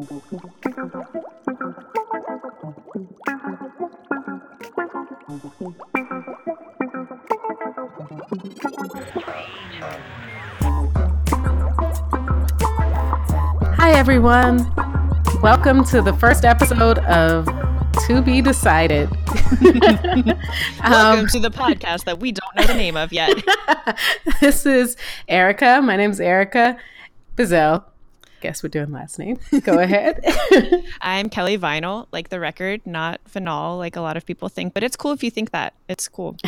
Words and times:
Hi, 0.00 0.08
everyone. 13.92 14.72
Welcome 15.42 15.84
to 15.84 16.00
the 16.00 16.16
first 16.18 16.46
episode 16.46 17.00
of 17.00 17.44
To 18.06 18.22
Be 18.22 18.40
Decided. 18.40 19.10
Welcome 19.60 20.30
um, 20.82 21.26
to 21.26 21.40
the 21.40 21.50
podcast 21.52 22.04
that 22.04 22.20
we 22.20 22.32
don't 22.32 22.56
know 22.56 22.64
the 22.64 22.72
name 22.72 22.96
of 22.96 23.12
yet. 23.12 23.34
this 24.40 24.64
is 24.64 24.96
Erica. 25.28 25.82
My 25.82 25.96
name's 25.96 26.20
Erica 26.20 26.78
Bazell. 27.36 27.84
Guess 28.40 28.62
we're 28.62 28.70
doing 28.70 28.90
last 28.90 29.18
name. 29.18 29.38
Go 29.62 29.78
ahead. 29.78 30.24
I'm 31.00 31.28
Kelly 31.28 31.58
Vinyl, 31.58 32.06
like 32.10 32.30
the 32.30 32.40
record, 32.40 32.80
not 32.86 33.20
Vinyl, 33.24 33.76
like 33.76 33.96
a 33.96 34.00
lot 34.00 34.16
of 34.16 34.24
people 34.24 34.48
think. 34.48 34.72
But 34.72 34.82
it's 34.82 34.96
cool 34.96 35.12
if 35.12 35.22
you 35.22 35.30
think 35.30 35.50
that. 35.50 35.74
It's 35.88 36.08
cool. 36.08 36.36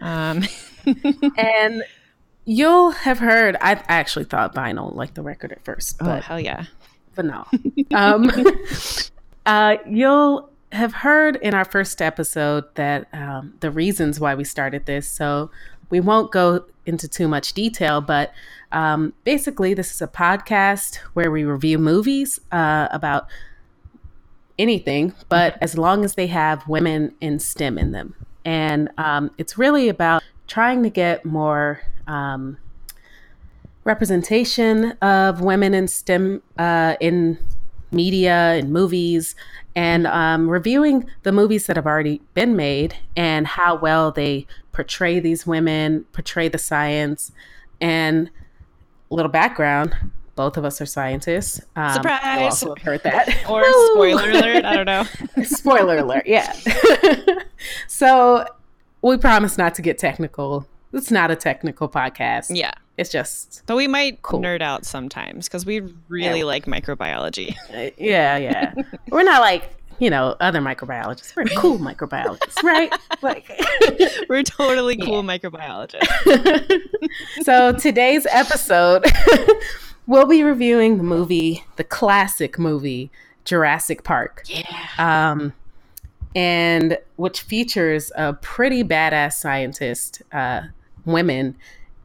Um, 0.00 0.44
and 1.36 1.82
you'll 2.46 2.92
have 2.92 3.18
heard, 3.18 3.56
I 3.60 3.72
actually 3.88 4.24
thought 4.24 4.54
vinyl, 4.54 4.94
like 4.94 5.12
the 5.12 5.20
record 5.20 5.52
at 5.52 5.62
first, 5.62 5.96
oh, 6.00 6.06
but 6.06 6.22
hell 6.24 6.40
yeah. 6.40 6.64
vinyl. 7.14 7.46
Um, 7.92 8.30
uh, 9.44 9.76
you'll 9.86 10.50
have 10.72 10.94
heard 10.94 11.36
in 11.36 11.52
our 11.52 11.64
first 11.64 12.00
episode 12.00 12.64
that 12.76 13.08
um, 13.12 13.54
the 13.60 13.70
reasons 13.70 14.18
why 14.20 14.34
we 14.34 14.44
started 14.44 14.86
this. 14.86 15.08
So 15.08 15.50
we 15.90 16.00
won't 16.00 16.32
go 16.32 16.64
into 16.86 17.06
too 17.08 17.28
much 17.28 17.52
detail, 17.52 18.00
but 18.00 18.32
um, 18.72 19.12
basically, 19.24 19.74
this 19.74 19.92
is 19.92 20.00
a 20.00 20.08
podcast 20.08 20.96
where 21.14 21.30
we 21.30 21.44
review 21.44 21.78
movies 21.78 22.40
uh, 22.52 22.88
about 22.90 23.26
anything, 24.58 25.14
but 25.28 25.56
as 25.60 25.76
long 25.76 26.04
as 26.04 26.14
they 26.14 26.28
have 26.28 26.66
women 26.68 27.14
in 27.20 27.38
STEM 27.38 27.78
in 27.78 27.92
them. 27.92 28.14
And 28.44 28.90
um, 28.98 29.30
it's 29.38 29.58
really 29.58 29.88
about 29.88 30.22
trying 30.46 30.82
to 30.82 30.90
get 30.90 31.24
more 31.24 31.80
um, 32.06 32.58
representation 33.84 34.92
of 35.02 35.40
women 35.40 35.74
in 35.74 35.88
STEM 35.88 36.42
uh, 36.58 36.96
in 37.00 37.38
media 37.92 38.52
and 38.52 38.72
movies, 38.72 39.34
and 39.74 40.06
um, 40.06 40.48
reviewing 40.48 41.08
the 41.22 41.32
movies 41.32 41.66
that 41.66 41.76
have 41.76 41.86
already 41.86 42.20
been 42.34 42.54
made 42.54 42.94
and 43.16 43.46
how 43.46 43.74
well 43.74 44.12
they 44.12 44.46
portray 44.72 45.20
these 45.20 45.46
women, 45.46 46.04
portray 46.12 46.48
the 46.48 46.58
science, 46.58 47.32
and 47.80 48.30
little 49.10 49.30
background. 49.30 49.94
Both 50.36 50.56
of 50.56 50.64
us 50.64 50.80
are 50.80 50.86
scientists. 50.86 51.60
Um, 51.76 51.92
Surprise! 51.94 52.20
you 52.38 52.44
also 52.44 52.74
have 52.74 52.82
heard 52.84 53.02
that. 53.02 53.28
Or 53.50 53.62
spoiler 53.92 54.30
alert, 54.30 54.64
I 54.64 54.76
don't 54.76 54.86
know. 54.86 55.04
Spoiler 55.44 55.98
alert, 55.98 56.26
yeah. 56.26 56.52
so 57.88 58.46
we 59.02 59.16
promise 59.16 59.58
not 59.58 59.74
to 59.74 59.82
get 59.82 59.98
technical. 59.98 60.66
It's 60.92 61.10
not 61.10 61.30
a 61.30 61.36
technical 61.36 61.88
podcast. 61.88 62.54
Yeah. 62.56 62.72
It's 62.96 63.10
just, 63.10 63.62
But 63.66 63.76
we 63.76 63.86
might 63.86 64.20
Cool. 64.22 64.40
nerd 64.40 64.60
out 64.60 64.84
sometimes 64.84 65.46
because 65.48 65.64
we 65.64 65.80
really 66.08 66.40
Yeah. 66.40 66.44
like 66.44 66.66
microbiology. 66.66 67.54
uh, 67.72 67.90
yeah, 67.96 68.36
yeah. 68.36 68.74
We're 69.08 69.22
not 69.22 69.40
like, 69.40 69.74
you 70.00 70.10
know, 70.10 70.34
other 70.40 70.60
microbiologists. 70.60 71.36
We're 71.36 71.44
cool 71.44 71.78
microbiologists, 71.78 72.62
right? 72.64 72.92
Like, 73.22 73.48
We're 74.28 74.42
totally 74.42 74.96
cool 74.96 75.22
microbiologists. 75.22 76.80
so 77.42 77.72
today's 77.74 78.26
episode, 78.30 79.04
we'll 80.06 80.26
be 80.26 80.42
reviewing 80.42 80.96
the 80.96 81.04
movie, 81.04 81.64
the 81.76 81.84
classic 81.84 82.58
movie, 82.58 83.10
Jurassic 83.44 84.02
Park. 84.02 84.42
Yeah. 84.46 84.64
um, 84.98 85.52
and 86.34 86.96
which 87.16 87.42
features 87.42 88.10
a 88.16 88.32
pretty 88.32 88.82
badass 88.82 89.34
scientist, 89.34 90.22
uh, 90.32 90.62
women 91.04 91.56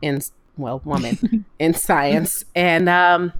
in 0.02 0.22
well, 0.58 0.82
woman 0.84 1.46
in 1.60 1.74
science, 1.74 2.44
and 2.56 2.90
um, 2.90 3.34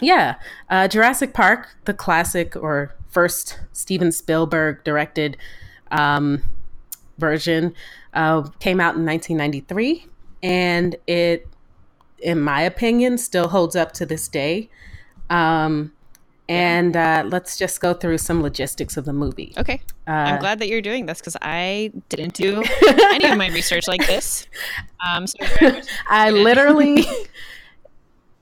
yeah, 0.00 0.36
uh, 0.70 0.88
Jurassic 0.88 1.34
Park, 1.34 1.68
the 1.84 1.92
classic 1.92 2.56
or 2.56 2.94
first 3.10 3.58
Steven 3.72 4.12
Spielberg 4.12 4.84
directed 4.84 5.36
um, 5.90 6.42
version, 7.18 7.74
uh, 8.14 8.42
came 8.60 8.80
out 8.80 8.96
in 8.96 9.04
1993, 9.04 10.06
and 10.42 10.96
it, 11.06 11.46
in 12.20 12.40
my 12.40 12.62
opinion, 12.62 13.18
still 13.18 13.48
holds 13.48 13.76
up 13.76 13.92
to 13.92 14.06
this 14.06 14.28
day. 14.28 14.68
Um, 15.30 15.92
and 16.48 16.96
uh, 16.96 17.24
let's 17.26 17.58
just 17.58 17.80
go 17.80 17.92
through 17.92 18.18
some 18.18 18.42
logistics 18.42 18.96
of 18.96 19.04
the 19.04 19.12
movie. 19.12 19.52
Okay. 19.58 19.82
Uh, 20.06 20.12
I'm 20.12 20.40
glad 20.40 20.60
that 20.60 20.68
you're 20.68 20.80
doing 20.80 21.04
this 21.04 21.18
because 21.18 21.36
I 21.42 21.92
didn't 22.08 22.32
do 22.34 22.62
any 23.12 23.26
of 23.26 23.36
my 23.36 23.48
research 23.50 23.86
like 23.86 24.06
this. 24.06 24.46
Um, 25.06 25.26
so 25.26 25.36
I 26.08 26.30
literally, 26.30 27.04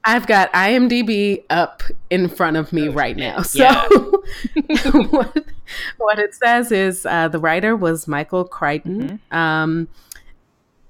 I've 0.06 0.28
got 0.28 0.52
IMDb 0.52 1.42
up 1.50 1.82
in 2.10 2.28
front 2.28 2.56
of 2.56 2.72
me 2.72 2.86
right 2.86 3.16
now. 3.16 3.42
So, 3.42 3.58
Yeah. 3.58 3.88
what, 5.10 5.44
what 5.98 6.18
it 6.20 6.32
says 6.34 6.70
is 6.70 7.04
uh, 7.04 7.26
the 7.26 7.40
writer 7.40 7.74
was 7.74 8.06
Michael 8.06 8.44
Crichton 8.44 9.20
um, 9.32 9.88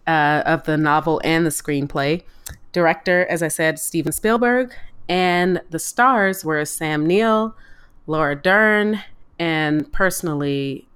uh, 0.07 0.43
of 0.45 0.65
the 0.65 0.77
novel 0.77 1.21
and 1.25 1.47
the 1.47 1.51
screenplay. 1.51 2.23
Director, 2.73 3.27
as 3.31 3.43
I 3.43 3.49
said, 3.49 3.79
Steven 3.79 4.13
Spielberg. 4.13 4.75
And 5.09 5.63
the 5.71 5.79
stars 5.79 6.45
were 6.45 6.65
Sam 6.67 7.07
Neill, 7.07 7.57
Laura 8.07 8.37
Dern, 8.37 9.03
and 9.39 9.91
personally, 9.93 10.87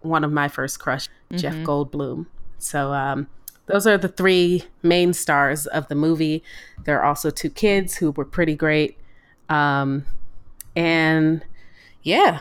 one 0.00 0.24
of 0.24 0.32
my 0.32 0.48
first 0.48 0.80
crush, 0.80 1.08
Jeff 1.34 1.54
Goldblum. 1.56 2.26
So, 2.58 2.92
um, 2.92 3.26
those 3.66 3.86
are 3.86 3.98
the 3.98 4.08
three 4.08 4.64
main 4.82 5.12
stars 5.12 5.66
of 5.66 5.88
the 5.88 5.94
movie. 5.94 6.42
There 6.84 7.00
are 7.00 7.04
also 7.04 7.30
two 7.30 7.50
kids 7.50 7.96
who 7.96 8.12
were 8.12 8.24
pretty 8.24 8.54
great. 8.54 8.96
Um, 9.48 10.04
and 10.74 11.44
yeah, 12.02 12.40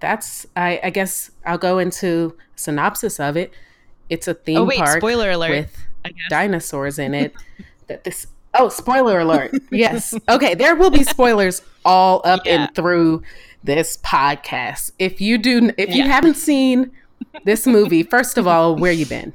that's, 0.00 0.46
I, 0.56 0.80
I 0.84 0.90
guess 0.90 1.30
I'll 1.46 1.58
go 1.58 1.78
into 1.78 2.36
a 2.54 2.58
synopsis 2.58 3.18
of 3.18 3.36
it. 3.36 3.52
It's 4.10 4.28
a 4.28 4.34
theme 4.34 4.58
oh 4.58 4.64
wait, 4.64 4.78
park 4.78 4.98
spoiler 4.98 5.30
alert. 5.30 5.50
with 5.50 6.12
dinosaurs 6.30 6.98
in 6.98 7.14
it. 7.14 7.34
that 7.86 8.04
this, 8.04 8.26
oh, 8.54 8.68
spoiler 8.68 9.20
alert. 9.20 9.54
Yes. 9.70 10.14
Okay. 10.28 10.54
There 10.54 10.76
will 10.76 10.90
be 10.90 11.04
spoilers 11.04 11.62
all 11.84 12.20
up 12.24 12.42
Yeah. 12.44 12.64
and 12.66 12.74
through 12.74 13.22
this 13.64 13.96
podcast. 13.98 14.92
If 14.98 15.20
you 15.20 15.38
do, 15.38 15.70
if 15.78 15.94
you 15.94 16.02
haven't 16.04 16.36
seen 16.36 16.90
this 17.44 17.66
movie, 17.66 18.02
first 18.02 18.38
of 18.38 18.46
all, 18.46 18.76
where 18.76 18.92
you 18.92 19.06
been? 19.06 19.32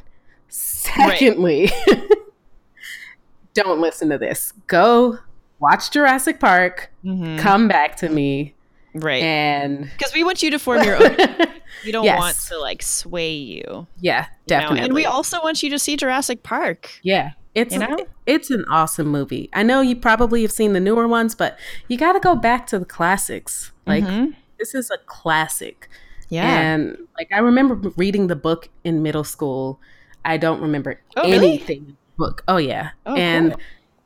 Secondly, 0.83 1.71
don't 3.53 3.79
listen 3.79 4.09
to 4.09 4.17
this. 4.17 4.53
Go 4.67 5.19
watch 5.59 5.91
Jurassic 5.91 6.39
Park. 6.39 6.91
Mhm. 7.05 7.39
Come 7.39 7.67
back 7.67 7.95
to 7.97 8.09
me, 8.09 8.53
Right. 8.93 9.21
and 9.23 9.89
Because 9.97 10.13
we 10.13 10.23
want 10.23 10.41
you 10.43 10.51
to 10.51 10.59
form 10.59 10.83
your 10.83 10.97
own. 10.97 11.15
We 11.85 11.91
don't 11.91 12.05
Yes. 12.05 12.17
want 12.19 12.37
to 12.49 12.59
like 12.59 12.81
sway 12.81 13.31
you. 13.33 13.63
you 13.67 13.87
yeah, 13.99 14.21
know? 14.21 14.27
definitely. 14.47 14.79
And 14.85 14.93
we 14.93 15.05
also 15.05 15.41
want 15.43 15.63
you 15.63 15.69
to 15.71 15.79
see 15.79 15.97
Jurassic 15.97 16.41
Park. 16.43 16.89
Yeah. 17.01 17.31
It's 17.55 17.73
You 17.73 17.79
know? 17.81 17.97
it's 18.25 18.49
an 18.51 18.63
awesome 18.71 19.07
movie. 19.07 19.49
I 19.53 19.63
know 19.63 19.81
you 19.81 19.95
probably 19.97 20.43
have 20.43 20.51
seen 20.51 20.71
the 20.73 20.79
newer 20.79 21.07
ones, 21.09 21.35
but 21.35 21.57
you 21.89 21.97
got 21.97 22.13
to 22.13 22.19
go 22.21 22.35
back 22.35 22.67
to 22.67 22.79
the 22.79 22.85
classics. 22.85 23.71
Like 23.85 24.05
Mhm. 24.05 24.33
this 24.59 24.73
is 24.73 24.89
a 24.91 24.97
classic. 25.07 25.89
Yeah. 26.29 26.47
And 26.47 26.97
like 27.17 27.27
I 27.33 27.39
remember 27.39 27.75
reading 27.97 28.27
the 28.27 28.35
book 28.35 28.69
in 28.85 29.01
middle 29.03 29.23
school. 29.25 29.79
I 30.25 30.37
don't 30.37 30.61
remember 30.61 30.99
Oh, 31.17 31.21
anything 31.29 31.77
in 31.79 31.85
the 31.87 31.93
book. 32.17 32.43
Oh 32.47 32.57
yeah. 32.57 32.91
Oh, 33.05 33.15
and 33.15 33.51
cool. 33.53 33.61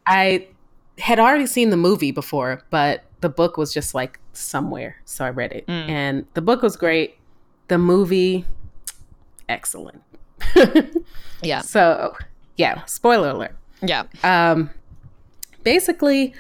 I 0.08 0.48
had 0.98 1.20
already 1.20 1.46
seen 1.46 1.70
the 1.70 1.78
movie 1.78 2.12
before, 2.12 2.64
but 2.70 3.04
the 3.22 3.30
book 3.30 3.58
was 3.58 3.74
just 3.74 3.94
like 3.94 4.20
somewhere, 4.34 4.98
so 5.06 5.26
I 5.26 5.30
read 5.30 5.52
it. 5.52 5.68
Mm. 5.68 5.90
And 5.90 6.26
the 6.34 6.42
book 6.42 6.62
was 6.62 6.76
great. 6.76 7.18
The 7.68 7.78
movie 7.78 8.46
excellent. 9.50 10.02
yeah. 11.44 11.62
So, 11.62 12.16
yeah, 12.58 12.84
spoiler 12.86 13.30
alert. 13.30 13.56
Yeah. 13.82 14.04
Um, 14.24 14.70
basically, 15.64 16.34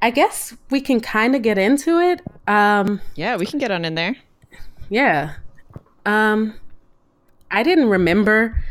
I 0.00 0.10
guess 0.10 0.56
we 0.70 0.80
can 0.80 1.00
kind 1.00 1.34
of 1.36 1.42
get 1.42 1.58
into 1.58 1.98
it. 2.00 2.20
Um, 2.48 3.00
Yeah. 3.14 3.36
We 3.36 3.46
can 3.46 3.58
get 3.58 3.70
on 3.70 3.84
in 3.84 3.94
there. 3.94 4.16
yeah. 4.88 5.34
Um, 6.04 6.54
I 7.50 7.62
didn't 7.62 7.88
remember. 7.88 8.62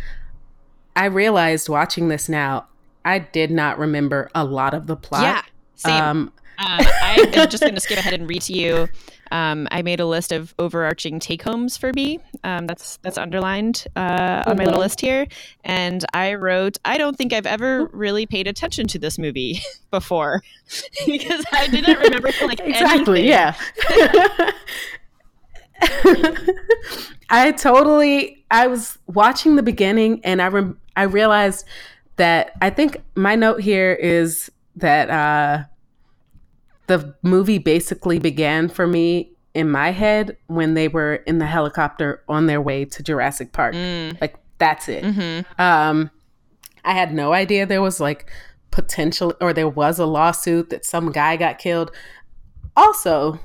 I 0.95 1.05
realized 1.05 1.69
watching 1.69 2.07
this 2.09 2.27
now, 2.29 2.67
I 3.03 3.19
did 3.19 3.51
not 3.51 3.79
remember 3.79 4.29
a 4.35 4.43
lot 4.43 4.73
of 4.73 4.87
the 4.87 4.95
plot. 4.95 5.23
Yeah. 5.23 5.41
Same. 5.75 6.03
Um, 6.03 6.33
Um, 6.59 6.85
I'm 7.01 7.31
just 7.49 7.61
going 7.61 7.73
to 7.73 7.81
skip 7.81 7.97
ahead 7.97 8.13
and 8.13 8.29
read 8.29 8.43
to 8.43 8.53
you. 8.53 8.87
Um, 9.31 9.67
I 9.71 9.81
made 9.81 9.99
a 9.99 10.05
list 10.05 10.31
of 10.31 10.53
overarching 10.59 11.19
take 11.19 11.41
homes 11.41 11.75
for 11.77 11.91
me. 11.93 12.19
Um, 12.43 12.67
that's 12.67 12.97
that's 12.97 13.17
underlined 13.17 13.87
uh, 13.95 14.43
on 14.45 14.57
my 14.57 14.65
little 14.65 14.81
list 14.81 15.01
here, 15.01 15.25
and 15.63 16.05
I 16.13 16.35
wrote, 16.35 16.77
"I 16.85 16.97
don't 16.99 17.17
think 17.17 17.33
I've 17.33 17.47
ever 17.47 17.85
really 17.93 18.25
paid 18.27 18.45
attention 18.45 18.85
to 18.87 18.99
this 18.99 19.17
movie 19.17 19.61
before 19.89 20.43
because 21.07 21.43
I 21.51 21.67
didn't 21.67 21.97
remember 21.97 22.29
like 22.43 22.59
exactly." 22.59 23.31
Anything. 23.31 23.55
Yeah. 23.79 24.51
I 27.29 27.53
totally. 27.53 28.40
I 28.51 28.67
was 28.67 28.97
watching 29.07 29.55
the 29.55 29.63
beginning, 29.63 30.21
and 30.23 30.41
I 30.41 30.47
rem- 30.47 30.79
I 30.95 31.03
realized 31.03 31.65
that 32.17 32.51
I 32.61 32.69
think 32.69 33.01
my 33.15 33.35
note 33.35 33.61
here 33.61 33.93
is 33.93 34.51
that 34.75 35.09
uh, 35.09 35.63
the 36.87 37.15
movie 37.23 37.57
basically 37.57 38.19
began 38.19 38.69
for 38.69 38.85
me 38.85 39.31
in 39.53 39.69
my 39.69 39.91
head 39.91 40.37
when 40.47 40.73
they 40.73 40.87
were 40.87 41.15
in 41.15 41.39
the 41.39 41.45
helicopter 41.45 42.23
on 42.27 42.45
their 42.45 42.61
way 42.61 42.85
to 42.85 43.03
Jurassic 43.03 43.51
Park. 43.53 43.73
Mm. 43.73 44.19
Like 44.21 44.35
that's 44.57 44.87
it. 44.87 45.03
Mm-hmm. 45.03 45.61
Um, 45.61 46.11
I 46.83 46.93
had 46.93 47.13
no 47.13 47.33
idea 47.33 47.65
there 47.65 47.81
was 47.81 47.99
like 47.99 48.29
potential 48.71 49.33
or 49.41 49.53
there 49.53 49.67
was 49.67 49.99
a 49.99 50.05
lawsuit 50.05 50.69
that 50.69 50.85
some 50.85 51.11
guy 51.11 51.37
got 51.37 51.59
killed. 51.59 51.91
Also, 52.75 53.39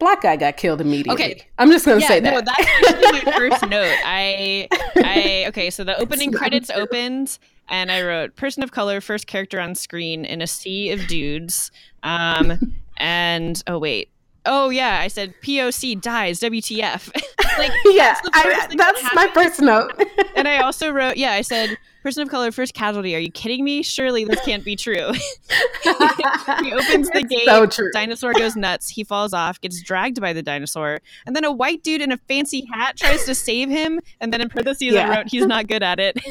black 0.00 0.22
guy 0.22 0.34
got 0.34 0.56
killed 0.56 0.80
immediately. 0.80 1.12
Okay. 1.12 1.46
I'm 1.58 1.70
just 1.70 1.86
gonna 1.86 2.00
yeah, 2.00 2.08
say 2.08 2.20
that. 2.20 2.34
No, 2.34 2.40
that's 2.40 2.90
actually 2.90 3.30
my 3.30 3.32
first 3.38 3.62
note. 3.68 3.96
I, 4.04 4.66
I 4.96 5.44
okay. 5.48 5.70
So 5.70 5.84
the 5.84 5.96
opening 6.00 6.32
credits 6.32 6.70
true. 6.70 6.82
opened, 6.82 7.38
and 7.68 7.92
I 7.92 8.02
wrote 8.02 8.34
"person 8.34 8.64
of 8.64 8.72
color, 8.72 9.00
first 9.00 9.28
character 9.28 9.60
on 9.60 9.76
screen 9.76 10.24
in 10.24 10.42
a 10.42 10.48
sea 10.48 10.90
of 10.90 11.06
dudes." 11.06 11.70
Um, 12.02 12.74
and 12.96 13.62
oh 13.68 13.78
wait, 13.78 14.10
oh 14.46 14.70
yeah, 14.70 14.98
I 15.00 15.08
said 15.08 15.34
POC 15.42 16.00
dies. 16.00 16.40
WTF? 16.40 17.10
like 17.58 17.72
yeah, 17.86 18.14
that's 18.14 18.28
I- 18.32 18.42
first 18.42 18.68
thing 18.68 18.76
that 18.78 18.94
that's 19.02 19.14
my 19.14 19.28
first 19.32 19.60
note. 19.60 19.92
and 20.34 20.48
I 20.48 20.58
also 20.58 20.90
wrote, 20.90 21.16
yeah, 21.16 21.32
I 21.32 21.42
said 21.42 21.76
person 22.02 22.22
of 22.22 22.28
color, 22.28 22.50
first 22.52 22.74
casualty. 22.74 23.14
Are 23.14 23.18
you 23.18 23.30
kidding 23.30 23.64
me? 23.64 23.82
Surely 23.82 24.24
this 24.24 24.40
can't 24.44 24.64
be 24.64 24.76
true. 24.76 25.12
he 25.82 25.90
opens 26.72 27.08
the 27.10 27.20
It's 27.20 27.28
gate. 27.28 27.44
So 27.44 27.66
true. 27.66 27.90
Dinosaur 27.92 28.32
goes 28.32 28.56
nuts. 28.56 28.88
He 28.88 29.04
falls 29.04 29.32
off, 29.32 29.60
gets 29.60 29.82
dragged 29.82 30.20
by 30.20 30.32
the 30.32 30.42
dinosaur, 30.42 31.00
and 31.26 31.36
then 31.36 31.44
a 31.44 31.52
white 31.52 31.82
dude 31.82 32.00
in 32.00 32.12
a 32.12 32.16
fancy 32.16 32.66
hat 32.72 32.96
tries 32.96 33.24
to 33.26 33.34
save 33.34 33.68
him. 33.68 34.00
And 34.20 34.32
then 34.32 34.40
in 34.40 34.48
parentheses, 34.48 34.92
Yeah. 34.94 35.08
I 35.10 35.16
wrote, 35.18 35.28
"He's 35.30 35.46
not 35.46 35.66
good 35.68 35.82
at 35.82 35.98
it." 36.00 36.18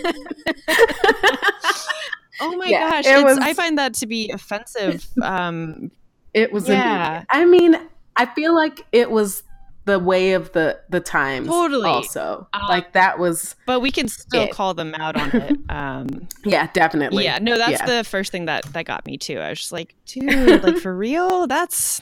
oh 2.42 2.56
my 2.58 2.66
Yeah, 2.68 2.90
gosh, 2.90 3.06
it 3.06 3.24
was- 3.24 3.38
I 3.38 3.54
find 3.54 3.78
that 3.78 3.94
to 3.96 4.08
be 4.08 4.30
offensive. 4.32 5.06
Um, 5.22 5.92
It 6.34 6.52
was 6.54 6.68
Yeah. 6.70 7.24
I 7.30 7.46
mean, 7.46 7.76
I 8.16 8.26
feel 8.28 8.54
like 8.56 8.86
it 8.92 9.10
was 9.12 9.44
the 9.90 10.00
way 10.00 10.34
of 10.34 10.52
the 10.54 10.80
the 10.90 11.00
times. 11.00 11.48
Totally. 11.48 11.90
Also, 11.90 12.48
Um, 12.54 12.62
like 12.70 12.94
that 12.94 13.20
was 13.20 13.56
but 13.66 13.80
we 13.82 13.92
can 13.92 14.08
still 14.08 14.44
It. 14.44 14.52
call 14.52 14.74
them 14.74 14.94
out 14.96 15.16
on 15.16 15.30
it. 15.36 15.58
Um, 15.70 16.28
yeah, 16.46 16.70
definitely. 16.74 17.24
Yeah, 17.26 17.40
no, 17.40 17.58
that's 17.58 17.82
Yeah. 17.82 17.86
the 17.98 18.04
first 18.04 18.32
thing 18.32 18.46
that 18.46 18.64
that 18.74 18.86
got 18.86 19.06
me 19.06 19.18
too. 19.18 19.40
I 19.40 19.50
was 19.50 19.60
just 19.60 19.72
like, 19.72 19.96
dude, 20.06 20.64
like 20.64 20.78
for 20.78 20.96
real? 20.96 21.48
That's 21.48 22.02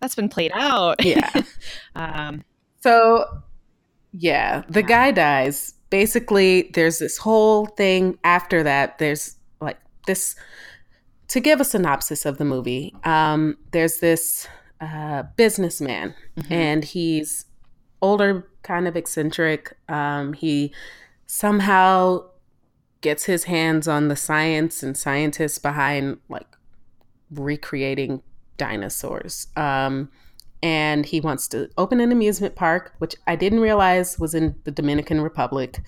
that's 0.00 0.14
been 0.14 0.28
played 0.28 0.52
out. 0.54 1.04
yeah. 1.04 1.30
um, 1.94 2.42
So, 2.80 3.24
yeah, 4.12 4.62
the 4.68 4.82
guy 4.82 5.10
dies. 5.12 5.74
Basically, 5.90 6.70
there's 6.74 6.98
this 6.98 7.18
whole 7.18 7.66
thing 7.66 8.18
after 8.24 8.62
that. 8.62 8.98
There's 8.98 9.36
like 9.60 9.78
this 10.06 10.34
to 11.28 11.40
give 11.40 11.60
a 11.60 11.64
synopsis 11.64 12.26
of 12.26 12.38
the 12.38 12.44
movie. 12.44 12.94
Um, 13.04 13.56
there's 13.72 13.98
this 13.98 14.48
uh, 14.82 15.22
businessman, 15.36 16.14
and 16.50 16.84
he's 16.84 17.46
older, 18.02 18.48
kind 18.62 18.86
of 18.88 18.96
eccentric. 18.96 19.76
Um, 19.88 20.32
he 20.34 20.74
somehow 21.26 22.24
gets 23.00 23.24
his 23.24 23.44
hands 23.44 23.88
on 23.88 24.08
the 24.08 24.16
science 24.16 24.82
and 24.82 24.96
scientists 24.96 25.58
behind 25.58 26.18
like 26.28 26.46
recreating 27.30 28.22
dinosaurs. 28.58 29.46
Um, 29.56 30.10
and 30.62 31.04
he 31.06 31.20
wants 31.20 31.48
to 31.48 31.68
open 31.76 32.00
an 32.00 32.12
amusement 32.12 32.54
park, 32.54 32.94
which 32.98 33.16
I 33.26 33.34
didn't 33.36 33.60
realize 33.60 34.18
was 34.18 34.34
in 34.34 34.54
the 34.64 34.70
Dominican 34.70 35.20
Republic 35.20 35.80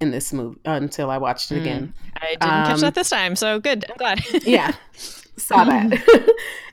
in 0.00 0.10
this 0.10 0.32
movie 0.32 0.58
until 0.64 1.10
I 1.10 1.18
watched 1.18 1.52
it 1.52 1.58
again. 1.60 1.92
I 2.16 2.28
didn't 2.30 2.40
catch 2.40 2.74
Um, 2.74 2.80
that 2.80 2.94
this 2.94 3.10
time, 3.10 3.36
so 3.36 3.60
good. 3.60 3.84
I'm 3.90 3.96
glad. 3.98 4.20
Yeah, 4.44 4.72
saw 5.36 5.64
that. 5.64 6.02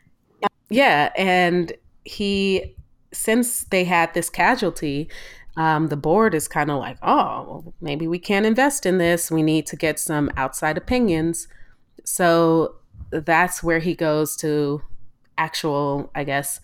yeah, 0.70 1.12
and 1.16 1.74
he, 2.06 2.76
since 3.12 3.66
they 3.66 3.84
had 3.84 4.14
this 4.14 4.30
casualty, 4.30 5.10
um, 5.58 5.88
the 5.88 5.98
board 5.98 6.34
is 6.34 6.48
kind 6.48 6.72
of 6.72 6.80
like, 6.80 6.98
oh, 7.02 7.46
well, 7.48 7.74
maybe 7.82 8.08
we 8.08 8.20
can't 8.20 8.46
invest 8.46 8.86
in 8.86 8.98
this. 8.98 9.30
We 9.30 9.44
need 9.44 9.66
to 9.68 9.76
get 9.76 10.00
some 10.00 10.32
outside 10.38 10.78
opinions. 10.78 11.48
So 12.06 12.76
that's 13.12 13.62
where 13.62 13.80
he 13.80 13.94
goes 13.94 14.36
to 14.38 14.82
actual, 15.38 16.12
I 16.16 16.24
guess, 16.24 16.62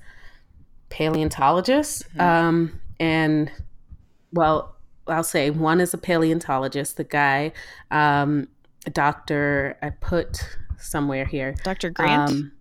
paleontologists. 0.89 2.03
Um, 2.19 2.79
and 2.99 3.51
well, 4.31 4.75
I'll 5.07 5.23
say 5.23 5.49
one 5.49 5.81
is 5.81 5.93
a 5.93 5.97
paleontologist. 5.97 6.97
The 6.97 7.03
guy, 7.03 7.51
um, 7.91 8.47
doctor, 8.91 9.77
I 9.81 9.89
put 9.89 10.57
somewhere 10.77 11.25
here. 11.25 11.55
Dr. 11.63 11.89
Grant. 11.89 12.51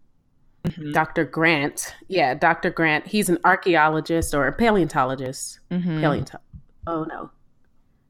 Mhm. 0.64 0.92
Dr. 0.94 1.24
Grant. 1.24 1.94
Yeah, 2.08 2.34
Dr. 2.34 2.70
Grant. 2.70 3.06
He's 3.06 3.28
an 3.28 3.38
archaeologist 3.44 4.34
or 4.34 4.46
a 4.46 4.52
paleontologist. 4.52 5.60
Mhm. 5.70 6.00
Paleonto- 6.00 6.40
Oh 6.86 7.04
no. 7.04 7.30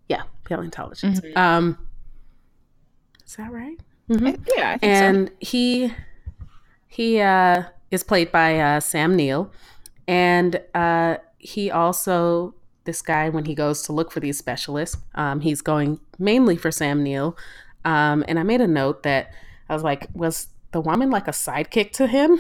Yeah, 0.09 0.23
paleontologist. 0.45 1.23
Mhm. 1.23 1.37
Um 1.37 1.79
Is 3.27 3.37
that 3.37 3.51
right? 3.51 3.79
Mhm. 4.09 4.29
I- 4.29 4.39
yeah, 4.57 4.71
I 4.71 4.79
think 4.79 4.97
so. 4.97 5.05
And 5.05 5.31
he 5.41 5.93
he 6.87 7.21
uh 7.21 7.65
is 7.91 8.03
played 8.05 8.31
by 8.31 8.59
uh 8.61 8.81
Sam 8.81 9.17
Neill 9.17 9.51
and 10.07 10.61
uh 10.75 11.17
he 11.39 11.71
also 11.71 12.55
this 12.85 13.01
guy 13.03 13.31
when 13.31 13.47
he 13.47 13.55
goes 13.55 13.83
to 13.83 13.93
look 13.93 14.13
for 14.13 14.21
these 14.21 14.39
specialists, 14.39 14.97
um 15.17 15.41
he's 15.41 15.61
going 15.63 15.99
mainly 16.19 16.57
for 16.57 16.71
Sam 16.71 17.03
Neill. 17.03 17.37
Um 17.85 18.25
and 18.29 18.39
I 18.39 18.43
made 18.45 18.61
a 18.61 18.69
note 18.69 19.03
that 19.03 19.33
I 19.69 19.75
was 19.75 19.83
like 19.83 20.09
was 20.15 20.49
the 20.75 20.81
woman 20.83 21.09
like 21.11 21.27
a 21.27 21.31
sidekick 21.33 21.93
to 21.93 22.07
him 22.07 22.39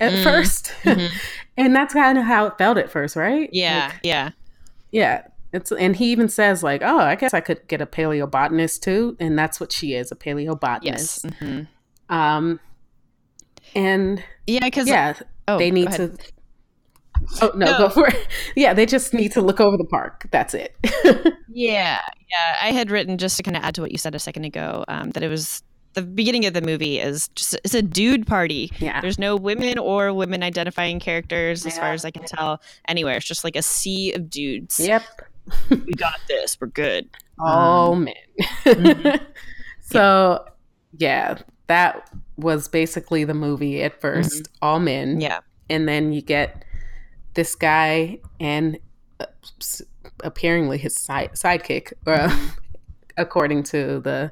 at 0.00 0.12
Mm. 0.14 0.22
1st 0.24 0.72
Mhm. 0.84 1.10
and 1.58 1.76
that's 1.76 1.92
kind 1.92 2.16
of 2.16 2.24
how 2.24 2.46
it 2.46 2.56
felt 2.56 2.78
at 2.78 2.90
first, 2.90 3.14
right? 3.14 3.50
Yeah, 3.52 3.88
Like, 3.92 4.00
yeah. 4.02 4.30
yeah. 4.90 5.22
It's 5.52 5.70
and 5.70 5.94
he 5.94 6.10
even 6.12 6.30
says 6.30 6.62
like, 6.62 6.80
"Oh, 6.82 6.98
I 6.98 7.14
guess 7.14 7.34
I 7.34 7.40
could 7.40 7.68
get 7.68 7.82
a 7.82 7.86
paleobotanist 7.86 8.80
too," 8.80 9.16
and 9.20 9.38
that's 9.38 9.60
what 9.60 9.70
she 9.70 9.92
is, 9.94 10.10
a 10.10 10.16
paleobotanist. 10.16 10.82
Yes. 10.84 11.26
Mhm. 11.40 11.66
Um, 12.08 12.58
and 13.74 14.22
Yeah, 14.46 14.60
because 14.64 14.88
yeah, 14.88 15.14
oh, 15.48 15.58
they 15.58 15.70
need 15.70 15.92
to. 15.92 16.16
Oh 17.40 17.52
no, 17.54 17.66
No. 17.66 17.78
go 17.78 17.88
for 17.90 18.08
it. 18.08 18.26
Yeah, 18.56 18.72
they 18.74 18.86
just 18.86 19.12
need 19.14 19.32
to 19.32 19.40
look 19.42 19.60
over 19.60 19.76
the 19.76 19.84
park. 19.84 20.26
That's 20.30 20.54
it. 20.54 20.74
Yeah, 21.54 22.00
yeah. 22.30 22.56
I 22.62 22.72
had 22.72 22.90
written 22.90 23.18
just 23.18 23.36
to 23.36 23.42
kind 23.42 23.58
of 23.58 23.62
add 23.62 23.74
to 23.74 23.82
what 23.82 23.92
you 23.92 23.98
said 23.98 24.14
a 24.14 24.18
second 24.18 24.44
ago 24.44 24.86
um, 24.88 25.10
that 25.10 25.22
it 25.22 25.28
was 25.28 25.62
the 25.94 26.02
beginning 26.02 26.46
of 26.46 26.54
the 26.54 26.62
movie 26.62 26.98
is 26.98 27.28
just 27.28 27.54
it's 27.64 27.74
a 27.74 27.82
dude 27.82 28.26
party. 28.26 28.70
yeah, 28.78 29.00
There's 29.00 29.18
no 29.18 29.36
women 29.36 29.78
or 29.78 30.12
women 30.12 30.42
identifying 30.42 31.00
characters 31.00 31.66
as 31.66 31.78
far 31.78 31.92
as 31.92 32.04
I 32.04 32.10
can 32.10 32.24
tell 32.24 32.60
anywhere. 32.88 33.16
It's 33.16 33.26
just 33.26 33.44
like 33.44 33.56
a 33.56 33.62
sea 33.62 34.12
of 34.12 34.30
dudes. 34.30 34.80
yep. 34.80 35.02
We 35.70 35.92
got 35.94 36.20
this. 36.28 36.56
We're 36.60 36.68
good. 36.68 37.08
Oh 37.38 37.92
Um, 37.92 38.04
man. 38.04 38.14
mhm. 38.64 39.20
so 39.80 40.44
yeah, 40.98 41.38
that 41.66 42.10
was 42.36 42.68
basically 42.68 43.24
the 43.24 43.34
movie 43.34 43.82
at 43.82 44.00
1st 44.00 44.48
All 44.62 44.78
men. 44.78 45.20
Yeah. 45.20 45.40
and 45.68 45.88
then 45.88 46.12
you 46.12 46.22
get 46.22 46.64
this 47.34 47.54
guy 47.54 48.18
and 48.40 48.78
uh, 49.20 49.26
s- 49.60 49.82
apparently 50.22 50.78
his 50.78 50.94
side, 50.96 51.32
sidekick, 51.32 51.92
uh, 52.06 52.34
according 53.16 53.62
to 53.64 54.00
the 54.00 54.30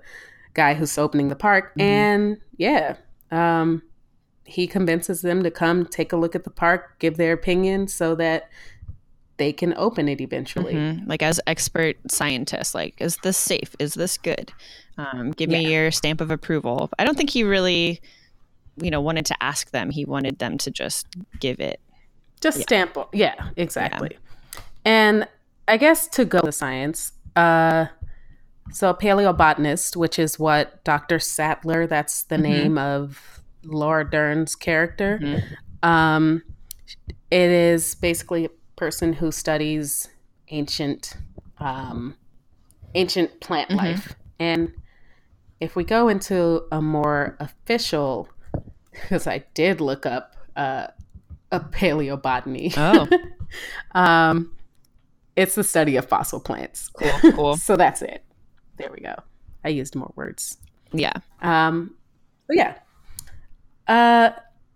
guy 0.54 0.74
who's 0.74 0.96
opening 0.98 1.28
the 1.28 1.36
park. 1.36 1.72
Mhm. 1.76 1.82
And 1.82 2.36
yeah, 2.56 2.96
um, 3.30 3.82
he 4.44 4.66
convinces 4.66 5.22
them 5.22 5.42
to 5.42 5.50
come 5.50 5.86
take 5.86 6.12
a 6.12 6.16
look 6.16 6.34
at 6.34 6.44
the 6.44 6.50
park, 6.50 6.98
give 6.98 7.16
their 7.16 7.32
opinion, 7.32 7.88
so 7.88 8.14
that 8.16 8.48
they 9.36 9.52
can 9.52 9.72
open 9.76 10.08
it 10.08 10.20
eventually. 10.20 10.74
Mhm. 10.74 11.08
Like 11.08 11.22
as 11.22 11.40
expert 11.46 11.96
scientists, 12.10 12.74
like 12.74 12.94
is 13.00 13.16
this 13.22 13.36
safe? 13.36 13.74
Is 13.78 13.94
this 13.94 14.18
good? 14.18 14.52
Um, 14.98 15.30
give 15.30 15.48
me 15.48 15.72
your 15.72 15.90
stamp 15.90 16.20
of 16.20 16.30
approval. 16.30 16.90
I 16.98 17.04
don't 17.04 17.16
think 17.16 17.30
he 17.30 17.42
really, 17.42 18.02
you 18.76 18.90
know, 18.90 19.00
wanted 19.00 19.24
to 19.26 19.42
ask 19.42 19.70
them. 19.70 19.90
He 19.90 20.04
wanted 20.04 20.38
them 20.40 20.58
to 20.58 20.70
just 20.70 21.06
give 21.38 21.58
it. 21.58 21.80
Just 22.40 22.58
Yeah. 22.58 22.62
stamp. 22.64 22.98
Yeah, 23.12 23.50
exactly. 23.56 24.18
And 24.84 25.26
I 25.68 25.76
guess 25.76 26.06
to 26.08 26.24
go 26.24 26.40
to 26.40 26.52
science, 26.52 27.12
uh, 27.36 27.86
so 28.72 28.90
a 28.90 28.94
paleobotanist, 28.94 29.96
which 29.96 30.18
is 30.18 30.38
what 30.38 30.82
Dr. 30.84 31.18
Sattler, 31.18 31.86
that's 31.86 32.22
the 32.24 32.36
Mhm. 32.36 32.40
name 32.42 32.78
of 32.78 33.42
Laura 33.64 34.08
Dern's 34.08 34.54
character. 34.54 35.18
Mhm. 35.22 35.42
Um, 35.82 36.42
it 37.30 37.50
is 37.50 37.94
basically 37.94 38.44
a 38.46 38.50
person 38.76 39.12
who 39.14 39.30
studies 39.32 40.08
ancient, 40.48 41.14
um, 41.58 42.16
ancient 42.94 43.40
plant 43.40 43.70
life, 43.70 44.14
and 44.38 44.72
if 45.60 45.76
we 45.76 45.84
go 45.84 46.08
into 46.08 46.62
a 46.72 46.80
more 46.80 47.36
official, 47.38 48.28
because 48.92 49.26
I 49.26 49.44
did 49.54 49.80
look 49.80 50.06
up 50.06 50.34
uh, 50.56 50.88
a 51.52 51.60
paleobotany. 51.60 52.74
Oh, 52.76 53.08
Um, 53.94 54.52
it's 55.36 55.54
the 55.54 55.64
study 55.64 55.96
of 55.96 56.06
fossil 56.06 56.40
plants. 56.40 56.88
cool, 56.88 57.10
cool. 57.34 57.56
So 57.56 57.76
that's 57.76 58.00
it. 58.02 58.24
There 58.80 58.90
we 58.90 59.00
go. 59.00 59.14
I 59.64 59.68
used 59.68 59.94
more 59.94 60.12
words. 60.16 60.56
Yeah. 60.92 61.12
Um, 61.42 61.94
but 62.46 62.56
yeah. 62.56 62.78
Uh, 63.86 64.30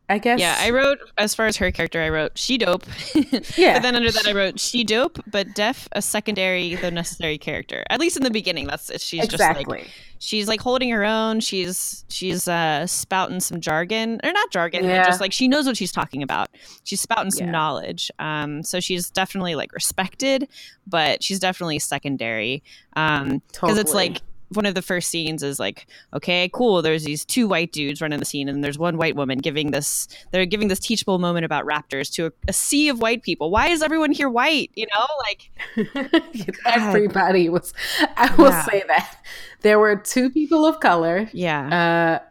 I 0.08 0.18
guess. 0.18 0.38
Yeah, 0.38 0.56
I 0.58 0.68
wrote 0.70 0.98
as 1.16 1.34
far 1.34 1.46
as 1.46 1.56
her 1.56 1.70
character, 1.70 2.02
I 2.02 2.10
wrote 2.10 2.36
she 2.36 2.58
dope. 2.58 2.84
Yeah. 3.56 3.74
but 3.74 3.82
then 3.82 3.94
under 3.96 4.10
that, 4.12 4.26
I 4.26 4.32
wrote 4.32 4.60
she 4.60 4.84
dope, 4.84 5.18
but 5.26 5.54
deaf, 5.54 5.88
a 5.92 6.02
secondary 6.02 6.74
though 6.74 6.90
necessary 6.90 7.38
character. 7.38 7.84
At 7.88 8.00
least 8.00 8.16
in 8.18 8.22
the 8.22 8.30
beginning, 8.30 8.66
that's 8.66 8.90
it. 8.90 9.00
She's 9.00 9.26
just 9.26 9.40
like 9.42 9.88
she's 10.18 10.46
like 10.46 10.60
holding 10.60 10.90
her 10.90 11.04
own. 11.04 11.40
She's 11.40 12.04
she's 12.10 12.46
uh 12.48 12.86
spouting 12.86 13.40
some 13.40 13.60
jargon 13.60 14.20
or 14.22 14.32
not 14.32 14.50
jargon, 14.50 14.84
Yeah. 14.84 15.04
just 15.06 15.22
like 15.22 15.32
she 15.32 15.48
knows 15.48 15.66
what 15.66 15.76
she's 15.76 15.92
talking 15.92 16.22
about. 16.22 16.50
She's 16.84 17.00
spouting 17.00 17.30
some 17.30 17.46
Yeah. 17.46 17.52
knowledge. 17.52 18.10
Um, 18.18 18.62
so 18.62 18.80
she's 18.80 19.08
definitely 19.08 19.54
like 19.54 19.72
respected, 19.72 20.48
but 20.86 21.22
she's 21.22 21.38
definitely 21.38 21.78
secondary. 21.78 22.62
Um, 22.94 23.40
because 23.52 23.78
it's 23.78 23.94
like 23.94 24.20
one 24.56 24.66
of 24.66 24.74
the 24.74 24.82
first 24.82 25.08
scenes 25.08 25.42
is 25.42 25.58
like 25.58 25.86
okay 26.12 26.48
cool 26.52 26.82
there's 26.82 27.04
these 27.04 27.24
two 27.24 27.46
white 27.48 27.72
dudes 27.72 28.00
running 28.00 28.18
the 28.18 28.24
scene 28.24 28.48
and 28.48 28.62
there's 28.64 28.78
one 28.78 28.96
white 28.96 29.16
woman 29.16 29.38
giving 29.38 29.70
this 29.70 30.08
they're 30.30 30.46
giving 30.46 30.68
this 30.68 30.78
teachable 30.78 31.18
moment 31.18 31.44
about 31.44 31.64
raptors 31.64 32.12
to 32.12 32.26
a, 32.26 32.32
a 32.48 32.52
sea 32.52 32.88
of 32.88 33.00
white 33.00 33.22
people 33.22 33.50
why 33.50 33.68
is 33.68 33.82
everyone 33.82 34.12
here 34.12 34.28
white 34.28 34.70
you 34.74 34.86
know 34.96 35.06
like 35.26 36.52
everybody 36.66 37.48
was. 37.48 37.72
I 38.16 38.34
will 38.36 38.46
Yeah. 38.50 38.64
say 38.64 38.84
that 38.88 39.16
there 39.62 39.78
were 39.78 39.96
two 39.96 40.30
people 40.30 40.66
of 40.66 40.80
color. 40.80 41.28
yeah 41.32 42.20
Uh, 42.20 42.28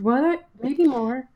what? 0.00 0.46
Maybe 0.62 0.84
more. 0.84 1.28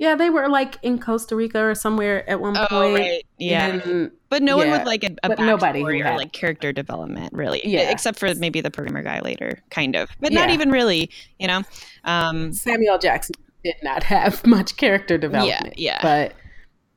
Yeah, 0.00 0.14
they 0.16 0.30
were 0.30 0.48
like 0.48 0.78
in 0.82 0.98
Costa 0.98 1.36
Rica 1.36 1.60
or 1.62 1.74
somewhere 1.74 2.28
at 2.28 2.40
one 2.40 2.56
oh 2.56 2.66
point. 2.68 2.94
right 2.98 3.22
yeah 3.38 4.06
but 4.30 4.42
no 4.42 4.56
one 4.56 4.68
yeah, 4.68 4.78
with 4.78 4.86
like 4.86 5.04
a, 5.04 5.14
a 5.22 5.36
nobody 5.44 5.82
or 5.82 5.92
had- 6.02 6.16
like 6.16 6.32
character 6.32 6.72
development 6.72 7.32
really 7.34 7.60
Yeah. 7.64 7.90
except 7.90 8.18
for 8.18 8.34
maybe 8.34 8.60
the 8.62 8.70
programmer 8.70 9.02
guy 9.02 9.20
later 9.20 9.60
kind 9.70 9.94
of 9.96 10.08
but 10.20 10.32
not 10.32 10.50
even 10.50 10.70
really 10.70 11.10
you 11.38 11.46
know 11.46 11.62
um 12.04 12.52
Samuel 12.52 12.98
Jackson 12.98 13.34
did 13.62 13.76
not 13.82 14.02
have 14.04 14.44
much 14.56 14.76
character 14.78 15.18
development. 15.18 15.78
yeah. 15.78 15.96
yeah. 15.96 16.02
But 16.02 16.32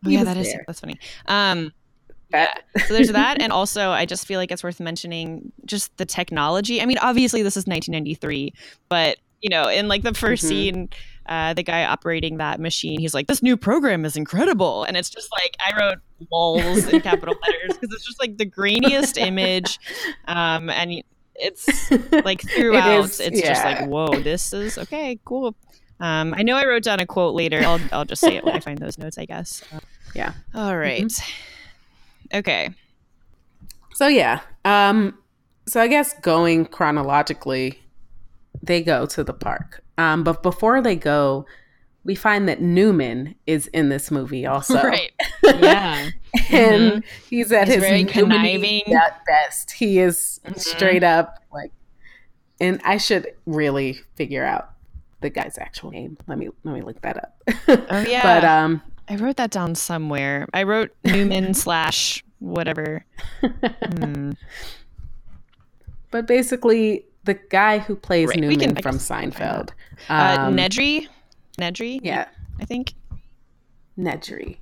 oh, 0.06 0.10
yeah 0.10 0.20
was 0.20 0.28
that 0.30 0.38
is 0.38 0.56
that's 0.66 0.80
funny 0.80 0.98
um 1.28 1.72
that, 2.32 2.64
so 2.88 2.94
there's 2.96 3.12
that 3.12 3.40
and 3.42 3.52
also 3.54 3.90
i 3.92 4.06
just 4.06 4.26
feel 4.26 4.40
like 4.40 4.50
it's 4.52 4.64
worth 4.64 4.80
mentioning 4.80 5.52
just 5.66 5.96
the 5.98 6.06
technology 6.06 6.82
i 6.82 6.86
mean 6.86 6.98
obviously 7.00 7.44
this 7.44 7.56
is 7.56 7.68
1993 7.68 8.52
but 8.90 9.18
you 9.42 9.50
know 9.50 9.68
in 9.68 9.88
like 9.88 10.02
the 10.04 10.12
1st 10.14 10.34
Mhm. 10.34 10.40
scene 10.48 10.90
uh, 11.28 11.54
the 11.54 11.64
guy 11.64 11.86
operating 11.86 12.38
that 12.38 12.60
machine 12.60 13.00
he's 13.00 13.14
like 13.14 13.28
this 13.28 13.42
new 13.42 13.56
program 13.58 14.04
is 14.06 14.16
incredible 14.18 14.84
and 14.84 14.98
it's 14.98 15.10
just 15.10 15.30
like 15.32 15.56
i 15.66 15.78
wrote 15.80 16.00
walls 16.30 16.86
in 16.88 17.00
capital 17.02 17.36
letters 17.42 17.78
because 17.78 17.94
it's 17.96 18.06
just 18.06 18.20
like 18.20 18.38
the 18.38 18.46
grainiest 18.46 19.18
image 19.18 19.80
um, 20.28 20.70
and 20.70 21.04
it's 21.36 21.92
like 22.26 22.42
throughout 22.50 23.06
is, 23.06 23.20
it's 23.20 23.42
just 23.42 23.64
like 23.64 23.86
whoa 23.88 24.20
this 24.20 24.52
is 24.54 24.78
okay 24.78 25.20
cool 25.26 25.56
um, 26.00 26.34
i 26.38 26.44
know 26.44 26.56
i 26.58 26.66
wrote 26.66 26.84
down 26.84 27.00
a 27.00 27.06
quote 27.06 27.34
later 27.36 27.60
i'll, 27.64 27.80
I'll 27.92 28.06
just 28.06 28.22
say 28.22 28.36
it 28.36 28.44
when 28.44 28.56
i 28.56 28.60
find 28.60 28.78
those 28.78 28.98
notes 28.98 29.18
i 29.18 29.26
guess 29.26 29.64
Yeah. 30.14 30.34
all 30.54 30.76
right. 30.78 31.12
okay 32.34 32.70
So 33.96 34.08
yeah. 34.08 34.42
Um 34.66 35.18
so 35.68 35.80
I 35.80 35.88
guess 35.88 36.14
going 36.20 36.66
chronologically, 36.66 37.80
they 38.64 38.82
go 38.82 39.06
to 39.06 39.24
the 39.24 39.34
park. 39.34 39.84
Um 40.00 40.24
but 40.24 40.42
before 40.42 40.82
they 40.82 40.96
go, 40.96 41.46
we 42.06 42.16
find 42.16 42.50
that 42.50 42.62
Newman 42.62 43.36
is 43.46 43.68
in 43.68 43.90
this 43.90 44.10
movie 44.10 44.46
also. 44.46 44.82
right 44.84 45.12
yeah 45.44 46.10
and 46.52 47.04
he's 47.30 47.52
at 47.52 47.68
He's 47.68 47.76
his 47.76 47.84
very 47.84 48.06
conniving. 48.06 48.92
at 48.94 49.24
best. 49.26 49.72
He 49.72 50.00
is 50.00 50.40
Mhm. 50.46 50.60
straight 50.60 51.04
up 51.04 51.40
like 51.54 51.72
and 52.60 52.80
I 52.84 52.98
should 52.98 53.28
really 53.46 54.00
figure 54.16 54.44
out 54.46 54.70
the 55.22 55.30
guy's 55.30 55.58
actual 55.58 55.92
name. 55.92 56.18
Let 56.28 56.38
me 56.38 56.50
let 56.64 56.74
me 56.76 56.82
look 56.82 57.00
that 57.02 57.18
up. 57.18 57.38
Oh, 57.68 58.02
yeah. 58.08 58.24
But 58.24 58.44
um 58.46 58.82
I 59.10 59.18
wrote 59.18 59.36
that 59.38 59.52
down 59.52 59.76
somewhere. 59.76 60.48
I 60.54 60.64
wrote 60.64 60.92
Newman 61.04 61.54
slash 61.54 62.24
whatever. 62.40 63.04
Hmm. 63.42 64.32
but 66.12 66.26
basically 66.28 67.06
the 67.26 67.36
guy 67.36 67.80
who 67.80 67.96
plays 67.96 68.30
Right, 68.30 68.40
Newman 68.40 68.76
can- 68.76 68.82
from 68.82 68.98
Seinfeld. 68.98 69.70
Uh, 70.10 70.36
um, 70.40 70.58
Nedry, 70.58 71.08
Nedry. 71.60 72.00
Yeah, 72.04 72.28
I 72.60 72.66
think. 72.66 72.94
Nedry. 73.98 74.58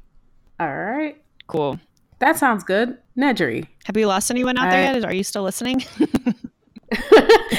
All 0.60 0.76
right. 0.76 1.22
Cool. 1.48 1.80
That 2.20 2.38
sounds 2.38 2.64
good. 2.64 2.98
Nedry. 3.18 3.68
Have 3.86 3.96
we 3.96 4.06
lost 4.06 4.30
anyone 4.30 4.58
out 4.58 4.70
there 4.70 4.94
yet? 4.94 5.04
Are 5.06 5.14
you 5.14 5.24
still 5.24 5.44
listening? 5.44 5.84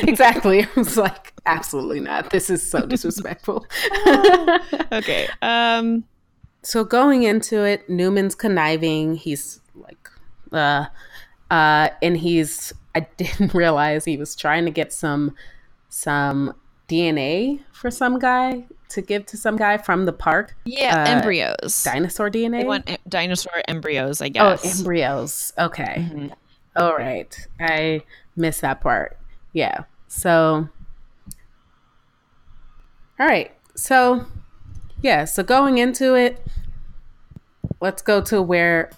exactly. 0.02 0.62
I 0.64 0.68
was 0.76 0.96
like, 0.96 1.32
absolutely 1.46 2.00
not. 2.00 2.30
This 2.30 2.50
is 2.50 2.68
so 2.68 2.86
disrespectful. 2.86 3.66
okay. 4.92 5.28
Um. 5.40 6.04
so 6.62 6.84
going 6.84 7.22
into 7.24 7.64
it, 7.64 7.88
Newman's 7.88 8.34
conniving. 8.34 9.16
He's 9.16 9.60
like, 9.74 10.08
uh, 10.52 10.86
uh, 11.50 11.88
and 12.02 12.16
he's. 12.16 12.72
I 12.94 13.00
didn't 13.16 13.54
realize 13.54 14.04
he 14.04 14.16
was 14.16 14.34
trying 14.36 14.64
to 14.66 14.70
get 14.70 14.92
some, 14.92 15.34
some 15.88 16.54
DNA 16.88 17.60
for 17.72 17.90
some 17.90 18.18
guy 18.18 18.64
to 18.90 19.00
give 19.00 19.24
to 19.26 19.36
some 19.38 19.56
guy 19.56 19.78
from 19.78 20.04
the 20.04 20.12
park. 20.12 20.54
Yeah. 20.64 21.02
Uh, 21.02 21.08
embryos. 21.10 21.82
Dinosaur 21.84 22.30
DNA. 22.30 22.60
They 22.60 22.64
want 22.66 22.90
e- 22.90 22.98
dinosaur 23.08 23.62
embryos, 23.66 24.20
I 24.20 24.28
guess. 24.28 24.60
oh, 24.60 24.62
guess. 24.62 24.78
embryos. 24.78 25.52
Okay. 25.58 26.08
Mhm. 26.10 26.32
All 26.76 26.94
right. 26.96 27.34
I 27.60 28.02
missed 28.36 28.60
that 28.60 28.80
part. 28.80 29.18
Yeah. 29.54 29.84
So, 30.08 30.68
all 33.18 33.26
right. 33.26 33.52
So, 33.74 34.26
yeah. 35.00 35.24
So, 35.24 35.42
going 35.42 35.78
into 35.78 36.14
it, 36.14 36.44
let's 37.80 38.02
go 38.02 38.20
to 38.22 38.42
where 38.42 38.90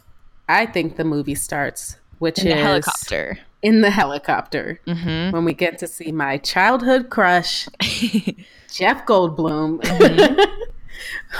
I 0.48 0.66
think 0.66 0.96
the 0.96 1.04
movie 1.04 1.34
starts, 1.34 1.96
which 2.18 2.40
In 2.40 2.48
is 2.48 2.54
the 2.54 2.60
helicopter. 2.62 3.38
In 3.64 3.80
the 3.80 3.90
helicopter 3.90 4.78
Mm-hmm. 4.86 5.32
when 5.34 5.44
we 5.44 5.54
get 5.54 5.78
to 5.78 5.86
see 5.88 6.12
my 6.12 6.36
childhood 6.38 7.08
crush, 7.10 7.66
Jeff 8.70 9.04
Goldblum, 9.06 9.80
Mm-hmm. 9.80 10.40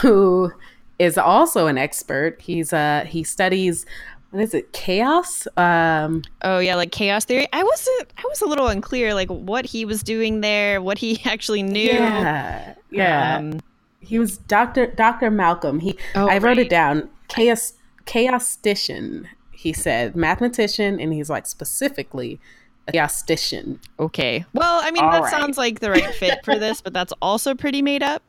who 0.01 0.53
is 0.99 1.17
also 1.19 1.67
an 1.67 1.79
expert. 1.79 2.41
He's 2.41 2.73
uh 2.73 3.05
he 3.07 3.23
studies 3.25 3.85
what 4.31 4.43
is 4.43 4.55
it 4.55 4.73
chaos 4.73 5.47
um 5.57 6.23
Oh 6.43 6.59
yeah, 6.59 6.75
like 6.77 6.91
chaos 6.93 7.25
theory. 7.25 7.47
I 7.53 7.63
wasn't. 7.63 8.13
I 8.17 8.23
was 8.29 8.41
a 8.43 8.47
little 8.47 8.67
unclear, 8.69 9.15
like 9.15 9.29
what 9.29 9.65
he 9.67 9.85
was 9.85 10.03
doing 10.03 10.41
there, 10.41 10.81
what 10.83 10.99
he 10.99 11.21
actually 11.25 11.63
knew. 11.63 11.93
Yeah, 11.93 12.75
yeah. 12.91 13.37
Um, 13.37 13.61
he 14.01 14.19
was 14.19 14.39
Doctor 14.39 14.87
Doctor 14.87 15.31
Malcolm. 15.31 15.79
He 15.81 15.97
Oh, 16.15 16.29
I 16.29 16.35
wrote 16.39 16.57
right. 16.57 16.59
it 16.59 16.69
down. 16.71 17.09
Chaos 17.29 17.75
chaostician. 18.07 19.27
He 19.55 19.73
said 19.73 20.15
mathematician, 20.17 21.01
and 21.01 21.13
he's 21.13 21.31
like 21.31 21.47
specifically 21.47 22.41
a 22.87 22.93
chaostician. 22.93 23.79
okay. 23.99 24.45
Well, 24.53 24.81
I 24.83 24.91
mean, 24.91 25.03
All 25.05 25.11
that 25.13 25.23
right. 25.23 25.31
sounds 25.31 25.57
like 25.57 25.81
the 25.81 25.91
right 25.91 26.15
fit 26.15 26.45
for 26.45 26.59
this, 26.59 26.81
but 26.83 26.93
that's 26.93 27.15
also 27.23 27.55
pretty 27.55 27.81
made 27.81 28.03
up. 28.03 28.23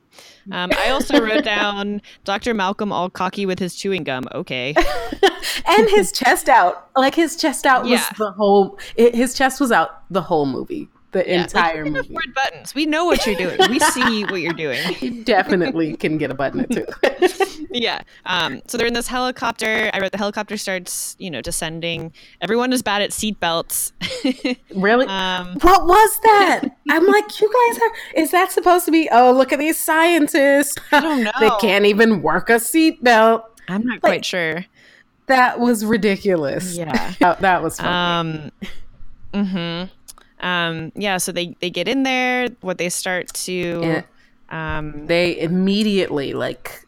Um, 0.50 0.72
I 0.78 0.92
also 0.92 1.20
wrote 1.22 1.44
down 1.56 2.02
Dr. 2.24 2.54
Malcolm 2.54 2.92
all 2.94 3.10
cocky 3.10 3.46
with 3.46 3.60
his 3.60 3.76
chewing 3.76 4.06
gum. 4.06 4.24
Okay. 4.34 4.74
and 5.68 5.90
his 5.90 6.14
chest 6.14 6.48
out, 6.48 6.90
like 6.96 7.16
his 7.16 7.36
chest 7.36 7.66
out 7.66 7.84
was 7.84 8.00
the 8.18 8.32
whole. 8.32 8.80
It, 8.96 9.14
his 9.14 9.34
chest 9.34 9.60
was 9.60 9.74
out 9.74 10.04
the 10.10 10.22
whole 10.22 10.46
movie, 10.46 10.88
the 11.12 11.26
Yeah, 11.28 11.44
entire 11.44 11.84
like, 11.84 11.92
movie. 11.92 12.08
afford 12.14 12.34
buttons. 12.34 12.74
We 12.74 12.86
know 12.86 13.04
what 13.04 13.26
you're 13.28 13.36
doing. 13.36 13.58
We 13.70 13.80
see 13.80 14.24
what 14.24 14.40
you're 14.40 14.54
doing. 14.54 14.80
You 15.02 15.26
definitely 15.26 15.98
can 15.98 16.18
get 16.18 16.32
a 16.32 16.34
button 16.34 16.62
or 16.62 16.68
two. 16.68 16.86
Yeah. 17.72 18.02
Um, 18.26 18.62
so 18.68 18.78
they're 18.78 18.88
in 18.88 18.94
this 18.94 19.08
helicopter. 19.08 19.90
I 19.94 20.00
wrote 20.00 20.12
the 20.12 20.18
helicopter 20.18 20.58
starts, 20.58 21.16
you 21.20 21.30
know, 21.32 21.42
descending. 21.42 22.14
Everyone 22.42 22.72
is 22.74 22.82
bad 22.82 23.02
at 23.02 23.12
seatbelts. 23.12 23.92
really? 24.76 25.06
um, 25.08 25.58
What 25.62 25.86
was 25.86 26.20
that? 26.24 26.62
I'm 26.90 27.06
like, 27.06 27.42
you 27.42 27.52
guys 27.70 27.82
are. 27.82 27.92
Is 28.22 28.32
that 28.32 28.52
supposed 28.52 28.86
to 28.86 28.92
be? 28.92 29.10
Oh, 29.12 29.32
look 29.32 29.52
at 29.54 29.60
these 29.60 29.78
scientists. 29.80 30.76
I 30.92 31.00
don't 31.02 31.24
know. 31.26 31.32
they 31.40 31.50
can't 31.62 31.86
even 31.86 32.22
work 32.22 32.50
a 32.50 32.54
seatbelt. 32.54 33.44
I'm 33.68 33.84
not 33.84 33.96
Like, 33.96 34.02
quite 34.02 34.26
sure. 34.26 34.66
That 35.28 35.60
was 35.60 35.84
ridiculous. 35.84 36.78
Yeah. 36.78 37.14
that, 37.20 37.42
that 37.42 37.64
was 37.64 37.78
funny. 37.80 38.52
Um, 39.34 39.44
mm-hmm. 39.46 40.46
Um, 40.46 40.92
yeah, 40.96 41.18
so 41.18 41.32
they, 41.32 41.56
they 41.62 41.70
get 41.72 41.88
in 41.88 42.04
there, 42.04 42.50
what 42.62 42.78
they 42.78 42.90
start 42.90 43.30
to, 43.34 43.52
Yeah. 44.52 44.78
um, 44.78 45.08
they 45.08 45.40
immediately 45.40 46.34
like 46.34 46.85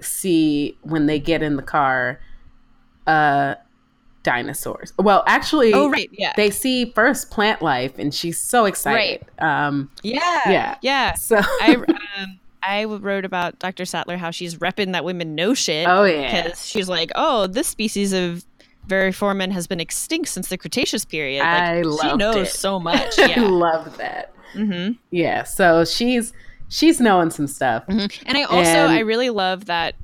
see 0.00 0.76
when 0.82 1.06
they 1.06 1.18
get 1.18 1.42
in 1.42 1.56
the 1.56 1.62
car 1.62 2.20
uh 3.06 3.54
dinosaurs. 4.22 4.92
Well, 4.98 5.24
actually, 5.26 5.72
oh 5.72 5.88
right, 5.90 6.10
yeah. 6.12 6.32
They 6.36 6.50
see 6.50 6.92
first 6.92 7.30
plant 7.30 7.62
life, 7.62 7.98
and 7.98 8.14
she's 8.14 8.38
so 8.38 8.64
excited. 8.66 9.26
Right. 9.40 9.66
Um, 9.66 9.90
yeah, 10.02 10.20
yeah, 10.50 10.76
yeah. 10.82 11.14
So 11.14 11.38
I 11.40 11.76
um, 12.18 12.38
I 12.62 12.84
wrote 12.84 13.24
about 13.24 13.58
Dr. 13.58 13.84
Sattler 13.84 14.16
how 14.16 14.30
she's 14.30 14.56
repping 14.56 14.92
that 14.92 15.04
women 15.04 15.34
know 15.34 15.54
shit. 15.54 15.86
Oh 15.88 16.04
yeah, 16.04 16.42
because 16.42 16.66
she's 16.66 16.88
like, 16.88 17.10
oh, 17.14 17.46
this 17.46 17.68
species 17.68 18.12
of 18.12 18.44
Variformin 18.86 19.50
has 19.52 19.66
been 19.66 19.80
extinct 19.80 20.28
since 20.28 20.48
the 20.48 20.58
Cretaceous 20.58 21.04
period. 21.04 21.40
Like, 21.40 21.62
I 21.62 21.82
love 21.82 22.00
She 22.00 22.16
knows 22.16 22.36
it. 22.36 22.50
so 22.50 22.78
much. 22.90 23.16
Yeah. 23.18 23.34
I 23.36 23.40
love 23.40 23.96
that. 23.98 24.32
mm-hmm. 24.54 24.92
Yeah, 25.10 25.44
so 25.44 25.84
she's 25.84 26.32
she's 26.68 27.00
knowing 27.00 27.30
some 27.30 27.46
stuff. 27.46 27.86
Mm-hmm. 27.86 28.22
And 28.28 28.38
I 28.38 28.42
also 28.44 28.60
And- 28.62 28.92
I 28.92 29.00
really 29.00 29.30
love 29.30 29.66
that 29.66 29.94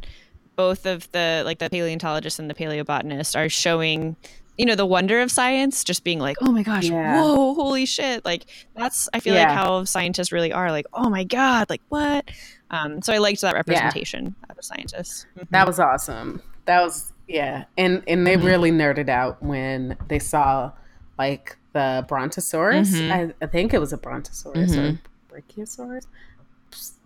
both 0.56 0.87
of 0.87 1.11
the 1.12 1.42
like 1.44 1.59
the 1.59 1.68
paleontologist 1.68 2.38
and 2.38 2.49
the 2.49 2.54
paleobotanist 2.54 3.37
are 3.37 3.49
showing 3.49 4.14
you 4.56 4.64
know 4.64 4.76
the 4.76 4.87
wonder 4.87 5.21
of 5.21 5.28
science 5.33 5.83
just 5.83 6.04
being 6.04 6.21
like 6.21 6.37
oh 6.40 6.52
my 6.52 6.62
gosh 6.62 6.85
Yeah. 6.88 7.21
whoa 7.21 7.54
holy 7.54 7.87
shit 7.87 8.25
like 8.25 8.44
that's 8.76 9.09
i 9.12 9.18
feel 9.18 9.35
like 9.35 9.49
how 9.49 9.83
scientists 9.83 10.30
really 10.30 10.52
are 10.52 10.71
like 10.71 10.87
oh 10.92 11.11
my 11.11 11.25
god 11.25 11.68
like 11.68 11.80
what 11.88 12.30
um 12.71 13.02
so 13.02 13.12
i 13.12 13.18
liked 13.18 13.40
that 13.40 13.54
representation 13.54 14.37
of 14.49 14.56
a 14.56 14.62
scientist 14.62 15.26
Mhm. 15.37 15.49
That 15.50 15.66
was 15.66 15.80
awesome. 15.80 16.40
That 16.66 16.83
was 16.83 17.12
yeah, 17.26 17.64
and 17.76 18.04
and 18.06 18.25
they 18.25 18.37
really 18.37 18.71
nerded 18.71 19.09
out 19.09 19.42
when 19.42 19.97
they 20.06 20.21
saw 20.21 20.71
like 21.18 21.56
the 21.73 22.04
Brontosaurus. 22.06 22.94
Mhm. 22.94 23.11
I, 23.11 23.44
I 23.44 23.49
think 23.49 23.75
it 23.75 23.78
was 23.80 23.92
a 23.92 23.97
Brontosaurus 23.99 24.76
or 24.76 25.00
Brachiosaurus. 25.33 26.06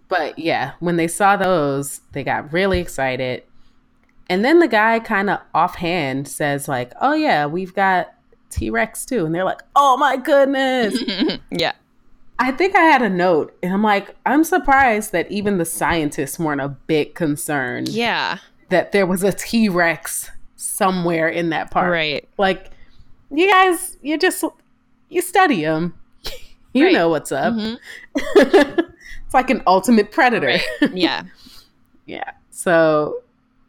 But 0.08 0.38
yeah, 0.38 0.72
when 0.80 0.96
they 0.96 1.08
saw 1.08 1.36
those, 1.36 2.00
they 2.12 2.24
got 2.24 2.52
really 2.52 2.80
excited. 2.80 3.42
And 4.30 4.44
then 4.44 4.58
the 4.58 4.68
guy 4.68 4.98
kind 5.00 5.30
of 5.30 5.40
offhand 5.54 6.28
says 6.28 6.68
like, 6.68 6.92
"Oh 7.00 7.14
yeah, 7.14 7.46
we've 7.46 7.74
got 7.74 8.12
T 8.50 8.70
Rex 8.70 9.04
too," 9.04 9.24
and 9.26 9.34
they're 9.34 9.44
like, 9.44 9.60
"Oh 9.76 9.96
my 9.96 10.16
goodness." 10.16 10.98
yeah 11.50 11.72
I 12.40 12.52
think 12.52 12.76
I 12.76 12.82
had 12.82 13.02
a 13.02 13.10
note, 13.10 13.56
and 13.62 13.72
I'm 13.74 13.82
like, 13.82 14.14
I'm 14.24 14.44
surprised 14.44 15.10
that 15.12 15.28
even 15.30 15.58
the 15.58 15.64
scientists 15.64 16.38
weren't 16.38 16.60
a 16.60 16.68
bit 16.68 17.14
concerned 17.14 17.88
yeah 17.88 18.38
that 18.68 18.92
there 18.92 19.06
was 19.06 19.22
a 19.24 19.32
T 19.32 19.68
Rex 19.68 20.30
somewhere 20.56 21.28
in 21.28 21.50
that 21.50 21.70
park. 21.70 21.90
right 21.90 22.28
Like, 22.38 22.70
you 23.30 23.50
guys, 23.50 23.96
you 24.02 24.18
just 24.18 24.44
you 25.08 25.20
study 25.22 25.62
them, 25.64 25.94
you 26.74 26.84
Right. 26.84 26.92
know 26.92 27.08
what's 27.08 27.32
up. 27.32 27.54
Mhm. 27.54 27.78
it's 29.28 29.34
like 29.34 29.50
an 29.50 29.62
ultimate 29.66 30.10
predator. 30.10 30.46
right 30.46 30.62
yeah 30.94 31.24
yeah. 32.06 32.30
So 32.50 33.22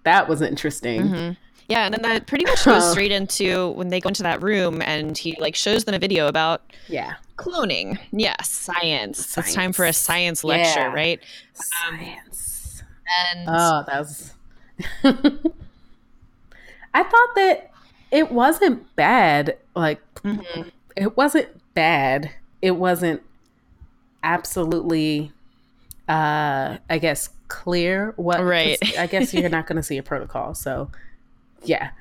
that 0.04 0.30
was 0.30 0.42
interesting. 0.42 1.02
Mhm. 1.02 1.38
Yeah, 1.68 1.86
and 1.86 1.94
then 1.94 2.02
that 2.04 2.26
pretty 2.26 2.46
much 2.46 2.64
goes 2.64 2.90
straight 2.92 3.12
into 3.12 3.72
when 3.72 3.90
they 3.90 4.00
go 4.00 4.08
into 4.08 4.24
that 4.24 4.42
room 4.42 4.82
and 4.82 5.18
he 5.18 5.36
like 5.42 5.56
shows 5.58 5.84
them 5.84 5.94
a 5.94 6.00
video 6.00 6.28
about 6.28 6.62
Yeah. 6.88 7.16
cloning. 7.38 8.00
Yes, 8.14 8.50
science. 8.50 9.38
It's 9.38 9.54
time 9.54 9.74
for 9.74 9.84
a 9.86 9.92
Science. 9.94 10.40
science 10.40 10.44
lecture, 10.46 10.80
Yeah. 10.80 10.94
right? 10.94 11.20
Science. 11.54 12.82
And 13.34 13.46
Oh, 13.50 13.84
that 13.88 14.00
was. 14.00 14.34
I 16.94 17.04
thought 17.04 17.36
that 17.36 17.72
it 18.12 18.32
wasn't 18.32 18.96
bad. 18.96 19.58
Like, 19.76 20.02
Mhm. 20.24 20.72
it 20.96 21.16
wasn't 21.18 21.50
bad. 21.74 22.32
It 22.62 22.72
wasn't 22.78 23.22
absolutely, 24.24 25.32
uh, 26.10 26.78
I 26.90 26.98
guess, 26.98 27.30
clear 27.48 28.14
what. 28.18 28.44
right. 28.44 28.78
I 28.98 29.08
guess 29.08 29.34
you're 29.34 29.50
not 29.50 29.68
going 29.68 29.78
to 29.78 29.84
see 29.84 29.98
a 29.98 30.04
protocol. 30.04 30.54
So, 30.56 30.92
yeah. 31.64 31.92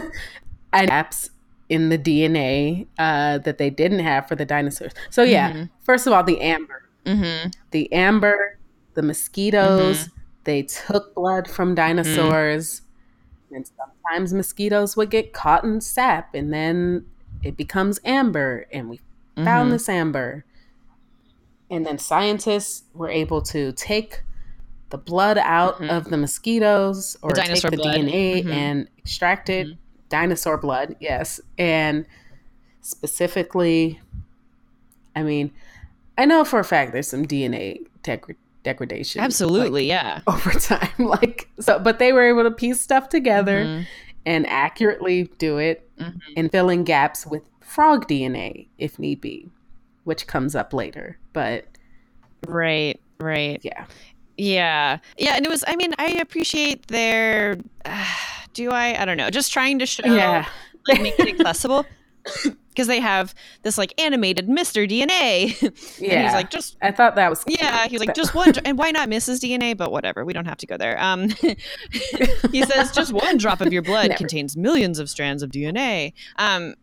and 0.72 0.88
gaps 0.88 1.30
in 1.68 1.88
the 1.88 1.98
DNA 1.98 2.86
uh, 2.98 3.38
that 3.38 3.58
they 3.58 3.70
didn't 3.70 4.00
have 4.00 4.26
for 4.26 4.34
the 4.34 4.44
dinosaurs. 4.44 4.92
So, 5.10 5.22
yeah, 5.22 5.52
Mhm. 5.52 5.70
first 5.84 6.06
of 6.06 6.12
all, 6.12 6.24
the 6.24 6.40
amber 6.40 6.82
Mhm. 7.06 7.52
the 7.70 7.92
amber, 7.92 8.58
the 8.94 9.02
mosquitoes. 9.02 9.98
Mm-hmm. 10.04 10.16
They 10.44 10.62
took 10.62 11.14
blood 11.14 11.48
from 11.48 11.74
dinosaurs. 11.74 12.82
And 13.52 13.66
sometimes 13.66 14.32
mosquitoes 14.32 14.96
would 14.96 15.10
get 15.10 15.32
caught 15.32 15.64
in 15.64 15.80
sap 15.80 16.34
and 16.34 16.52
then 16.52 17.04
it 17.42 17.56
becomes 17.56 17.98
amber. 18.04 18.66
And 18.72 18.88
we 18.88 19.00
found 19.36 19.68
Mhm. 19.68 19.72
this 19.72 19.88
amber. 19.88 20.44
And 21.70 21.86
then 21.86 21.98
scientists 21.98 22.82
were 22.94 23.08
able 23.08 23.40
to 23.42 23.72
take 23.72 24.22
the 24.90 24.98
blood 24.98 25.38
out 25.38 25.78
Mhm. 25.80 25.88
of 25.90 26.10
the 26.10 26.16
mosquitoes 26.16 27.16
or 27.22 27.30
take 27.30 27.44
dinosaur 27.46 27.70
the 27.70 27.76
blood. 27.76 27.94
DNA 27.94 28.42
Mhm. 28.42 28.52
and 28.52 28.88
extract 28.98 29.48
it. 29.48 29.68
Mhm. 29.68 29.76
Dinosaur 30.08 30.58
blood, 30.58 30.96
yes. 30.98 31.40
And 31.56 32.04
specifically, 32.80 34.00
I 35.14 35.22
mean, 35.22 35.52
I 36.18 36.24
know 36.24 36.44
for 36.44 36.58
a 36.58 36.64
fact 36.64 36.92
there's 36.92 37.08
some 37.08 37.24
DNA 37.26 37.78
deg- 38.02 38.36
degradation. 38.64 39.20
like, 39.20 39.26
Absolutely, 39.26 39.86
yeah. 39.86 40.20
over 40.26 40.50
time. 40.50 40.88
Like, 40.98 41.48
so, 41.60 41.78
but 41.78 41.98
they 42.00 42.12
were 42.12 42.28
able 42.28 42.42
to 42.42 42.50
piece 42.50 42.80
stuff 42.80 43.08
together 43.08 43.64
Mhm. 43.64 43.86
and 44.26 44.46
accurately 44.48 45.30
do 45.38 45.58
it 45.58 45.88
Mhm. 45.98 46.20
and 46.36 46.50
fill 46.50 46.68
in 46.68 46.82
gaps 46.84 47.26
with 47.26 47.42
frog 47.60 48.08
DNA 48.08 48.66
if 48.76 48.98
need 48.98 49.20
be, 49.20 49.48
which 50.10 50.26
comes 50.26 50.56
up 50.56 50.72
later. 50.74 51.16
But 51.32 51.66
Right, 52.48 53.00
right. 53.20 53.60
yeah. 53.62 53.84
Yeah. 54.36 54.98
Yeah, 55.16 55.36
and 55.36 55.46
it 55.46 55.48
was 55.48 55.62
I 55.68 55.76
mean, 55.76 55.94
I 55.98 56.08
appreciate 56.20 56.88
their 56.88 57.58
do 58.54 58.70
I? 58.72 59.00
I 59.00 59.04
don't 59.04 59.16
know. 59.16 59.30
Just 59.30 59.52
trying 59.52 59.78
to 59.78 59.86
show 59.86 60.02
Yeah. 60.04 60.46
like 60.88 61.00
make 61.00 61.18
it 61.20 61.28
accessible. 61.38 61.86
Because 62.70 62.86
they 62.86 63.00
have 63.00 63.34
this 63.62 63.76
like 63.76 64.00
animated 64.00 64.46
Mr. 64.48 64.88
DNA. 64.88 65.60
and 65.62 65.72
Yeah. 65.98 66.22
he's 66.24 66.32
like, 66.34 66.50
just 66.50 66.76
I 66.80 66.92
thought 66.92 67.16
that 67.16 67.28
was 67.28 67.42
Yeah, 67.48 67.88
he 67.88 67.96
was 67.96 68.06
like, 68.06 68.14
just 68.14 68.32
one, 68.34 68.52
and 68.64 68.78
why 68.78 68.90
not 68.92 69.08
Mrs. 69.08 69.40
DNA? 69.40 69.76
But 69.76 69.90
whatever, 69.90 70.24
we 70.24 70.32
don't 70.32 70.44
have 70.46 70.56
to 70.58 70.66
go 70.66 70.76
there. 70.76 70.96
Um, 71.02 71.30
he 72.52 72.62
says, 72.62 72.92
just 72.92 73.12
one 73.12 73.38
drop 73.38 73.60
of 73.60 73.72
your 73.72 73.82
blood 73.82 74.08
Never. 74.10 74.18
contains 74.18 74.56
millions 74.56 74.98
of 75.00 75.10
strands 75.10 75.42
of 75.42 75.50
DNA. 75.50 76.12
Um, 76.36 76.74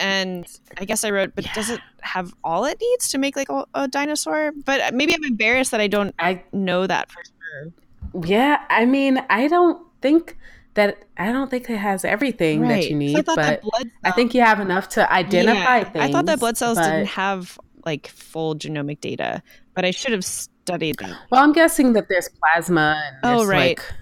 and 0.00 0.46
I 0.78 0.84
guess 0.84 1.04
I 1.04 1.10
wrote, 1.10 1.32
but 1.34 1.44
does 1.54 1.70
it 1.70 1.80
have 2.00 2.34
all 2.44 2.64
it 2.64 2.78
needs 2.80 3.10
to 3.10 3.18
make 3.18 3.36
like 3.36 3.48
a, 3.48 3.64
a 3.74 3.88
dinosaur? 3.88 4.52
But 4.64 4.80
uh, 4.80 4.90
maybe 4.94 5.14
I'm 5.14 5.24
embarrassed 5.24 5.70
that 5.72 5.80
I 5.80 5.86
don't 5.88 6.14
I 6.18 6.42
know 6.52 6.86
that 6.86 7.10
for 7.10 7.22
sure. 7.24 8.24
yeah, 8.26 8.64
I 8.68 8.84
mean, 8.86 9.22
I 9.30 9.48
don't 9.48 9.80
think 10.00 10.36
that 10.74 10.98
I 11.16 11.32
don't 11.32 11.50
think 11.50 11.68
it 11.68 11.76
has 11.78 12.04
everything 12.04 12.62
that 12.68 12.84
you 12.84 12.90
So 12.90 12.94
need, 12.96 13.16
I 13.18 13.22
but 13.34 13.62
blood 13.62 13.90
I 14.04 14.10
think 14.12 14.34
you 14.34 14.40
have 14.42 14.60
enough 14.60 14.88
to 14.90 15.12
identify 15.12 15.78
Yeah, 15.78 15.84
things. 15.90 16.04
I 16.04 16.12
thought 16.12 16.26
that 16.26 16.38
blood 16.40 16.56
cells 16.56 16.78
but- 16.78 16.84
didn't 16.88 17.06
have 17.08 17.58
like 17.84 18.06
full 18.08 18.54
genomic 18.54 19.00
data, 19.00 19.42
but 19.74 19.84
I 19.84 19.90
should 19.90 20.12
have 20.12 20.24
studied 20.24 20.96
that. 20.98 21.16
Well, 21.30 21.42
I'm 21.42 21.52
guessing 21.52 21.94
that 21.94 22.08
there's 22.08 22.28
plasma. 22.28 23.02
And 23.06 23.16
Oh, 23.40 23.46
right. 23.46 23.78
Like, 23.78 23.92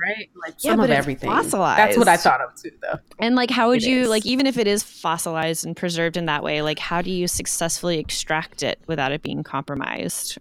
right? 0.00 0.30
Like 0.42 0.54
Yeah, 0.60 0.72
some 0.72 0.76
but 0.78 0.84
of 0.84 0.90
it's 0.90 0.98
everything. 0.98 1.30
That's 1.30 1.52
what 1.52 2.08
I 2.08 2.16
thought 2.16 2.40
of 2.40 2.54
too, 2.54 2.70
though. 2.80 2.98
And 3.18 3.34
like, 3.34 3.50
how 3.50 3.68
would 3.68 3.82
It 3.82 3.88
you 3.88 4.02
is. 4.02 4.08
like, 4.08 4.24
even 4.26 4.46
if 4.46 4.56
it 4.58 4.66
is 4.66 4.82
fossilized 4.82 5.66
and 5.66 5.76
preserved 5.76 6.16
in 6.16 6.26
that 6.26 6.42
way, 6.42 6.62
like, 6.62 6.78
how 6.78 7.02
do 7.02 7.10
you 7.10 7.26
successfully 7.28 7.98
extract 7.98 8.62
it 8.62 8.78
without 8.86 9.12
it 9.12 9.22
being 9.22 9.42
compromised? 9.42 10.38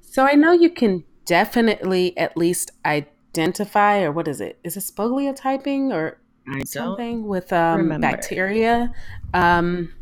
So 0.00 0.24
I 0.26 0.34
know 0.34 0.52
you 0.52 0.70
can 0.70 1.04
definitely 1.24 2.16
at 2.18 2.36
least 2.36 2.72
identify, 2.84 4.00
or 4.02 4.12
what 4.12 4.28
is 4.28 4.40
it? 4.40 4.58
Is 4.64 4.76
it 4.76 4.80
spoligotyping 4.80 5.92
or 5.92 6.18
I 6.48 6.64
something 6.64 7.26
with 7.28 7.52
um, 7.52 7.78
remember. 7.82 8.08
bacteria 8.08 8.92
um, 9.34 9.92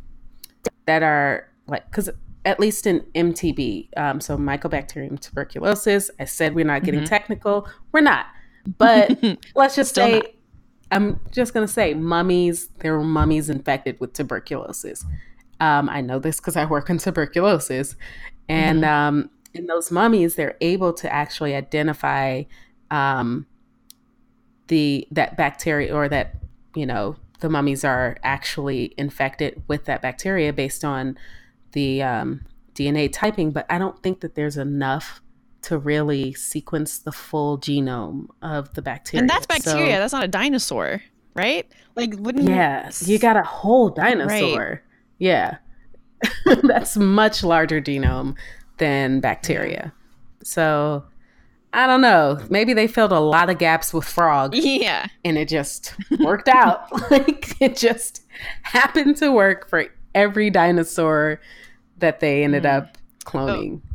that 0.86 1.02
are 1.02 1.46
like 1.66 1.84
because 1.90 2.08
at 2.46 2.58
least 2.58 2.86
in 2.86 3.00
MTB, 3.14 3.90
um, 3.98 4.20
so 4.22 4.38
Mycobacterium 4.38 5.20
tuberculosis. 5.20 6.10
I 6.18 6.24
said 6.24 6.54
we're 6.54 6.64
not 6.64 6.84
getting 6.84 7.02
Mhm. 7.02 7.08
technical. 7.08 7.68
We're 7.92 8.00
not, 8.00 8.26
but 8.76 9.18
let's 9.54 9.76
just 9.76 9.94
say. 9.94 10.12
not. 10.14 10.26
I'm 10.90 11.20
just 11.32 11.52
gonna 11.52 11.68
say 11.68 11.92
mummies. 11.94 12.68
There 12.78 12.96
were 12.96 13.04
mummies 13.04 13.50
infected 13.50 14.00
with 14.00 14.14
tuberculosis. 14.14 15.04
Um, 15.60 15.88
I 15.88 16.00
know 16.00 16.18
this 16.18 16.38
because 16.40 16.56
I 16.56 16.64
work 16.64 16.88
in 16.88 16.98
tuberculosis, 16.98 17.94
and 18.48 18.82
Mm-hmm. 18.82 18.90
um, 18.90 19.30
in 19.54 19.66
those 19.66 19.90
mummies, 19.90 20.34
they're 20.36 20.56
able 20.60 20.92
to 20.94 21.12
actually 21.12 21.54
identify 21.54 22.44
um, 22.90 23.46
the 24.68 25.06
that 25.10 25.36
bacteria 25.36 25.94
or 25.94 26.08
that 26.08 26.36
you 26.74 26.86
know 26.86 27.16
the 27.40 27.48
mummies 27.48 27.84
are 27.84 28.16
actually 28.22 28.94
infected 28.98 29.62
with 29.68 29.84
that 29.84 30.02
bacteria 30.02 30.52
based 30.52 30.84
on 30.84 31.18
the 31.72 32.02
um, 32.02 32.44
DNA 32.74 33.10
typing. 33.12 33.50
But 33.50 33.66
I 33.70 33.78
don't 33.78 34.02
think 34.02 34.20
that 34.20 34.34
there's 34.34 34.56
enough 34.56 35.20
to 35.62 35.78
really 35.78 36.32
sequence 36.34 36.98
the 36.98 37.12
full 37.12 37.58
genome 37.58 38.28
of 38.42 38.72
the 38.74 38.82
bacteria. 38.82 39.22
and 39.22 39.30
that's 39.30 39.46
So- 39.50 39.72
bacteria. 39.72 39.98
that's 39.98 40.12
not 40.12 40.24
a 40.24 40.28
dinosaur, 40.28 41.02
right? 41.34 41.66
Like, 41.96 42.14
wouldn't 42.16 42.48
yes, 42.48 43.08
you 43.08 43.18
got 43.18 43.36
a 43.36 43.42
whole 43.42 43.90
dinosaur. 43.90 44.82
Yeah. 45.18 45.58
That's 46.62 46.96
much 46.96 47.44
larger 47.44 47.80
genome 47.80 48.36
than 48.78 49.20
bacteria. 49.20 49.92
So 50.42 51.04
I 51.72 51.86
don't 51.86 52.00
know. 52.00 52.38
Maybe 52.48 52.72
they 52.72 52.86
filled 52.86 53.12
a 53.12 53.20
lot 53.20 53.50
of 53.50 53.58
gaps 53.58 53.92
with 53.92 54.04
frog. 54.04 54.54
Yeah. 54.58 55.06
And 55.24 55.36
it 55.36 55.48
just 55.48 55.94
worked 56.18 56.48
out. 56.48 56.90
like 57.10 57.60
it 57.60 57.76
just 57.76 58.22
happened 58.62 59.16
to 59.18 59.32
work 59.32 59.68
for 59.68 59.86
every 60.14 60.50
dinosaur 60.50 61.40
that 61.98 62.20
they 62.20 62.44
ended 62.44 62.62
mm. 62.62 62.76
up 62.76 62.98
cloning. 63.24 63.80
Oh. 63.84 63.87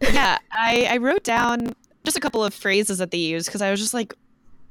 Yeah, 0.00 0.38
I, 0.52 0.88
I 0.90 0.96
wrote 0.98 1.24
down 1.24 1.74
just 2.04 2.16
a 2.16 2.20
couple 2.20 2.44
of 2.44 2.54
phrases 2.54 2.98
that 2.98 3.10
they 3.10 3.18
used 3.18 3.46
because 3.46 3.62
I 3.62 3.70
was 3.70 3.80
just 3.80 3.94
like, 3.94 4.14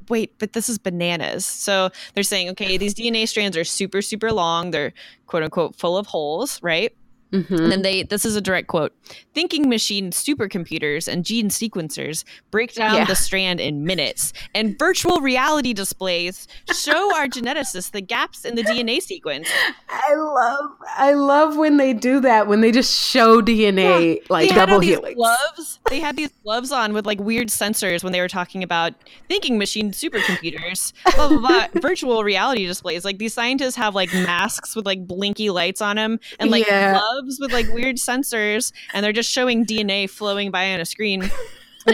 wait, 0.10 0.38
but 0.38 0.54
this 0.54 0.70
is 0.70 0.78
bananas. 0.78 1.46
So 1.46 1.90
they're 2.14 2.24
saying, 2.24 2.50
okay, 2.50 2.78
these 2.78 2.94
DNA 2.94 3.28
strands 3.28 3.58
are 3.58 3.64
super, 3.64 4.02
super 4.02 4.32
long. 4.32 4.72
They're 4.72 4.94
quote 5.28 5.44
unquote 5.44 5.76
full 5.76 5.98
of 5.98 6.08
holes, 6.08 6.62
right? 6.62 6.96
Mm-hmm. 7.44 7.56
And 7.56 7.72
then 7.72 7.82
they, 7.82 8.04
this 8.04 8.26
is 8.26 8.36
a 8.36 8.42
direct 8.42 8.68
quote 8.68 8.94
thinking 9.34 9.70
machine 9.70 10.12
supercomputers 10.12 11.08
and 11.08 11.26
gene 11.26 11.50
sequencers 11.50 12.24
break 12.52 12.74
down 12.74 12.96
yeah. 12.96 13.06
the 13.06 13.16
strand 13.16 13.60
in 13.60 13.84
minutes, 13.86 14.34
and 14.54 14.78
virtual 14.80 15.22
reality 15.22 15.74
displays 15.74 16.48
show 16.74 17.16
our 17.16 17.28
geneticists 17.28 17.92
the 17.92 18.02
gaps 18.02 18.46
in 18.46 18.56
the 18.56 18.64
DNA 18.64 19.02
sequence. 19.02 19.50
I 19.90 20.16
love, 20.16 20.72
I 20.98 21.14
love 21.14 21.58
when 21.58 21.78
they 21.78 21.94
do 21.94 22.20
that, 22.22 22.48
when 22.48 22.62
they 22.62 22.72
just 22.72 22.94
show 22.96 23.42
DNA 23.42 24.16
yeah. 24.16 24.22
like 24.30 24.50
they 24.50 24.56
double 24.56 24.80
helix. 24.80 25.16
Gloves. 25.16 25.80
They 25.90 26.00
had 26.00 26.16
these 26.16 26.32
gloves 26.44 26.72
on 26.72 26.94
with 26.94 27.06
like 27.06 27.20
weird 27.20 27.50
sensors 27.50 28.04
when 28.04 28.14
they 28.14 28.22
were 28.22 28.28
talking 28.28 28.64
about 28.64 28.94
thinking 29.28 29.58
machine 29.58 29.92
supercomputers, 29.92 30.94
blah, 31.16 31.30
blah, 31.30 31.40
blah. 31.40 31.68
virtual 31.82 32.24
reality 32.24 32.66
displays. 32.66 33.06
Like 33.06 33.18
these 33.18 33.34
scientists 33.34 33.76
have 33.76 33.96
like 33.96 34.14
masks 34.14 34.76
with 34.76 34.86
like 34.86 35.06
blinky 35.06 35.50
lights 35.50 35.82
on 35.82 35.98
them 35.98 36.20
and 36.40 36.52
like 36.52 36.68
yeah. 36.68 36.94
gloves 36.94 37.25
with 37.40 37.52
like 37.52 37.68
weird 37.74 37.98
sensors, 37.98 38.72
and 38.94 39.04
they're 39.04 39.14
just 39.14 39.32
showing 39.32 39.66
DNA 39.66 40.10
flowing 40.10 40.52
by 40.52 40.74
on 40.74 40.80
a 40.80 40.86
screen. 40.86 41.30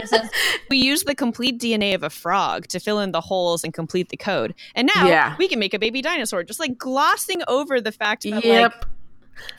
says 0.05 0.29
we 0.69 0.77
use 0.77 1.03
the 1.03 1.15
complete 1.15 1.59
DNA 1.59 1.95
of 1.95 2.03
a 2.03 2.09
frog 2.09 2.67
to 2.67 2.79
fill 2.79 2.99
in 2.99 3.11
the 3.11 3.21
holes 3.21 3.63
and 3.63 3.73
complete 3.73 4.09
the 4.09 4.17
code. 4.17 4.53
And 4.75 4.89
now 4.95 5.07
yeah. 5.07 5.35
we 5.37 5.47
can 5.47 5.59
make 5.59 5.73
a 5.73 5.79
baby 5.79 6.01
dinosaur, 6.01 6.43
just 6.43 6.59
like 6.59 6.77
glossing 6.77 7.41
over 7.47 7.81
the 7.81 7.91
fact 7.91 8.23
that 8.23 8.43
yep. 8.43 8.71
like 8.71 8.87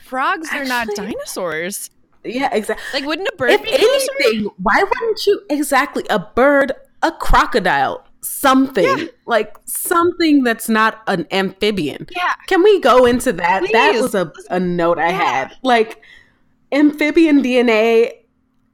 frogs 0.04 0.48
Actually, 0.48 0.60
are 0.60 0.68
not 0.68 0.88
dinosaurs. 0.94 1.90
Yeah, 2.24 2.50
exactly. 2.52 3.00
Like, 3.00 3.06
wouldn't 3.06 3.28
a 3.28 3.36
bird 3.36 3.50
if 3.50 3.62
be 3.62 3.72
anything? 3.72 4.50
Why 4.62 4.82
wouldn't 4.82 5.26
you 5.26 5.42
exactly 5.50 6.04
a 6.08 6.20
bird, 6.20 6.72
a 7.02 7.10
crocodile, 7.10 8.06
something 8.22 8.98
yeah. 8.98 9.06
like 9.26 9.56
something 9.64 10.44
that's 10.44 10.68
not 10.68 11.02
an 11.06 11.26
amphibian. 11.30 12.08
Yeah. 12.14 12.32
Can 12.46 12.62
we 12.62 12.80
go 12.80 13.04
into 13.04 13.32
that? 13.34 13.60
Please. 13.60 13.72
That 13.72 14.00
was 14.00 14.14
a, 14.14 14.32
a 14.50 14.60
note 14.60 14.98
I 14.98 15.10
yeah. 15.10 15.18
had. 15.18 15.56
Like 15.62 16.02
amphibian 16.70 17.42
DNA. 17.42 18.12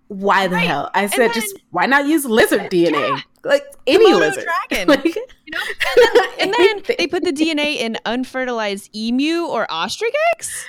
Why 0.08 0.46
the 0.46 0.56
right. 0.56 0.66
hell? 0.66 0.90
I 0.94 1.06
said 1.06 1.28
then, 1.28 1.34
just 1.34 1.58
why 1.70 1.86
not 1.86 2.06
use 2.06 2.24
lizard 2.24 2.70
DNA? 2.70 3.08
Yeah. 3.08 3.20
Like 3.44 3.64
any 3.86 4.12
lizard. 4.12 4.46
Dragon. 4.68 4.88
Like, 4.88 5.04
you 5.04 5.26
know? 5.50 5.58
And 5.96 6.02
then, 6.14 6.26
and 6.40 6.54
then 6.56 6.96
they 6.98 7.06
put 7.06 7.24
the 7.24 7.32
DNA 7.32 7.76
in 7.76 7.98
unfertilized 8.06 8.94
emu 8.94 9.44
or 9.44 9.70
ostrich 9.70 10.14
eggs. 10.34 10.66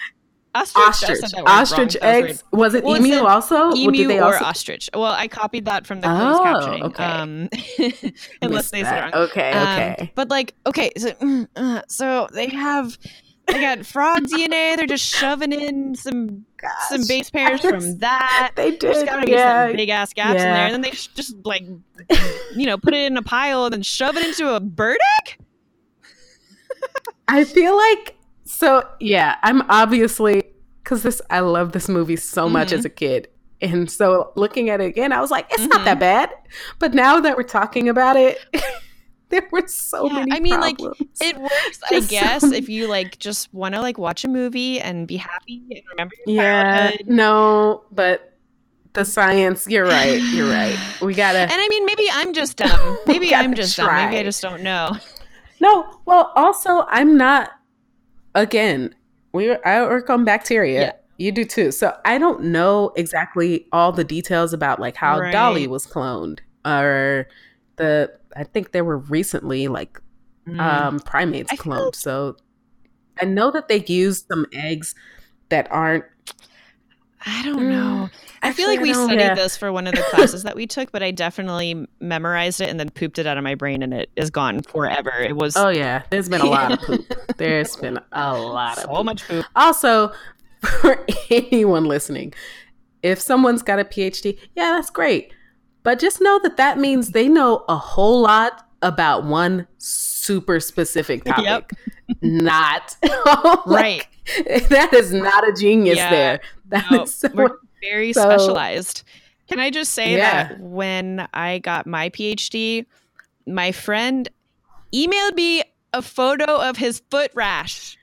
Ostrich. 0.55 0.83
Ostrich, 0.87 1.33
ostrich 1.45 1.97
eggs. 2.01 2.43
Was 2.51 2.73
it 2.73 2.83
well, 2.83 2.97
emu 2.97 3.23
also? 3.23 3.71
Emu 3.75 4.17
or, 4.17 4.33
also... 4.33 4.45
ostrich. 4.45 4.89
Well, 4.93 5.11
I 5.11 5.27
copied 5.27 5.65
that 5.65 5.85
from 5.85 6.01
the 6.01 6.07
closed 6.07 6.41
oh, 6.41 6.43
captioning. 6.43 6.81
Okay. 6.83 7.03
Um, 7.03 7.49
unless 8.41 8.71
they 8.71 8.83
said 8.83 9.13
wrong. 9.13 9.23
Okay, 9.25 9.51
um, 9.51 9.67
okay. 9.67 10.11
But 10.15 10.29
like, 10.29 10.55
okay, 10.65 10.89
so 10.97 11.13
uh, 11.55 11.81
so 11.87 12.27
they 12.33 12.47
have 12.47 12.97
they 13.45 13.61
got 13.61 13.85
frog 13.85 14.23
DNA. 14.23 14.75
They're 14.75 14.87
just 14.87 15.05
shoving 15.05 15.51
in 15.51 15.93
some 15.93 16.45
Gosh. 16.57 16.71
some 16.89 17.01
base 17.07 17.29
pairs 17.29 17.61
from 17.61 17.97
that. 17.99 18.53
they 18.55 18.71
did. 18.71 18.81
There's 18.81 19.03
gotta 19.03 19.27
be 19.27 19.33
yeah. 19.33 19.67
some 19.67 19.75
big 19.75 19.89
ass 19.89 20.13
gaps 20.13 20.39
yeah. 20.39 20.47
in 20.47 20.53
there, 20.53 20.65
and 20.65 20.73
then 20.73 20.81
they 20.81 20.91
just 20.91 21.35
like 21.45 21.63
you 22.55 22.65
know 22.65 22.77
put 22.77 22.95
it 22.95 23.05
in 23.05 23.17
a 23.17 23.21
pile 23.21 23.65
and 23.65 23.73
then 23.73 23.83
shove 23.83 24.17
it 24.17 24.25
into 24.25 24.51
a 24.53 24.59
bird 24.59 24.97
egg. 25.27 25.37
I 27.27 27.43
feel 27.43 27.77
like 27.77 28.15
so 28.59 28.83
yeah, 28.99 29.37
I'm 29.41 29.61
obviously 29.69 30.43
because 30.83 31.01
this 31.01 31.21
I 31.29 31.39
love 31.39 31.71
this 31.71 31.87
movie 31.87 32.17
so 32.17 32.43
mm-hmm. 32.43 32.53
much 32.53 32.73
as 32.73 32.83
a 32.83 32.89
kid. 32.89 33.29
And 33.61 33.89
so 33.89 34.33
looking 34.35 34.69
at 34.69 34.81
it 34.81 34.87
again, 34.87 35.13
I 35.13 35.21
was 35.21 35.31
like, 35.31 35.45
it's 35.49 35.61
mm-hmm. 35.61 35.69
not 35.69 35.85
that 35.85 35.93
mm-hmm. 35.93 35.99
bad. 35.99 36.31
But 36.77 36.93
now 36.93 37.21
that 37.21 37.37
we're 37.37 37.43
talking 37.43 37.87
about 37.87 38.17
it, 38.17 38.37
there 39.29 39.47
were 39.49 39.65
so 39.67 40.07
yeah, 40.07 40.13
many. 40.19 40.31
I 40.33 40.39
mean, 40.41 40.59
problems. 40.59 40.99
like 40.99 41.29
it 41.29 41.37
works, 41.39 41.79
I 41.89 41.99
guess, 42.01 42.41
so 42.41 42.51
if 42.51 42.67
you 42.67 42.89
like 42.89 43.17
just 43.17 43.53
want 43.53 43.75
to 43.75 43.81
like 43.81 43.97
watch 43.97 44.25
a 44.25 44.27
movie 44.27 44.81
and 44.81 45.07
be 45.07 45.15
happy 45.15 45.63
and 45.71 45.81
remember 45.91 46.15
your 46.27 46.43
yeah, 46.43 46.89
childhood. 46.89 47.07
No, 47.07 47.83
but 47.93 48.37
the 48.91 49.05
science, 49.05 49.67
you're 49.67 49.85
right. 49.85 50.21
You're 50.33 50.49
right. 50.49 50.77
We 51.01 51.13
gotta. 51.13 51.39
And 51.39 51.53
I 51.53 51.67
mean, 51.69 51.85
maybe 51.85 52.07
I'm 52.11 52.33
just 52.33 52.57
dumb. 52.57 52.97
Maybe 53.07 53.33
I'm 53.33 53.53
just 53.53 53.77
try. 53.77 53.85
dumb. 53.85 54.09
Maybe 54.09 54.19
I 54.19 54.23
just 54.23 54.41
don't 54.41 54.63
know. 54.63 54.97
No. 55.61 56.01
Well, 56.05 56.33
also, 56.35 56.85
I'm 56.89 57.15
not 57.15 57.51
again, 58.35 58.93
we 59.33 59.51
I 59.51 59.81
work 59.83 60.09
on 60.09 60.25
bacteria. 60.25 60.81
Yeah. 60.81 60.91
You 61.17 61.31
do 61.33 61.43
too. 61.43 61.71
So 61.71 61.95
I 62.05 62.17
don't 62.17 62.45
know 62.45 62.93
exactly 62.95 63.67
all 63.73 63.91
the 63.91 64.05
details 64.05 64.53
about 64.53 64.79
like 64.79 64.95
how 64.95 65.19
right. 65.19 65.31
Dolly 65.31 65.67
was 65.67 65.85
cloned 65.85 66.39
or 66.65 67.27
the 67.75 68.11
I 68.35 68.43
think 68.45 68.71
there 68.71 68.85
were 68.85 68.97
recently 68.97 69.67
like 69.67 69.99
mm. 70.47 70.59
um 70.59 70.99
primates 70.99 71.51
I 71.51 71.57
cloned. 71.57 71.95
So 71.95 72.37
I 73.21 73.25
know 73.25 73.51
that 73.51 73.67
they 73.67 73.83
used 73.85 74.27
some 74.31 74.45
eggs 74.53 74.95
that 75.49 75.69
aren't 75.71 76.05
I 77.25 77.43
don't 77.43 77.63
mm. 77.63 77.69
know. 77.69 78.09
I 78.41 78.53
feel 78.53 78.67
like 78.67 78.79
we 78.79 78.93
studied 78.93 79.19
yeah. 79.19 79.35
this 79.35 79.57
for 79.57 79.71
one 79.71 79.87
of 79.87 79.95
the 79.95 80.01
classes 80.09 80.43
that 80.43 80.55
we 80.55 80.67
took, 80.67 80.91
but 80.91 81.03
I 81.03 81.11
definitely 81.11 81.87
memorized 81.99 82.61
it 82.61 82.69
and 82.69 82.79
then 82.79 82.89
pooped 82.89 83.19
it 83.19 83.27
out 83.27 83.37
of 83.37 83.43
my 83.43 83.55
brain 83.55 83.83
and 83.83 83.93
it 83.93 84.09
is 84.15 84.29
gone 84.29 84.61
forever. 84.61 85.11
It 85.11 85.35
was 85.35 85.55
Oh 85.57 85.69
yeah, 85.69 86.03
there's 86.09 86.29
been 86.29 86.41
a 86.41 86.45
lot 86.45 86.71
of 86.71 86.79
poop. 86.79 87.05
There's 87.37 87.75
been 87.77 87.99
a 88.11 88.37
lot 88.37 88.77
of 88.77 88.83
so 88.83 88.95
poop. 88.95 89.05
much 89.05 89.27
poop. 89.27 89.45
Also, 89.55 90.11
for 90.81 91.05
anyone 91.29 91.85
listening, 91.85 92.33
if 93.01 93.19
someone's 93.19 93.61
got 93.61 93.79
a 93.79 93.85
PhD, 93.85 94.37
yeah, 94.55 94.73
that's 94.73 94.89
great. 94.89 95.33
But 95.83 95.99
just 95.99 96.21
know 96.21 96.39
that 96.43 96.57
that 96.57 96.77
means 96.77 97.11
they 97.11 97.29
know 97.29 97.63
a 97.69 97.77
whole 97.77 98.21
lot 98.21 98.65
about 98.81 99.23
one 99.23 99.67
super 99.77 100.59
specific 100.59 101.23
topic. 101.23 101.45
Yep. 101.45 101.71
Not 102.21 102.95
like, 103.65 103.65
right. 103.65 104.07
That 104.69 104.93
is 104.93 105.13
not 105.13 105.47
a 105.47 105.53
genius 105.53 105.97
yeah. 105.97 106.09
there. 106.09 106.39
That 106.67 106.85
no, 106.91 107.03
is 107.03 107.15
so, 107.15 107.29
we're 107.33 107.57
very 107.81 108.13
so, 108.13 108.21
specialized. 108.21 109.03
Can 109.47 109.59
I 109.59 109.69
just 109.69 109.93
say 109.93 110.15
yeah. 110.15 110.49
that 110.49 110.59
when 110.59 111.27
I 111.33 111.59
got 111.59 111.87
my 111.87 112.09
PhD, 112.09 112.85
my 113.47 113.71
friend 113.71 114.29
emailed 114.93 115.35
me 115.35 115.63
a 115.93 116.01
photo 116.01 116.45
of 116.45 116.77
his 116.77 117.01
foot 117.09 117.31
rash. 117.33 117.97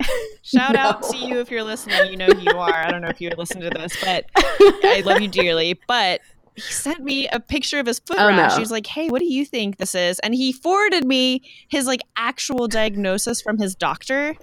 Shout 0.42 0.74
no. 0.74 0.80
out 0.80 1.02
to 1.04 1.16
you 1.16 1.40
if 1.40 1.50
you're 1.50 1.62
listening. 1.62 2.10
You 2.10 2.16
know 2.16 2.26
who 2.26 2.40
you 2.40 2.58
are. 2.58 2.74
I 2.74 2.90
don't 2.90 3.02
know 3.02 3.08
if 3.08 3.20
you 3.20 3.30
listen 3.36 3.60
to 3.60 3.70
this, 3.70 3.96
but 4.02 4.26
I 4.36 5.02
love 5.06 5.20
you 5.20 5.28
dearly. 5.28 5.78
But 5.88 6.20
he 6.54 6.60
sent 6.60 7.02
me 7.02 7.28
a 7.28 7.40
picture 7.40 7.78
of 7.78 7.86
his 7.86 7.98
foot 7.98 8.16
oh, 8.18 8.28
rash. 8.28 8.50
No. 8.50 8.56
He 8.56 8.60
was 8.60 8.70
like, 8.70 8.86
"Hey, 8.86 9.08
what 9.08 9.18
do 9.18 9.24
you 9.24 9.44
think 9.44 9.78
this 9.78 9.94
is?" 9.94 10.18
And 10.20 10.34
he 10.34 10.52
forwarded 10.52 11.04
me 11.04 11.42
his 11.68 11.86
like 11.86 12.02
actual 12.16 12.68
diagnosis 12.68 13.40
from 13.40 13.58
his 13.58 13.74
doctor 13.74 14.36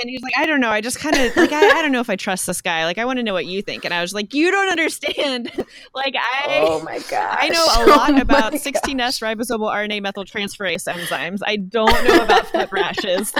and 0.00 0.10
he's 0.10 0.22
like, 0.22 0.32
I 0.36 0.46
don't 0.46 0.60
know. 0.60 0.70
I 0.70 0.80
just 0.80 0.98
kind 0.98 1.16
of 1.16 1.36
like, 1.36 1.52
I, 1.52 1.78
I, 1.78 1.82
don't 1.82 1.92
know 1.92 2.00
if 2.00 2.10
I 2.10 2.16
trust 2.16 2.46
this 2.46 2.60
guy. 2.60 2.84
Like, 2.84 2.98
I 2.98 3.04
want 3.04 3.18
to 3.18 3.22
know 3.22 3.32
what 3.32 3.46
you 3.46 3.62
think. 3.62 3.84
And 3.84 3.92
I 3.92 4.00
was 4.00 4.14
like, 4.14 4.34
you 4.34 4.50
don't 4.50 4.68
understand. 4.68 5.50
like, 5.94 6.14
I, 6.16 6.60
oh 6.62 6.82
my 6.82 6.98
god, 7.10 7.38
I 7.40 7.48
know 7.48 7.64
a 7.64 7.86
lot 7.86 8.10
oh 8.18 8.20
about 8.20 8.52
16S 8.52 9.20
ribosomal 9.20 9.72
RNA 9.72 10.04
methyltransferase 10.04 10.92
enzymes. 10.92 11.40
I 11.44 11.56
don't 11.56 12.04
know 12.04 12.24
about 12.24 12.46
foot 12.46 12.70
rashes. 12.72 13.32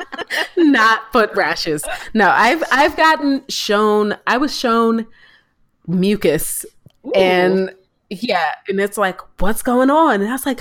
Not 0.56 1.12
foot 1.12 1.30
rashes. 1.34 1.84
No, 2.14 2.28
I've 2.30 2.62
I've 2.70 2.96
gotten 2.96 3.44
shown. 3.48 4.16
I 4.26 4.36
was 4.36 4.56
shown 4.58 5.06
mucus, 5.86 6.64
Ooh. 7.06 7.12
and 7.12 7.74
yeah, 8.10 8.52
and 8.68 8.80
it's 8.80 8.98
like, 8.98 9.20
what's 9.40 9.62
going 9.62 9.90
on? 9.90 10.20
And 10.20 10.28
I 10.28 10.32
was 10.32 10.46
like, 10.46 10.60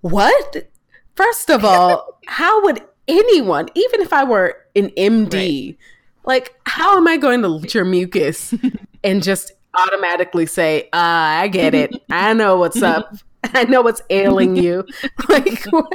what? 0.00 0.68
First 1.14 1.50
of 1.50 1.64
all, 1.64 2.18
how 2.26 2.62
would 2.64 2.82
anyone, 3.08 3.68
even 3.74 4.00
if 4.00 4.12
I 4.12 4.24
were 4.24 4.56
an 4.76 4.90
MD, 4.90 5.68
right. 5.68 5.78
like 6.24 6.54
how 6.64 6.96
am 6.96 7.08
I 7.08 7.16
going 7.16 7.42
to 7.42 7.48
look 7.48 7.74
your 7.74 7.84
mucus 7.84 8.54
and 9.04 9.22
just 9.22 9.52
automatically 9.74 10.46
say, 10.46 10.84
uh, 10.84 10.88
I 10.92 11.48
get 11.48 11.74
it. 11.74 11.94
I 12.10 12.32
know 12.34 12.58
what's 12.58 12.82
up. 12.82 13.14
I 13.44 13.64
know 13.64 13.82
what's 13.82 14.02
ailing 14.10 14.56
you. 14.56 14.84
like, 15.28 15.64
oh, 15.72 15.86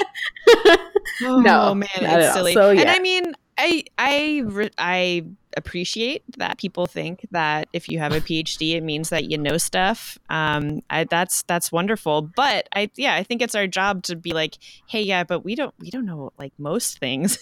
no, 1.21 1.76
man, 1.76 1.89
it's 1.93 2.34
silly. 2.34 2.54
So, 2.54 2.71
yeah. 2.71 2.82
And 2.82 2.89
I 2.89 2.99
mean, 2.99 3.34
I 3.58 3.84
I 3.97 4.69
I 4.78 5.26
appreciate 5.57 6.23
that 6.37 6.57
people 6.57 6.85
think 6.85 7.25
that 7.31 7.67
if 7.73 7.89
you 7.89 7.99
have 7.99 8.11
a 8.11 8.21
PhD, 8.21 8.75
it 8.75 8.81
means 8.83 9.09
that 9.09 9.29
you 9.29 9.37
know 9.37 9.57
stuff. 9.57 10.17
Um, 10.29 10.81
I, 10.89 11.03
that's 11.05 11.43
that's 11.43 11.71
wonderful. 11.71 12.21
But 12.21 12.67
I 12.75 12.89
yeah, 12.95 13.15
I 13.15 13.23
think 13.23 13.41
it's 13.41 13.55
our 13.55 13.67
job 13.67 14.03
to 14.03 14.15
be 14.15 14.33
like, 14.33 14.57
hey, 14.87 15.01
yeah, 15.01 15.23
but 15.23 15.41
we 15.41 15.55
don't 15.55 15.73
we 15.79 15.89
don't 15.89 16.05
know 16.05 16.31
like 16.37 16.53
most 16.57 16.99
things. 16.99 17.37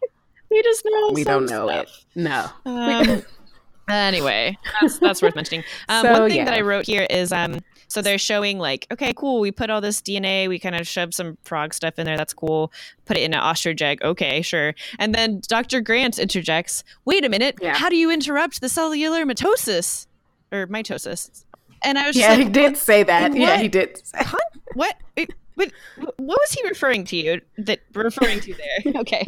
we 0.50 0.62
just 0.62 0.84
know 0.84 1.10
we 1.12 1.24
don't 1.24 1.46
know 1.46 1.68
stuff. 1.68 1.86
it. 1.86 2.20
No. 2.20 2.46
Um, 2.64 3.22
Anyway, 3.88 4.56
that's, 4.80 4.98
that's 4.98 5.22
worth 5.22 5.34
mentioning. 5.34 5.64
Um, 5.88 6.06
So, 6.06 6.12
one 6.12 6.30
thing 6.30 6.38
yeah. 6.38 6.44
that 6.46 6.54
I 6.54 6.60
wrote 6.60 6.86
here 6.86 7.06
is 7.10 7.32
um, 7.32 7.58
so 7.92 8.00
they're 8.02 8.18
showing 8.18 8.58
like, 8.58 8.86
okay, 8.90 9.12
cool, 9.14 9.38
we 9.40 9.50
put 9.52 9.68
all 9.70 9.80
this 9.80 10.00
DNA, 10.00 10.48
we 10.48 10.58
kind 10.58 10.74
of 10.74 10.86
shoved 10.86 11.12
some 11.14 11.36
frog 11.44 11.74
stuff 11.74 11.98
in 11.98 12.06
there, 12.06 12.16
that's 12.16 12.32
cool. 12.34 12.72
Put 13.04 13.16
it 13.18 13.22
in 13.22 13.34
an 13.34 13.40
ostrich 13.40 13.82
egg, 13.82 14.02
okay, 14.02 14.40
sure. 14.42 14.74
And 14.98 15.14
then 15.14 15.42
Dr. 15.46 15.80
Grant 15.80 16.18
interjects, 16.18 16.84
wait 17.04 17.24
a 17.24 17.28
minute, 17.28 17.56
Yeah. 17.60 17.74
how 17.74 17.88
do 17.88 17.96
you 17.96 18.10
interrupt 18.10 18.60
the 18.62 18.68
cellular 18.68 19.24
mitosis 19.26 20.06
or 20.50 20.66
mitosis? 20.66 21.44
And 21.84 21.98
I 21.98 22.06
was 22.06 22.16
just 22.16 22.26
Yeah, 22.28 22.34
like, 22.36 22.46
he 22.46 22.48
did 22.52 22.76
say 22.76 23.02
that. 23.02 23.34
Yeah, 23.36 23.58
he 23.58 23.68
did. 23.68 23.98
Say. 24.06 24.18
Huh? 24.22 24.36
What? 24.74 24.96
Wait, 25.16 25.30
What, 25.54 25.70
what 26.16 26.38
was 26.40 26.52
he 26.52 26.66
referring 26.68 27.04
to 27.06 27.16
you? 27.16 27.40
That 27.58 27.80
referring 27.92 28.40
to 28.40 28.54
there? 28.54 28.92
Okay. 29.02 29.24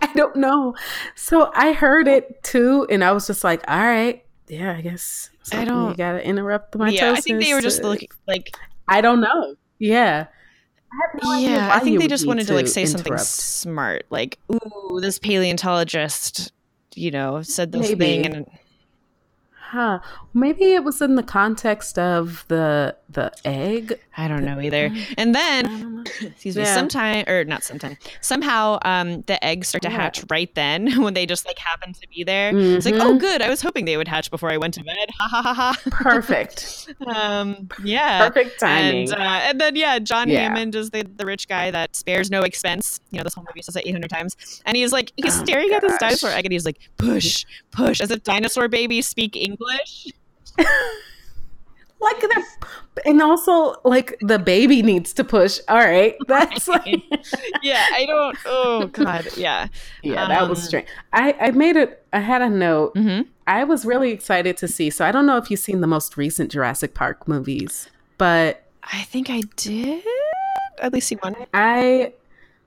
I 0.00 0.12
don't 0.14 0.36
know. 0.36 0.74
So 1.16 1.50
I 1.54 1.72
heard 1.72 2.08
it 2.08 2.42
too, 2.42 2.86
and 2.90 3.04
I 3.04 3.12
was 3.12 3.26
just 3.26 3.44
like, 3.44 3.62
"All 3.68 3.78
right, 3.78 4.24
yeah, 4.48 4.74
I 4.76 4.80
guess 4.80 5.28
I 5.52 5.64
don't- 5.64 5.90
You 5.90 5.96
gotta 5.96 6.24
interrupt 6.26 6.72
the 6.72 6.78
mitosis. 6.78 6.92
Yeah, 6.92 7.12
I 7.12 7.20
think 7.20 7.42
they 7.42 7.54
were 7.54 7.60
just 7.60 7.82
looking 7.82 8.08
like. 8.26 8.54
I 8.88 9.00
don't 9.00 9.20
know. 9.20 9.54
Yeah. 9.78 10.26
I 10.90 10.96
have 11.02 11.22
no 11.22 11.32
Yeah, 11.38 11.68
why 11.68 11.74
I 11.74 11.80
think 11.80 11.98
they 12.00 12.06
just 12.08 12.26
wanted 12.26 12.46
to 12.46 12.54
like 12.54 12.66
say 12.66 12.86
something 12.86 13.16
smart, 13.18 14.06
like, 14.10 14.38
"Ooh, 14.50 14.98
this 15.02 15.18
paleontologist, 15.18 16.52
you 16.94 17.10
know, 17.10 17.42
said 17.42 17.72
this 17.72 17.90
Maybe. 17.90 18.22
thing," 18.22 18.26
and 18.26 18.46
Huh? 19.70 20.00
Maybe 20.32 20.72
it 20.72 20.82
was 20.82 21.00
in 21.02 21.14
the 21.16 21.22
context 21.22 21.98
of 21.98 22.44
the 22.48 22.96
the 23.10 23.32
egg. 23.44 23.98
I 24.16 24.28
don't 24.28 24.44
know 24.44 24.60
either. 24.60 24.90
And 25.16 25.34
then 25.34 26.04
excuse 26.22 26.56
me 26.56 26.62
Yeah. 26.62 26.74
sometime 26.74 27.24
or 27.28 27.44
not 27.44 27.64
sometime 27.64 27.96
somehow 28.20 28.78
um 28.82 29.22
the 29.26 29.42
eggs 29.44 29.68
start 29.68 29.82
to 29.82 29.88
Yeah. 29.90 29.96
hatch 29.96 30.24
right 30.30 30.54
then 30.54 31.02
when 31.02 31.14
they 31.14 31.24
just 31.26 31.46
like 31.46 31.58
happen 31.58 31.92
to 31.92 32.06
be 32.14 32.24
there 32.24 32.52
it's 32.56 32.84
like 32.86 32.94
oh 32.96 33.14
Mhm. 33.14 33.20
good 33.20 33.42
i 33.42 33.48
was 33.48 33.60
hoping 33.62 33.84
they 33.84 33.96
would 33.96 34.08
hatch 34.08 34.30
before 34.30 34.50
i 34.50 34.56
went 34.56 34.74
to 34.74 34.84
bed 34.84 35.08
ha 35.18 35.28
ha 35.28 35.52
ha 35.54 35.74
Perfect. 35.90 36.88
ha 37.06 37.38
um 37.40 37.68
yeah 37.84 38.28
Perfect 38.28 38.60
timing. 38.60 39.10
and, 39.12 39.20
uh, 39.20 39.40
and 39.48 39.60
then 39.60 39.76
yeah 39.76 39.98
john 39.98 40.28
Yeah. 40.28 40.40
hammond 40.40 40.74
is 40.74 40.90
the, 40.90 41.02
the 41.02 41.24
rich 41.26 41.46
guy 41.48 41.70
that 41.70 41.94
spares 41.96 42.30
no 42.30 42.42
expense 42.42 43.00
you 43.10 43.18
know 43.18 43.24
this 43.24 43.34
whole 43.34 43.44
movie 43.48 43.62
says 43.62 43.76
it 43.76 43.86
800 43.86 44.10
times 44.10 44.36
and 44.66 44.76
he's 44.76 44.92
like 44.92 45.12
he's 45.16 45.38
Oh 45.38 45.44
staring 45.44 45.70
at 45.72 45.82
this 45.82 45.96
dinosaur 45.98 46.30
egg 46.30 46.44
and 46.46 46.52
he's 46.52 46.64
like 46.66 46.78
push 46.96 47.44
push 47.70 48.00
as 48.00 48.10
if 48.10 48.22
dinosaur 48.22 48.68
babies 48.68 49.06
speak 49.06 49.36
english 49.36 49.57
like 52.00 52.20
that, 52.20 52.44
and 53.04 53.20
also 53.20 53.74
like 53.84 54.16
the 54.20 54.38
baby 54.38 54.82
needs 54.82 55.12
to 55.14 55.24
push. 55.24 55.58
All 55.68 55.76
right, 55.78 56.14
that's 56.28 56.68
like 56.68 57.02
yeah 57.62 57.86
i 57.92 58.06
don't 58.06 58.36
oh 58.46 58.86
god 58.86 59.26
yeah 59.36 59.66
yeah, 60.02 60.28
that 60.28 60.48
was 60.48 60.60
Um, 60.60 60.64
strange. 60.64 60.88
I 61.12 61.34
I 61.40 61.50
made 61.52 61.76
it. 61.76 62.04
I 62.12 62.20
had 62.20 62.42
a 62.42 62.48
note. 62.48 62.94
mm-hmm. 62.94 63.22
I 63.46 63.64
was 63.64 63.84
really 63.84 64.10
excited 64.12 64.56
to 64.58 64.68
see. 64.68 64.90
So 64.90 65.04
I 65.06 65.10
don't 65.12 65.26
know 65.26 65.38
if 65.38 65.50
you've 65.50 65.60
seen 65.60 65.80
the 65.80 65.86
most 65.86 66.16
recent 66.16 66.50
Jurassic 66.52 66.94
Park 66.94 67.26
movies, 67.26 67.88
but 68.18 68.64
I 68.84 69.02
think 69.04 69.28
I 69.30 69.42
did 69.56 70.04
at 70.80 70.92
least 70.92 71.08
see 71.08 71.16
one. 71.16 71.34
I 71.54 72.12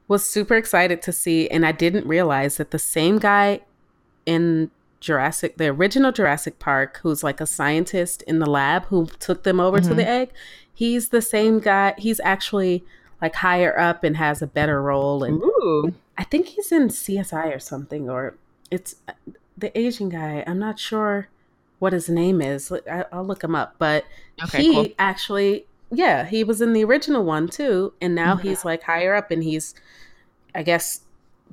was 0.08 0.26
super 0.26 0.56
excited 0.56 1.02
to 1.04 1.12
see, 1.14 1.48
and 1.50 1.66
I 1.66 1.72
didn't 1.72 2.06
realize 2.08 2.58
that 2.58 2.72
the 2.72 2.80
same 2.80 3.18
guy 3.20 3.62
in 4.26 4.72
Jurassic, 5.02 5.58
the 5.58 5.68
original 5.68 6.12
Jurassic 6.12 6.60
Park, 6.60 7.00
who's 7.04 7.24
like 7.24 7.42
a 7.42 7.46
scientist 7.48 8.22
in 8.24 8.40
the 8.40 8.50
lab 8.50 8.86
who 8.86 9.08
took 9.20 9.44
them 9.44 9.60
over 9.60 9.80
to 9.82 9.94
the 9.96 10.08
egg, 10.08 10.30
he's 10.74 11.10
the 11.10 11.22
same 11.22 11.60
guy. 11.60 11.94
He's 11.98 12.20
actually 12.24 12.86
like 13.22 13.36
higher 13.36 13.78
up 13.78 14.04
and 14.04 14.16
has 14.18 14.42
a 14.42 14.48
better 14.48 14.82
role. 14.82 15.24
And 15.24 15.42
Ooh. 15.44 15.94
I 16.18 16.24
think 16.24 16.48
he's 16.48 16.72
in 16.72 16.88
CSI 16.90 17.54
or 17.54 17.60
something, 17.60 18.10
or 18.10 18.36
it's 18.70 18.96
uh, 19.08 19.14
the 19.58 19.78
Asian 19.78 20.10
guy. 20.10 20.44
I'm 20.48 20.60
not 20.60 20.80
sure 20.80 21.28
what 21.80 21.94
his 21.94 22.08
name 22.08 22.40
is. 22.42 22.72
I- 22.72 23.06
I'll 23.12 23.26
look 23.26 23.44
him 23.44 23.56
up, 23.56 23.76
but 23.80 24.06
Okay, 24.44 24.62
he 24.62 24.74
cool. 24.74 24.88
actually, 25.00 25.66
yeah, 25.92 26.26
he 26.26 26.44
was 26.44 26.62
in 26.62 26.74
the 26.74 26.84
original 26.84 27.24
one 27.24 27.48
too, 27.48 27.94
and 28.00 28.14
now 28.14 28.36
Mhm. 28.36 28.42
he's 28.42 28.64
like 28.64 28.84
higher 28.84 29.16
up, 29.16 29.32
and 29.32 29.44
he's, 29.44 29.74
I 30.54 30.62
guess, 30.62 31.02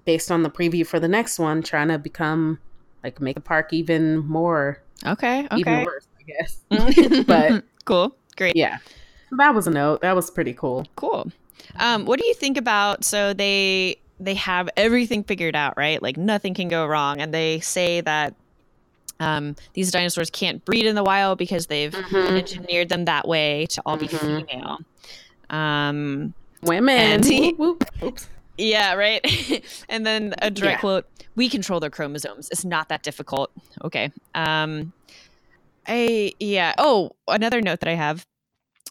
based 0.04 0.30
on 0.30 0.42
the 0.42 0.50
preview 0.50 0.87
for 0.87 1.00
the 1.00 1.08
next 1.08 1.38
one, 1.38 1.62
trying 1.62 1.88
to 1.88 1.98
become 1.98 2.58
like 3.04 3.20
make 3.20 3.34
the 3.34 3.40
park 3.40 3.72
even 3.72 4.18
more, 4.26 4.80
Okay. 5.06 5.46
Okay. 5.46 5.61
even 5.61 5.84
worse, 5.84 6.06
I 6.18 6.22
guess. 6.22 7.24
but 7.26 7.64
cool. 7.84 8.14
Great. 8.37 8.54
yeah, 8.56 8.78
that 9.32 9.54
was 9.54 9.66
a 9.66 9.70
note. 9.70 10.00
That 10.02 10.14
was 10.16 10.30
pretty 10.30 10.52
cool. 10.54 10.87
Cool. 10.96 11.30
Um, 11.76 12.04
what 12.06 12.18
do 12.20 12.26
you 12.26 12.34
think 12.34 12.56
about 12.56 13.04
so 13.04 13.32
they 13.32 13.96
they 14.20 14.34
have 14.34 14.68
everything 14.76 15.22
figured 15.24 15.54
out, 15.56 15.74
right? 15.76 16.02
Like 16.02 16.16
nothing 16.16 16.54
can 16.54 16.68
go 16.68 16.87
wrong, 16.87 17.20
and 17.20 17.32
they 17.32 17.61
say 17.61 18.00
that 18.00 18.34
um, 19.20 19.56
these 19.74 19.90
dinosaurs 19.90 20.30
can't 20.30 20.64
breed 20.64 20.87
in 20.87 20.94
the 20.94 21.02
wild 21.02 21.38
because 21.38 21.66
they've 21.66 21.92
Mhm. 21.92 22.38
engineered 22.38 22.88
them 22.88 23.04
that 23.06 23.26
way 23.26 23.66
to 23.70 23.82
all 23.84 23.96
be 23.96 24.06
Mhm. 24.06 24.46
female. 24.48 24.78
Um, 25.50 26.34
Women. 26.62 26.98
And 26.98 27.24
Whoop, 27.58 27.84
whoop. 28.00 28.20
Yeah, 28.59 28.94
right. 28.94 29.25
and 29.88 30.05
then 30.05 30.35
a 30.42 30.51
direct 30.51 30.79
Yeah. 30.79 30.81
quote: 30.81 31.07
"We 31.37 31.49
control 31.49 31.81
their 31.81 31.90
chromosomes. 31.90 32.49
It's 32.51 32.64
not 32.64 32.88
that 32.88 33.03
difficult." 33.03 33.51
Okay. 33.85 34.11
Um, 34.35 34.92
I 35.87 36.33
yeah. 36.38 36.75
Oh, 36.79 37.12
another 37.27 37.61
note 37.61 37.81
that 37.81 37.88
I 37.88 37.94
have 37.94 38.27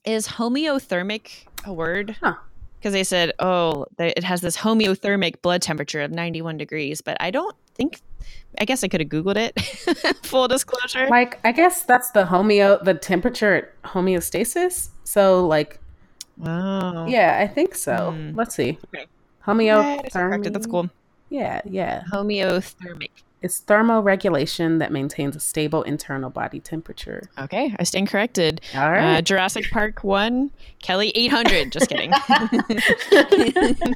is 0.06 0.28
homeothermic 0.28 1.46
a 1.66 1.74
word? 1.74 2.16
Huh. 2.22 2.36
Because 2.80 2.94
they 2.94 3.04
said, 3.04 3.34
oh, 3.40 3.86
it 3.98 4.24
has 4.24 4.42
this 4.42 4.56
homeothermic 4.58 5.42
blood 5.42 5.62
temperature 5.64 6.02
of 6.02 6.12
91 6.12 6.58
degrees, 6.58 7.02
but 7.02 7.18
I 7.20 7.32
don't 7.32 7.56
think. 7.76 8.02
I 8.60 8.66
guess 8.66 8.84
I 8.84 8.88
could 8.88 9.02
have 9.02 9.10
googled 9.10 9.36
it. 9.36 9.60
Full 10.26 10.48
disclosure. 10.48 11.08
Like 11.10 11.40
I 11.46 11.52
guess 11.52 11.84
that's 11.84 12.12
the 12.12 12.24
homeo, 12.24 12.84
the 12.84 12.94
temperature 12.94 13.74
homeostasis. 13.84 14.90
So 15.04 15.46
like, 15.46 15.80
oh, 16.46 17.06
yeah, 17.08 17.38
I 17.42 17.48
think 17.48 17.76
so. 17.76 18.12
Hmm. 18.12 18.36
Let's 18.36 18.56
see. 18.56 18.78
Okay. 18.94 19.06
Homeothermy. 19.48 20.04
Yeah, 20.04 20.10
corrected. 20.10 20.54
That's 20.54 20.68
cool. 20.68 20.90
Yeah, 21.30 21.62
yeah. 21.66 22.04
Homeothermic. 22.12 23.10
It's 23.42 23.62
thermoregulation 23.62 24.80
that 24.80 24.92
maintains 24.92 25.36
a 25.36 25.40
stable 25.40 25.84
internal 25.84 26.32
body 26.32 26.60
temperature. 26.60 27.30
Okay, 27.38 27.76
I 27.78 27.84
stand 27.84 28.08
corrected. 28.10 28.62
All 28.76 28.92
right. 28.92 29.18
Uh. 29.18 29.22
Jurassic 29.22 29.70
Park 29.70 30.04
one, 30.04 30.50
Kelly 30.82 31.12
eight 31.16 31.32
hundred. 31.32 31.72
Just 31.72 31.88
kidding. 31.88 32.12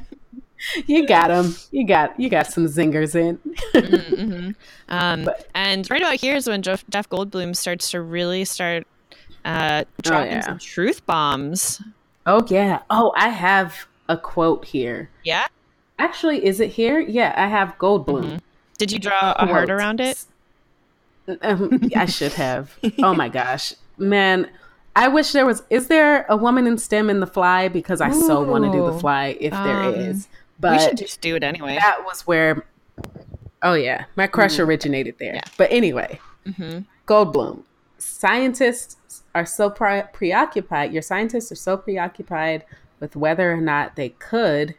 you 0.86 1.06
got 1.06 1.28
them. 1.28 1.56
You 1.72 1.84
got 1.86 2.18
you 2.20 2.28
got 2.28 2.46
some 2.46 2.66
zingers 2.66 3.14
in. 3.16 3.40
hmm 3.74 4.50
um, 4.88 5.24
But- 5.24 5.48
and 5.54 5.90
right 5.90 6.00
about 6.00 6.20
here 6.20 6.36
is 6.36 6.46
when 6.46 6.62
Jeff, 6.62 6.84
Jeff 6.88 7.08
Goldblum 7.08 7.56
starts 7.56 7.90
to 7.90 8.00
really 8.00 8.44
start 8.44 8.86
uh, 9.44 9.84
dropping 10.02 10.32
yeah. 10.32 10.42
some 10.42 10.58
truth 10.58 11.04
bombs. 11.04 11.82
oh 12.26 12.46
yeah. 12.48 12.82
Oh, 12.90 13.12
I 13.16 13.28
have 13.28 13.74
a 14.08 14.16
quote 14.16 14.64
here. 14.64 15.10
Yeah. 15.24 15.46
Actually, 15.98 16.44
is 16.44 16.60
it 16.60 16.70
here? 16.70 16.98
Yeah, 17.00 17.32
I 17.36 17.46
have 17.48 17.76
Goldblum. 17.78 18.24
Mhm. 18.24 18.40
Did 18.78 18.90
you 18.92 18.98
draw 18.98 19.32
a 19.36 19.46
heart 19.46 19.70
around 19.70 20.00
it? 20.00 20.24
Um, 21.42 21.80
I 21.96 22.06
should 22.06 22.32
have. 22.32 22.76
Oh 23.02 23.14
my 23.14 23.28
gosh, 23.28 23.74
man! 23.96 24.50
I 24.96 25.06
wish 25.08 25.30
there 25.32 25.46
was. 25.46 25.62
Is 25.70 25.86
there 25.86 26.26
a 26.28 26.36
woman 26.36 26.66
in 26.66 26.78
STEM 26.78 27.08
in 27.08 27.20
The 27.20 27.26
Fly? 27.26 27.68
Because 27.68 28.00
I 28.00 28.10
so 28.10 28.42
want 28.42 28.64
to 28.64 28.72
do 28.72 28.84
The 28.90 28.98
Fly 28.98 29.36
if 29.40 29.52
there 29.52 29.82
Um, 29.82 29.94
is. 29.94 30.28
we 30.60 30.78
should 30.80 30.96
just 30.96 31.20
do 31.20 31.36
it 31.36 31.44
anyway. 31.44 31.76
that 31.76 32.04
was 32.04 32.26
where. 32.26 32.64
Oh 33.62 33.74
yeah, 33.74 34.06
my 34.16 34.26
crush 34.26 34.58
originated 34.58 35.14
there. 35.20 35.34
Yeah. 35.34 35.42
But 35.56 35.70
anyway, 35.70 36.18
hmm 36.56 36.80
Goldblum. 37.06 37.62
Scientists 37.98 39.22
are 39.36 39.46
so 39.46 39.70
pre- 39.70 40.02
preoccupied. 40.12 40.92
Your 40.92 41.02
scientists 41.02 41.52
are 41.52 41.56
so 41.56 41.76
preoccupied 41.76 42.64
with 43.02 43.16
whether 43.16 43.52
or 43.52 43.56
not 43.56 43.96
they 43.96 44.10
could, 44.10 44.76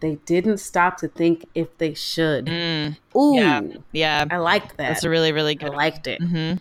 they 0.00 0.16
didn't 0.26 0.58
stop 0.58 0.98
to 0.98 1.08
think 1.08 1.46
if 1.54 1.76
they 1.78 1.94
should. 1.94 2.44
Mm, 2.44 2.96
Ooh, 3.16 3.34
Yeah. 3.34 3.62
yeah, 3.92 4.26
I 4.30 4.36
liked 4.36 4.76
that. 4.76 4.88
that's 4.88 5.04
a 5.04 5.08
really 5.10 5.32
really 5.32 5.52
I 5.58 5.64
good. 5.64 5.70
liked 5.74 6.06
it. 6.06 6.20
hmm 6.22 6.54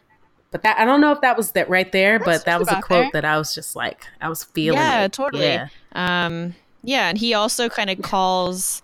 But 0.52 0.64
that 0.64 0.80
I 0.80 0.86
don't 0.86 1.02
know 1.02 1.12
if 1.12 1.20
that 1.20 1.36
was 1.36 1.52
that 1.52 1.70
right 1.70 1.92
there, 1.92 2.18
That's 2.18 2.40
but 2.40 2.46
that 2.46 2.60
was 2.60 2.70
a 2.70 2.76
quote 2.82 3.12
there. 3.12 3.22
that 3.22 3.26
I 3.26 3.38
was 3.38 3.54
just 3.54 3.76
like 3.76 4.06
I 4.22 4.30
was 4.30 4.46
feeling. 4.46 4.80
Yeah, 4.80 5.04
it. 5.04 5.12
totally. 5.12 5.44
Yeah. 5.44 5.68
Um, 5.92 6.56
yeah, 6.82 7.10
and 7.10 7.18
he 7.18 7.34
also 7.34 7.68
kind 7.68 7.90
of 7.90 8.02
calls. 8.02 8.82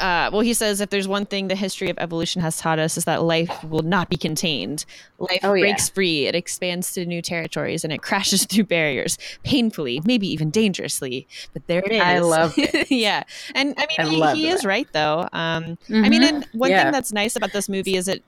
Uh, 0.00 0.30
well, 0.32 0.40
he 0.40 0.54
says 0.54 0.80
if 0.80 0.90
there's 0.90 1.06
one 1.06 1.26
thing 1.26 1.48
the 1.48 1.54
history 1.54 1.90
of 1.90 1.98
evolution 1.98 2.40
has 2.40 2.56
taught 2.56 2.78
us 2.78 2.96
is 2.96 3.04
that 3.04 3.22
life 3.22 3.62
will 3.64 3.82
not 3.82 4.08
be 4.08 4.16
contained. 4.16 4.84
Life 5.18 5.40
Oh, 5.42 5.54
yeah. 5.54 5.64
breaks 5.64 5.88
free, 5.90 6.26
it 6.26 6.34
expands 6.34 6.92
to 6.92 7.04
new 7.04 7.20
territories, 7.20 7.84
and 7.84 7.92
it 7.92 8.02
crashes 8.02 8.44
through 8.50 8.64
barriers, 8.64 9.18
painfully, 9.44 10.00
maybe 10.04 10.26
even 10.28 10.50
dangerously. 10.50 11.28
But 11.52 11.66
there 11.66 11.82
it 11.84 11.92
is. 11.92 12.00
I 12.00 12.18
love 12.20 12.54
it. 12.56 12.90
yeah, 12.90 13.24
and 13.54 13.74
I 13.76 13.86
mean, 13.86 14.24
I 14.24 14.32
he, 14.34 14.42
he 14.42 14.48
is 14.48 14.64
right 14.64 14.88
though. 14.92 15.28
Um, 15.32 15.76
I 15.90 16.08
mean, 16.08 16.22
Mhm. 16.22 16.28
and 16.28 16.46
one 16.52 16.70
Yeah. 16.70 16.84
thing 16.84 16.92
that's 16.92 17.12
nice 17.12 17.36
about 17.36 17.52
this 17.52 17.68
movie 17.68 17.96
is 17.96 18.08
it 18.08 18.24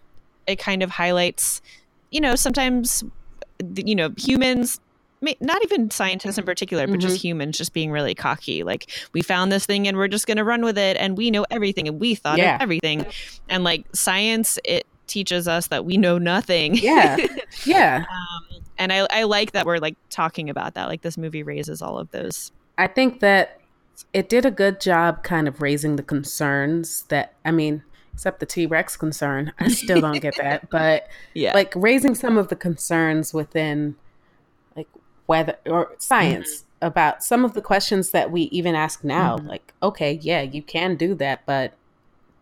it 0.47 0.59
kind 0.59 0.83
of 0.83 0.91
highlights, 0.91 1.61
you 2.11 2.21
know, 2.21 2.35
sometimes, 2.35 3.05
you 3.77 3.95
know, 3.95 4.11
humans, 4.19 4.81
not 5.41 5.63
even 5.65 5.91
scientists 5.91 6.37
in 6.39 6.45
particular, 6.45 6.87
but 6.87 6.99
just 7.01 7.23
humans, 7.23 7.57
just 7.57 7.73
being 7.73 7.91
really 7.91 8.15
cocky. 8.15 8.63
Like 8.63 8.91
we 9.13 9.23
found 9.23 9.51
this 9.53 9.65
thing 9.67 9.87
and 9.89 9.97
we're 9.97 10.09
just 10.09 10.27
going 10.27 10.37
to 10.37 10.45
run 10.45 10.63
with 10.63 10.77
it, 10.79 10.97
and 10.99 11.17
we 11.17 11.31
know 11.31 11.47
everything, 11.51 11.89
and 11.89 12.01
we 12.01 12.15
thought 12.15 12.39
Yeah. 12.39 12.57
of 12.57 12.63
everything, 12.63 13.07
and 13.49 13.65
like 13.65 13.85
science, 13.95 14.59
it 14.65 14.87
teaches 15.07 15.47
us 15.49 15.67
that 15.69 15.85
we 15.85 15.97
know 15.97 16.19
nothing. 16.19 16.75
Yeah. 16.75 17.17
Yeah. 17.67 18.05
um, 18.11 18.63
and 18.79 18.93
I, 18.93 19.07
I 19.11 19.23
like 19.25 19.53
that 19.53 19.67
we're 19.67 19.79
like 19.79 19.97
talking 20.11 20.49
about 20.51 20.75
that. 20.75 20.89
Like 20.89 21.03
this 21.03 21.19
movie 21.19 21.43
raises 21.43 21.83
all 21.83 21.99
of 21.99 22.11
those. 22.11 22.51
I 22.79 22.87
think 22.87 23.21
that 23.21 23.61
it 24.15 24.29
did 24.31 24.47
a 24.47 24.51
good 24.51 24.81
job 24.81 25.23
kind 25.23 25.47
of 25.47 25.61
raising 25.61 25.97
the 25.97 26.03
concerns 26.03 27.03
that, 27.09 27.35
I 27.45 27.51
mean, 27.51 27.83
except 28.15 28.41
the 28.41 28.47
T 28.47 28.65
Rex 28.67 28.97
concern. 28.97 29.53
I 29.59 29.69
still 29.69 30.01
don't 30.01 30.21
get 30.21 30.35
that. 30.39 30.71
But 30.71 31.07
Yeah. 31.35 31.53
like 31.53 31.73
raising 31.77 32.15
some 32.15 32.37
of 32.39 32.49
the 32.49 32.57
concerns 32.57 33.33
within 33.35 33.97
weather 35.33 35.57
or 35.67 35.83
science 35.99 36.65
about 36.81 37.23
some 37.23 37.45
of 37.45 37.53
the 37.55 37.63
questions 37.63 38.11
that 38.11 38.27
we 38.35 38.43
even 38.59 38.75
ask 38.75 39.05
now. 39.05 39.37
Mhm. 39.39 39.49
Like, 39.49 39.67
okay, 39.83 40.13
yeah, 40.31 40.43
you 40.55 40.63
can 40.75 40.91
do 40.97 41.15
that, 41.23 41.39
but 41.47 41.69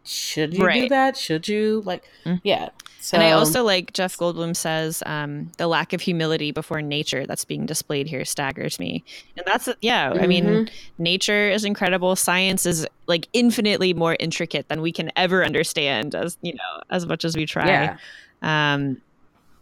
should 0.05 0.55
you 0.57 0.73
do 0.73 0.89
that? 0.89 1.17
Should 1.17 1.47
you 1.47 1.83
like 1.85 2.03
Mhm. 2.25 2.41
yeah. 2.43 2.69
So 3.03 3.17
and 3.17 3.25
I 3.25 3.33
also 3.33 3.65
like 3.65 3.93
Jeff 3.95 4.17
Goldblum 4.19 4.55
says 4.55 5.03
um, 5.07 5.51
the 5.57 5.67
lack 5.67 5.95
of 5.95 6.01
humility 6.03 6.51
before 6.53 6.83
nature 6.83 7.27
that's 7.27 7.47
being 7.47 7.65
displayed 7.65 8.07
here 8.09 8.25
staggers 8.27 8.79
me. 8.79 9.05
And 9.37 9.45
that's 9.47 9.69
yeah, 9.81 10.13
I 10.21 10.27
mean, 10.27 10.45
Mhm. 10.45 10.69
nature 10.99 11.49
is 11.51 11.65
incredible. 11.65 12.15
Science 12.17 12.67
is 12.67 12.87
like 13.07 13.27
infinitely 13.33 13.95
more 13.95 14.17
intricate 14.21 14.69
than 14.69 14.81
we 14.83 14.93
can 14.93 15.11
ever 15.17 15.45
understand 15.45 16.15
as, 16.15 16.37
you 16.43 16.53
know, 16.55 16.73
as 16.91 17.07
much 17.07 17.25
as 17.25 17.37
we 17.37 17.47
try. 17.47 17.69
yeah. 17.69 17.97
Um 18.75 19.01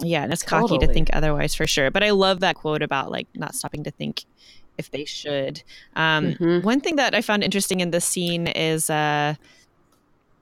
yeah, 0.01 0.23
and 0.23 0.33
it's 0.33 0.43
cocky 0.43 0.79
to 0.79 0.87
think 0.95 1.11
otherwise 1.13 1.55
for 1.55 1.67
sure. 1.67 1.91
But 1.91 2.03
I 2.05 2.11
love 2.11 2.41
that 2.41 2.57
quote 2.57 2.83
about 2.83 3.11
like 3.11 3.29
not 3.35 3.55
stopping 3.55 3.85
to 3.85 3.91
think 3.91 4.25
if 4.79 4.91
they 4.91 5.05
should. 5.05 5.63
Um 5.97 6.35
Mhm. 6.41 6.63
one 6.63 6.81
thing 6.81 6.97
that 6.97 7.15
I 7.15 7.21
found 7.23 7.43
interesting 7.45 7.81
in 7.81 7.91
this 7.91 8.05
scene 8.05 8.47
is 8.49 8.91
uh 8.91 9.35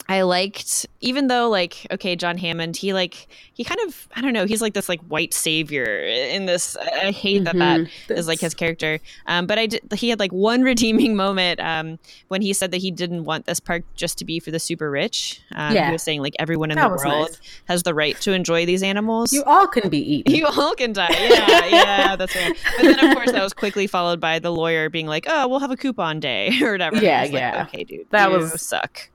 I 0.08 0.22
liked 0.22 0.86
even 1.00 1.26
though 1.26 1.48
like 1.48 1.84
okay 1.90 2.14
John 2.14 2.38
Hammond 2.38 2.76
he 2.76 2.92
like 2.92 3.26
he 3.54 3.64
kind 3.64 3.80
of 3.86 4.06
I 4.14 4.20
don't 4.20 4.32
know 4.32 4.46
he's 4.46 4.62
like 4.62 4.72
this 4.74 4.88
like 4.88 5.00
white 5.08 5.34
savior 5.34 5.84
in 5.84 6.46
this 6.46 6.76
I 6.76 7.10
hate 7.10 7.42
that 7.44 7.56
that 7.56 7.80
Mhm. 7.80 7.88
is 8.10 8.28
like 8.28 8.38
his 8.40 8.54
character 8.54 9.00
um, 9.26 9.46
but 9.46 9.58
I 9.58 9.66
did, 9.66 9.80
he 9.94 10.08
had 10.08 10.20
like 10.20 10.30
one 10.32 10.62
redeeming 10.72 11.16
moment 11.16 11.58
um, 11.60 11.98
when 12.28 12.40
he 12.40 12.52
said 12.52 12.70
that 12.70 12.76
he 12.78 12.90
didn't 12.92 13.24
want 13.24 13.46
this 13.46 13.58
park 13.58 13.82
just 13.96 14.16
to 14.18 14.24
be 14.24 14.38
for 14.38 14.50
the 14.52 14.60
super 14.60 14.90
rich 14.90 15.40
um, 15.56 15.74
Yeah. 15.74 15.86
he 15.86 15.92
was 15.92 16.02
saying 16.02 16.20
like 16.22 16.34
everyone 16.38 16.70
in 16.70 16.76
That 16.76 16.84
the 16.88 16.94
world 17.08 17.30
nice. 17.30 17.40
has 17.68 17.82
the 17.82 17.92
right 17.94 18.18
to 18.20 18.32
enjoy 18.32 18.64
these 18.64 18.82
animals 18.84 19.32
You 19.32 19.42
all 19.44 19.66
can 19.66 19.88
be 19.88 19.98
eaten. 20.18 20.34
you 20.34 20.46
all 20.46 20.74
can 20.76 20.92
die. 20.92 21.08
Yeah, 21.10 21.66
yeah, 21.66 22.16
that's 22.16 22.34
right. 22.36 22.56
But 22.76 22.82
then, 22.96 23.10
of 23.10 23.16
course, 23.16 23.32
that 23.32 23.42
was 23.42 23.52
quickly 23.52 23.86
followed 23.86 24.20
by 24.20 24.38
the 24.38 24.50
lawyer 24.52 24.88
being 24.88 25.06
like, 25.06 25.26
"Oh, 25.28 25.48
we'll 25.48 25.58
have 25.60 25.70
a 25.70 25.76
coupon 25.76 26.20
day 26.20 26.50
or 26.62 26.72
whatever." 26.72 26.96
Yeah, 26.96 27.22
was 27.22 27.32
like, 27.32 27.40
yeah. 27.40 27.66
okay, 27.68 27.84
dude, 27.84 28.06
That 28.10 28.30
was- 28.30 28.60
suck. 28.62 29.08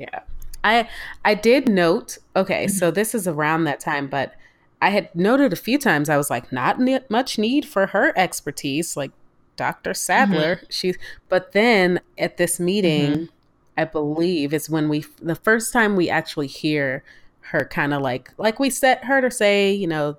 Yeah. 0.00 0.20
I 0.64 0.88
I 1.24 1.34
did 1.34 1.68
note, 1.68 2.18
okay, 2.34 2.64
Mm-hmm. 2.66 2.76
so 2.76 2.90
this 2.90 3.14
is 3.14 3.26
around 3.28 3.64
that 3.64 3.80
time, 3.80 4.08
but 4.08 4.34
I 4.82 4.90
had 4.90 5.14
noted 5.14 5.52
a 5.52 5.56
few 5.56 5.78
times 5.78 6.08
I 6.08 6.16
was 6.16 6.30
like 6.30 6.50
not 6.52 6.80
ne- 6.80 7.00
much 7.08 7.38
need 7.38 7.64
for 7.66 7.86
her 7.88 8.12
expertise 8.16 8.96
like 8.96 9.10
Dr. 9.56 9.92
Sattler. 9.94 10.56
Mm-hmm. 10.56 10.66
She 10.70 10.94
but 11.28 11.52
then 11.52 12.00
at 12.18 12.36
this 12.38 12.58
meeting 12.58 13.28
I 13.76 13.84
believe 13.84 14.52
is 14.54 14.68
when 14.70 14.88
we 14.88 15.04
the 15.22 15.34
first 15.34 15.72
time 15.72 15.96
we 15.96 16.08
actually 16.10 16.46
hear 16.48 17.04
her 17.52 17.64
kind 17.64 17.92
of 17.94 18.02
like 18.02 18.32
like 18.38 18.58
we 18.58 18.70
set 18.70 19.04
heard 19.04 19.24
her 19.24 19.30
say, 19.30 19.72
you 19.72 19.86
know, 19.86 20.16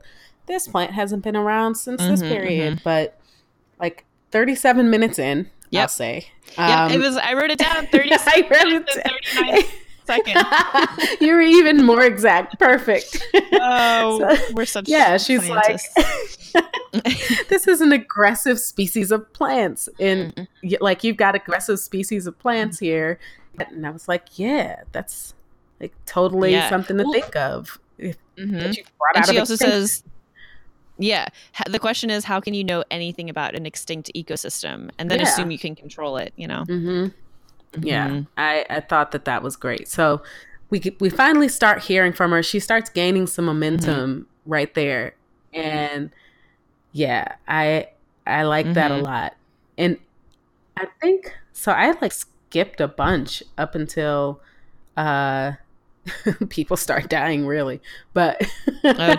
this 0.47 0.67
plant 0.67 0.91
hasn't 0.93 1.23
been 1.23 1.35
around 1.35 1.75
since 1.75 2.01
this 2.01 2.21
Mhm, 2.21 2.29
period, 2.29 2.81
but 2.83 3.19
like 3.79 4.05
37 4.31 4.89
minutes 4.89 5.17
in, 5.19 5.49
I'll 5.73 5.79
Yep. 5.81 5.89
say. 5.89 6.27
Yeah, 6.57 6.85
Um, 6.85 6.91
it 6.91 6.97
was. 6.99 7.15
I 7.17 7.33
wrote 7.33 7.51
it 7.51 7.59
down. 7.59 7.87
Thirty 7.91 8.11
I 8.11 8.47
wrote 8.51 8.67
it 8.67 8.89
thirty-nine 8.89 9.63
seconds. 10.05 11.17
You're 11.21 11.41
even 11.41 11.85
more 11.85 12.03
exact. 12.03 12.59
Perfect. 12.59 13.23
Oh, 13.63 14.19
So- 14.19 14.53
we're 14.53 14.65
such 14.65 14.87
yeah, 14.89 15.17
she's 15.17 15.45
scientists. 15.45 16.53
like, 16.53 17.47
this 17.47 17.67
is 17.67 17.79
an 17.79 17.91
aggressive 17.91 18.59
species 18.59 19.11
of 19.11 19.31
plants, 19.33 19.87
and 19.99 20.33
Mm-hmm. 20.35 20.83
like 20.83 21.03
you've 21.03 21.17
got 21.17 21.35
aggressive 21.35 21.79
species 21.79 22.25
of 22.27 22.37
plants 22.39 22.79
here, 22.79 23.19
and 23.59 23.85
I 23.85 23.91
was 23.91 24.07
like, 24.07 24.39
yeah, 24.39 24.81
that's 24.91 25.33
like 25.79 25.93
totally 26.05 26.51
Yeah. 26.53 26.69
something 26.69 26.97
to 26.97 27.03
Well- 27.03 27.13
think 27.13 27.35
of. 27.35 27.79
Mhm. 27.99 28.17
that 28.63 28.77
you 28.77 28.83
brought 28.97 29.15
And 29.15 29.23
out 29.25 29.29
she 29.29 29.37
also 29.39 29.53
extinction. 29.53 29.81
says, 29.87 30.03
"Yeah." 31.01 31.27
The 31.69 31.79
question 31.79 32.09
is, 32.09 32.23
how 32.25 32.39
can 32.39 32.53
you 32.53 32.63
know 32.63 32.83
anything 32.91 33.29
about 33.29 33.55
an 33.55 33.65
extinct 33.65 34.09
ecosystem 34.15 34.89
and 34.97 35.09
then 35.11 35.19
Yeah. 35.19 35.25
assume 35.27 35.51
you 35.51 35.59
can 35.59 35.75
control 35.75 36.17
it? 36.17 36.33
You 36.37 36.47
know. 36.47 36.63
Mhm. 36.67 37.13
Yeah, 37.81 38.07
Mhm. 38.07 38.27
I, 38.37 38.65
I 38.69 38.79
thought 38.81 39.11
that 39.11 39.25
that 39.25 39.43
was 39.43 39.55
great. 39.55 39.87
So 39.87 40.21
we 40.69 40.95
we 40.99 41.09
finally 41.09 41.47
start 41.49 41.83
hearing 41.83 42.13
from 42.13 42.31
her. 42.31 42.43
She 42.43 42.59
starts 42.59 42.89
gaining 42.89 43.27
some 43.27 43.45
momentum 43.45 44.27
right 44.45 44.73
there, 44.73 45.15
and 45.53 46.11
yeah, 46.91 47.35
I 47.47 47.87
I 48.27 48.43
like 48.43 48.73
that 48.73 48.91
a 48.91 48.95
Mhm. 48.95 49.03
lot. 49.03 49.33
And 49.77 49.97
I 50.77 50.87
think 51.01 51.33
so. 51.53 51.71
I 51.71 51.91
like 52.01 52.11
skipped 52.13 52.81
a 52.81 52.87
bunch 52.87 53.41
up 53.57 53.73
until 53.75 54.41
uh 54.97 55.53
people 56.49 56.77
start 56.77 57.09
dying, 57.09 57.45
really. 57.45 57.79
But 58.13 58.41
Oh 58.83 58.91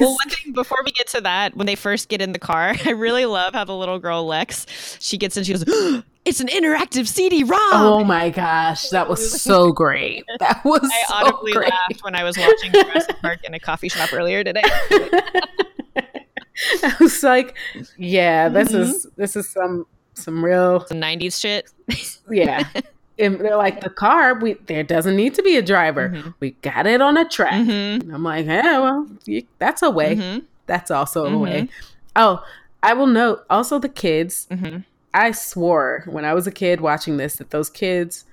Well, 0.00 0.14
one 0.14 0.28
thing 0.28 0.52
before 0.52 0.78
we 0.84 0.90
get 0.92 1.06
to 1.08 1.20
that, 1.22 1.56
when 1.56 1.66
they 1.66 1.74
first 1.76 2.08
get 2.08 2.20
in 2.20 2.32
the 2.32 2.38
car, 2.38 2.74
I 2.84 2.90
really 2.90 3.26
love 3.26 3.54
how 3.54 3.64
the 3.64 3.74
little 3.76 3.98
girl 3.98 4.26
Lex, 4.26 4.66
she 5.00 5.16
gets 5.18 5.36
in, 5.36 5.44
she 5.44 5.52
goes, 5.52 5.64
"It's 6.24 6.40
an 6.40 6.48
interactive 6.48 7.06
CD-ROM." 7.06 7.58
Oh 7.72 8.02
my 8.04 8.30
gosh, 8.30 8.88
that 8.90 9.08
was 9.08 9.40
so 9.40 9.70
great. 9.72 10.24
That 10.40 10.64
was 10.64 10.80
I 10.82 11.04
so 11.08 11.14
audibly 11.28 11.52
great. 11.52 11.70
laughed 11.70 12.02
when 12.02 12.14
I 12.16 12.24
was 12.24 12.36
watching 12.36 12.72
Jurassic 12.72 13.16
Park 13.22 13.40
in 13.44 13.54
a 13.54 13.60
coffee 13.60 13.88
shop 13.88 14.12
earlier 14.12 14.42
today. 14.42 14.62
I 16.82 16.94
was 17.00 17.22
like, 17.22 17.56
yeah, 17.98 18.48
this 18.48 18.70
Mhm. 18.72 18.80
is 18.80 19.06
this 19.16 19.36
is 19.36 19.48
some 19.50 19.86
some 20.14 20.42
real 20.44 20.84
Some 20.86 20.98
'90s 21.00 21.38
shit. 21.40 21.70
yeah. 22.30 22.64
And 23.18 23.40
they're 23.40 23.56
like 23.56 23.80
the 23.80 23.88
car, 23.90 24.34
we 24.38 24.54
there 24.66 24.82
doesn't 24.84 25.16
need 25.16 25.34
to 25.34 25.42
be 25.42 25.56
a 25.56 25.62
driver. 25.62 26.10
Mhm. 26.10 26.34
We 26.40 26.50
got 26.62 26.86
it 26.86 27.00
on 27.00 27.16
a 27.16 27.26
track. 27.28 27.54
Mhm. 27.54 28.12
I'm 28.12 28.22
like, 28.22 28.46
yeah, 28.46 28.78
well, 28.80 29.06
you, 29.24 29.42
that's 29.58 29.82
a 29.82 29.90
way. 29.90 30.16
Mhm. 30.16 30.42
That's 30.66 30.90
also 30.90 31.24
a 31.26 31.38
way. 31.38 31.68
Oh, 32.14 32.42
I 32.82 32.92
will 32.92 33.06
note 33.06 33.44
also 33.48 33.78
the 33.78 33.88
kids. 33.88 34.46
Mhm. 34.50 34.84
I 35.14 35.30
swore 35.30 36.04
when 36.06 36.24
I 36.26 36.34
was 36.34 36.46
a 36.46 36.52
kid 36.52 36.80
watching 36.82 37.16
this 37.16 37.36
that 37.36 37.50
those 37.50 37.70
kids 37.70 38.24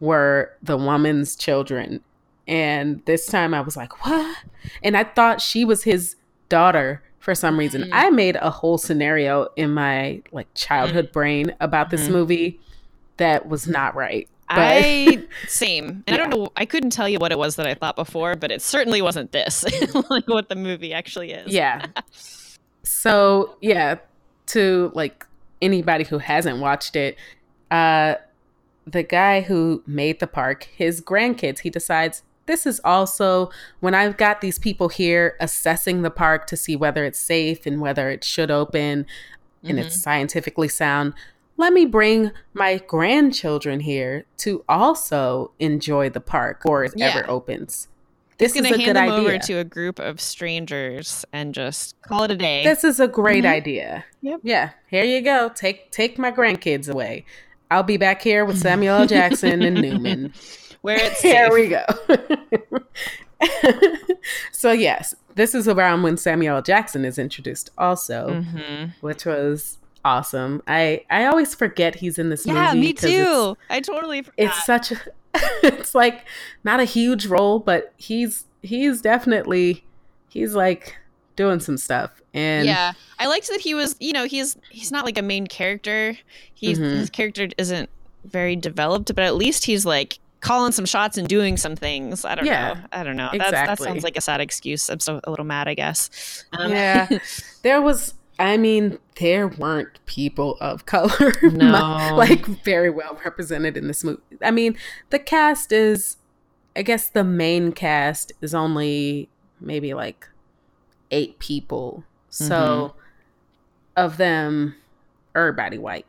were 0.00 0.50
the 0.62 0.76
woman's 0.78 1.36
children. 1.36 2.00
And 2.48 3.02
this 3.04 3.26
time 3.26 3.52
I 3.52 3.60
was 3.60 3.76
like, 3.76 4.04
what? 4.06 4.36
And 4.82 4.96
I 4.96 5.04
thought 5.04 5.40
she 5.42 5.64
was 5.64 5.84
his 5.84 6.16
daughter 6.48 7.02
for 7.18 7.34
some 7.34 7.58
reason. 7.58 7.82
Mhm. 7.82 7.88
I 7.92 8.08
made 8.10 8.36
a 8.36 8.50
whole 8.50 8.78
scenario 8.78 9.48
in 9.56 9.74
my 9.74 10.22
like 10.32 10.48
childhood 10.54 11.12
brain 11.12 11.54
about 11.60 11.90
this 11.90 12.08
movie 12.08 12.58
that 13.20 13.48
was 13.48 13.66
not 13.68 13.94
right. 13.94 14.28
But 14.48 14.58
I 14.58 15.22
same, 15.46 16.02
and 16.08 16.14
I 16.14 16.16
don't 16.16 16.30
know. 16.30 16.48
I 16.56 16.66
couldn't 16.66 16.90
tell 16.90 17.08
you 17.08 17.18
what 17.20 17.30
it 17.30 17.38
was 17.38 17.54
that 17.54 17.68
I 17.68 17.74
thought 17.74 17.94
before, 17.94 18.34
but 18.34 18.50
it 18.50 18.60
certainly 18.60 19.00
wasn't 19.00 19.30
this, 19.30 19.64
like 20.10 20.26
what 20.26 20.48
the 20.48 20.56
movie 20.56 20.92
actually 20.92 21.30
is. 21.30 21.52
yeah. 21.54 21.86
So 22.82 23.56
yeah, 23.60 23.96
to 24.46 24.90
like 24.94 25.26
anybody 25.62 26.04
who 26.04 26.18
hasn't 26.18 26.58
watched 26.58 26.96
it, 26.96 27.16
uh 27.70 28.14
the 28.86 29.02
guy 29.04 29.42
who 29.42 29.82
made 29.86 30.18
the 30.18 30.26
park, 30.26 30.64
his 30.76 31.00
grandkids, 31.00 31.60
he 31.60 31.70
decides 31.70 32.22
this 32.46 32.66
is 32.66 32.80
also 32.82 33.50
when 33.78 33.94
I've 33.94 34.16
got 34.16 34.40
these 34.40 34.58
people 34.58 34.88
here 34.88 35.36
assessing 35.38 36.02
the 36.02 36.10
park 36.10 36.46
to 36.48 36.56
see 36.56 36.74
whether 36.74 37.04
it's 37.04 37.18
safe 37.18 37.66
and 37.66 37.80
whether 37.80 38.10
it 38.10 38.24
should 38.24 38.50
open 38.50 39.06
and 39.62 39.78
Mhm. 39.78 39.84
it's 39.84 40.00
scientifically 40.02 40.66
sound. 40.66 41.12
Let 41.60 41.74
me 41.74 41.84
bring 41.84 42.30
my 42.54 42.78
grandchildren 42.78 43.80
here 43.80 44.24
to 44.38 44.64
also 44.66 45.52
enjoy 45.58 46.08
the 46.08 46.18
park 46.20 46.62
or 46.64 46.84
it 46.84 46.94
Yeah. 46.96 47.08
ever 47.14 47.28
opens. 47.30 47.86
This 48.38 48.56
is 48.56 48.62
a 48.64 48.68
hand 48.68 48.82
good 48.82 48.96
them 48.96 49.10
idea. 49.10 49.18
over 49.18 49.38
to 49.38 49.52
a 49.58 49.64
group 49.64 49.98
of 49.98 50.22
strangers 50.22 51.26
and 51.34 51.52
just 51.52 52.00
call 52.00 52.22
it 52.22 52.30
a 52.30 52.36
day. 52.36 52.64
This 52.64 52.82
is 52.82 52.98
a 52.98 53.06
great 53.06 53.44
Mhm. 53.44 53.50
idea. 53.52 54.04
Yep. 54.22 54.40
Yeah. 54.42 54.70
Here 54.88 55.04
you 55.04 55.20
go. 55.20 55.50
Take 55.54 55.90
take 55.90 56.18
my 56.18 56.32
grandkids 56.32 56.88
away. 56.88 57.26
I'll 57.70 57.82
be 57.82 57.98
back 57.98 58.22
here 58.22 58.46
with 58.46 58.58
Samuel 58.58 59.00
L. 59.02 59.06
Jackson 59.06 59.60
and 59.60 59.74
Newman. 59.82 60.32
Where 60.80 60.96
it's 60.98 61.20
Here 61.28 61.50
safe. 61.50 61.52
we 61.52 61.68
go. 61.68 61.84
so 64.52 64.72
yes, 64.72 65.14
this 65.34 65.54
is 65.54 65.68
around 65.68 66.04
when 66.04 66.16
Samuel 66.16 66.56
L. 66.56 66.62
Jackson 66.62 67.04
is 67.04 67.18
introduced 67.18 67.68
also, 67.76 68.42
Mhm. 68.42 68.92
which 69.02 69.26
was 69.26 69.76
awesome. 70.04 70.62
I 70.66 71.04
I 71.10 71.26
always 71.26 71.54
forget 71.54 71.94
he's 71.96 72.18
in 72.18 72.30
this 72.30 72.46
Yeah, 72.46 72.68
movie. 72.74 72.80
me 72.80 72.92
'cause 72.92 73.04
it's- 73.04 73.26
too. 73.26 73.56
I 73.68 73.80
totally 73.80 74.22
forgot. 74.22 74.34
It's, 74.38 74.64
such 74.64 74.92
a 74.92 74.96
it's 75.62 75.94
like 75.94 76.24
not 76.64 76.80
a 76.80 76.84
huge 76.84 77.26
role, 77.26 77.58
but 77.58 77.92
he's 77.96 78.44
he's 78.62 79.00
definitely 79.00 79.84
he's 80.28 80.54
like 80.54 80.96
doing 81.36 81.60
some 81.60 81.76
stuff. 81.76 82.10
And 82.34 82.66
yeah, 82.66 82.92
I 83.18 83.26
liked 83.26 83.48
that 83.48 83.60
he 83.60 83.74
was. 83.74 83.96
You 84.00 84.12
know, 84.12 84.24
he's 84.26 84.56
he's 84.70 84.92
not 84.92 85.04
like 85.04 85.18
a 85.18 85.22
main 85.22 85.46
character. 85.46 86.16
He's 86.54 86.78
Mhm. 86.78 86.96
his 86.98 87.10
character 87.10 87.48
isn't 87.58 87.88
very 88.24 88.54
developed, 88.56 89.14
but 89.14 89.24
at 89.24 89.34
least 89.36 89.64
he's 89.64 89.84
like 89.86 90.18
calling 90.40 90.72
some 90.72 90.86
shots 90.86 91.18
and 91.18 91.28
doing 91.28 91.56
some 91.56 91.76
things. 91.76 92.24
I 92.24 92.34
don't 92.34 92.46
Yeah, 92.46 92.72
know. 92.74 92.80
I 92.92 93.02
don't 93.04 93.16
know. 93.16 93.28
That's, 93.32 93.50
that 93.50 93.62
exactly. 93.62 93.86
sounds 93.88 94.04
like 94.04 94.16
a 94.16 94.20
sad 94.20 94.40
excuse. 94.40 94.88
I'm 94.88 95.00
so 95.00 95.20
a 95.24 95.30
little 95.30 95.44
mad, 95.44 95.68
I 95.68 95.74
guess. 95.74 96.44
Um, 96.58 96.70
yeah 96.72 97.08
there 97.62 97.80
was 97.82 98.14
i 98.40 98.56
mean 98.56 98.98
there 99.20 99.46
weren't 99.46 100.04
people 100.06 100.56
of 100.60 100.86
color 100.94 101.32
No. 101.42 102.14
like 102.16 102.44
very 102.46 102.90
well 102.90 103.18
represented 103.24 103.76
in 103.76 103.86
this 103.86 104.02
movie 104.02 104.20
i 104.42 104.50
mean 104.50 104.76
the 105.10 105.18
cast 105.18 105.70
is 105.72 106.16
i 106.74 106.82
guess 106.82 107.08
the 107.08 107.24
main 107.24 107.72
cast 107.72 108.32
is 108.40 108.54
only 108.54 109.28
maybe 109.60 109.94
like 109.94 110.26
eight 111.10 111.38
people 111.38 112.04
so 112.28 112.94
of 113.96 114.16
them 114.16 114.74
everybody 115.34 115.78
white 115.78 116.06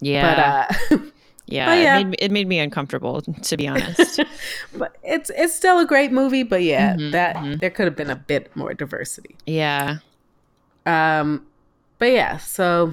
yeah. 0.00 0.68
but 0.90 0.96
uh 0.98 0.98
yeah. 1.46 1.66
but 1.66 1.78
yeah. 1.78 1.98
It, 1.98 2.04
made, 2.04 2.16
it 2.20 2.30
made 2.30 2.46
me 2.48 2.58
uncomfortable, 2.58 3.20
to 3.22 3.56
be 3.56 3.66
honest. 3.68 4.20
but 4.76 4.96
it's 5.02 5.30
it's 5.30 5.54
still 5.54 5.78
a 5.78 5.86
great 5.86 6.12
movie 6.12 6.42
but 6.42 6.62
yeah 6.62 6.94
Mhm, 6.94 7.12
that 7.12 7.36
mhm. 7.36 7.60
there 7.60 7.70
could 7.70 7.86
have 7.86 7.96
been 7.96 8.10
a 8.10 8.16
bit 8.16 8.54
more 8.54 8.74
diversity 8.74 9.36
yeah. 9.46 9.98
um 10.86 11.46
but 12.02 12.10
yeah 12.10 12.36
so 12.38 12.92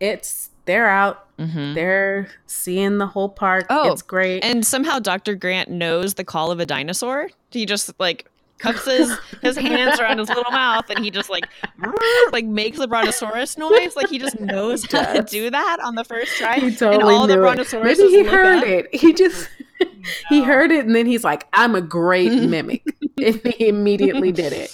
it's 0.00 0.50
they're 0.64 0.88
out 0.88 1.26
hmm 1.38 1.74
they're 1.74 2.28
seeing 2.46 2.98
the 2.98 3.06
whole 3.06 3.28
park 3.28 3.66
Oh, 3.70 3.90
it's 3.92 4.02
great 4.02 4.44
And 4.44 4.64
somehow 4.66 4.98
Dr. 4.98 5.34
Grant 5.34 5.68
knows 5.70 6.14
the 6.14 6.22
call 6.24 6.50
of 6.52 6.60
a 6.60 6.66
dinosaur. 6.66 7.28
He 7.50 7.66
just 7.66 7.92
like 7.98 8.26
cups 8.58 8.84
his, 8.84 9.12
his 9.40 9.56
hands 9.56 9.98
around 9.98 10.18
his 10.18 10.28
little 10.28 10.52
mouth 10.52 10.88
and 10.90 11.04
he 11.04 11.10
just 11.10 11.28
like 11.30 11.44
like 12.32 12.44
makes 12.44 12.78
the 12.78 12.86
brontosaurus 12.86 13.58
noise. 13.58 13.96
Like 13.96 14.08
he 14.08 14.18
just 14.20 14.38
knows 14.38 14.84
He 14.84 14.96
how 14.96 15.14
to 15.14 15.22
do 15.22 15.50
that 15.50 15.78
on 15.82 15.96
the 15.96 16.04
first 16.04 16.36
try. 16.36 16.60
he 16.60 16.66
and 16.68 16.78
totally 16.78 17.14
all 17.14 17.26
the 17.26 17.34
knew 17.34 17.42
brontosauruses 17.42 17.82
maybe 17.98 18.08
he 18.08 18.24
heard 18.24 18.58
up. 18.58 18.64
it 18.64 18.94
he 18.94 19.12
just 19.12 19.48
he 20.28 20.42
heard 20.44 20.70
it 20.70 20.84
and 20.86 20.94
then 20.94 21.06
he's 21.06 21.24
like 21.24 21.48
i'm 21.54 21.74
a 21.74 21.80
great 21.80 22.30
mimic 22.48 22.84
and 23.20 23.40
he 23.56 23.66
immediately 23.68 24.30
did 24.30 24.52
it 24.52 24.70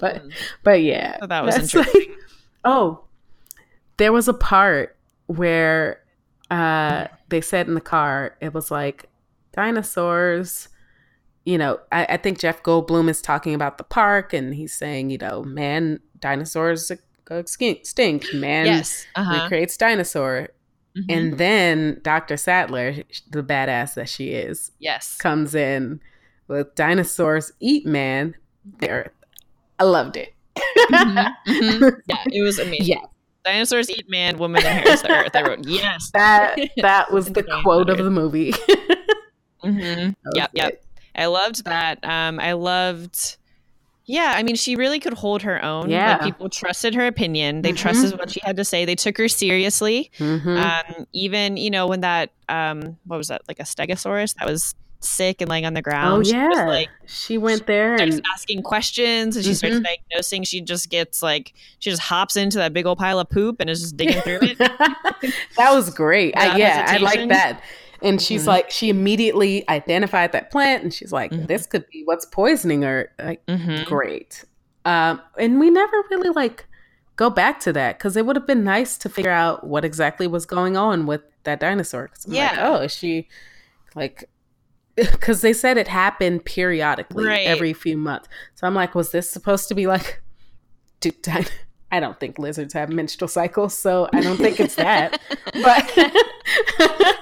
but 0.00 0.22
but 0.64 0.82
yeah 0.82 1.18
So 1.20 1.26
that 1.28 1.44
was 1.44 1.54
interesting. 1.56 2.08
like- 2.08 2.18
oh 2.64 3.04
there 3.96 4.12
was 4.12 4.28
a 4.28 4.34
part 4.34 4.96
where 5.26 6.00
uh 6.50 7.06
they 7.28 7.40
said 7.40 7.68
in 7.68 7.74
the 7.74 7.80
car 7.80 8.36
it 8.40 8.54
was 8.54 8.70
like 8.70 9.06
dinosaurs 9.52 10.68
you 11.44 11.58
know 11.58 11.78
I, 11.92 12.04
I 12.10 12.16
think 12.16 12.38
jeff 12.38 12.62
goldblum 12.62 13.08
is 13.08 13.20
talking 13.20 13.54
about 13.54 13.78
the 13.78 13.84
park 13.84 14.32
and 14.32 14.54
he's 14.54 14.72
saying 14.74 15.10
you 15.10 15.18
know 15.18 15.42
man 15.42 16.00
dinosaurs 16.20 16.90
go 17.24 17.36
extinct 17.38 18.32
man 18.34 18.66
Yes. 18.66 19.06
Uh-huh. 19.14 19.42
recreates 19.42 19.76
dinosaur 19.76 20.48
Mhm. 20.96 21.04
and 21.10 21.38
then 21.38 22.00
dr 22.02 22.34
sattler 22.38 22.94
the 23.30 23.42
badass 23.42 23.94
that 23.94 24.08
she 24.08 24.30
is 24.30 24.70
yes. 24.78 25.16
comes 25.18 25.54
in 25.54 26.00
with 26.48 26.74
dinosaurs 26.74 27.52
eat 27.60 27.84
man 27.84 28.34
the 28.78 28.88
earth 28.88 29.12
i 29.78 29.84
loved 29.84 30.16
it 30.16 30.32
Mhm. 30.90 31.34
Mhm. 31.46 32.00
Yeah, 32.06 32.16
it 32.32 32.42
was 32.42 32.58
amazing. 32.58 32.86
yeah 32.86 33.00
Dinosaurs 33.44 33.88
eat 33.88 34.10
man, 34.10 34.36
woman 34.38 34.60
inherits 34.64 35.02
the 35.02 35.10
earth. 35.10 35.34
I 35.34 35.42
wrote 35.42 35.64
yes. 35.66 36.10
that 36.12 36.56
that 36.78 37.10
was 37.12 37.26
the 37.26 37.42
quote 37.62 37.88
of 37.88 37.98
the 37.98 38.10
movie 38.10 38.52
hmm 39.62 40.10
Yep, 40.34 40.50
yep. 40.54 40.72
it. 40.72 40.84
I 41.14 41.26
loved 41.26 41.64
that. 41.64 41.98
Um, 42.04 42.38
I 42.40 42.52
loved. 42.52 43.36
Yeah, 44.04 44.32
I 44.36 44.42
mean, 44.42 44.54
she 44.56 44.76
really 44.76 45.00
could 45.00 45.12
hold 45.14 45.42
her 45.42 45.62
own. 45.62 45.90
Yeah. 45.90 46.12
Like, 46.12 46.22
people 46.22 46.48
trusted 46.48 46.94
her 46.94 47.06
opinion. 47.06 47.60
They 47.62 47.72
Mhm. 47.72 47.76
trusted 47.76 48.18
what 48.18 48.30
she 48.30 48.40
had 48.42 48.56
to 48.56 48.64
say. 48.64 48.84
They 48.84 48.94
took 48.94 49.18
her 49.18 49.28
seriously. 49.28 50.10
Mhm. 50.18 50.58
Um, 50.58 51.06
even 51.12 51.56
you 51.56 51.70
know 51.70 51.86
when 51.86 52.00
that 52.02 52.30
um, 52.48 52.96
what 53.06 53.16
was 53.18 53.28
that 53.28 53.42
like 53.48 53.60
a 53.60 53.64
stegosaurus 53.64 54.34
that 54.36 54.46
was 54.48 54.74
sick 55.00 55.40
and 55.40 55.48
laying 55.50 55.64
on 55.64 55.74
the 55.74 55.82
ground. 55.82 56.20
oh 56.20 56.22
she 56.22 56.30
yeah 56.32 56.48
just, 56.50 56.66
like 56.66 56.88
she 57.06 57.38
went 57.38 57.66
there 57.66 57.96
starts 57.98 58.16
and 58.16 58.24
asking 58.34 58.62
questions 58.62 59.36
and 59.36 59.44
she 59.44 59.54
starts 59.54 59.76
Mhm. 59.76 59.84
diagnosing. 59.84 60.42
She 60.44 60.60
just 60.60 60.90
gets 60.90 61.22
like 61.22 61.54
she 61.78 61.90
just 61.90 62.02
hops 62.02 62.36
into 62.36 62.58
that 62.58 62.72
big 62.72 62.84
old 62.86 62.98
pile 62.98 63.18
of 63.18 63.28
poop 63.30 63.60
and 63.60 63.70
is 63.70 63.80
just 63.80 63.96
digging 63.96 64.20
through 64.22 64.40
it. 64.42 64.58
that 65.56 65.72
was 65.72 65.90
great 65.90 66.36
I, 66.36 66.56
yeah 66.56 66.84
i 66.88 66.96
like 66.98 67.28
that 67.28 67.62
and 68.02 68.20
she's 68.20 68.44
Mhm. 68.44 68.48
like 68.48 68.70
she 68.70 68.88
immediately 68.90 69.68
identified 69.68 70.32
that 70.32 70.50
plant 70.50 70.82
and 70.84 70.92
she's 70.94 71.12
like 71.12 71.30
Mhm. 71.32 71.46
this 71.48 71.66
could 71.66 71.88
be 71.90 72.02
what's 72.04 72.24
poisoning 72.26 72.82
her 72.82 73.10
like 73.18 73.42
hmm 73.48 73.82
great 73.84 74.44
um 74.84 75.20
and 75.38 75.58
we 75.60 75.70
never 75.70 75.96
really 76.10 76.30
like 76.30 76.66
go 77.16 77.28
back 77.30 77.58
to 77.60 77.72
that 77.72 77.98
because 77.98 78.16
it 78.16 78.24
would 78.26 78.36
have 78.36 78.46
been 78.46 78.62
nice 78.64 78.96
to 78.98 79.08
figure 79.08 79.30
out 79.30 79.64
what 79.66 79.84
exactly 79.84 80.26
was 80.26 80.46
going 80.46 80.76
on 80.76 81.06
with 81.06 81.22
that 81.44 81.58
dinosaur 81.60 82.10
I'm 82.26 82.32
like, 82.32 82.52
Yeah. 82.52 82.68
oh 82.68 82.76
is 82.82 82.94
she 82.94 83.26
like 83.96 84.28
because 85.12 85.40
they 85.40 85.52
said 85.52 85.76
it 85.78 85.88
happened 85.88 86.44
periodically 86.44 87.24
Right. 87.26 87.46
every 87.46 87.72
few 87.72 87.96
months 87.96 88.28
so 88.54 88.66
i'm 88.66 88.74
like 88.74 88.94
was 88.94 89.10
this 89.12 89.28
supposed 89.30 89.68
to 89.68 89.74
be 89.74 89.86
like 89.86 90.20
di- 91.00 91.12
i 91.90 92.00
don't 92.00 92.18
think 92.20 92.38
lizards 92.38 92.74
have 92.74 92.90
menstrual 92.90 93.28
cycles 93.28 93.76
so 93.76 94.08
i 94.12 94.20
don't 94.20 94.36
think 94.36 94.60
it's 94.60 94.74
that 94.76 95.20
but 95.54 95.92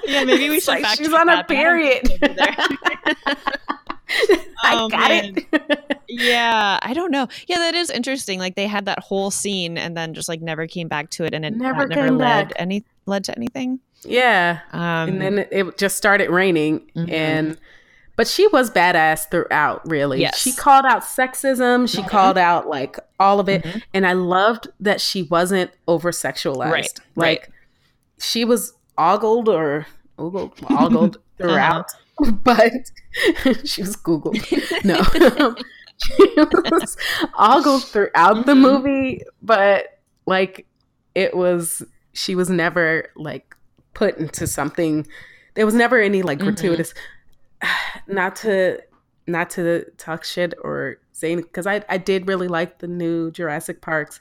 Yeah, 0.09 0.25
maybe 0.25 0.49
we 0.51 0.61
should 0.61 0.81
like 0.81 0.97
she's 0.97 1.13
on 1.13 1.29
a 1.29 1.33
that, 1.37 1.49
but 1.49 1.57
I 1.57 1.63
don't 1.65 1.75
period 1.75 2.07
think 2.07 2.21
maybe 2.21 2.35
there- 2.35 3.37
i 4.63 4.75
Oh, 4.75 4.89
got 4.89 5.11
man. 5.11 5.35
it 5.53 5.95
Yeah, 6.09 6.79
I 6.81 6.95
don't 6.95 7.11
know. 7.11 7.27
Yeah, 7.49 7.59
that 7.59 7.75
is 7.75 7.91
interesting. 7.91 8.39
Like 8.39 8.55
they 8.55 8.69
had 8.69 8.85
that 8.87 9.01
whole 9.01 9.31
scene 9.33 9.77
and 9.77 9.97
then 9.97 10.15
just 10.15 10.29
like 10.29 10.41
never 10.41 10.67
came 10.69 10.87
back 10.87 11.11
to 11.11 11.25
it, 11.25 11.35
and 11.35 11.45
it 11.45 11.55
Never 11.57 11.87
never 11.89 12.11
led 12.13 12.49
back. 12.49 12.53
any 12.57 12.85
led 13.07 13.25
to 13.25 13.37
anything. 13.37 13.81
Yeah 14.09 14.61
Um, 14.73 15.09
and 15.09 15.21
then 15.21 15.47
it, 15.51 15.79
just 15.79 15.97
started 15.97 16.31
raining 16.31 16.91
Mhm. 16.97 17.11
and 17.13 17.59
but 18.17 18.27
she 18.27 18.47
was 18.49 18.71
badass 18.71 19.29
throughout 19.31 19.83
really 19.89 20.21
Yes. 20.21 20.39
she 20.39 20.53
called 20.53 20.85
out 20.87 21.03
sexism 21.03 21.89
she 21.89 22.03
Mhm. 22.03 22.09
called 22.09 22.39
out 22.39 22.69
like 22.69 22.99
all 23.21 23.41
of 23.41 23.49
it 23.49 23.63
Mhm. 23.63 23.83
and 23.95 24.07
i 24.07 24.13
loved 24.15 24.69
that 24.81 25.01
she 25.01 25.23
wasn't 25.25 25.71
over 25.87 26.11
sexualized 26.11 26.71
Right, 26.71 27.01
like 27.15 27.41
right. 27.41 27.49
she 28.19 28.45
was 28.45 28.73
ogled 28.99 29.49
or 29.49 29.87
ogled 30.19 30.59
ogled 30.71 31.17
Uh-huh. 31.41 31.49
throughout 31.49 31.87
but 32.45 32.73
she 33.67 33.83
was 33.83 33.97
googled 33.97 34.37
no 34.85 35.03
she 36.03 36.29
was 36.37 36.97
ogled 37.39 37.85
throughout 37.85 38.47
the 38.47 38.53
Mhm. 38.55 38.61
movie 38.61 39.23
but 39.43 39.99
like 40.27 40.67
it 41.15 41.37
was 41.37 41.83
she 42.13 42.35
was 42.35 42.49
never 42.51 43.09
like 43.17 43.56
put 43.97 44.17
into 44.19 44.47
something 44.47 45.07
there 45.55 45.65
was 45.65 45.75
never 45.75 45.99
any 46.01 46.21
like 46.23 46.39
Mhm. 46.39 46.45
gratuitous 46.45 46.93
not 48.07 48.37
to 48.37 48.79
not 49.27 49.51
to 49.51 49.85
talk 49.99 50.23
shit 50.25 50.55
or 50.63 50.99
say 51.13 51.35
because 51.35 51.67
I, 51.67 51.83
I 51.89 51.99
did 51.99 52.29
really 52.29 52.47
like 52.47 52.79
the 52.79 52.87
new 52.87 53.31
jurassic 53.31 53.81
parks 53.81 54.21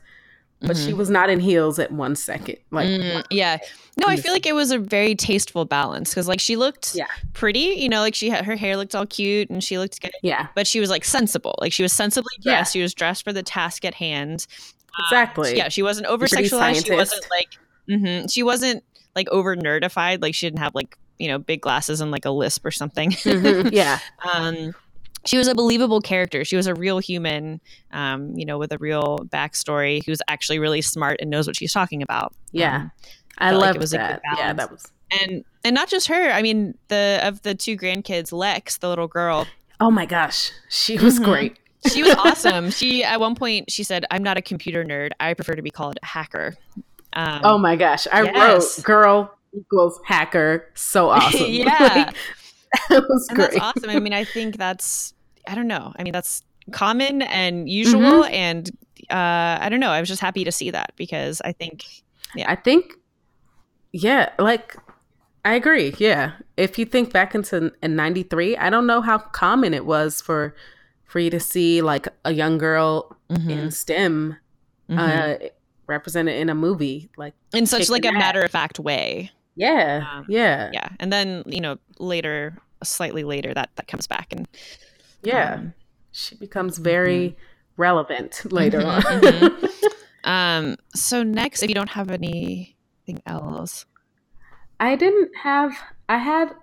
but 0.62 0.78
she 0.78 0.92
Mhm. 0.94 0.98
was 0.98 1.10
not 1.10 1.30
in 1.30 1.40
heels 1.42 1.78
at 1.78 1.92
one 1.92 2.16
second 2.16 2.58
like 2.72 2.88
Mm, 2.88 3.24
yeah. 3.30 3.58
No, 3.98 4.08
I 4.08 4.16
feel 4.16 4.32
like 4.32 4.46
it 4.46 4.56
was 4.56 4.72
a 4.72 4.80
very 4.80 5.14
tasteful 5.14 5.66
balance 5.66 6.10
because 6.10 6.28
like 6.28 6.40
she 6.40 6.56
looked 6.56 6.96
Yeah. 6.96 7.06
pretty, 7.34 7.76
you 7.78 7.90
know, 7.90 8.00
like 8.00 8.16
she 8.16 8.30
had 8.30 8.46
her 8.46 8.56
hair 8.56 8.76
looked 8.78 8.96
all 8.96 9.06
cute 9.06 9.50
and 9.50 9.62
she 9.64 9.78
looked 9.78 10.02
good, 10.02 10.12
yeah 10.24 10.48
but 10.56 10.66
she 10.66 10.80
was 10.80 10.90
like 10.90 11.04
sensible. 11.06 11.56
Like 11.60 11.74
she 11.74 11.84
was 11.84 11.92
sensibly 11.94 12.32
Yeah. 12.40 12.54
dressed. 12.54 12.74
She 12.74 12.82
was 12.82 12.94
dressed 12.94 13.24
for 13.26 13.34
the 13.34 13.44
task 13.44 13.84
at 13.86 13.96
hand. 13.96 14.48
exactly 15.08 15.58
Yeah, 15.58 15.68
she 15.68 15.84
wasn't 15.84 16.08
over 16.08 16.26
sexualized. 16.26 16.86
She 16.86 16.94
wasn't 16.96 17.26
like 17.30 17.50
mm-hmm, 17.90 18.28
she 18.28 18.42
wasn't 18.42 18.82
like 19.16 19.28
over 19.30 19.55
nerdified. 19.55 20.22
Like 20.22 20.36
she 20.36 20.45
didn't 20.47 20.59
have 20.59 20.76
like 20.76 20.97
you 21.18 21.28
know 21.28 21.38
big 21.38 21.61
glasses 21.61 22.01
and 22.01 22.11
like 22.11 22.26
a 22.26 22.32
lisp 22.32 22.66
or 22.66 22.72
something. 22.72 23.11
Mhm, 23.26 23.72
yeah 23.72 23.99
um, 24.34 24.74
she 25.26 25.38
was 25.38 25.47
a 25.47 25.55
believable 25.55 26.01
character. 26.01 26.45
She 26.45 26.55
was 26.55 26.68
a 26.68 26.76
real 26.76 26.99
human, 26.99 27.59
um, 27.91 28.36
you 28.36 28.45
know, 28.45 28.59
with 28.59 28.72
a 28.72 28.78
real 28.78 29.18
backstory 29.30 30.05
who's 30.05 30.20
actually 30.28 30.59
really 30.59 30.82
smart 30.84 31.18
and 31.20 31.32
knows 31.32 31.47
what 31.47 31.55
she's 31.55 31.74
talking 31.74 32.03
about. 32.03 32.34
Yeah. 32.51 32.76
Um, 32.76 32.91
i 33.39 33.49
felt 33.49 33.61
like 33.61 33.66
it 33.66 33.68
loved 33.74 33.80
was 33.82 33.93
a 33.93 33.97
good 33.97 34.03
that 34.07 34.22
yeah 34.38 34.53
that 34.53 34.72
was 34.72 34.91
and 35.22 35.43
and 35.63 35.74
not 35.74 35.88
just 35.89 36.07
her. 36.07 36.30
I 36.32 36.41
mean, 36.41 36.78
the 36.89 37.20
of 37.24 37.41
the 37.41 37.55
two 37.55 37.76
grandkids, 37.78 38.32
Lex, 38.32 38.78
the 38.78 38.88
little 38.89 39.07
girl, 39.07 39.47
oh 39.80 39.91
my 39.91 40.05
gosh 40.05 40.51
she 40.70 40.97
was 40.97 41.20
Mhm. 41.20 41.24
great 41.26 41.57
she 41.91 42.01
was 42.03 42.16
awesome. 42.20 42.72
She 42.72 43.03
at 43.03 43.20
one 43.20 43.36
point 43.36 43.70
she 43.72 43.84
said, 43.84 44.05
"I'm 44.11 44.24
not 44.24 44.38
a 44.38 44.41
computer 44.41 44.84
nerd. 44.86 45.11
I 45.20 45.34
prefer 45.34 45.53
to 45.55 45.61
be 45.61 45.70
called 45.72 45.97
a 46.01 46.05
hacker." 46.05 46.55
Um, 47.16 47.41
oh 47.43 47.57
my 47.57 47.76
gosh 47.76 48.07
i 48.11 48.24
yes. 48.24 48.78
wrote 48.78 48.86
girl 48.86 49.32
equals 49.57 49.99
hacker 50.05 50.70
so 50.76 51.09
awesome 51.18 51.47
Yeah. 51.49 52.11
Like, 52.11 52.16
that 52.89 53.03
was 53.07 53.28
and 53.30 53.38
great 53.38 53.51
that's 53.51 53.63
awesome. 53.63 53.89
I 53.89 53.99
mean, 53.99 54.11
I 54.13 54.26
think 54.26 54.57
that's 54.57 55.13
I 55.47 55.55
don't 55.55 55.68
know. 55.68 55.93
I 55.97 56.03
mean, 56.03 56.11
that's 56.11 56.41
common 56.72 57.22
and 57.22 57.70
usual, 57.70 58.24
Mm-hmm. 58.24 58.34
and 58.34 58.70
uh, 59.09 59.63
I 59.63 59.70
don't 59.70 59.80
know. 59.80 59.91
I 59.91 59.99
was 60.01 60.09
just 60.09 60.20
happy 60.20 60.43
to 60.43 60.51
see 60.51 60.72
that 60.72 60.91
because 60.97 61.41
I 61.45 61.53
think 61.53 61.86
yeah. 62.36 62.51
I 62.51 62.55
think, 62.55 62.91
yeah, 63.93 64.30
like 64.39 64.76
I 65.45 65.53
agree. 65.53 65.95
Yeah, 65.99 66.34
if 66.57 66.78
you 66.78 66.86
think 66.86 67.13
back 67.13 67.34
into 67.34 67.72
in 67.82 67.95
'93, 67.95 68.57
I 68.57 68.70
don't 68.70 68.88
know 68.88 68.99
how 68.99 69.20
common 69.20 69.74
it 69.74 69.86
was 69.86 70.20
for 70.20 70.53
for 71.05 71.20
you 71.20 71.30
to 71.30 71.39
see 71.39 71.82
like 71.82 72.07
a 72.26 72.34
young 72.34 72.57
girl 72.57 73.16
Mm-hmm. 73.30 73.49
in 73.49 73.72
STEM 73.72 74.38
uh, 74.89 75.36
represented 75.88 76.36
in 76.36 76.50
a 76.50 76.56
movie. 76.56 77.10
Like, 77.18 77.34
in 77.54 77.66
such 77.66 77.90
like 77.90 78.06
a 78.06 78.10
ass. 78.10 78.14
matter 78.14 78.42
of 78.42 78.52
fact 78.52 78.80
way. 78.80 79.32
yeah, 79.56 80.06
Um, 80.12 80.26
yeah, 80.28 80.70
Yeah, 80.74 80.90
and 81.00 81.12
then 81.12 81.44
you 81.46 81.62
know 81.62 81.78
later 82.00 82.58
slightly 82.84 83.24
later 83.24 83.54
that 83.54 83.70
that 83.76 83.88
comes 83.88 84.06
back 84.06 84.32
and 84.32 84.48
yeah, 85.26 85.56
um, 85.56 85.74
she 86.12 86.36
becomes 86.36 86.78
very 86.78 87.30
mm-hmm. 87.30 87.82
relevant 87.82 88.52
later 88.52 88.80
mm-hmm, 88.80 89.16
on. 89.16 89.22
mm-hmm. 89.22 89.66
um, 90.30 90.76
so 90.94 91.24
next, 91.24 91.64
if 91.64 91.70
you 91.70 91.76
don't 91.76 91.90
have 91.90 92.12
anything 92.12 93.22
else, 93.26 93.86
I 94.80 94.96
didn't 94.96 95.36
have. 95.38 95.74
I 96.08 96.18
had. 96.18 96.54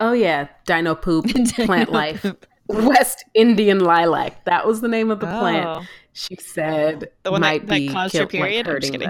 Oh 0.00 0.12
yeah, 0.12 0.48
Dino 0.66 0.94
poop, 0.94 1.26
plant 1.56 1.90
life, 1.90 2.26
West 2.68 3.24
Indian 3.34 3.80
lilac. 3.80 4.44
That 4.44 4.66
was 4.66 4.80
the 4.80 4.88
name 4.88 5.10
of 5.10 5.20
the 5.20 5.34
oh. 5.34 5.40
plant. 5.40 5.86
She 6.16 6.36
said 6.36 7.10
the 7.24 7.30
one 7.30 7.42
might 7.42 7.66
that, 7.66 7.68
that 7.68 7.78
be 7.78 7.88
caused 7.88 8.14
your 8.14 8.26
period. 8.26 8.66
Like, 8.66 8.74
hurting 8.74 9.00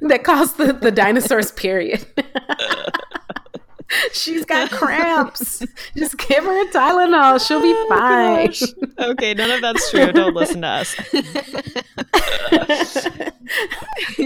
that 0.08 0.24
caused 0.24 0.58
the, 0.58 0.72
the 0.72 0.90
dinosaurs 0.90 1.52
period. 1.52 2.04
She's 4.12 4.44
got 4.44 4.70
cramps. 4.72 5.64
Just 5.96 6.18
give 6.18 6.42
her 6.42 6.62
a 6.62 6.66
Tylenol. 6.72 7.46
She'll 7.46 7.62
be 7.62 7.72
oh, 7.72 7.86
fine. 7.88 8.46
Gosh. 8.48 8.62
Okay, 8.98 9.32
none 9.34 9.52
of 9.52 9.60
that's 9.60 9.88
true. 9.92 10.10
Don't 10.10 10.34
listen 10.34 10.62
to 10.62 10.66
us. 10.66 10.96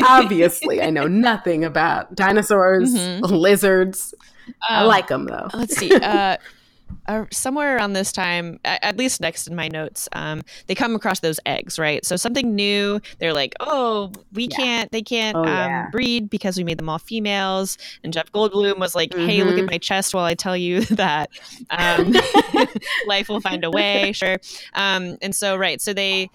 Obviously, 0.03 0.81
I 0.81 0.89
know 0.89 1.07
nothing 1.07 1.63
about 1.63 2.15
dinosaurs, 2.15 2.95
mm-hmm. 2.95 3.27
lizards. 3.27 4.15
Um, 4.49 4.55
I 4.71 4.83
like 4.85 5.09
them 5.09 5.27
though. 5.27 5.49
Let's 5.53 5.77
see. 5.77 5.95
Uh, 5.95 6.39
uh, 7.07 7.24
somewhere 7.30 7.76
around 7.76 7.93
this 7.93 8.12
time, 8.12 8.61
at 8.64 8.97
least 8.97 9.20
next 9.20 9.47
in 9.47 9.55
my 9.55 9.68
notes, 9.68 10.09
um, 10.12 10.43
they 10.66 10.74
come 10.74 10.95
across 10.95 11.20
those 11.20 11.41
eggs, 11.47 11.78
right? 11.78 12.05
So 12.05 12.16
something 12.16 12.55
new. 12.55 13.01
They're 13.18 13.32
like, 13.32 13.55
oh, 13.61 14.12
we 14.32 14.45
yeah. 14.45 14.57
can't, 14.57 14.93
they 14.93 15.03
can't 15.03 15.36
oh, 15.36 15.41
um, 15.41 15.47
yeah. 15.47 15.88
breed 15.91 16.30
because 16.30 16.57
we 16.57 16.64
made 16.64 16.78
them 16.78 16.88
all 16.88 16.99
females. 16.99 17.78
And 18.05 18.12
Jeff 18.12 18.30
Goldblum 18.32 18.78
was 18.78 18.95
like, 18.95 19.11
mm-hmm. 19.11 19.26
hey, 19.26 19.43
look 19.43 19.55
at 19.55 19.61
mm-hmm. 19.61 19.66
my 19.66 19.78
chest 19.78 20.14
while 20.14 20.24
I 20.24 20.34
tell 20.34 20.57
you 20.57 20.80
that 20.97 21.30
um, 21.70 22.14
life 23.07 23.28
will 23.28 23.41
find 23.41 23.64
a 23.64 23.70
way. 23.70 24.12
Sure. 24.20 24.38
Um, 24.74 25.16
and 25.22 25.34
so, 25.34 25.57
right. 25.57 25.80
So 25.80 25.95
they, 25.95 26.30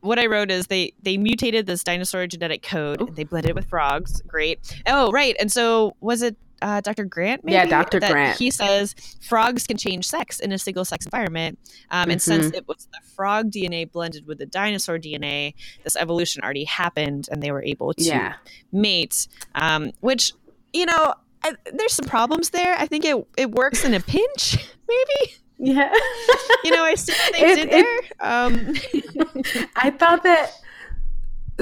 what 0.00 0.18
I 0.18 0.26
wrote 0.26 0.50
is 0.50 0.68
they 0.68 0.92
they 1.02 1.16
mutated 1.16 1.66
this 1.66 1.82
dinosaur 1.82 2.26
genetic 2.26 2.62
code 2.62 3.00
and 3.00 3.16
they 3.16 3.24
blended 3.24 3.50
it 3.50 3.54
with 3.56 3.66
frogs. 3.66 4.22
Great. 4.22 4.60
Oh, 4.86 5.10
right. 5.10 5.34
And 5.40 5.50
so 5.50 5.96
was 6.00 6.22
it 6.22 6.36
uh, 6.64 6.80
Dr. 6.80 7.04
Grant, 7.04 7.44
maybe? 7.44 7.52
Yeah, 7.52 7.66
Dr. 7.66 8.00
Grant. 8.00 8.38
He 8.38 8.50
says 8.50 8.94
frogs 9.20 9.66
can 9.66 9.76
change 9.76 10.08
sex 10.08 10.40
in 10.40 10.50
a 10.50 10.58
single 10.58 10.86
sex 10.86 11.04
environment. 11.04 11.58
Um, 11.90 12.04
mm-hmm. 12.04 12.10
And 12.12 12.22
since 12.22 12.46
mm-hmm. 12.46 12.54
it 12.54 12.66
was 12.66 12.88
the 12.90 13.00
frog 13.14 13.50
DNA 13.50 13.90
blended 13.92 14.26
with 14.26 14.38
the 14.38 14.46
dinosaur 14.46 14.98
DNA, 14.98 15.52
this 15.82 15.94
evolution 15.94 16.42
already 16.42 16.64
happened 16.64 17.28
and 17.30 17.42
they 17.42 17.52
were 17.52 17.62
able 17.62 17.92
to 17.92 18.02
yeah. 18.02 18.36
mate, 18.72 19.28
um, 19.54 19.92
which, 20.00 20.32
you 20.72 20.86
know, 20.86 21.14
I, 21.42 21.52
there's 21.70 21.92
some 21.92 22.06
problems 22.06 22.48
there. 22.48 22.74
I 22.78 22.86
think 22.86 23.04
it, 23.04 23.22
it 23.36 23.50
works 23.50 23.84
in 23.84 23.92
a 23.92 24.00
pinch, 24.00 24.56
maybe. 24.88 25.34
Yeah. 25.58 25.92
you 26.64 26.70
know, 26.70 26.82
I 26.82 26.94
see 26.94 27.12
what 27.12 27.32
they 27.34 27.52
it, 27.52 27.56
did 27.56 27.68
it, 27.68 28.10
there. 28.18 28.46
Um. 28.46 28.74
I 29.76 29.90
thought 29.90 30.22
that. 30.22 30.50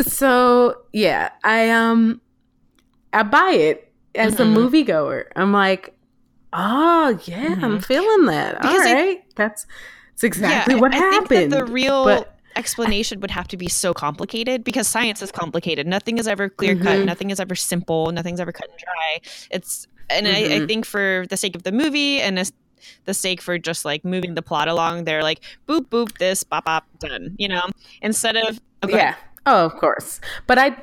So, 0.07 0.82
yeah, 0.92 1.30
I, 1.42 1.70
um, 1.70 2.20
I 3.12 3.24
buy 3.24 3.50
it 3.50 3.91
as 4.15 4.37
mm-hmm. 4.37 4.57
a 4.57 4.61
moviegoer. 4.61 5.25
I'm 5.37 5.53
like, 5.53 5.95
oh 6.53 7.19
yeah, 7.25 7.49
mm-hmm. 7.49 7.65
I'm 7.65 7.81
feeling 7.81 8.27
that. 8.27 8.61
Because 8.61 8.75
All 8.75 8.81
right, 8.81 9.19
I, 9.19 9.23
that's 9.37 9.67
that's 10.11 10.25
exactly 10.25 10.75
yeah, 10.75 10.81
what 10.81 10.95
I, 10.95 10.99
happened. 10.99 11.53
the 11.53 11.65
real 11.65 12.05
but, 12.05 12.39
explanation 12.57 13.21
would 13.21 13.31
have 13.31 13.49
to 13.49 13.57
be 13.57 13.69
so 13.69 13.95
complicated 13.95 14.63
because 14.65 14.87
science 14.87 15.23
is 15.23 15.33
complicated. 15.33 15.87
Nothing 15.87 16.19
is 16.19 16.29
ever 16.29 16.49
clear 16.49 16.77
cut. 16.77 16.99
Mm-hmm. 16.99 17.07
Nothing 17.07 17.31
is 17.31 17.41
ever 17.41 17.55
simple. 17.55 18.13
Nothing's 18.13 18.41
ever 18.41 18.53
cut 18.53 18.69
and 18.69 18.79
dry. 18.79 19.21
It's 19.51 19.87
and 20.11 20.29
I, 20.29 20.31
I, 20.31 20.35
mm-hmm. 20.35 20.67
think 20.67 20.85
for 20.85 21.25
the 21.31 21.37
sake 21.37 21.57
of 21.57 21.63
the 21.63 21.73
movie 21.73 22.21
and 22.21 22.53
the 23.05 23.15
sake 23.15 23.41
for 23.41 23.59
just 23.59 23.85
like 23.85 24.05
moving 24.05 24.35
the 24.35 24.43
plot 24.43 24.69
along, 24.69 25.05
they're 25.05 25.23
like 25.23 25.41
boop 25.67 25.87
boop 25.87 26.19
this 26.19 26.45
bop 26.45 26.67
bop 26.67 26.87
done. 26.99 27.35
You 27.39 27.49
know, 27.49 27.63
instead 28.01 28.37
of 28.37 28.61
okay. 28.85 28.97
yeah. 28.97 29.15
Oh, 29.47 29.65
of 29.65 29.75
course. 29.77 30.21
But 30.47 30.59
I 30.59 30.77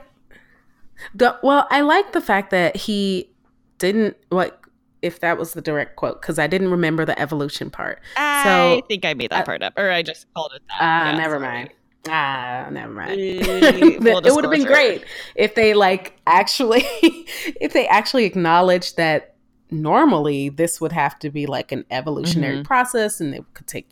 the 1.14 1.38
well, 1.44 1.68
I 1.70 1.82
like 1.82 2.12
the 2.14 2.22
fact 2.22 2.52
that 2.52 2.76
he 2.76 3.30
didn't 3.78 4.18
like 4.32 4.54
if 5.02 5.20
that 5.22 5.38
was 5.38 5.54
the 5.54 5.62
direct 5.62 5.96
quote 5.96 6.22
because 6.22 6.40
I 6.40 6.48
didn't 6.48 6.72
remember 6.72 7.06
the 7.06 7.20
evolution 7.20 7.70
part. 7.70 8.02
I 8.18 8.44
so, 8.44 8.86
think 8.88 9.06
I 9.06 9.14
made 9.14 9.32
that 9.32 9.44
uh, 9.44 9.46
part 9.46 9.64
up, 9.64 9.74
or 9.78 9.90
I 9.90 10.02
just 10.02 10.32
called 10.34 10.54
it 10.56 10.62
that. 10.68 10.78
Ah, 10.80 11.02
uh, 11.02 11.12
yeah, 11.12 11.18
never 11.18 11.40
sorry. 11.40 11.54
mind. 11.54 11.70
Ah, 12.08 12.68
never 12.72 12.94
mind. 12.94 13.12
it 13.20 14.02
would 14.02 14.44
have 14.44 14.52
been 14.52 14.66
great 14.66 15.04
if 15.36 15.56
they 15.56 15.74
like 15.74 16.20
actually, 16.28 16.84
if 17.02 17.74
they 17.74 17.88
actually 17.88 18.26
acknowledged 18.26 18.98
that 18.98 19.36
normally 19.72 20.50
this 20.50 20.82
would 20.82 20.92
have 20.92 21.20
to 21.20 21.30
be 21.30 21.46
like 21.46 21.72
an 21.72 21.86
evolutionary 21.92 22.56
mm-hmm. 22.56 22.64
process, 22.64 23.20
and 23.20 23.36
it 23.36 23.44
could 23.54 23.68
take 23.68 23.90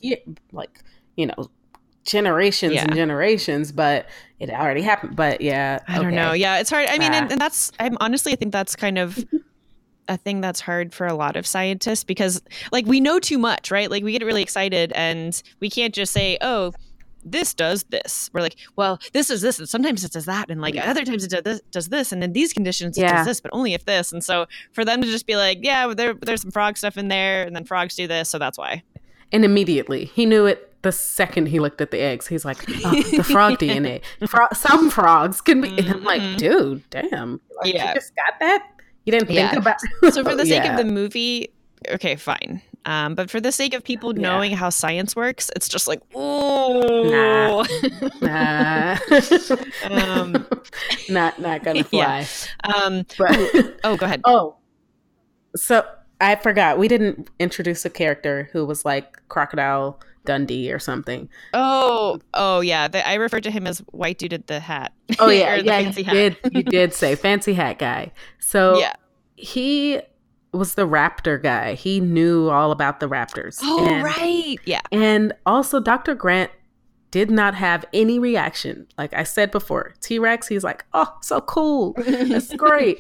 like 0.52 0.84
you 1.16 1.28
know 1.28 1.50
generations 2.08 2.74
yeah. 2.74 2.84
and 2.84 2.96
generations, 2.96 3.72
but 3.72 4.08
it 4.40 4.50
already 4.50 4.82
happened. 4.82 5.16
But 5.16 5.42
yeah, 5.42 5.80
I 5.88 6.00
don't 6.00 6.16
know. 6.16 6.34
Yeah, 6.34 6.60
it's 6.60 6.70
hard. 6.70 6.88
I 6.90 6.98
mean, 6.98 7.14
and, 7.14 7.32
and 7.32 7.40
that's 7.40 7.72
I'm 7.80 7.98
honestly 8.00 8.32
I 8.34 8.36
think 8.36 8.52
that's 8.52 8.76
kind 8.76 8.98
of 8.98 9.24
a 10.08 10.18
thing 10.18 10.42
that's 10.42 10.62
hard 10.62 10.94
for 10.94 11.06
a 11.06 11.14
lot 11.14 11.36
of 11.36 11.46
scientists 11.46 12.04
because 12.04 12.42
like 12.72 12.86
we 12.86 13.00
know 13.00 13.20
too 13.20 13.38
much, 13.38 13.70
right? 13.70 13.92
Like 13.92 14.04
we 14.04 14.14
get 14.14 14.26
really 14.26 14.42
excited 14.42 14.92
and 14.94 15.42
we 15.60 15.70
can't 15.70 15.94
just 15.94 16.14
say, 16.14 16.38
"Oh, 16.42 16.72
this 17.26 17.54
does 17.54 17.84
this." 17.86 18.30
We're 18.34 18.42
like, 18.42 18.56
"Well, 18.78 19.00
this 19.12 19.30
is 19.30 19.42
this 19.42 19.60
and 19.60 19.68
sometimes 19.68 20.04
it 20.04 20.14
does 20.14 20.26
that 20.26 20.50
and 20.50 20.62
like 20.62 20.76
yeah. 20.76 20.90
other 20.90 21.04
times 21.04 21.26
it 21.26 21.32
does 21.32 21.44
this, 21.44 21.62
does 21.72 21.90
this 21.90 22.12
and 22.12 22.24
in 22.24 22.34
these 22.34 22.54
conditions 22.54 22.98
it 22.98 23.02
yeah. 23.02 23.18
does 23.18 23.26
this, 23.26 23.42
but 23.42 23.52
only 23.54 23.74
if 23.74 23.86
this." 23.86 24.14
And 24.14 24.24
so 24.24 24.46
for 24.72 24.86
them 24.86 25.02
to 25.02 25.08
just 25.08 25.28
be 25.28 25.36
like, 25.36 25.60
"Yeah, 25.62 25.94
there, 25.94 26.14
there's 26.14 26.42
some 26.42 26.52
frog 26.52 26.78
stuff 26.78 26.98
in 26.98 27.10
there 27.10 27.44
and 27.44 27.56
then 27.56 27.66
frogs 27.66 27.96
do 27.96 28.08
this, 28.08 28.30
so 28.30 28.40
that's 28.40 28.58
why." 28.58 28.84
And 29.34 29.44
immediately 29.44 30.06
he 30.06 30.26
knew 30.26 30.46
it 30.46 30.67
the 30.82 30.92
second 30.92 31.48
he 31.48 31.60
looked 31.60 31.82
at 31.82 31.92
the 31.92 32.00
eggs, 32.00 32.28
he's 32.28 32.46
like, 32.46 32.64
oh, 32.86 33.02
the 33.16 33.24
frog 33.24 33.54
DNA. 33.60 34.02
Fro- 34.28 34.48
some 34.54 34.90
frogs 34.90 35.42
can 35.42 35.62
be. 35.62 35.78
And 35.78 35.90
I'm 35.90 36.04
like, 36.04 36.22
mm-hmm. 36.22 36.38
dude, 36.38 36.90
damn. 36.90 37.42
Like, 37.58 37.74
yeah. 37.74 37.90
You 37.90 37.94
just 37.96 38.16
got 38.16 38.40
that? 38.40 38.68
You 39.06 39.12
didn't 39.12 39.28
think 39.28 39.40
yeah. 39.40 39.58
about 39.58 39.78
So, 40.14 40.24
for 40.24 40.36
the 40.36 40.46
sake 40.46 40.64
yeah. 40.64 40.72
of 40.72 40.78
the 40.78 40.92
movie, 40.92 41.50
okay, 41.90 42.16
fine. 42.16 42.62
Um, 42.86 43.16
but 43.16 43.30
for 43.30 43.42
the 43.42 43.52
sake 43.52 43.74
of 43.74 43.84
people 43.84 44.14
knowing 44.14 44.52
yeah. 44.52 44.58
how 44.58 44.70
science 44.70 45.16
works, 45.16 45.52
it's 45.56 45.68
just 45.68 45.88
like, 45.88 46.02
oh, 46.16 47.66
nah, 48.22 48.22
nah. 48.22 48.98
um, 50.14 50.48
not 51.10 51.38
not 51.40 51.64
gonna 51.64 51.84
fly. 51.84 52.26
Yeah. 52.66 52.74
Um, 52.74 53.06
but, 53.18 53.80
oh, 53.84 53.98
go 53.98 54.06
ahead. 54.06 54.22
Oh, 54.24 54.56
so 55.56 55.86
I 56.22 56.36
forgot 56.36 56.78
we 56.78 56.88
didn't 56.88 57.30
introduce 57.40 57.84
a 57.86 57.90
character 57.90 58.50
who 58.54 58.66
was 58.66 58.86
like 58.86 59.22
Crocodile 59.28 60.00
Dundee 60.28 60.72
or 60.72 60.78
something. 60.78 61.28
Oh, 61.54 62.20
oh 62.36 62.60
yeah. 62.60 62.88
The, 62.88 63.08
I 63.08 63.16
referred 63.16 63.44
to 63.44 63.52
him 63.52 63.66
as 63.66 63.80
white 63.92 64.20
dude 64.20 64.34
at 64.34 64.46
the 64.46 64.60
hat. 64.60 64.94
Oh 65.18 65.30
yeah, 65.30 65.56
yeah. 65.64 65.80
You 65.80 66.04
did. 66.04 66.38
You 66.52 66.64
did 66.64 66.94
say 66.94 67.16
fancy 67.16 67.54
hat 67.54 67.80
guy. 67.80 68.12
So 68.38 68.78
yeah, 68.78 68.94
he 69.36 70.02
was 70.52 70.76
the 70.76 70.88
raptor 70.88 71.42
guy. 71.42 71.74
He 71.74 72.00
knew 72.00 72.50
all 72.50 72.72
about 72.72 73.00
the 73.00 73.08
raptors. 73.08 73.58
Oh 73.64 73.88
and, 73.88 74.04
right, 74.04 74.58
yeah. 74.66 74.82
And 74.92 75.34
also, 75.48 75.80
Dr. 75.80 76.14
Grant 76.14 76.52
did 77.10 77.32
not 77.32 77.56
have 77.56 77.86
any 77.94 78.20
reaction. 78.20 78.86
Like 78.98 79.14
I 79.14 79.24
said 79.24 79.50
before, 79.50 79.94
T 80.02 80.20
Rex. 80.20 80.48
He's 80.48 80.64
like, 80.64 80.86
oh, 80.94 81.18
so 81.22 81.42
cool. 81.42 81.96
That's 81.98 82.54
great 82.56 83.00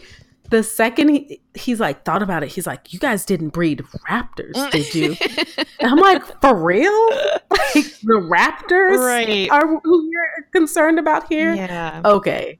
the 0.49 0.63
second 0.63 1.09
he, 1.09 1.41
he's 1.53 1.79
like 1.79 2.05
thought 2.05 2.21
about 2.21 2.43
it, 2.43 2.49
he's 2.49 2.67
like, 2.67 2.93
"You 2.93 2.99
guys 2.99 3.25
didn't 3.25 3.49
breed 3.49 3.83
raptors, 4.09 4.71
did 4.71 4.93
you?" 4.95 5.15
I'm 5.81 5.97
like, 5.97 6.23
"For 6.41 6.55
real? 6.55 7.09
Like 7.49 7.85
the 8.03 8.21
raptors 8.31 8.97
right. 8.97 9.49
are 9.51 9.79
who 9.83 10.09
you're 10.09 10.47
concerned 10.51 10.99
about 10.99 11.27
here?" 11.27 11.53
Yeah. 11.53 12.01
Okay. 12.05 12.59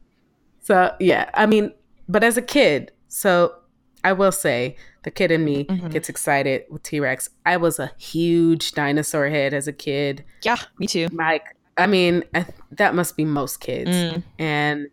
So 0.62 0.94
yeah, 1.00 1.30
I 1.34 1.46
mean, 1.46 1.74
but 2.10 2.24
as 2.24 2.38
a 2.38 2.42
kid, 2.42 2.92
so 3.08 3.56
I 4.04 4.14
will 4.14 4.32
say 4.32 4.76
the 5.04 5.12
kid 5.12 5.32
in 5.32 5.46
me 5.46 5.66
mm-hmm. 5.66 5.88
gets 5.90 6.10
excited 6.10 6.66
with 6.70 6.84
T 6.84 7.00
Rex. 7.00 7.30
I 7.46 7.58
was 7.58 7.80
a 7.80 7.92
huge 7.98 8.74
dinosaur 8.74 9.30
head 9.30 9.54
as 9.54 9.68
a 9.68 9.74
kid. 9.74 10.26
Yeah, 10.44 10.58
me 10.80 10.88
too. 10.88 11.08
Like, 11.14 11.56
I 11.78 11.88
mean, 11.88 12.24
I, 12.34 12.46
that 12.72 12.96
must 12.96 13.16
be 13.16 13.24
most 13.24 13.62
kids, 13.62 13.92
mm. 13.92 14.24
and 14.38 14.88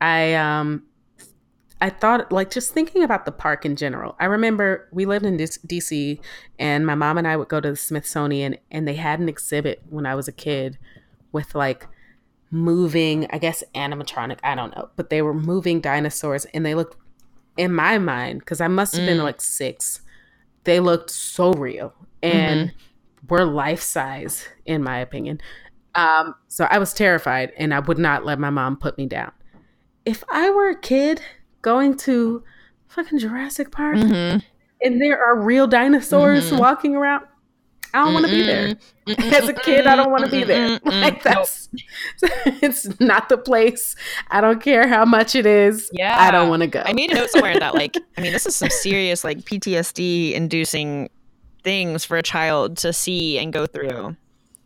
I 0.00 0.34
um 0.34 0.84
I 1.80 1.88
thought, 1.88 2.30
like, 2.30 2.50
just 2.50 2.74
thinking 2.74 3.02
about 3.02 3.24
the 3.24 3.32
park 3.32 3.64
in 3.64 3.74
general. 3.74 4.14
I 4.20 4.26
remember 4.26 4.88
we 4.92 5.06
lived 5.06 5.24
in 5.24 5.38
DC, 5.38 6.20
and 6.58 6.86
my 6.86 6.94
mom 6.94 7.16
and 7.16 7.26
I 7.26 7.36
would 7.36 7.48
go 7.48 7.60
to 7.60 7.70
the 7.70 7.76
Smithsonian, 7.76 8.56
and 8.70 8.86
they 8.86 8.96
had 8.96 9.18
an 9.18 9.28
exhibit 9.28 9.82
when 9.88 10.04
I 10.04 10.14
was 10.14 10.28
a 10.28 10.32
kid 10.32 10.78
with 11.32 11.54
like 11.54 11.86
moving, 12.50 13.26
I 13.30 13.38
guess, 13.38 13.62
animatronic, 13.74 14.38
I 14.42 14.54
don't 14.54 14.76
know, 14.76 14.90
but 14.96 15.08
they 15.08 15.22
were 15.22 15.32
moving 15.32 15.80
dinosaurs, 15.80 16.44
and 16.46 16.66
they 16.66 16.74
looked, 16.74 16.96
in 17.56 17.72
my 17.72 17.98
mind, 17.98 18.40
because 18.40 18.60
I 18.60 18.68
must 18.68 18.94
have 18.94 19.04
mm. 19.04 19.06
been 19.06 19.18
like 19.22 19.40
six, 19.40 20.02
they 20.64 20.80
looked 20.80 21.10
so 21.10 21.52
real 21.52 21.94
and 22.22 22.70
mm-hmm. 22.70 23.26
were 23.28 23.44
life 23.44 23.80
size, 23.80 24.46
in 24.66 24.82
my 24.82 24.98
opinion. 24.98 25.40
Um, 25.94 26.34
so 26.48 26.66
I 26.70 26.78
was 26.78 26.92
terrified, 26.92 27.52
and 27.56 27.72
I 27.72 27.80
would 27.80 27.98
not 27.98 28.24
let 28.24 28.38
my 28.38 28.50
mom 28.50 28.76
put 28.76 28.98
me 28.98 29.06
down. 29.06 29.32
If 30.04 30.24
I 30.30 30.50
were 30.50 30.70
a 30.70 30.78
kid, 30.78 31.22
going 31.62 31.96
to 31.98 32.42
fucking 32.88 33.18
Jurassic 33.18 33.70
Park, 33.70 33.96
mm-hmm. 33.96 34.38
and 34.82 35.00
there 35.00 35.22
are 35.24 35.40
real 35.40 35.66
dinosaurs 35.66 36.46
mm-hmm. 36.50 36.58
walking 36.58 36.96
around. 36.96 37.26
I 37.92 38.04
don't 38.04 38.14
want 38.14 38.26
to 38.26 38.32
be 38.32 38.42
there. 38.42 38.76
As 39.18 39.48
a 39.48 39.52
kid, 39.52 39.86
I 39.86 39.96
don't 39.96 40.10
want 40.10 40.24
to 40.24 40.30
be 40.30 40.44
there. 40.44 40.78
Like 40.90 41.22
that's 41.22 41.68
it's 42.22 43.00
not 43.00 43.28
the 43.28 43.38
place. 43.38 43.96
I 44.30 44.40
don't 44.40 44.60
care 44.60 44.86
how 44.86 45.04
much 45.04 45.34
it 45.34 45.46
is. 45.46 45.90
Yeah. 45.92 46.16
I 46.18 46.30
don't 46.30 46.48
want 46.48 46.62
to 46.62 46.66
go. 46.66 46.82
I 46.84 46.92
made 46.92 47.10
a 47.10 47.14
note 47.14 47.30
somewhere 47.30 47.58
that 47.58 47.74
like 47.74 47.96
I 48.16 48.20
mean 48.20 48.32
this 48.32 48.46
is 48.46 48.54
some 48.54 48.70
serious 48.70 49.24
like 49.24 49.38
PTSD 49.38 50.32
inducing 50.32 51.08
things 51.62 52.04
for 52.04 52.16
a 52.16 52.22
child 52.22 52.76
to 52.78 52.92
see 52.92 53.38
and 53.38 53.52
go 53.52 53.66
through. 53.66 54.16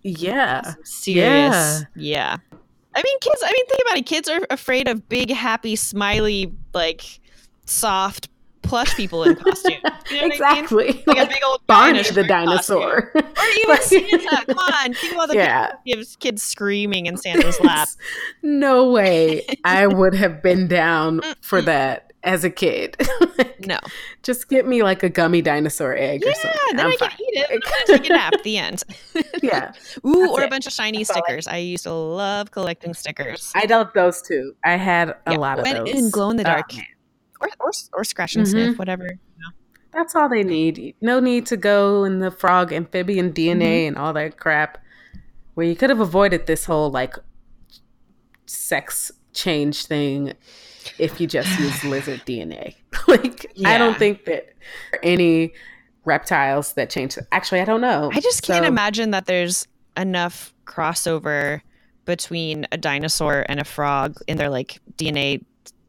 Yeah. 0.03 0.75
serious. 0.85 1.85
Yeah. 1.95 2.37
yeah. 2.45 2.54
I 2.97 3.03
mean 3.03 3.19
kids 3.21 3.43
I 3.45 3.53
mean 3.53 3.67
think 3.67 3.83
about 3.83 3.99
it. 3.99 4.07
Kids 4.07 4.29
are 4.29 4.41
afraid 4.51 4.89
of 4.89 5.09
big, 5.09 5.31
happy, 5.31 5.77
smiley, 5.77 6.53
like 6.73 7.21
soft 7.67 8.29
plush 8.65 8.95
people 8.97 9.25
in 9.25 9.37
costume. 9.37 9.75
You 10.11 10.21
know 10.21 10.27
exactly. 10.27 10.85
I 10.85 10.93
mean? 10.93 11.03
Like, 11.07 11.17
like, 11.17 11.27
a 11.29 11.31
big 11.31 11.43
old 11.47 11.67
Barney 11.67 12.03
the 12.03 12.25
dinosaur. 12.25 13.11
Costume. 13.11 13.33
Or 13.39 13.45
even 13.63 13.83
Santa. 13.83 14.47
Come 14.47 14.59
on. 14.59 14.93
Think 14.93 15.15
about 15.15 15.29
the 15.29 15.35
yeah. 15.37 15.73
gives 15.87 16.17
kids 16.17 16.43
screaming 16.43 17.07
in 17.07 17.17
Santa's 17.17 17.59
lap. 17.61 17.89
no 18.43 18.91
way 18.91 19.47
I 19.65 19.87
would 19.87 20.15
have 20.15 20.43
been 20.43 20.69
down 20.69 21.23
for 21.41 21.63
that 21.63 22.13
as 22.25 22.43
a 22.43 22.51
kid. 22.51 22.97
like, 23.39 23.67
no. 23.67 23.79
Just 24.23 24.49
get 24.49 24.67
me 24.67 24.83
like 24.83 25.03
a 25.03 25.09
gummy 25.09 25.43
dinosaur 25.43 25.95
egg 25.97 26.23
yeah, 26.25 26.31
or 26.31 26.35
something. 26.35 26.61
then 26.77 26.87
I'm 26.87 26.93
I 26.93 26.97
fine. 26.97 27.11
can 27.11 27.21
eat 27.21 27.47
it. 27.51 27.63
take 27.87 28.11
a 28.11 28.13
nap. 28.13 28.33
At 28.33 28.43
the 28.43 28.59
end. 28.59 28.83
yeah. 29.43 29.73
Ooh, 30.07 30.31
or 30.31 30.43
it. 30.43 30.47
a 30.47 30.49
bunch 30.49 30.67
of 30.67 30.73
shiny 30.73 30.99
That's 30.99 31.11
stickers. 31.11 31.47
I 31.47 31.59
used 31.59 31.85
to 31.85 31.93
love 31.93 32.51
collecting 32.51 32.95
stickers. 32.95 33.53
I 33.55 33.67
love 33.67 33.91
those 33.95 34.23
too. 34.23 34.55
I 34.65 34.77
had 34.77 35.11
a 35.11 35.33
yeah. 35.33 35.37
lot 35.37 35.59
of 35.61 35.67
and, 35.67 35.87
those. 35.87 35.95
And 35.95 36.13
glow 36.13 36.31
in 36.31 36.37
the 36.37 36.45
dark. 36.45 36.71
Oh, 36.73 36.81
or 37.41 37.49
or, 37.61 37.71
or 37.93 38.05
scratch 38.05 38.37
and 38.37 38.47
mm-hmm. 38.47 38.53
sniff, 38.53 38.79
whatever. 38.79 39.05
You 39.05 39.11
know. 39.11 39.51
That's 39.93 40.17
all 40.17 40.29
they 40.29 40.43
need. 40.43 40.95
No 41.01 41.21
need 41.21 41.47
to 41.47 41.57
go 41.57 42.05
in 42.05 42.19
the 42.19 42.31
frog 42.31 42.73
amphibian 42.73 43.33
DNA 43.33 43.59
mm-hmm. 43.59 43.89
and 43.89 43.99
all 43.99 44.13
that 44.15 44.39
crap. 44.39 44.79
Where 45.55 45.67
you 45.67 45.77
could 45.77 45.91
have 45.91 46.01
avoided 46.01 46.47
this 46.47 46.65
whole 46.65 46.91
like 46.91 47.15
sex 48.47 49.13
change 49.33 49.87
thing 49.87 50.33
if 50.99 51.21
you 51.21 51.27
just 51.27 51.59
use 51.59 51.85
lizard 51.85 52.21
DNA. 52.27 52.75
like 53.09 53.47
yeah. 53.55 53.71
I 53.71 53.79
don't 53.79 53.97
think 53.97 54.25
that 54.27 54.53
any 55.03 55.53
reptiles 56.05 56.75
that 56.75 56.91
change. 56.91 57.19
Actually, 57.33 57.61
I 57.61 57.65
don't 57.65 57.81
know. 57.81 58.11
I 58.13 58.21
just 58.21 58.43
can't 58.43 58.65
so, 58.65 58.69
imagine 58.69 59.11
that 59.13 59.27
there's 59.27 59.67
enough 59.97 60.53
crossover 60.67 61.61
between 62.05 62.67
a 62.73 62.77
dinosaur 62.77 63.45
and 63.49 63.61
a 63.61 63.65
frog 63.65 64.19
in 64.27 64.37
their 64.37 64.51
like 64.51 64.81
DNA 64.97 65.45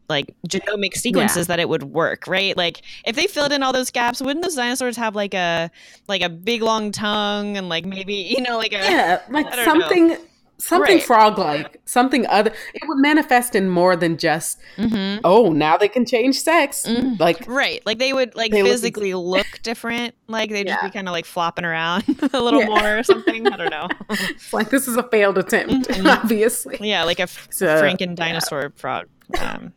like 0.07 0.35
genomic 0.47 0.93
sequences 0.93 1.47
yeah. 1.47 1.55
that 1.55 1.59
it 1.59 1.67
would 1.67 1.83
work, 1.83 2.27
right? 2.27 2.55
Like 2.55 2.81
if 3.05 3.15
they 3.15 3.27
filled 3.27 3.51
in 3.51 3.63
all 3.63 3.73
those 3.73 3.91
gaps, 3.91 4.21
wouldn't 4.21 4.43
those 4.43 4.55
dinosaurs 4.55 4.97
have 4.97 5.15
like 5.15 5.33
a 5.33 5.71
like 6.07 6.21
a 6.21 6.29
big 6.29 6.61
long 6.61 6.91
tongue 6.91 7.57
and 7.57 7.69
like 7.69 7.85
maybe 7.85 8.13
you 8.13 8.41
know 8.41 8.57
like 8.57 8.73
a 8.73 8.77
yeah 8.77 9.21
like 9.29 9.51
something 9.63 10.09
know. 10.09 10.17
Something 10.57 10.95
right. 10.95 11.03
frog 11.03 11.37
like 11.37 11.81
something 11.85 12.25
other 12.27 12.51
it 12.73 12.81
would 12.87 12.97
manifest 12.97 13.55
in 13.55 13.69
more 13.69 13.95
than 13.95 14.17
just 14.17 14.59
mm-hmm. 14.77 15.19
oh 15.23 15.51
now 15.51 15.77
they 15.77 15.87
can 15.87 16.05
change 16.05 16.39
sex 16.39 16.85
mm-hmm. 16.87 17.13
like 17.19 17.45
right 17.47 17.85
like 17.85 17.99
they 17.99 18.13
would 18.13 18.33
like 18.35 18.51
they 18.51 18.61
physically 18.61 19.13
look, 19.13 19.45
look 19.45 19.61
different 19.63 20.15
like 20.27 20.49
they'd 20.49 20.65
yeah. 20.65 20.75
just 20.75 20.83
be 20.85 20.91
kind 20.91 21.07
of 21.07 21.11
like 21.11 21.25
flopping 21.25 21.65
around 21.65 22.03
a 22.33 22.41
little 22.41 22.61
yeah. 22.61 22.67
more 22.67 22.99
or 22.99 23.03
something 23.03 23.47
I 23.47 23.57
don't 23.57 23.69
know 23.69 23.87
it's 24.09 24.53
like 24.53 24.69
this 24.69 24.87
is 24.87 24.95
a 24.95 25.03
failed 25.03 25.37
attempt 25.37 25.89
mm-hmm. 25.89 26.07
obviously 26.23 26.77
yeah 26.81 27.03
like 27.03 27.19
a 27.19 27.27
so, 27.27 27.81
Franken 27.81 28.15
dinosaur 28.15 28.71
frog 28.75 29.07
um 29.39 29.73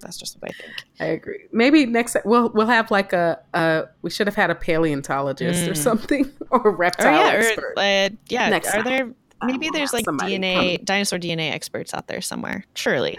that's 0.00 0.16
just 0.16 0.40
what 0.40 0.50
I 0.50 0.54
think. 0.54 0.72
I 1.00 1.04
agree. 1.06 1.46
Maybe 1.52 1.86
next 1.86 2.16
we'll 2.24 2.48
we'll 2.50 2.66
have 2.66 2.90
like 2.90 3.12
a, 3.12 3.40
a 3.52 3.84
we 4.02 4.10
should 4.10 4.26
have 4.26 4.36
had 4.36 4.50
a 4.50 4.54
paleontologist 4.54 5.66
mm. 5.66 5.70
or 5.70 5.74
something 5.74 6.32
or 6.50 6.70
reptile 6.70 7.14
yeah, 7.14 7.38
expert. 7.38 7.74
Or, 7.76 7.78
uh, 7.78 8.08
yeah, 8.28 8.48
next 8.48 8.68
are 8.68 8.82
time. 8.82 8.84
there 8.84 9.14
maybe 9.44 9.70
there's 9.72 9.92
like 9.92 10.04
DNA 10.04 10.76
come. 10.76 10.84
dinosaur 10.84 11.18
DNA 11.18 11.52
experts 11.52 11.94
out 11.94 12.06
there 12.06 12.20
somewhere? 12.20 12.64
Surely. 12.74 13.18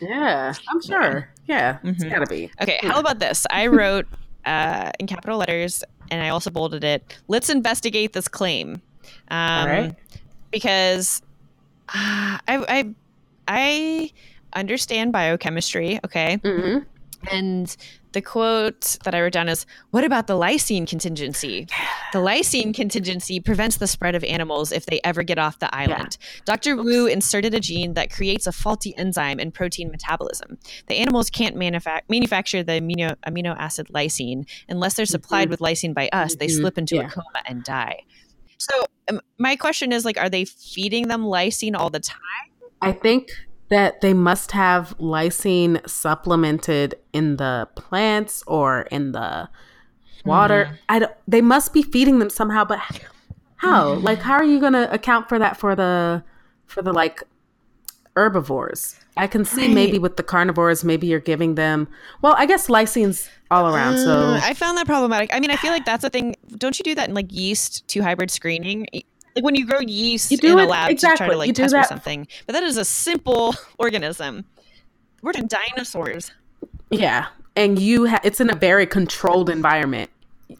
Yeah, 0.00 0.54
I'm 0.68 0.82
sure. 0.82 1.28
Yeah, 1.46 1.74
mm-hmm. 1.74 1.88
it's 1.88 2.04
gotta 2.04 2.26
be. 2.26 2.50
Okay, 2.62 2.78
yeah. 2.82 2.92
how 2.92 3.00
about 3.00 3.18
this? 3.18 3.46
I 3.50 3.66
wrote 3.66 4.06
uh, 4.44 4.90
in 4.98 5.06
capital 5.06 5.38
letters, 5.38 5.82
and 6.10 6.22
I 6.22 6.28
also 6.28 6.50
bolded 6.50 6.84
it. 6.84 7.18
Let's 7.28 7.50
investigate 7.50 8.12
this 8.12 8.28
claim. 8.28 8.80
Um, 9.30 9.68
right. 9.68 9.94
Because 10.50 11.22
uh, 11.88 12.38
I 12.46 12.64
I 12.68 12.94
I 13.48 14.10
understand 14.54 15.12
biochemistry, 15.12 16.00
okay? 16.04 16.38
Mm-hmm. 16.38 16.78
And 17.30 17.76
the 18.12 18.22
quote 18.22 18.96
that 19.04 19.14
I 19.14 19.20
wrote 19.20 19.32
down 19.32 19.48
is 19.48 19.66
What 19.90 20.04
about 20.04 20.26
the 20.26 20.34
lysine 20.34 20.86
contingency? 20.86 21.66
The 22.12 22.20
lysine 22.20 22.74
contingency 22.74 23.40
prevents 23.40 23.76
the 23.76 23.86
spread 23.86 24.14
of 24.14 24.24
animals 24.24 24.72
if 24.72 24.86
they 24.86 25.00
ever 25.04 25.22
get 25.22 25.38
off 25.38 25.58
the 25.58 25.74
island. 25.74 26.16
Yeah. 26.20 26.40
Dr. 26.46 26.72
Oops. 26.72 26.84
Wu 26.84 27.06
inserted 27.06 27.54
a 27.54 27.60
gene 27.60 27.94
that 27.94 28.10
creates 28.10 28.46
a 28.46 28.52
faulty 28.52 28.96
enzyme 28.96 29.38
in 29.38 29.50
protein 29.50 29.90
metabolism. 29.90 30.58
The 30.86 30.96
animals 30.96 31.28
can't 31.30 31.56
manufa- 31.56 32.02
manufacture 32.08 32.62
the 32.62 32.72
amino, 32.72 33.16
amino 33.26 33.56
acid 33.58 33.88
lysine. 33.88 34.48
Unless 34.68 34.94
they're 34.94 35.06
supplied 35.06 35.44
mm-hmm. 35.44 35.50
with 35.50 35.60
lysine 35.60 35.94
by 35.94 36.08
us, 36.12 36.32
mm-hmm. 36.32 36.38
they 36.38 36.48
slip 36.48 36.78
into 36.78 36.96
yeah. 36.96 37.06
a 37.06 37.10
coma 37.10 37.42
and 37.46 37.62
die. 37.64 38.04
So, 38.58 38.84
um, 39.08 39.20
my 39.38 39.56
question 39.56 39.92
is 39.92 40.04
like, 40.04 40.18
are 40.18 40.30
they 40.30 40.44
feeding 40.44 41.08
them 41.08 41.24
lysine 41.24 41.76
all 41.76 41.90
the 41.90 42.00
time? 42.00 42.18
I 42.80 42.92
think 42.92 43.30
that 43.68 44.00
they 44.00 44.14
must 44.14 44.52
have 44.52 44.96
lysine 44.98 45.86
supplemented 45.88 46.94
in 47.12 47.36
the 47.36 47.68
plants 47.74 48.42
or 48.46 48.82
in 48.90 49.12
the 49.12 49.48
water. 50.24 50.64
Mm-hmm. 50.64 50.74
I 50.88 50.98
don't, 51.00 51.12
they 51.26 51.40
must 51.40 51.72
be 51.72 51.82
feeding 51.82 52.18
them 52.18 52.30
somehow, 52.30 52.64
but 52.64 52.78
how? 53.56 53.94
Mm-hmm. 53.94 54.04
Like, 54.04 54.20
how 54.20 54.34
are 54.34 54.44
you 54.44 54.60
going 54.60 54.72
to 54.72 54.92
account 54.92 55.28
for 55.28 55.38
that 55.38 55.56
for 55.56 55.74
the 55.74 56.22
for 56.66 56.82
the 56.82 56.92
like 56.92 57.22
herbivores? 58.16 58.98
I 59.16 59.26
can 59.26 59.44
see 59.44 59.62
right. 59.62 59.74
maybe 59.74 59.98
with 59.98 60.16
the 60.16 60.22
carnivores, 60.22 60.84
maybe 60.84 61.08
you're 61.08 61.18
giving 61.18 61.56
them. 61.56 61.88
Well, 62.22 62.36
I 62.38 62.46
guess 62.46 62.68
lysine's 62.68 63.28
all 63.50 63.74
around. 63.74 63.98
So 63.98 64.12
uh, 64.12 64.40
I 64.42 64.54
found 64.54 64.78
that 64.78 64.86
problematic. 64.86 65.34
I 65.34 65.40
mean, 65.40 65.50
I 65.50 65.56
feel 65.56 65.72
like 65.72 65.84
that's 65.84 66.04
a 66.04 66.10
thing. 66.10 66.36
Don't 66.56 66.78
you 66.78 66.84
do 66.84 66.94
that 66.94 67.08
in 67.08 67.14
like 67.14 67.32
yeast 67.32 67.86
two 67.88 68.00
hybrid 68.02 68.30
screening? 68.30 68.86
Like 69.34 69.44
when 69.44 69.54
you 69.54 69.66
grow 69.66 69.80
yeast 69.80 70.30
you 70.30 70.38
in 70.42 70.58
a 70.58 70.66
lab 70.66 70.90
exactly. 70.90 71.14
to 71.14 71.16
try 71.18 71.28
to 71.32 71.38
like 71.38 71.54
test 71.54 71.72
that. 71.72 71.84
for 71.84 71.88
something. 71.88 72.26
But 72.46 72.54
that 72.54 72.62
is 72.62 72.76
a 72.76 72.84
simple 72.84 73.54
organism. 73.78 74.44
We're 75.22 75.32
in 75.32 75.48
dinosaurs. 75.48 76.32
Yeah, 76.90 77.26
and 77.56 77.78
you 77.78 78.06
ha- 78.06 78.20
it's 78.22 78.40
in 78.40 78.50
a 78.50 78.54
very 78.54 78.86
controlled 78.86 79.50
environment. 79.50 80.10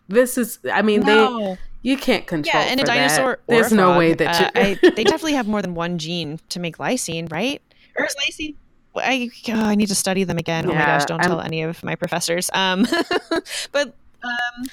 This 0.09 0.37
is, 0.37 0.59
I 0.71 0.83
mean, 0.83 1.01
no. 1.01 1.39
they 1.39 1.59
you 1.83 1.97
can't 1.97 2.27
control. 2.27 2.63
Yeah, 2.63 2.71
and 2.71 2.81
a 2.81 2.85
dinosaur. 2.85 3.39
There's 3.47 3.73
no 3.73 3.89
frog, 3.89 3.99
way 3.99 4.15
that 4.15 4.43
uh, 4.43 4.51
I, 4.55 4.79
they 4.97 5.05
definitely 5.05 5.35
have 5.35 5.47
more 5.47 5.63
than 5.63 5.75
one 5.75 5.99
gene 5.99 6.41
to 6.51 6.61
make 6.61 6.79
lysine, 6.79 7.31
right? 7.31 7.63
Or 7.97 8.05
is 8.05 8.15
lysine? 8.17 8.55
I 8.97 9.31
oh, 9.49 9.65
I 9.65 9.75
need 9.75 9.89
to 9.89 9.95
study 9.95 10.25
them 10.25 10.39
again. 10.39 10.65
Yeah, 10.65 10.73
oh 10.73 10.75
my 10.75 10.85
gosh! 10.85 11.05
Don't 11.05 11.21
I'm, 11.21 11.29
tell 11.29 11.41
any 11.41 11.63
of 11.63 11.83
my 11.85 11.95
professors. 11.95 12.51
Um, 12.53 12.87
but 13.73 13.95
um, 14.25 14.67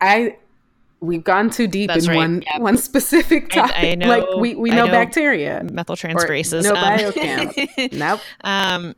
I 0.00 0.36
we've 1.04 1.24
gone 1.24 1.50
too 1.50 1.66
deep 1.66 1.88
That's 1.88 2.04
in 2.04 2.10
right. 2.10 2.16
one 2.16 2.42
yep. 2.42 2.60
one 2.60 2.76
specific 2.90 3.50
topic. 3.50 3.76
I, 3.76 3.90
I 3.90 3.94
know, 3.94 4.08
like 4.08 4.24
we, 4.36 4.54
we 4.54 4.70
know, 4.70 4.86
know 4.86 4.92
bacteria, 4.92 5.60
methyltransferases. 5.64 6.64
No 6.64 6.74
um, 6.74 6.84
biochem. 6.84 7.92
nope. 7.98 8.20
Um, 8.42 8.94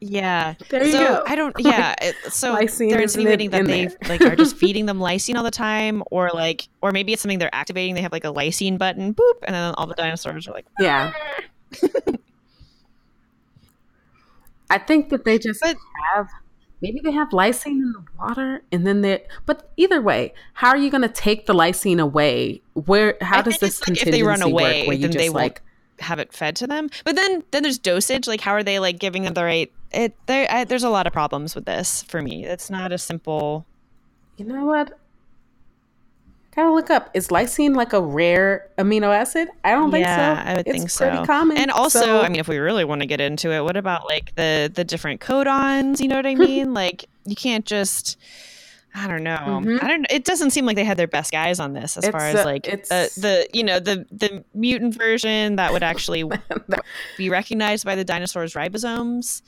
yeah. 0.00 0.54
There 0.70 0.84
you 0.84 0.92
so, 0.92 0.98
go. 0.98 1.24
I 1.26 1.34
don't. 1.34 1.54
Yeah. 1.60 1.94
so 2.28 2.54
they're 2.54 3.00
insinuating 3.00 3.50
that 3.50 3.66
they 3.66 3.88
like 4.08 4.22
are 4.22 4.36
just 4.36 4.56
feeding 4.56 4.86
them 4.86 4.98
lysine 4.98 5.36
all 5.36 5.44
the 5.44 5.50
time, 5.50 6.02
or 6.10 6.30
like, 6.32 6.68
or 6.80 6.92
maybe 6.92 7.12
it's 7.12 7.22
something 7.22 7.38
they're 7.38 7.54
activating. 7.54 7.94
They 7.94 8.02
have 8.02 8.12
like 8.12 8.24
a 8.24 8.32
lysine 8.32 8.78
button, 8.78 9.14
boop, 9.14 9.34
and 9.44 9.54
then 9.54 9.74
all 9.74 9.86
the 9.86 9.94
dinosaurs 9.94 10.48
are 10.48 10.52
like, 10.52 10.66
yeah. 10.78 11.12
I 14.70 14.78
think 14.78 15.10
that 15.10 15.24
they 15.24 15.38
just 15.38 15.60
but, 15.60 15.76
have 16.14 16.28
maybe 16.80 17.00
they 17.00 17.10
have 17.10 17.30
lysine 17.30 17.82
in 17.82 17.92
the 17.92 18.04
water 18.18 18.62
and 18.72 18.86
then 18.86 19.00
they 19.00 19.24
but 19.46 19.70
either 19.76 20.00
way 20.00 20.32
how 20.54 20.68
are 20.68 20.76
you 20.76 20.90
going 20.90 21.02
to 21.02 21.08
take 21.08 21.46
the 21.46 21.54
lysine 21.54 22.00
away? 22.00 22.62
Where 22.74 23.16
how 23.20 23.42
does 23.42 23.58
this 23.58 23.86
like 23.86 24.02
if 24.02 24.10
they 24.10 24.22
run 24.22 24.42
away 24.42 24.86
work, 24.86 25.00
then 25.00 25.10
they 25.10 25.28
like 25.28 25.62
have 26.00 26.18
it 26.18 26.32
fed 26.32 26.56
to 26.56 26.66
them? 26.66 26.88
But 27.04 27.16
then 27.16 27.42
then 27.50 27.62
there's 27.62 27.78
dosage 27.78 28.26
like 28.26 28.40
how 28.40 28.52
are 28.52 28.62
they 28.62 28.78
like 28.78 28.98
giving 28.98 29.22
them 29.22 29.34
the 29.34 29.44
right 29.44 29.72
it 29.92 30.14
there 30.26 30.46
I, 30.50 30.64
there's 30.64 30.84
a 30.84 30.90
lot 30.90 31.06
of 31.06 31.12
problems 31.12 31.54
with 31.54 31.66
this 31.66 32.02
for 32.04 32.22
me. 32.22 32.44
It's 32.44 32.70
not 32.70 32.92
a 32.92 32.98
simple 32.98 33.66
you 34.36 34.44
know 34.44 34.64
what 34.64 34.98
Gotta 36.54 36.72
look 36.72 36.90
up. 36.90 37.10
Is 37.14 37.28
lysine 37.28 37.76
like 37.76 37.92
a 37.92 38.00
rare 38.00 38.68
amino 38.76 39.14
acid? 39.14 39.48
I 39.62 39.70
don't 39.70 39.92
think 39.92 40.04
yeah, 40.04 40.42
so. 40.42 40.50
I 40.50 40.56
would 40.56 40.66
it's 40.66 40.78
think 40.78 40.90
so. 40.90 41.08
Pretty 41.08 41.26
common. 41.26 41.56
And 41.56 41.70
also, 41.70 42.00
so. 42.00 42.20
I 42.22 42.28
mean, 42.28 42.40
if 42.40 42.48
we 42.48 42.58
really 42.58 42.84
want 42.84 43.02
to 43.02 43.06
get 43.06 43.20
into 43.20 43.52
it, 43.52 43.62
what 43.62 43.76
about 43.76 44.06
like 44.06 44.34
the 44.34 44.70
the 44.74 44.82
different 44.82 45.20
codons? 45.20 46.00
You 46.00 46.08
know 46.08 46.16
what 46.16 46.26
I 46.26 46.34
mean? 46.36 46.74
like 46.74 47.06
you 47.24 47.36
can't 47.36 47.64
just. 47.64 48.18
I 48.92 49.06
don't 49.06 49.22
know. 49.22 49.36
Mm-hmm. 49.36 49.84
I 49.84 49.88
don't. 49.88 50.06
It 50.10 50.24
doesn't 50.24 50.50
seem 50.50 50.66
like 50.66 50.74
they 50.74 50.84
had 50.84 50.96
their 50.96 51.06
best 51.06 51.30
guys 51.30 51.60
on 51.60 51.74
this, 51.74 51.96
as 51.96 52.02
it's 52.02 52.10
far 52.10 52.26
as 52.26 52.44
like 52.44 52.64
the, 52.64 53.10
the 53.16 53.48
you 53.52 53.62
know 53.62 53.78
the 53.78 54.04
the 54.10 54.42
mutant 54.52 54.96
version 54.96 55.54
that 55.54 55.72
would 55.72 55.84
actually 55.84 56.24
be 57.16 57.30
recognized 57.30 57.84
by 57.84 57.94
the 57.94 58.04
dinosaurs' 58.04 58.54
ribosomes. 58.54 59.42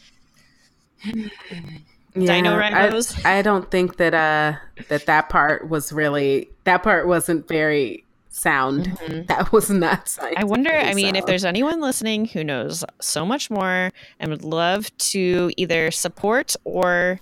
Dino 2.15 2.57
rhinos. 2.57 3.25
I, 3.25 3.39
I 3.39 3.43
don't 3.43 3.71
think 3.71 3.97
that 3.97 4.15
uh 4.15 4.59
that 4.89 5.07
that 5.07 5.29
part 5.29 5.69
was 5.69 5.93
really 5.93 6.51
that 6.65 6.83
part 6.83 7.07
wasn't 7.07 7.49
very 7.49 8.05
sound. 8.31 8.87
Mm-hmm. 8.87 9.23
That 9.27 9.53
was 9.53 9.71
not. 9.71 10.17
I 10.37 10.45
wonder, 10.45 10.73
I 10.73 10.95
mean, 10.95 11.07
sound. 11.07 11.17
if 11.19 11.27
there's 11.27 11.45
anyone 11.45 11.81
listening 11.81 12.27
who 12.27 12.43
knows 12.43 12.85
so 13.01 13.25
much 13.25 13.51
more 13.51 13.91
and 14.19 14.31
would 14.31 14.45
love 14.45 14.95
to 14.99 15.51
either 15.57 15.91
support 15.91 16.57
or 16.65 17.21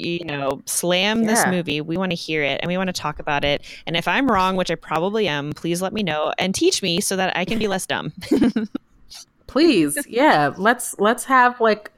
you 0.00 0.24
know, 0.24 0.62
slam 0.64 1.22
yeah. 1.22 1.26
this 1.26 1.46
movie. 1.46 1.80
We 1.80 1.96
want 1.96 2.12
to 2.12 2.16
hear 2.16 2.42
it 2.42 2.60
and 2.62 2.68
we 2.68 2.76
want 2.76 2.88
to 2.88 2.92
talk 2.92 3.18
about 3.18 3.44
it. 3.44 3.62
And 3.86 3.96
if 3.96 4.08
I'm 4.08 4.30
wrong, 4.30 4.56
which 4.56 4.70
I 4.70 4.74
probably 4.74 5.28
am, 5.28 5.52
please 5.52 5.82
let 5.82 5.92
me 5.92 6.02
know 6.02 6.32
and 6.38 6.54
teach 6.54 6.82
me 6.82 7.00
so 7.00 7.16
that 7.16 7.36
I 7.36 7.44
can 7.44 7.58
be 7.58 7.68
less 7.68 7.86
dumb. 7.86 8.12
please. 9.46 9.98
Yeah. 10.08 10.54
Let's 10.56 10.98
let's 10.98 11.24
have 11.24 11.60
like 11.60 11.92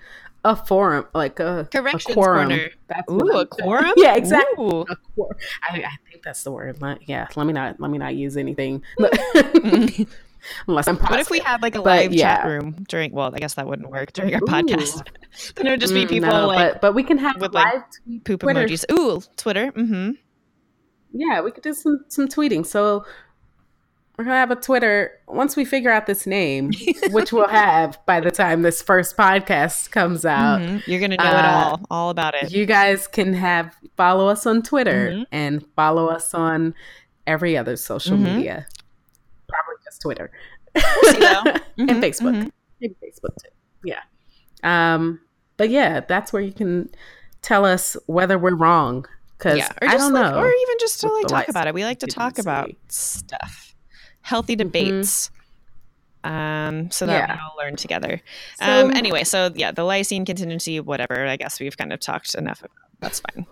a 0.44 0.56
forum, 0.56 1.06
like 1.14 1.38
a, 1.40 1.68
Corrections 1.70 2.06
a 2.10 2.14
quorum. 2.14 2.48
Corner. 2.48 2.70
That's 2.88 3.10
Ooh, 3.10 3.38
a 3.38 3.46
quorum? 3.46 3.92
yeah, 3.96 4.16
exactly. 4.16 4.84
I, 5.68 5.76
I, 5.76 5.96
think 6.10 6.22
that's 6.24 6.42
the 6.42 6.50
word. 6.50 6.78
Yeah, 7.06 7.28
let 7.36 7.46
me 7.46 7.52
not 7.52 7.78
let 7.80 7.90
me 7.90 7.98
not 7.98 8.14
use 8.14 8.36
anything. 8.36 8.82
Unless 10.66 10.88
I'm 10.88 10.96
What 10.96 11.20
if 11.20 11.30
we 11.30 11.38
had 11.38 11.62
like 11.62 11.74
a 11.74 11.78
but, 11.78 11.84
live 11.84 12.12
yeah. 12.12 12.38
chat 12.38 12.46
room 12.46 12.84
during? 12.88 13.12
Well, 13.12 13.32
I 13.34 13.38
guess 13.38 13.54
that 13.54 13.66
wouldn't 13.66 13.90
work 13.90 14.12
during 14.12 14.34
our 14.34 14.42
Ooh. 14.42 14.46
podcast. 14.46 15.06
then 15.54 15.66
it 15.66 15.70
would 15.70 15.80
just 15.80 15.94
be 15.94 16.04
mm, 16.04 16.08
people 16.08 16.30
no, 16.30 16.46
like, 16.48 16.74
but, 16.74 16.80
but 16.80 16.94
we 16.94 17.04
can 17.04 17.18
have 17.18 17.40
with 17.40 17.54
live 17.54 17.74
like 17.74 18.24
poop 18.24 18.40
Twitter. 18.40 18.66
emojis. 18.66 18.84
Ooh, 18.90 19.22
Twitter. 19.36 19.70
Mm-hmm. 19.72 20.12
Yeah, 21.12 21.42
we 21.42 21.50
could 21.50 21.62
do 21.62 21.74
some 21.74 22.04
some 22.08 22.26
tweeting. 22.26 22.66
So 22.66 23.04
we're 24.16 24.24
gonna 24.24 24.36
have 24.36 24.50
a 24.50 24.56
Twitter 24.56 25.18
once 25.26 25.56
we 25.56 25.64
figure 25.64 25.90
out 25.90 26.06
this 26.06 26.26
name, 26.26 26.70
which 27.10 27.32
we'll 27.32 27.48
have 27.48 27.98
by 28.04 28.20
the 28.20 28.30
time 28.30 28.62
this 28.62 28.82
first 28.82 29.16
podcast 29.16 29.90
comes 29.90 30.24
out. 30.26 30.60
Mm-hmm. 30.60 30.90
You're 30.90 31.00
gonna 31.00 31.16
know 31.16 31.24
uh, 31.24 31.38
it 31.38 31.44
all, 31.44 31.80
all 31.90 32.10
about 32.10 32.34
it. 32.34 32.52
You 32.52 32.66
guys 32.66 33.06
can 33.06 33.32
have 33.34 33.74
follow 33.96 34.28
us 34.28 34.46
on 34.46 34.62
Twitter 34.62 35.10
mm-hmm. 35.10 35.22
and 35.32 35.64
follow 35.74 36.08
us 36.08 36.34
on 36.34 36.74
every 37.26 37.56
other 37.56 37.76
social 37.76 38.16
mm-hmm. 38.16 38.36
media. 38.36 38.66
Probably 39.48 39.82
just 39.84 40.02
Twitter 40.02 40.30
and 40.74 40.84
mm-hmm. 40.84 41.88
Facebook. 42.00 42.34
Mm-hmm. 42.34 42.48
Maybe 42.80 42.96
Facebook 43.02 43.34
too. 43.42 43.50
Yeah. 43.84 44.00
Um, 44.62 45.20
but 45.56 45.70
yeah, 45.70 46.00
that's 46.00 46.32
where 46.32 46.42
you 46.42 46.52
can 46.52 46.90
tell 47.40 47.64
us 47.64 47.96
whether 48.06 48.38
we're 48.38 48.54
wrong. 48.54 49.06
Because 49.38 49.58
yeah, 49.58 49.72
I 49.80 49.96
don't 49.96 50.12
like, 50.12 50.32
know, 50.32 50.38
or 50.38 50.46
even 50.46 50.76
just 50.78 51.00
to 51.00 51.08
like 51.08 51.26
talk 51.26 51.48
about 51.48 51.66
it. 51.66 51.74
We 51.74 51.84
like 51.84 51.98
to 52.00 52.06
talk 52.06 52.38
about 52.38 52.70
stuff 52.86 53.71
healthy 54.22 54.54
mm-hmm. 54.54 54.68
debates. 54.68 55.28
Mm-hmm. 55.28 55.38
Um, 56.24 56.90
so 56.92 57.06
that 57.06 57.28
yeah. 57.28 57.34
we 57.34 57.40
all 57.40 57.56
learn 57.58 57.74
together. 57.74 58.20
So, 58.60 58.86
um, 58.86 58.92
anyway, 58.92 59.24
so 59.24 59.50
yeah, 59.54 59.72
the 59.72 59.82
lysine 59.82 60.24
contingency, 60.24 60.78
whatever. 60.78 61.26
I 61.26 61.36
guess 61.36 61.58
we've 61.58 61.76
kind 61.76 61.92
of 61.92 61.98
talked 61.98 62.34
enough 62.36 62.60
about. 62.60 62.70
That's 63.00 63.20
fine. 63.20 63.46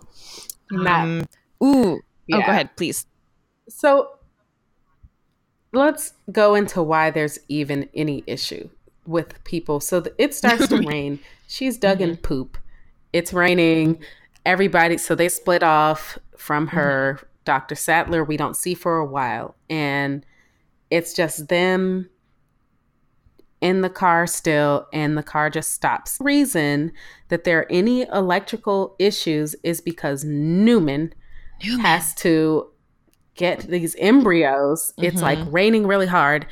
Um, 0.87 1.27
ooh, 1.63 2.01
yeah. 2.29 2.37
oh, 2.37 2.41
go 2.43 2.47
ahead, 2.47 2.77
please. 2.77 3.07
So 3.69 4.11
let's 5.73 6.15
go 6.31 6.55
into 6.55 6.83
why 6.83 7.11
there's 7.11 7.39
even 7.49 7.89
any 7.95 8.23
issue 8.27 8.69
with 9.07 9.43
people. 9.45 9.81
So 9.81 10.01
the, 10.01 10.15
it 10.19 10.35
starts 10.35 10.69
to 10.69 10.77
rain. 10.87 11.19
She's 11.49 11.77
dug 11.77 11.99
mm-hmm. 11.99 12.11
in 12.11 12.17
poop. 12.19 12.59
It's 13.13 13.33
raining. 13.33 14.01
Everybody, 14.47 14.97
so 14.97 15.15
they 15.15 15.29
split 15.29 15.63
off 15.63 16.19
from 16.37 16.69
her. 16.69 17.17
Mm-hmm. 17.17 17.27
Dr. 17.45 17.75
Sattler, 17.75 18.23
we 18.23 18.37
don't 18.37 18.57
see 18.57 18.75
for 18.75 18.99
a 18.99 19.05
while. 19.05 19.57
And 19.69 20.25
it's 20.91 21.13
just 21.15 21.49
them 21.49 22.09
in 23.61 23.83
the 23.83 23.91
car 23.91 24.27
still 24.27 24.87
and 24.93 25.17
the 25.17 25.23
car 25.23 25.51
just 25.51 25.73
stops. 25.73 26.19
The 26.19 26.25
reason 26.25 26.93
that 27.29 27.45
there 27.45 27.61
are 27.61 27.67
any 27.71 28.03
electrical 28.03 28.97
issues 28.99 29.55
is 29.63 29.81
because 29.81 30.25
Newman, 30.25 31.13
Newman. 31.63 31.81
has 31.81 32.15
to 32.17 32.71
get 33.35 33.61
these 33.61 33.95
embryos. 33.99 34.93
Mm-hmm. 34.93 35.05
It's 35.05 35.23
like 35.23 35.39
mm-hmm. 35.39 35.51
raining 35.51 35.87
really 35.87 36.07
hard 36.07 36.47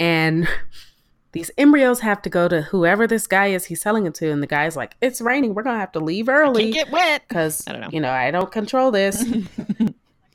and 0.00 0.48
these 1.32 1.50
embryos 1.58 2.00
have 2.00 2.22
to 2.22 2.30
go 2.30 2.46
to 2.48 2.62
whoever 2.62 3.06
this 3.06 3.26
guy 3.26 3.48
is 3.48 3.64
he's 3.64 3.80
selling 3.80 4.06
it 4.06 4.14
to 4.14 4.30
and 4.30 4.42
the 4.42 4.46
guy's 4.46 4.76
like 4.76 4.94
it's 5.00 5.20
raining 5.20 5.52
we're 5.52 5.64
gonna 5.64 5.78
have 5.78 5.90
to 5.92 5.98
leave 5.98 6.28
early 6.28 6.70
get 6.70 6.90
wet 6.90 7.22
because 7.28 7.64
i 7.66 7.72
don't 7.72 7.80
know 7.80 7.88
you 7.92 8.00
know 8.00 8.10
i 8.10 8.30
don't 8.30 8.52
control 8.52 8.92
this 8.92 9.24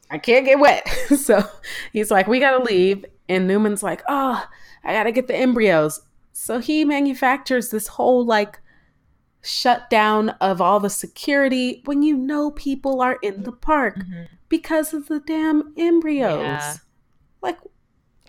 i 0.09 0.17
can't 0.17 0.45
get 0.45 0.59
wet 0.59 0.87
so 1.17 1.43
he's 1.93 2.11
like 2.11 2.27
we 2.27 2.39
gotta 2.39 2.63
leave 2.63 3.05
and 3.29 3.47
Newman's 3.47 3.83
like, 3.83 4.01
oh, 4.09 4.45
I 4.83 4.91
gotta 4.93 5.11
get 5.11 5.27
the 5.27 5.35
embryos. 5.35 6.01
So 6.33 6.59
he 6.59 6.83
manufactures 6.83 7.69
this 7.69 7.87
whole 7.87 8.25
like 8.25 8.59
shutdown 9.41 10.29
of 10.41 10.59
all 10.59 10.79
the 10.79 10.89
security 10.89 11.81
when 11.85 12.01
you 12.01 12.17
know 12.17 12.51
people 12.51 13.01
are 13.01 13.17
in 13.21 13.43
the 13.43 13.51
park 13.51 13.97
mm-hmm. 13.97 14.23
because 14.49 14.93
of 14.93 15.07
the 15.07 15.19
damn 15.19 15.73
embryos. 15.77 16.41
Yeah. 16.41 16.73
Like, 17.41 17.57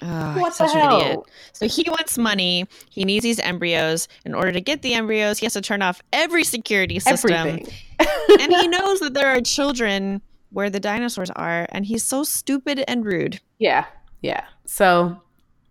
Oh, 0.02 0.40
what 0.40 0.58
an 0.58 1.02
idiot. 1.02 1.20
So 1.52 1.68
he 1.68 1.84
wants 1.90 2.16
money. 2.16 2.66
He 2.88 3.04
needs 3.04 3.22
these 3.22 3.38
embryos. 3.38 4.08
In 4.24 4.34
order 4.34 4.50
to 4.50 4.60
get 4.60 4.80
the 4.80 4.94
embryos, 4.94 5.38
he 5.38 5.44
has 5.44 5.52
to 5.52 5.60
turn 5.60 5.82
off 5.82 6.00
every 6.10 6.42
security 6.42 6.98
system. 6.98 7.58
and 7.98 8.52
he 8.52 8.68
knows 8.68 9.00
that 9.00 9.12
there 9.12 9.28
are 9.28 9.42
children 9.42 10.22
where 10.50 10.70
the 10.70 10.80
dinosaurs 10.80 11.30
are, 11.30 11.66
and 11.70 11.86
he's 11.86 12.04
so 12.04 12.24
stupid 12.24 12.84
and 12.86 13.04
rude. 13.04 13.40
Yeah. 13.58 13.86
Yeah. 14.22 14.44
So 14.66 15.20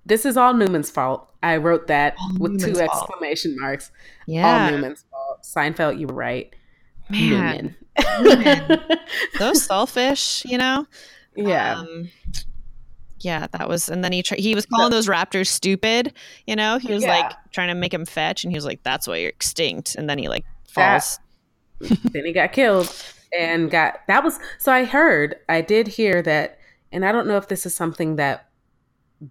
this 0.06 0.26
is 0.26 0.38
all 0.38 0.54
Newman's 0.54 0.90
fault. 0.90 1.32
I 1.42 1.58
wrote 1.58 1.88
that 1.88 2.16
all 2.20 2.32
with 2.40 2.52
Newman's 2.54 2.66
two 2.80 2.86
fault. 2.86 3.10
exclamation 3.10 3.56
marks. 3.60 3.92
Yeah. 4.28 4.66
All 4.66 4.72
Newman's 4.72 5.06
fault. 5.12 5.44
Seinfeld, 5.44 6.00
you 6.00 6.08
were 6.08 6.16
right. 6.16 6.54
Man. 7.10 7.76
Newman. 8.22 8.66
so 9.38 9.54
selfish, 9.54 10.44
you 10.46 10.58
know? 10.58 10.86
Yeah. 11.36 11.80
Um, 11.80 12.10
yeah, 13.22 13.48
that 13.52 13.68
was, 13.68 13.90
and 13.90 14.04
then 14.04 14.12
he 14.12 14.24
he 14.38 14.56
was 14.56 14.66
calling 14.66 14.92
those 14.92 15.08
raptors 15.08 15.48
stupid. 15.48 16.14
You 16.48 16.56
know, 16.56 16.78
he 16.78 16.94
was 16.94 17.04
yeah. 17.04 17.20
like 17.20 17.34
trying 17.52 17.68
to 17.68 17.76
make 17.76 17.94
him 17.94 18.06
fetch, 18.06 18.44
and 18.44 18.52
he 18.52 18.56
was 18.56 18.66
like, 18.66 18.82
"That's 18.84 19.08
why 19.08 19.18
you're 19.18 19.30
extinct." 19.30 19.96
And 19.96 20.10
then 20.10 20.18
he 20.18 20.30
like 20.30 20.46
falls. 20.70 21.20
That, 21.82 22.00
then 22.14 22.26
he 22.26 22.32
got 22.32 22.54
killed, 22.54 22.88
and 23.38 23.70
got 23.70 24.02
that 24.08 24.24
was. 24.24 24.40
So 24.58 24.72
I 24.72 24.86
heard, 24.86 25.36
I 25.48 25.62
did 25.62 25.88
hear 25.88 26.22
that, 26.22 26.60
and 26.92 27.06
I 27.06 27.12
don't 27.12 27.28
know 27.28 27.38
if 27.38 27.48
this 27.48 27.66
is 27.66 27.76
something 27.76 28.16
that 28.18 28.50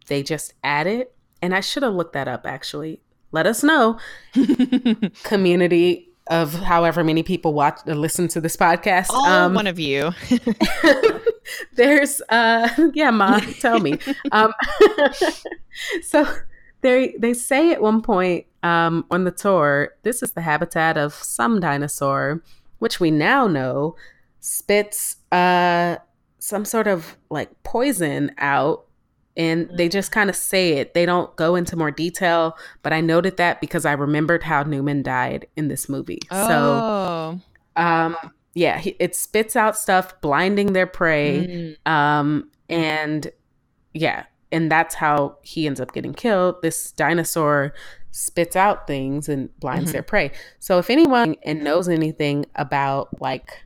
they 0.06 0.22
just 0.22 0.54
added. 0.62 1.08
And 1.40 1.54
I 1.54 1.60
should 1.60 1.82
have 1.82 1.94
looked 1.94 2.14
that 2.14 2.28
up 2.28 2.46
actually. 2.46 3.00
Let 3.30 3.46
us 3.46 3.62
know. 3.62 3.98
Community 5.22 6.08
of 6.28 6.52
however 6.52 7.02
many 7.02 7.22
people 7.22 7.54
watch 7.54 7.80
or 7.86 7.94
listen 7.94 8.28
to 8.28 8.40
this 8.40 8.56
podcast. 8.56 9.10
All 9.10 9.26
um, 9.26 9.54
one 9.54 9.66
of 9.66 9.78
you. 9.78 10.12
there's 11.74 12.20
uh 12.28 12.68
yeah, 12.94 13.10
ma, 13.10 13.40
tell 13.60 13.80
me. 13.80 13.98
Um 14.32 14.52
so 16.02 16.26
they 16.80 17.14
they 17.18 17.34
say 17.34 17.72
at 17.72 17.80
one 17.80 18.02
point 18.02 18.46
um 18.62 19.04
on 19.10 19.24
the 19.24 19.30
tour, 19.30 19.94
this 20.02 20.22
is 20.22 20.32
the 20.32 20.42
habitat 20.42 20.96
of 20.96 21.14
some 21.14 21.60
dinosaur, 21.60 22.42
which 22.78 23.00
we 23.00 23.10
now 23.10 23.46
know 23.46 23.94
spits 24.40 25.16
uh 25.32 25.96
some 26.38 26.64
sort 26.64 26.86
of 26.86 27.16
like 27.30 27.50
poison 27.62 28.30
out 28.38 28.84
and 29.38 29.70
they 29.70 29.86
mm-hmm. 29.86 29.92
just 29.92 30.10
kind 30.10 30.28
of 30.28 30.34
say 30.34 30.72
it. 30.78 30.94
They 30.94 31.06
don't 31.06 31.34
go 31.36 31.54
into 31.54 31.76
more 31.76 31.92
detail, 31.92 32.58
but 32.82 32.92
I 32.92 33.00
noted 33.00 33.36
that 33.36 33.60
because 33.60 33.86
I 33.86 33.92
remembered 33.92 34.42
how 34.42 34.64
Newman 34.64 35.04
died 35.04 35.46
in 35.56 35.68
this 35.68 35.88
movie. 35.88 36.18
Oh. 36.32 36.48
So, 36.48 37.40
um, 37.80 38.16
yeah, 38.54 38.78
he, 38.78 38.96
it 38.98 39.14
spits 39.14 39.54
out 39.54 39.78
stuff, 39.78 40.20
blinding 40.20 40.72
their 40.72 40.88
prey, 40.88 41.76
mm. 41.86 41.90
um, 41.90 42.50
and 42.68 43.30
yeah, 43.94 44.24
and 44.50 44.72
that's 44.72 44.96
how 44.96 45.38
he 45.42 45.68
ends 45.68 45.80
up 45.80 45.92
getting 45.92 46.14
killed. 46.14 46.56
This 46.62 46.90
dinosaur 46.90 47.72
spits 48.18 48.56
out 48.56 48.86
things 48.86 49.28
and 49.28 49.56
blinds 49.60 49.86
mm-hmm. 49.86 49.92
their 49.92 50.02
prey. 50.02 50.32
So, 50.58 50.78
if 50.78 50.90
anyone 50.90 51.36
and 51.44 51.62
knows 51.62 51.88
anything 51.88 52.46
about 52.54 53.20
like, 53.20 53.64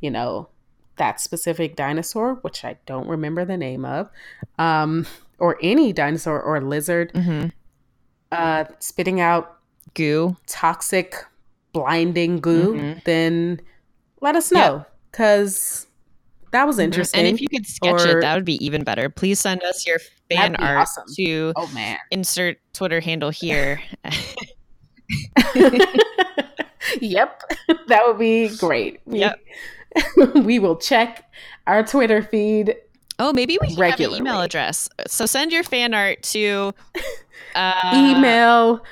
you 0.00 0.10
know, 0.10 0.48
that 0.96 1.20
specific 1.20 1.76
dinosaur, 1.76 2.36
which 2.36 2.64
I 2.64 2.78
don't 2.86 3.06
remember 3.06 3.44
the 3.44 3.56
name 3.56 3.84
of, 3.84 4.10
um, 4.58 5.06
or 5.38 5.58
any 5.62 5.92
dinosaur 5.92 6.40
or 6.40 6.60
lizard, 6.60 7.12
mm-hmm. 7.12 7.48
uh, 8.30 8.64
spitting 8.78 9.20
out 9.20 9.58
goo, 9.94 10.36
toxic, 10.46 11.16
blinding 11.72 12.40
goo, 12.40 12.74
mm-hmm. 12.74 12.98
then 13.04 13.60
let 14.20 14.36
us 14.36 14.50
know 14.50 14.86
because 15.10 15.86
that 16.52 16.66
was 16.66 16.78
interesting. 16.78 17.20
And 17.20 17.34
if 17.34 17.40
you 17.40 17.48
could 17.48 17.66
sketch 17.66 18.06
or, 18.06 18.18
it, 18.18 18.20
that 18.20 18.34
would 18.34 18.44
be 18.44 18.64
even 18.64 18.84
better. 18.84 19.08
Please 19.08 19.40
send 19.40 19.62
us 19.62 19.86
your 19.86 19.98
fan 20.30 20.56
art 20.56 20.78
awesome. 20.78 21.04
to 21.16 21.52
oh 21.56 21.66
man 21.68 21.98
insert 22.10 22.58
Twitter 22.72 23.00
handle 23.00 23.30
here. 23.30 23.80
yep, 27.00 27.42
that 27.88 28.02
would 28.06 28.18
be 28.18 28.54
great. 28.56 29.00
Yep. 29.06 29.40
we 30.44 30.58
will 30.58 30.76
check 30.76 31.30
our 31.66 31.82
Twitter 31.82 32.22
feed. 32.22 32.76
Oh, 33.18 33.32
maybe 33.32 33.58
we 33.60 33.74
can 33.74 33.90
have 33.90 34.00
an 34.00 34.10
email 34.10 34.40
address. 34.40 34.88
So 35.06 35.26
send 35.26 35.52
your 35.52 35.62
fan 35.62 35.94
art 35.94 36.22
to 36.24 36.72
uh, 37.54 37.92
email 37.94 38.82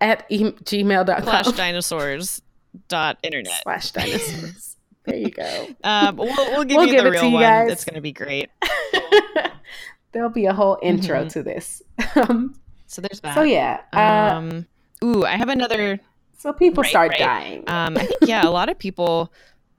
at 0.00 0.24
e- 0.28 0.52
gmail.com 0.52 1.22
slash 1.22 1.46
dinosaurs 1.56 2.42
dot 2.88 3.18
internet 3.22 3.62
slash 3.62 3.90
dinosaurs. 3.92 4.69
There 5.04 5.16
you 5.16 5.30
go. 5.30 5.66
Um, 5.84 6.16
we'll, 6.16 6.26
we'll 6.36 6.64
give 6.64 6.76
We'll 6.76 6.86
you 6.86 6.92
give 6.92 7.04
the 7.04 7.10
it 7.10 7.14
to 7.16 7.20
real 7.22 7.32
one. 7.32 7.42
guys. 7.42 7.70
It's 7.72 7.84
going 7.84 7.94
to 7.96 8.00
be 8.00 8.12
great. 8.12 8.50
There'll 10.12 10.28
be 10.30 10.46
a 10.46 10.52
whole 10.52 10.78
intro 10.82 11.24
Mhm. 11.24 11.32
to 11.32 11.42
this. 11.42 11.82
Um, 12.16 12.54
So 12.86 13.00
there's 13.00 13.20
that. 13.20 13.34
so 13.36 13.42
yeah. 13.42 13.80
Uh, 13.92 14.34
Um, 14.36 14.66
ooh, 15.04 15.24
I 15.24 15.36
have 15.36 15.48
another. 15.48 16.00
so 16.38 16.52
people 16.52 16.82
right, 16.82 16.90
start 16.90 17.10
right. 17.10 17.18
dying. 17.18 17.58
Um, 17.68 17.96
I 17.96 18.06
think 18.06 18.18
yeah, 18.22 18.44
a 18.46 18.50
lot 18.50 18.68
of 18.68 18.78
people. 18.78 19.32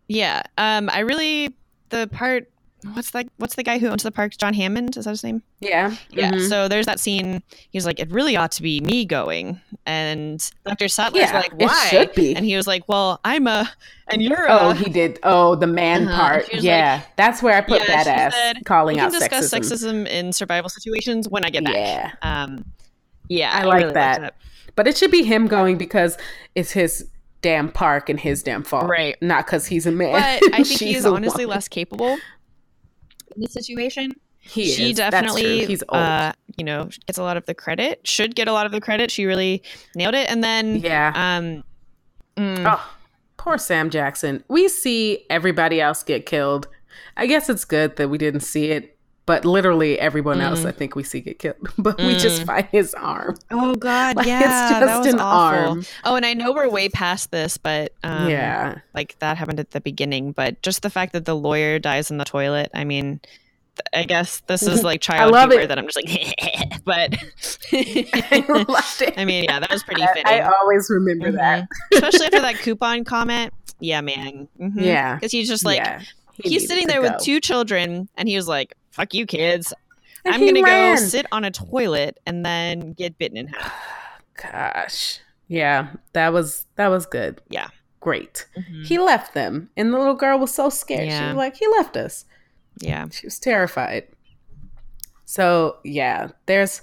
Yeah. 0.08 0.44
Um, 0.58 0.90
I 0.92 1.00
really 1.00 1.54
the 1.90 2.08
part. 2.08 2.50
What's 2.94 3.12
that? 3.12 3.28
What's 3.38 3.56
the 3.56 3.64
guy 3.64 3.78
who 3.78 3.88
owns 3.88 4.04
the 4.04 4.12
parks? 4.12 4.36
John 4.38 4.54
Hammond 4.54 4.98
is 4.98 5.06
that 5.06 5.12
his 5.12 5.24
name? 5.24 5.44
yeah. 5.60 5.96
Yeah. 6.10 6.32
Mhm. 6.32 6.50
So 6.50 6.68
there's 6.68 6.86
that 6.88 7.00
scene. 7.00 7.44
He's 7.70 7.86
like, 7.86 8.00
it 8.00 8.10
really 8.12 8.36
ought 8.36 8.52
to 8.54 8.62
be 8.64 8.82
me 8.82 9.06
going, 9.06 9.62
and 9.86 10.50
Dr. 10.66 10.88
Sattler's 10.88 11.24
Yeah, 11.24 11.34
like, 11.40 11.52
it 11.60 11.66
why? 11.68 11.88
should 11.90 12.14
be. 12.16 12.36
And 12.36 12.44
he 12.46 12.56
was 12.56 12.66
like, 12.68 12.88
well, 12.90 13.20
I'm 13.24 13.46
a, 13.48 13.70
and 14.08 14.22
you're 14.22 14.50
Oh, 14.50 14.72
a. 14.72 14.74
he 14.76 14.90
did. 14.90 15.20
Oh, 15.24 15.56
the 15.56 15.68
man 15.68 16.08
Uh-huh. 16.08 16.22
part. 16.22 16.54
Yeah, 16.54 17.02
that's 17.18 17.44
where 17.44 17.56
I 17.56 17.62
put 17.62 17.82
Yeah, 17.88 18.04
badass 18.04 18.32
said, 18.34 18.66
calling 18.66 18.96
we 18.96 19.00
can 19.02 19.08
out 19.14 19.20
discuss 19.20 19.50
sexism. 19.54 20.06
sexism. 20.06 20.08
in 20.08 20.34
survival 20.34 20.70
situations 20.70 21.30
when 21.30 21.46
I 21.46 21.50
get 21.50 21.64
back. 21.64 21.76
Yeah, 21.76 22.12
Um, 22.24 22.66
yeah, 23.30 23.52
I 23.54 23.64
like 23.64 23.82
really 23.82 23.94
that. 23.94 24.36
but 24.76 24.88
it 24.88 24.98
should 24.98 25.12
be 25.12 25.24
him 25.24 25.48
going 25.48 25.78
because 25.78 26.18
it's 26.56 26.72
his 26.72 27.08
damn 27.42 27.72
park 27.72 28.08
and 28.10 28.20
his 28.20 28.44
damn 28.44 28.64
fault, 28.64 28.88
Right. 28.88 29.16
Not 29.22 29.46
because 29.46 29.66
he's 29.66 29.86
a 29.88 29.92
man. 29.92 30.12
But 30.12 30.54
I 30.54 30.64
think 30.64 30.80
he's 30.80 31.06
honestly 31.06 31.46
woman. 31.46 31.56
less 31.58 31.68
capable 31.68 32.18
in 33.36 33.42
this 33.42 33.54
situation. 33.54 34.14
He 34.40 34.66
she 34.72 34.90
is. 34.92 34.98
Definitely, 34.98 35.66
He's 35.66 35.84
old. 35.90 36.02
uh, 36.02 36.34
you 36.58 36.64
know, 36.64 36.90
gets 37.06 37.20
a 37.20 37.24
lot 37.24 37.38
of 37.38 37.46
the 37.46 37.54
credit. 37.54 38.06
Should 38.08 38.36
get 38.36 38.48
a 38.48 38.54
lot 38.54 38.66
of 38.66 38.72
the 38.72 38.82
credit. 38.82 39.12
She 39.12 39.26
really 39.26 39.62
nailed 39.96 40.16
it. 40.16 40.30
And 40.32 40.44
then, 40.44 40.78
yeah. 40.78 41.12
um, 41.16 41.64
mm, 42.36 42.64
Oh, 42.66 42.94
poor 43.38 43.58
Sam 43.60 43.90
Jackson. 43.92 44.44
We 44.48 44.68
see 44.68 45.26
everybody 45.30 45.80
else 45.80 46.02
get 46.02 46.26
killed. 46.26 46.68
I 47.18 47.28
guess 47.28 47.50
it's 47.50 47.66
good 47.66 47.98
that 47.98 48.10
we 48.10 48.18
didn't 48.18 48.40
see 48.42 48.72
it, 48.72 48.98
but 49.26 49.46
literally 49.46 50.00
everyone 50.00 50.42
else 50.42 50.62
Mm. 50.62 50.66
I 50.66 50.72
think 50.72 50.96
we 50.96 51.04
see 51.04 51.22
get 51.22 51.40
killed. 51.40 51.56
But 51.78 51.98
we 52.00 52.16
just 52.18 52.42
Mm. 52.42 52.46
find 52.48 52.68
his 52.72 52.94
arm. 52.94 53.38
oh 53.52 53.76
god, 53.76 54.16
Like, 54.18 54.28
yeah, 54.28 54.40
it's 54.80 54.86
that 54.86 54.98
was 55.00 55.08
an 55.14 55.20
awful. 55.20 55.70
arm. 55.70 55.86
Oh, 56.04 56.16
and 56.16 56.26
I 56.26 56.34
know 56.34 56.52
we're 56.54 56.70
way 56.70 56.90
past 56.90 57.32
this, 57.32 57.58
but 57.58 57.94
um, 58.04 58.30
yeah. 58.30 58.80
like 58.94 59.18
that 59.20 59.38
happened 59.38 59.60
at 59.60 59.72
the 59.72 59.82
beginning. 59.82 60.32
But 60.32 60.62
just 60.62 60.82
the 60.82 60.90
fact 60.90 61.14
that 61.14 61.26
the 61.26 61.36
lawyer 61.36 61.80
dies 61.80 62.10
in 62.12 62.18
the 62.18 62.26
toilet, 62.26 62.72
I 62.74 62.84
mean. 62.84 63.22
I 63.94 64.04
guess 64.04 64.42
this 64.48 64.64
is 64.64 64.84
like 64.84 65.00
child 65.10 65.32
love 65.32 65.50
humor 65.50 65.66
that 65.66 65.80
I'm 65.80 65.88
just 65.88 65.96
like, 65.96 66.82
but 66.84 67.16
I 67.72 68.46
loved 68.68 69.02
it. 69.02 69.14
I 69.18 69.24
mean, 69.26 69.46
yeah, 69.46 69.60
that 69.62 69.72
was 69.72 69.82
pretty 69.82 70.04
I, 70.04 70.08
fitting. 70.08 70.26
I 70.28 70.42
always 70.42 70.88
remember 70.90 71.32
that. 71.32 71.64
Mhm. 71.64 71.68
Especially 71.94 72.26
after 72.26 72.42
that 72.42 72.58
coupon 72.60 73.06
comment. 73.06 73.54
Yeah, 73.80 74.02
man. 74.02 74.50
Mhm. 74.60 74.74
Yeah. 74.84 75.16
Because 75.16 75.32
he's 75.32 75.48
just 75.48 75.66
like, 75.66 75.78
yeah. 75.78 76.02
He 76.34 76.50
he's 76.50 76.68
sitting 76.68 76.86
there 76.88 77.02
go. 77.02 77.12
with 77.14 77.24
two 77.24 77.40
children, 77.40 78.10
and 78.18 78.28
he 78.28 78.36
was 78.36 78.48
like, 78.48 78.76
fuck 78.92 79.14
you, 79.14 79.26
kids. 79.26 79.74
And 80.24 80.36
I'm 80.36 80.42
going 80.42 80.56
to 80.56 80.62
ran. 80.64 80.96
go 80.96 81.02
sit 81.02 81.26
on 81.32 81.44
a 81.44 81.52
toilet 81.52 82.20
and 82.26 82.46
then 82.46 82.94
get 82.94 83.18
bitten 83.18 83.38
in 83.38 83.48
half. 83.48 83.74
Gosh. 84.52 85.20
Yeah, 85.48 85.90
that 86.14 86.32
was 86.32 86.66
that 86.76 86.88
was 86.88 87.06
good. 87.06 87.42
Yeah. 87.50 87.68
Great. 88.00 88.48
Mhm. 88.58 88.86
He 88.86 88.98
left 88.98 89.34
them, 89.34 89.70
and 89.78 89.94
the 89.94 89.98
little 89.98 90.16
girl 90.16 90.40
was 90.40 90.54
so 90.54 90.70
scared. 90.70 91.12
She 91.12 91.24
was 91.28 91.36
like, 91.36 91.56
"He 91.58 91.68
left 91.68 91.98
us." 91.98 92.26
Yeah. 92.80 93.08
She 93.12 93.28
was 93.28 93.38
terrified. 93.38 94.08
So 95.26 95.78
yeah, 95.84 96.30
there's 96.46 96.82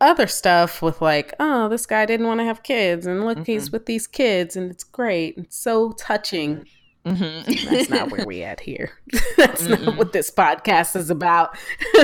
other 0.00 0.26
stuff 0.26 0.82
with 0.82 1.00
like, 1.00 1.32
oh, 1.38 1.68
this 1.68 1.86
guy 1.86 2.06
didn't 2.06 2.26
want 2.26 2.40
to 2.40 2.44
have 2.44 2.62
kids, 2.62 3.06
and 3.06 3.24
look, 3.24 3.46
he's 3.46 3.70
with 3.70 3.86
these 3.86 4.06
kids, 4.06 4.56
and 4.56 4.70
it's 4.70 4.84
great. 4.84 5.34
It's 5.38 5.56
so 5.56 5.92
touching. 5.92 6.66
Mhm. 7.06 7.68
That's 7.70 7.90
not 7.90 8.10
where 8.10 8.26
we 8.26 8.42
at 8.42 8.60
here. 8.60 8.92
That's 9.36 9.62
not 9.62 9.78
Mm-mm. 9.80 9.96
what 9.96 10.12
this 10.12 10.30
podcast 10.30 10.96
is 10.96 11.10
about. 11.10 11.56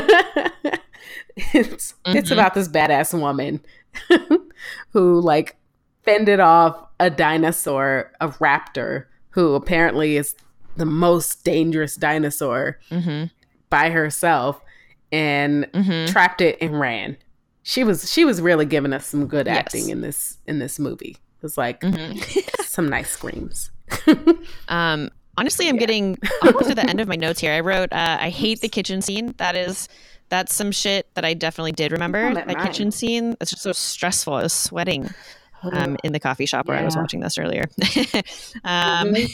it's 1.36 1.94
it's 2.07 2.28
Mhm. 2.30 2.32
about 2.32 2.55
this 2.55 2.68
badass 2.68 3.18
woman 3.18 3.61
who 4.90 5.20
like 5.20 5.57
fended 6.05 6.40
off 6.40 6.86
a 6.98 7.11
dinosaur, 7.11 8.12
a 8.20 8.28
raptor, 8.28 9.07
who 9.30 9.55
apparently 9.55 10.16
is 10.16 10.34
the 10.76 10.86
most 10.86 11.44
dangerous 11.44 11.94
dinosaur 11.96 12.78
Mhm. 12.90 13.30
by 13.70 13.90
herself 13.90 14.61
and 15.12 15.64
Mhm. 15.72 16.09
trapped 16.11 16.40
it 16.40 16.59
and 16.61 16.78
ran. 16.78 17.16
She 17.62 17.84
was 17.84 18.11
she 18.12 18.24
was 18.24 18.40
really 18.40 18.66
giving 18.66 18.92
us 18.92 19.07
some 19.07 19.26
good 19.26 19.46
Yes. 19.46 19.59
acting 19.59 19.88
in 19.90 20.01
this 20.01 20.38
in 20.46 20.59
this 20.59 20.78
movie. 20.78 21.16
It 21.38 21.42
was 21.42 21.57
like 21.59 21.80
Mhm. 21.80 22.64
some 22.64 22.88
nice 22.88 23.11
screams. 23.11 23.70
Um, 24.68 25.11
honestly, 25.36 25.68
I'm 25.68 25.76
Yeah. 25.76 25.80
getting 25.80 26.18
almost 26.43 26.68
to 26.68 26.74
the 26.74 26.88
end 26.88 27.01
of 27.01 27.09
my 27.09 27.16
notes 27.16 27.41
here. 27.41 27.53
I 27.53 27.61
wrote, 27.61 27.93
uh, 27.93 28.18
I 28.20 28.30
hate 28.30 28.61
the 28.61 28.68
kitchen 28.68 29.03
scene. 29.03 29.34
That 29.38 29.57
is, 29.57 29.88
that's 30.28 30.55
some 30.55 30.70
shit 30.70 31.12
that 31.14 31.24
I 31.24 31.34
definitely 31.34 31.72
did 31.72 31.93
remember. 31.93 32.32
That 32.34 32.47
mine. 32.47 32.57
kitchen 32.66 32.91
scene, 32.93 33.36
it's 33.41 33.51
just 33.51 33.62
so 33.62 33.72
stressful. 33.72 34.34
I 34.34 34.43
was 34.45 34.53
sweating 34.53 35.09
um, 35.72 35.97
in 36.05 36.12
the 36.12 36.20
coffee 36.20 36.47
shop 36.47 36.68
where 36.68 36.78
I 36.78 36.84
was 36.84 36.97
watching 36.97 37.20
this 37.20 37.36
earlier. 37.36 37.64
um, 38.64 39.14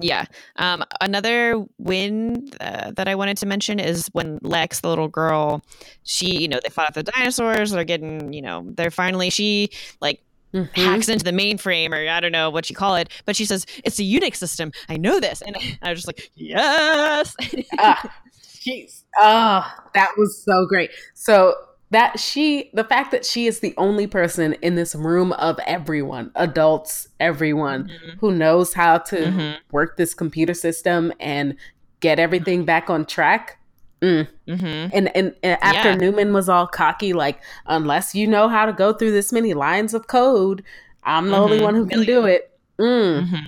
yeah. 0.00 0.24
Um, 0.56 0.82
another 1.00 1.64
win 1.78 2.50
uh, 2.60 2.92
that 2.92 3.06
I 3.06 3.14
wanted 3.14 3.36
to 3.38 3.46
mention 3.46 3.78
is 3.78 4.08
when 4.12 4.38
Lex, 4.42 4.80
the 4.80 4.88
little 4.88 5.08
girl, 5.08 5.62
she, 6.04 6.40
you 6.40 6.48
know, 6.48 6.58
they 6.62 6.70
fought 6.70 6.88
off 6.88 6.94
the 6.94 7.02
dinosaurs. 7.02 7.70
They're 7.70 7.84
getting, 7.84 8.32
you 8.32 8.40
know, 8.40 8.64
they're 8.76 8.90
finally, 8.90 9.28
she 9.30 9.70
like 10.00 10.22
Mhm. 10.54 10.68
hacks 10.76 11.08
into 11.08 11.24
the 11.24 11.30
mainframe 11.30 11.92
or 11.92 12.08
I 12.10 12.18
don't 12.20 12.32
know 12.32 12.50
what 12.50 12.68
you 12.68 12.74
call 12.76 12.96
it, 12.96 13.08
but 13.24 13.36
she 13.36 13.44
says 13.44 13.66
it's 13.84 13.98
a 13.98 14.02
Unix 14.02 14.36
system. 14.36 14.72
I 14.88 14.96
know 14.96 15.20
this, 15.20 15.42
and 15.42 15.56
I 15.82 15.90
was 15.90 16.02
just 16.02 16.06
like, 16.08 16.30
yes. 16.34 17.34
Ah, 17.78 18.10
Jeez. 18.42 19.04
Oh, 19.18 19.64
that 19.94 20.10
was 20.18 20.42
so 20.44 20.66
great. 20.66 20.90
So 21.14 21.54
that 21.92 22.18
she 22.20 22.70
the 22.74 22.84
fact 22.84 23.10
that 23.10 23.24
she 23.24 23.46
is 23.46 23.60
the 23.60 23.74
only 23.78 24.06
person 24.06 24.52
in 24.62 24.74
this 24.74 24.94
room 24.94 25.32
of 25.34 25.58
everyone, 25.66 26.30
adults, 26.34 27.08
everyone 27.20 27.84
Mhm. 27.84 28.18
who 28.20 28.32
knows 28.32 28.74
how 28.74 28.98
to 28.98 29.16
Mhm. 29.16 29.56
work 29.72 29.96
this 29.96 30.14
computer 30.14 30.54
system 30.54 31.12
and 31.20 31.56
get 32.00 32.18
everything 32.18 32.64
back 32.64 32.90
on 32.90 33.06
track. 33.06 33.58
Mm. 34.02 34.26
Mhm. 34.48 34.90
And, 34.94 35.14
and 35.16 35.34
and 35.42 35.58
after 35.62 35.90
Yeah. 35.90 35.96
Newman 35.96 36.32
was 36.32 36.48
all 36.48 36.66
cocky, 36.66 37.12
like, 37.12 37.40
unless 37.66 38.14
you 38.14 38.26
know 38.26 38.48
how 38.48 38.64
to 38.66 38.72
go 38.72 38.92
through 38.92 39.12
this 39.12 39.32
many 39.32 39.52
lines 39.54 39.92
of 39.94 40.06
code, 40.06 40.62
I'm 41.04 41.28
the 41.28 41.36
only 41.36 41.58
Mhm. 41.58 41.62
one 41.62 41.74
who 41.74 41.86
can 41.86 42.04
do 42.04 42.24
it. 42.24 42.50
Mm. 42.78 43.28
Mhm. 43.28 43.44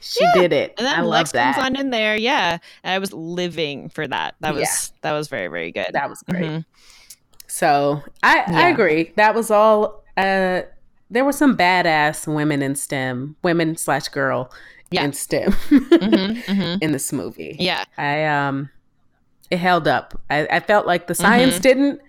She 0.00 0.24
did 0.32 0.52
it. 0.54 0.74
And 0.78 0.86
then 0.86 0.94
I 0.98 1.02
love 1.02 1.10
Lex 1.10 1.32
that. 1.32 1.54
comes 1.56 1.66
on 1.66 1.76
in 1.76 1.90
there. 1.90 2.16
Yeah, 2.16 2.56
I 2.82 2.98
was 2.98 3.12
living 3.12 3.90
for 3.90 4.08
that. 4.08 4.34
That 4.40 4.54
was 4.54 4.62
Yeah. 4.62 4.96
that 5.02 5.12
was 5.12 5.28
very 5.28 5.48
very 5.48 5.70
good. 5.70 5.88
That 5.92 6.08
was 6.08 6.22
great. 6.22 6.44
Mhm. 6.44 6.64
So 7.46 8.02
I, 8.22 8.44
I 8.46 8.68
agree. 8.70 9.12
That 9.16 9.34
was 9.34 9.50
all. 9.50 10.02
Uh, 10.16 10.62
there 11.10 11.24
were 11.24 11.32
some 11.32 11.56
badass 11.56 12.26
women 12.32 12.62
in 12.62 12.74
STEM, 12.74 13.36
women 13.42 13.76
slash 13.76 14.08
girl 14.08 14.50
Yeah. 14.90 15.04
in 15.04 15.12
STEM 15.12 15.52
Mhm. 15.52 16.42
Mhm. 16.44 16.78
in 16.82 16.92
this 16.92 17.12
movie. 17.12 17.56
Yeah. 17.58 17.84
I 17.98 18.24
um, 18.24 18.70
it 19.50 19.58
held 19.58 19.88
up. 19.88 20.20
I, 20.30 20.46
I 20.50 20.60
felt 20.60 20.86
like 20.86 21.06
the 21.06 21.14
science 21.14 21.54
Mm-hmm. 21.54 21.62
didn't 21.62 22.00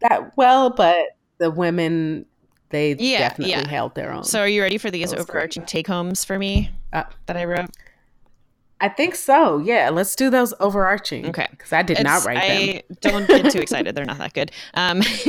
that 0.00 0.36
well, 0.36 0.70
but 0.70 0.96
the 1.38 1.50
women 1.50 2.26
they 2.70 2.94
Yeah, 2.98 3.18
definitely 3.18 3.50
yeah. 3.52 3.68
held 3.68 3.94
their 3.94 4.12
own. 4.12 4.24
So 4.24 4.40
are 4.40 4.48
you 4.48 4.62
ready 4.62 4.78
for 4.78 4.90
these 4.90 5.10
That 5.10 5.18
was 5.18 5.26
great. 5.26 5.34
overarching 5.36 5.64
take 5.66 5.86
homes 5.86 6.24
for 6.24 6.38
me 6.38 6.70
Uh, 6.92 7.04
that 7.26 7.36
I 7.36 7.44
wrote? 7.44 7.70
I 8.82 8.88
think 8.88 9.14
so. 9.14 9.58
Yeah, 9.58 9.90
let's 9.90 10.14
do 10.16 10.30
those 10.30 10.54
overarching. 10.58 11.26
Okay. 11.26 11.46
because 11.50 11.72
I 11.72 11.82
did 11.82 12.02
not 12.02 12.24
write 12.24 12.38
I 12.38 12.82
don't 13.02 13.26
get 13.28 13.50
too 13.52 13.58
excited. 13.60 13.94
They're 13.94 14.06
not 14.06 14.18
that 14.18 14.32
good. 14.32 14.52
Um, 14.74 14.98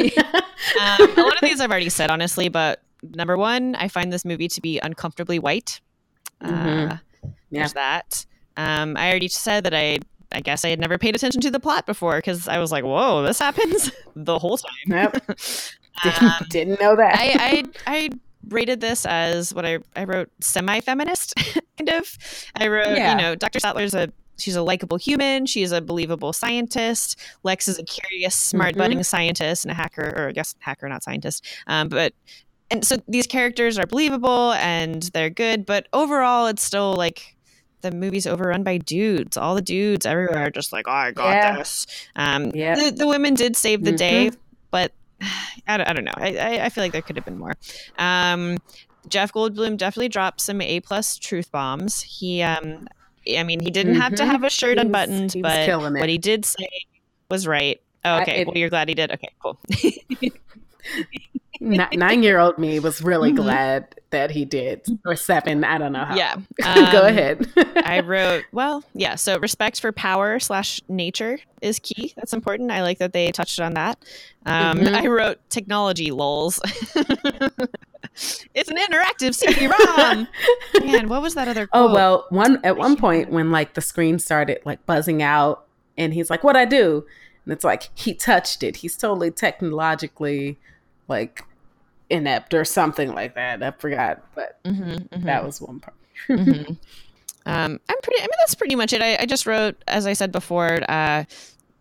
um, 0.80 1.18
a 1.18 1.22
lot 1.22 1.34
of 1.36 1.42
these 1.42 1.60
I've 1.60 1.70
already 1.72 1.90
said, 1.90 2.10
honestly, 2.10 2.48
but 2.48 2.82
number 3.04 3.36
one, 3.38 3.76
I 3.76 3.88
find 3.90 4.14
this 4.14 4.24
movie 4.24 4.48
to 4.48 4.62
be 4.62 4.80
uncomfortably 4.80 5.38
white. 5.40 5.82
Uh, 6.40 6.48
Mhm. 6.50 7.00
Yeah. 7.50 7.60
There's 7.60 7.74
that. 7.74 8.26
Um, 8.56 8.96
I 8.96 9.10
already 9.10 9.28
said 9.28 9.66
that 9.66 9.74
I, 9.74 10.00
I 10.32 10.42
guess 10.42 10.64
I 10.66 10.70
had 10.70 10.80
never 10.80 10.98
paid 10.98 11.16
attention 11.16 11.42
to 11.42 11.52
the 11.52 11.60
plot 11.60 11.86
before 11.86 12.18
because 12.18 12.48
I 12.48 12.58
was 12.60 12.72
like, 12.72 12.84
"Whoa, 12.84 13.24
this 13.24 13.40
happens 13.40 13.92
the 14.16 14.40
whole 14.40 14.58
time." 14.58 14.72
Yep. 14.88 15.38
Didn't, 16.04 16.24
Um, 16.24 16.46
didn't 16.50 16.82
know 16.82 16.96
that. 16.96 17.16
I, 17.18 17.34
I 17.40 17.64
I 18.04 18.10
rated 18.48 18.80
this 18.82 19.06
as 19.06 19.54
what 19.54 19.66
I 19.66 19.80
I 19.96 20.06
wrote 20.06 20.30
semi-feminist 20.40 21.36
kind 21.78 21.90
of. 21.90 22.18
I 22.56 22.68
wrote 22.68 22.98
Yeah. 22.98 23.12
you 23.12 23.18
know 23.22 23.36
Dr. 23.36 23.60
Sattler's 23.60 23.94
a 23.94 24.12
she's 24.38 24.56
a 24.56 24.62
likable 24.64 24.98
human. 24.98 25.46
She's 25.46 25.72
a 25.72 25.82
believable 25.82 26.34
scientist. 26.34 27.20
Lex 27.44 27.68
is 27.68 27.78
a 27.78 27.84
curious, 27.84 28.34
smart, 28.36 28.74
Mhm. 28.74 28.78
budding 28.80 29.04
scientist 29.04 29.66
and 29.66 29.72
a 29.72 29.76
hacker, 29.76 30.14
or 30.16 30.30
I 30.30 30.32
guess 30.32 30.56
hacker, 30.60 30.88
not 30.90 31.04
scientist. 31.04 31.46
Um, 31.68 31.90
but 31.90 32.14
and 32.72 32.84
so 32.86 32.96
these 33.08 33.28
characters 33.28 33.78
are 33.78 33.86
believable 33.86 34.54
and 34.54 35.04
they're 35.14 35.30
good, 35.30 35.66
but 35.66 35.88
overall, 35.94 36.48
it's 36.48 36.64
still 36.64 36.94
like. 36.94 37.36
The 37.82 37.92
movie's 37.92 38.28
overrun 38.28 38.64
by 38.64 38.78
dudes. 38.78 39.38
All 39.38 39.56
the 39.56 39.62
dudes 39.62 40.06
everywhere 40.06 40.48
are 40.48 40.52
just 40.52 40.72
like, 40.72 40.88
"Oh, 40.88 40.92
I 40.92 41.12
got 41.12 41.30
Yeah. 41.32 41.58
this." 41.58 41.88
Um, 42.16 42.52
Yeah. 42.54 42.76
the, 42.76 42.92
the 42.92 43.08
women 43.08 43.34
did 43.34 43.56
save 43.56 43.80
Mm-hmm. 43.80 43.86
the 43.86 43.98
day, 43.98 44.32
but 44.70 44.92
I 45.68 45.78
don't, 45.78 45.88
I 45.88 45.94
don't 45.94 46.06
know. 46.06 46.14
I, 46.16 46.60
I, 46.64 46.70
feel 46.70 46.84
like 46.84 46.92
there 46.92 47.02
could 47.02 47.16
have 47.16 47.26
been 47.26 47.38
more. 47.38 47.54
Um, 47.98 48.58
Jeff 49.08 49.34
Goldblum 49.34 49.78
definitely 49.78 50.10
dropped 50.10 50.42
some 50.42 50.62
A 50.62 50.80
plus 50.80 51.18
truth 51.18 51.52
bombs. 51.52 52.02
He, 52.02 52.42
um, 52.42 52.88
I 53.38 53.44
mean, 53.44 53.60
he 53.60 53.72
didn't 53.72 53.94
mm-hmm. 53.94 54.02
have 54.02 54.16
to 54.16 54.24
mm-hmm. 54.24 54.32
have 54.32 54.44
a 54.44 54.50
shirt 54.50 54.78
he 54.78 54.82
unbuttoned, 54.82 55.24
was, 55.24 55.34
he 55.34 55.42
but 55.42 55.68
what 55.80 56.10
he 56.10 56.18
did 56.18 56.46
say 56.46 56.70
was 57.30 57.48
right. 57.48 57.82
Oh, 58.04 58.22
okay. 58.22 58.34
I, 58.34 58.36
it, 58.38 58.48
well, 58.48 58.58
you're 58.58 58.70
glad 58.70 58.90
he 58.90 58.96
did. 58.96 59.12
Okay, 59.12 59.30
cool. 59.42 59.60
nine 61.62 62.24
year 62.24 62.40
old 62.40 62.58
me 62.58 62.80
was 62.80 63.02
really 63.02 63.30
mm-hmm. 63.30 63.44
glad 63.44 63.96
that 64.10 64.32
he 64.32 64.44
did, 64.46 64.86
or 65.06 65.16
seven. 65.16 65.64
I 65.64 65.78
don't 65.78 65.94
know 65.94 66.04
how. 66.06 66.16
Yeah. 66.16 66.36
Um, 66.66 66.92
Go 66.92 67.02
ahead. 67.02 67.48
I 67.76 68.00
wrote, 68.06 68.46
well, 68.52 68.84
yeah. 68.94 69.16
So 69.16 69.40
respect 69.40 69.82
for 69.82 69.92
power 69.92 70.40
slash 70.40 70.80
nature 70.88 71.40
is 71.62 71.80
key. 71.80 72.14
That's 72.16 72.34
important. 72.34 72.72
I 72.72 72.82
like 72.82 73.00
that 73.00 73.14
they 73.14 73.32
touched 73.32 73.60
on 73.60 73.74
that. 73.74 73.98
Um, 74.46 74.78
mm-hmm. 74.78 74.96
I 74.96 75.08
wrote 75.08 75.40
technology 75.50 76.12
lols. 76.12 76.62
it's 78.54 78.70
an 78.70 78.78
interactive 78.78 79.34
CD-ROM. 79.34 80.28
Man, 80.86 81.10
what 81.10 81.22
was 81.22 81.34
that 81.36 81.48
other? 81.48 81.68
Oh, 81.74 81.88
quote? 81.88 81.92
Oh 81.92 81.94
well, 81.94 82.26
one 82.30 82.60
at 82.64 82.78
one 82.78 82.96
point 82.96 83.32
when 83.32 83.52
like 83.52 83.74
the 83.74 83.82
screen 83.82 84.20
started 84.20 84.60
like 84.66 84.86
buzzing 84.86 85.22
out, 85.22 85.66
and 85.98 86.14
he's 86.14 86.30
like, 86.30 86.44
"What 86.44 86.56
I 86.56 86.66
do?" 86.66 87.06
And 87.46 87.54
it's 87.54 87.64
like 87.64 87.90
he 87.96 88.14
touched 88.14 88.64
it. 88.64 88.78
He's 88.78 88.96
totally 88.96 89.32
technologically 89.32 90.60
like 91.08 91.44
inept 92.12 92.54
or 92.54 92.66
something 92.66 93.14
like 93.14 93.36
that. 93.36 93.64
I 93.64 93.72
forgot, 93.72 94.24
but 94.36 94.62
mm-hmm, 94.64 94.92
mm-hmm. 94.92 95.26
that 95.26 95.44
was 95.44 95.62
one 95.62 95.80
part. 95.80 95.96
mm-hmm. 96.28 96.74
um, 97.46 97.80
I'm 97.90 98.02
pretty. 98.04 98.20
I 98.20 98.24
mean, 98.24 98.30
that's 98.40 98.56
pretty 98.56 98.76
much 98.76 98.94
it. 98.94 99.02
I, 99.02 99.18
I 99.22 99.26
just 99.26 99.46
wrote, 99.46 99.82
as 99.88 100.06
I 100.06 100.14
said 100.14 100.32
before, 100.32 100.80
uh, 100.90 101.24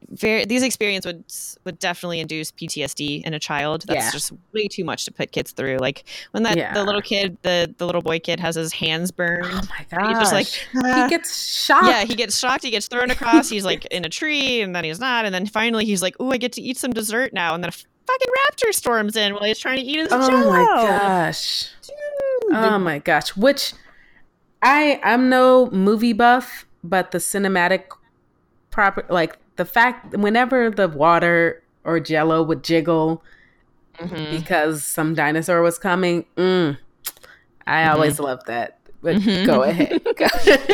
very, 0.09 0.45
these 0.45 0.63
experiences 0.63 1.07
would 1.07 1.25
would 1.65 1.79
definitely 1.79 2.21
induce 2.21 2.51
PTSD 2.53 3.23
in 3.23 3.35
a 3.35 3.39
child. 3.39 3.85
That's 3.87 4.07
yeah. 4.07 4.11
just 4.11 4.33
way 4.53 4.67
too 4.67 4.85
much 4.85 5.05
to 5.05 5.13
put 5.13 5.33
kids 5.33 5.53
through. 5.53 5.77
Like 5.79 6.05
when 6.33 6.43
that 6.45 6.57
yeah. 6.57 6.73
the 6.73 6.85
little 6.85 7.03
kid, 7.03 7.37
the 7.43 7.73
the 7.79 7.87
little 7.87 8.03
boy 8.03 8.19
kid 8.19 8.41
has 8.41 8.55
his 8.55 8.73
hands 8.73 9.11
burned. 9.11 9.47
Oh 9.47 9.63
my 9.69 9.87
god! 9.91 10.09
He's 10.09 10.19
just 10.19 10.33
like 10.33 10.47
ah. 10.85 11.05
he 11.05 11.11
gets 11.11 11.47
shocked. 11.47 11.87
Yeah, 11.87 12.05
he 12.05 12.15
gets 12.15 12.39
shocked. 12.39 12.65
He 12.65 12.71
gets 12.71 12.89
thrown 12.89 13.11
across. 13.11 13.49
he's 13.49 13.65
like 13.65 13.85
in 13.87 14.05
a 14.05 14.09
tree, 14.09 14.63
and 14.63 14.75
then 14.75 14.85
he's 14.85 15.01
not. 15.01 15.25
And 15.25 15.35
then 15.35 15.47
finally, 15.47 15.85
he's 15.85 16.03
like, 16.03 16.17
"Oh, 16.19 16.31
I 16.33 16.39
get 16.39 16.53
to 16.53 16.63
eat 16.63 16.77
some 16.77 16.93
dessert 16.93 17.33
now." 17.33 17.55
And 17.55 17.63
then 17.63 17.71
fucking 18.11 18.33
raptor 18.33 18.75
storms 18.75 19.17
in 19.17 19.35
while 19.35 19.45
he's 19.45 19.59
trying 19.59 19.79
to 19.79 19.83
eat 19.83 19.99
his 19.99 20.09
oh 20.11 20.29
jello. 20.29 20.51
my 20.51 20.65
gosh 20.65 21.69
Dude. 21.87 22.57
oh 22.57 22.79
my 22.79 22.99
gosh 22.99 23.37
which 23.37 23.75
i 24.63 25.01
i'm 25.03 25.29
no 25.29 25.71
movie 25.71 26.13
buff 26.13 26.67
but 26.83 27.11
the 27.11 27.19
cinematic 27.19 27.85
proper 28.71 29.05
like 29.11 29.39
the 29.57 29.65
fact 29.65 30.17
whenever 30.17 30.71
the 30.71 30.89
water 30.89 31.63
or 31.85 32.01
jello 32.01 32.43
would 32.43 32.65
jiggle 32.65 33.23
mm-hmm. 33.99 34.37
because 34.37 34.85
some 34.85 35.15
dinosaur 35.15 35.63
was 35.63 35.79
coming 35.79 36.25
mm, 36.37 36.77
i 37.67 37.83
mm-hmm. 37.83 37.93
always 37.93 38.19
loved 38.19 38.47
that 38.47 38.80
but 39.03 39.17
mm-hmm. 39.17 39.47
go 39.47 39.63
ahead. 39.63 40.01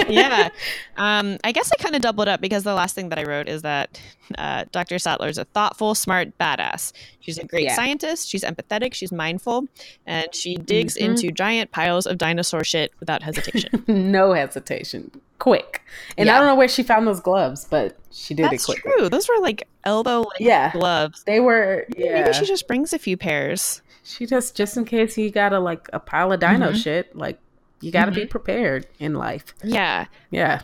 yeah. 0.09 0.49
Um, 0.97 1.39
I 1.45 1.53
guess 1.53 1.71
I 1.73 1.83
kind 1.83 1.95
of 1.95 2.03
doubled 2.03 2.29
up 2.29 2.41
because 2.41 2.65
the 2.65 2.75
last 2.75 2.95
thing 2.95 3.09
that 3.11 3.19
I 3.19 3.25
wrote 3.25 3.49
is 3.49 3.63
that 3.63 4.01
uh, 4.37 4.65
Dr. 4.73 4.99
Sattler 4.99 5.29
is 5.29 5.39
a 5.39 5.45
thoughtful, 5.45 5.95
smart 5.95 6.37
badass. 6.39 6.93
She's 7.21 7.39
a 7.39 7.45
great 7.45 7.65
yeah. 7.65 7.77
scientist. 7.77 8.29
She's 8.29 8.43
empathetic. 8.43 8.95
She's 8.95 9.13
mindful. 9.13 9.69
And 10.07 10.35
she 10.35 10.57
digs 10.57 10.97
mm-hmm. 10.97 11.13
into 11.13 11.31
giant 11.31 11.71
piles 11.71 12.07
of 12.07 12.19
dinosaur 12.19 12.65
shit 12.65 12.93
without 12.99 13.23
hesitation. 13.23 13.85
no 13.87 14.33
hesitation. 14.33 15.11
Quick. 15.39 15.83
And 16.17 16.27
yeah. 16.27 16.37
I 16.37 16.39
don't 16.39 16.49
know 16.49 16.57
where 16.57 16.69
she 16.69 16.83
found 16.83 17.07
those 17.07 17.21
gloves, 17.21 17.67
but 17.69 17.97
she 18.11 18.35
did 18.35 18.47
That's 18.47 18.69
it 18.69 18.81
quick. 18.81 18.83
true. 18.83 19.09
Those 19.09 19.29
were 19.29 19.39
like 19.41 19.69
elbow 19.85 20.27
yeah. 20.41 20.73
gloves. 20.73 21.23
They 21.25 21.41
were, 21.41 21.87
yeah. 21.97 22.23
Maybe 22.23 22.33
she 22.33 22.47
just 22.47 22.67
brings 22.67 22.93
a 22.93 22.99
few 22.99 23.17
pairs. 23.17 23.83
She 24.03 24.25
just, 24.25 24.57
just 24.57 24.77
in 24.77 24.85
case 24.85 25.15
he 25.15 25.31
got 25.31 25.53
a 25.53 25.59
like 25.61 25.89
a 25.93 26.01
pile 26.01 26.33
of 26.33 26.41
dino 26.41 26.69
mm-hmm. 26.69 26.77
shit, 26.77 27.15
like 27.15 27.39
you 27.81 27.91
got 27.91 28.07
to 28.07 28.11
mm-hmm. 28.11 28.21
be 28.21 28.27
prepared 28.27 28.87
in 28.99 29.15
life. 29.15 29.55
Yeah. 29.63 30.07
Yeah. 30.31 30.63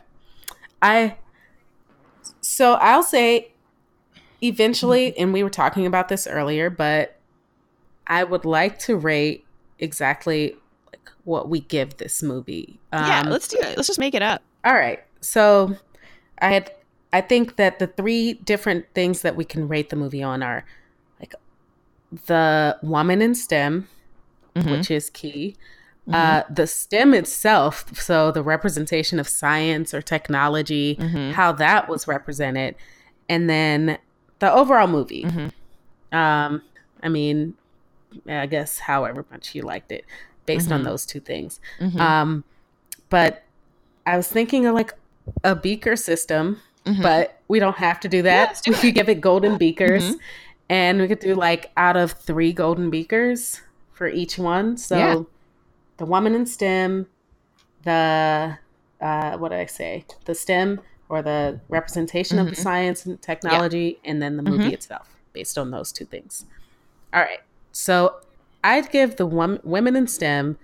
I, 0.80 1.16
so 2.40 2.74
I'll 2.74 3.02
say 3.02 3.52
eventually, 4.42 5.10
mm-hmm. 5.10 5.22
and 5.22 5.32
we 5.32 5.42
were 5.42 5.50
talking 5.50 5.86
about 5.86 6.08
this 6.08 6.26
earlier, 6.26 6.70
but 6.70 7.18
I 8.06 8.24
would 8.24 8.44
like 8.44 8.78
to 8.80 8.96
rate 8.96 9.44
exactly 9.78 10.56
like 10.90 11.10
what 11.24 11.48
we 11.48 11.60
give 11.60 11.98
this 11.98 12.22
movie. 12.22 12.80
Um, 12.92 13.06
yeah, 13.06 13.22
let's 13.26 13.48
do 13.48 13.58
it. 13.58 13.76
Let's 13.76 13.86
just 13.86 13.98
make 13.98 14.14
it 14.14 14.22
up. 14.22 14.42
All 14.64 14.74
right. 14.74 15.00
So 15.20 15.76
I 16.40 16.48
had, 16.48 16.72
I 17.12 17.20
think 17.20 17.56
that 17.56 17.78
the 17.78 17.86
three 17.86 18.34
different 18.34 18.86
things 18.94 19.22
that 19.22 19.36
we 19.36 19.44
can 19.44 19.68
rate 19.68 19.90
the 19.90 19.96
movie 19.96 20.22
on 20.22 20.42
are 20.42 20.64
like 21.20 21.34
the 22.26 22.78
woman 22.82 23.22
in 23.22 23.34
STEM, 23.34 23.88
mm-hmm. 24.56 24.70
which 24.70 24.90
is 24.90 25.10
key. 25.10 25.56
Mm-hmm. 26.08 26.14
Uh, 26.14 26.42
the 26.52 26.66
STEM 26.66 27.14
itself, 27.14 27.96
so 27.96 28.32
the 28.32 28.42
representation 28.42 29.20
of 29.20 29.28
science 29.28 29.94
or 29.94 30.02
technology, 30.02 30.96
mm-hmm. 30.96 31.30
how 31.30 31.52
that 31.52 31.88
was 31.88 32.08
represented, 32.08 32.74
and 33.28 33.48
then 33.48 33.98
the 34.40 34.52
overall 34.52 34.88
movie. 34.88 35.22
Mm-hmm. 35.22 36.16
Um, 36.16 36.62
I 37.04 37.08
mean, 37.08 37.54
I 38.28 38.46
guess 38.46 38.80
however 38.80 39.24
much 39.30 39.54
you 39.54 39.62
liked 39.62 39.92
it, 39.92 40.04
based 40.44 40.72
on 40.72 40.80
mm-hmm. 40.80 40.88
those 40.88 41.06
two 41.06 41.20
things. 41.20 41.60
Mm-hmm. 41.78 42.00
Um, 42.00 42.44
but 43.08 43.44
I 44.04 44.16
was 44.16 44.26
thinking 44.26 44.66
of 44.66 44.74
like 44.74 44.94
a 45.44 45.54
beaker 45.54 45.94
system, 45.94 46.60
mm-hmm. 46.84 47.00
but 47.00 47.40
we 47.46 47.60
don't 47.60 47.76
have 47.76 48.00
to 48.00 48.08
do 48.08 48.22
that. 48.22 48.60
Yeah, 48.66 48.72
do 48.72 48.72
we 48.72 48.76
could 48.78 48.94
give 48.96 49.08
it 49.08 49.20
golden 49.20 49.56
beakers, 49.56 50.16
and 50.68 51.00
we 51.00 51.06
could 51.06 51.20
do 51.20 51.36
like 51.36 51.70
out 51.76 51.96
of 51.96 52.10
three 52.10 52.52
golden 52.52 52.90
beakers 52.90 53.60
for 53.92 54.08
each 54.08 54.36
one. 54.36 54.76
So. 54.76 54.96
Yeah 54.96 55.22
the 55.96 56.06
woman 56.06 56.34
in 56.34 56.46
STEM, 56.46 57.06
the 57.84 58.58
uh, 59.00 59.36
what 59.36 59.50
did 59.50 59.58
I 59.58 59.66
say? 59.66 60.04
The 60.24 60.34
STEM 60.34 60.80
or 61.08 61.22
the 61.22 61.60
representation 61.68 62.38
mm-hmm. 62.38 62.46
of 62.46 62.54
the 62.54 62.56
mm-hmm. 62.56 62.62
science 62.62 63.04
and 63.04 63.20
technology, 63.20 63.98
yeah. 64.02 64.10
and 64.10 64.22
then 64.22 64.36
the 64.36 64.42
movie 64.42 64.64
mm-hmm. 64.64 64.74
itself, 64.74 65.14
based 65.32 65.58
on 65.58 65.70
those 65.70 65.92
two 65.92 66.04
things. 66.04 66.46
All 67.12 67.20
right, 67.20 67.40
so 67.72 68.20
I'd 68.64 68.90
give 68.90 69.16
the 69.16 69.26
wom- 69.26 69.60
women 69.62 69.96
in 69.96 70.06
STEM. 70.06 70.56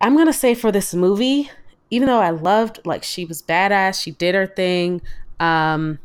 I'm 0.00 0.16
gonna 0.16 0.32
say 0.32 0.54
for 0.54 0.70
this 0.70 0.94
movie, 0.94 1.50
even 1.90 2.06
though 2.06 2.20
I 2.20 2.30
loved, 2.30 2.80
like 2.84 3.02
she 3.02 3.24
was 3.24 3.42
badass, 3.42 4.02
she 4.02 4.10
did 4.10 4.34
her 4.34 4.46
thing. 4.46 5.00
Um, 5.40 5.98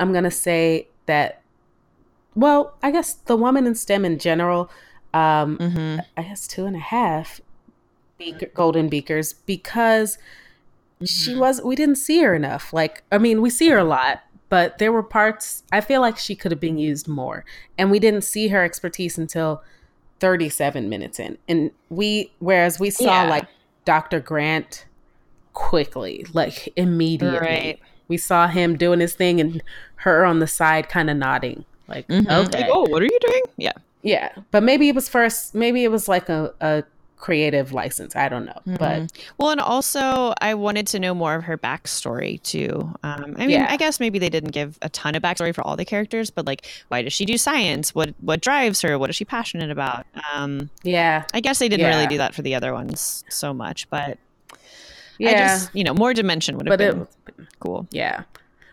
I'm 0.00 0.12
gonna 0.12 0.30
say 0.30 0.88
that. 1.06 1.42
Well, 2.34 2.74
I 2.82 2.90
guess 2.90 3.14
the 3.14 3.36
woman 3.36 3.66
in 3.66 3.74
STEM 3.74 4.04
in 4.04 4.18
general 4.18 4.70
um, 5.14 5.58
mm-hmm. 5.58 6.00
I 6.16 6.22
guess 6.22 6.46
two 6.46 6.66
and 6.66 6.76
a 6.76 6.80
half 6.80 7.40
beaker, 8.18 8.46
golden 8.54 8.88
beakers 8.88 9.32
because 9.32 10.16
mm-hmm. 10.96 11.04
she 11.04 11.34
was, 11.34 11.62
we 11.62 11.76
didn't 11.76 11.96
see 11.96 12.20
her 12.22 12.34
enough. 12.34 12.72
Like, 12.72 13.02
I 13.10 13.18
mean, 13.18 13.40
we 13.40 13.50
see 13.50 13.68
her 13.68 13.78
a 13.78 13.84
lot, 13.84 14.22
but 14.48 14.78
there 14.78 14.92
were 14.92 15.02
parts, 15.02 15.62
I 15.72 15.80
feel 15.80 16.00
like 16.00 16.18
she 16.18 16.34
could 16.34 16.52
have 16.52 16.60
been 16.60 16.78
used 16.78 17.08
more. 17.08 17.44
And 17.76 17.90
we 17.90 17.98
didn't 17.98 18.22
see 18.22 18.48
her 18.48 18.62
expertise 18.62 19.18
until 19.18 19.62
37 20.20 20.88
minutes 20.88 21.18
in. 21.18 21.38
And 21.48 21.70
we, 21.88 22.32
whereas 22.38 22.80
we 22.80 22.90
saw 22.90 23.24
yeah. 23.24 23.30
like 23.30 23.46
Dr. 23.84 24.20
Grant 24.20 24.86
quickly, 25.52 26.26
like 26.32 26.72
immediately. 26.76 27.38
Right. 27.38 27.80
We 28.08 28.16
saw 28.16 28.46
him 28.46 28.76
doing 28.76 29.00
his 29.00 29.14
thing 29.14 29.40
and 29.40 29.62
her 29.96 30.24
on 30.24 30.38
the 30.38 30.46
side 30.46 30.88
kind 30.88 31.10
of 31.10 31.16
nodding. 31.16 31.64
Like, 31.88 32.06
mm-hmm. 32.08 32.30
okay. 32.30 32.62
Like, 32.62 32.70
oh, 32.72 32.88
what 32.88 33.02
are 33.02 33.06
you 33.06 33.18
doing? 33.20 33.42
Yeah. 33.56 33.72
Yeah, 34.02 34.32
but 34.50 34.62
maybe 34.62 34.88
it 34.88 34.94
was 34.94 35.08
first. 35.08 35.54
Maybe 35.54 35.84
it 35.84 35.90
was 35.90 36.08
like 36.08 36.28
a, 36.28 36.54
a 36.60 36.84
creative 37.16 37.72
license. 37.72 38.14
I 38.14 38.28
don't 38.28 38.46
know, 38.46 38.60
mm-hmm. 38.66 38.76
but 38.76 39.12
well, 39.38 39.50
and 39.50 39.60
also 39.60 40.34
I 40.40 40.54
wanted 40.54 40.86
to 40.88 41.00
know 41.00 41.14
more 41.14 41.34
of 41.34 41.44
her 41.44 41.58
backstory 41.58 42.42
too. 42.42 42.92
Um, 43.02 43.34
I 43.36 43.46
mean, 43.46 43.50
yeah. 43.50 43.66
I 43.68 43.76
guess 43.76 44.00
maybe 44.00 44.18
they 44.18 44.28
didn't 44.28 44.52
give 44.52 44.78
a 44.82 44.88
ton 44.88 45.14
of 45.14 45.22
backstory 45.22 45.54
for 45.54 45.62
all 45.62 45.76
the 45.76 45.84
characters, 45.84 46.30
but 46.30 46.46
like, 46.46 46.66
why 46.88 47.02
does 47.02 47.12
she 47.12 47.24
do 47.24 47.36
science? 47.36 47.94
What 47.94 48.14
what 48.20 48.40
drives 48.40 48.80
her? 48.82 48.98
What 48.98 49.10
is 49.10 49.16
she 49.16 49.24
passionate 49.24 49.70
about? 49.70 50.06
Um, 50.32 50.70
yeah, 50.82 51.24
I 51.34 51.40
guess 51.40 51.58
they 51.58 51.68
didn't 51.68 51.86
yeah. 51.86 51.96
really 51.96 52.06
do 52.06 52.18
that 52.18 52.34
for 52.34 52.42
the 52.42 52.54
other 52.54 52.72
ones 52.72 53.24
so 53.28 53.52
much, 53.52 53.90
but 53.90 54.18
yeah, 55.18 55.30
I 55.30 55.32
just 55.34 55.74
you 55.74 55.84
know 55.84 55.94
more 55.94 56.14
dimension 56.14 56.56
would 56.56 56.68
have 56.68 56.78
been 56.78 57.02
it, 57.02 57.08
cool. 57.58 57.86
Yeah, 57.90 58.22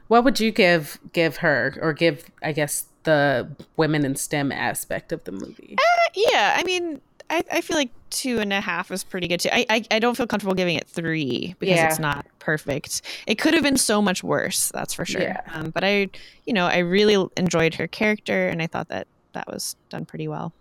what 0.07 0.23
would 0.23 0.39
you 0.39 0.51
give 0.51 0.99
give 1.13 1.37
her 1.37 1.77
or 1.81 1.93
give? 1.93 2.29
I 2.43 2.51
guess 2.51 2.85
the 3.03 3.47
women 3.77 4.03
in 4.03 4.15
STEM 4.15 4.51
aspect 4.51 5.11
of 5.11 5.23
the 5.23 5.31
movie. 5.31 5.75
Uh, 5.77 6.09
yeah, 6.15 6.55
I 6.57 6.63
mean, 6.63 7.01
I, 7.29 7.43
I 7.51 7.61
feel 7.61 7.77
like 7.77 7.91
two 8.09 8.39
and 8.39 8.51
a 8.53 8.61
half 8.61 8.91
is 8.91 9.03
pretty 9.03 9.27
good 9.27 9.39
too. 9.39 9.49
I, 9.51 9.65
I, 9.69 9.83
I 9.91 9.99
don't 9.99 10.15
feel 10.15 10.27
comfortable 10.27 10.53
giving 10.53 10.75
it 10.75 10.87
three 10.87 11.55
because 11.59 11.75
yeah. 11.75 11.87
it's 11.87 11.99
not 11.99 12.25
perfect. 12.39 13.01
It 13.27 13.35
could 13.35 13.53
have 13.53 13.63
been 13.63 13.77
so 13.77 14.01
much 14.01 14.23
worse, 14.23 14.71
that's 14.73 14.93
for 14.93 15.05
sure. 15.05 15.21
Yeah. 15.21 15.41
Um, 15.53 15.69
but 15.69 15.83
I, 15.83 16.09
you 16.45 16.53
know, 16.53 16.65
I 16.65 16.79
really 16.79 17.27
enjoyed 17.37 17.75
her 17.75 17.87
character 17.87 18.47
and 18.47 18.61
I 18.61 18.67
thought 18.67 18.89
that 18.89 19.07
that 19.33 19.47
was 19.47 19.75
done 19.89 20.05
pretty 20.05 20.27
well. 20.27 20.53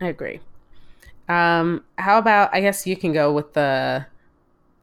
I 0.00 0.08
agree. 0.08 0.40
Um, 1.28 1.84
how 1.98 2.18
about, 2.18 2.54
I 2.54 2.60
guess 2.60 2.86
you 2.86 2.96
can 2.96 3.12
go 3.12 3.32
with 3.32 3.52
the 3.52 4.06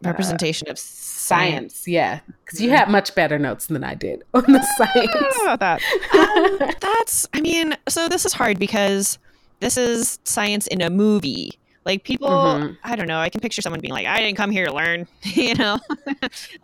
representation 0.05 0.67
uh, 0.67 0.71
of 0.71 0.79
science. 0.79 1.87
Yeah, 1.87 2.19
because 2.43 2.61
you 2.61 2.69
had 2.69 2.89
much 2.89 3.15
better 3.15 3.39
notes 3.39 3.67
than 3.67 3.83
I 3.83 3.95
did 3.95 4.23
on 4.33 4.43
the 4.43 4.61
science. 4.77 5.37
about 5.41 5.59
that. 5.59 5.81
Um, 6.13 6.69
that's. 6.81 7.27
I 7.33 7.41
mean, 7.41 7.75
so 7.87 8.07
this 8.07 8.25
is 8.25 8.33
hard 8.33 8.59
because 8.59 9.17
this 9.59 9.77
is 9.77 10.19
science 10.23 10.67
in 10.67 10.81
a 10.81 10.89
movie. 10.89 11.59
Like 11.85 12.03
people, 12.03 12.29
mm-hmm. 12.29 12.73
I 12.83 12.95
don't 12.95 13.07
know. 13.07 13.19
I 13.19 13.29
can 13.29 13.41
picture 13.41 13.61
someone 13.61 13.81
being 13.81 13.93
like, 13.93 14.07
"I 14.07 14.19
didn't 14.19 14.37
come 14.37 14.51
here 14.51 14.65
to 14.65 14.73
learn," 14.73 15.07
you 15.23 15.55
know. 15.55 15.79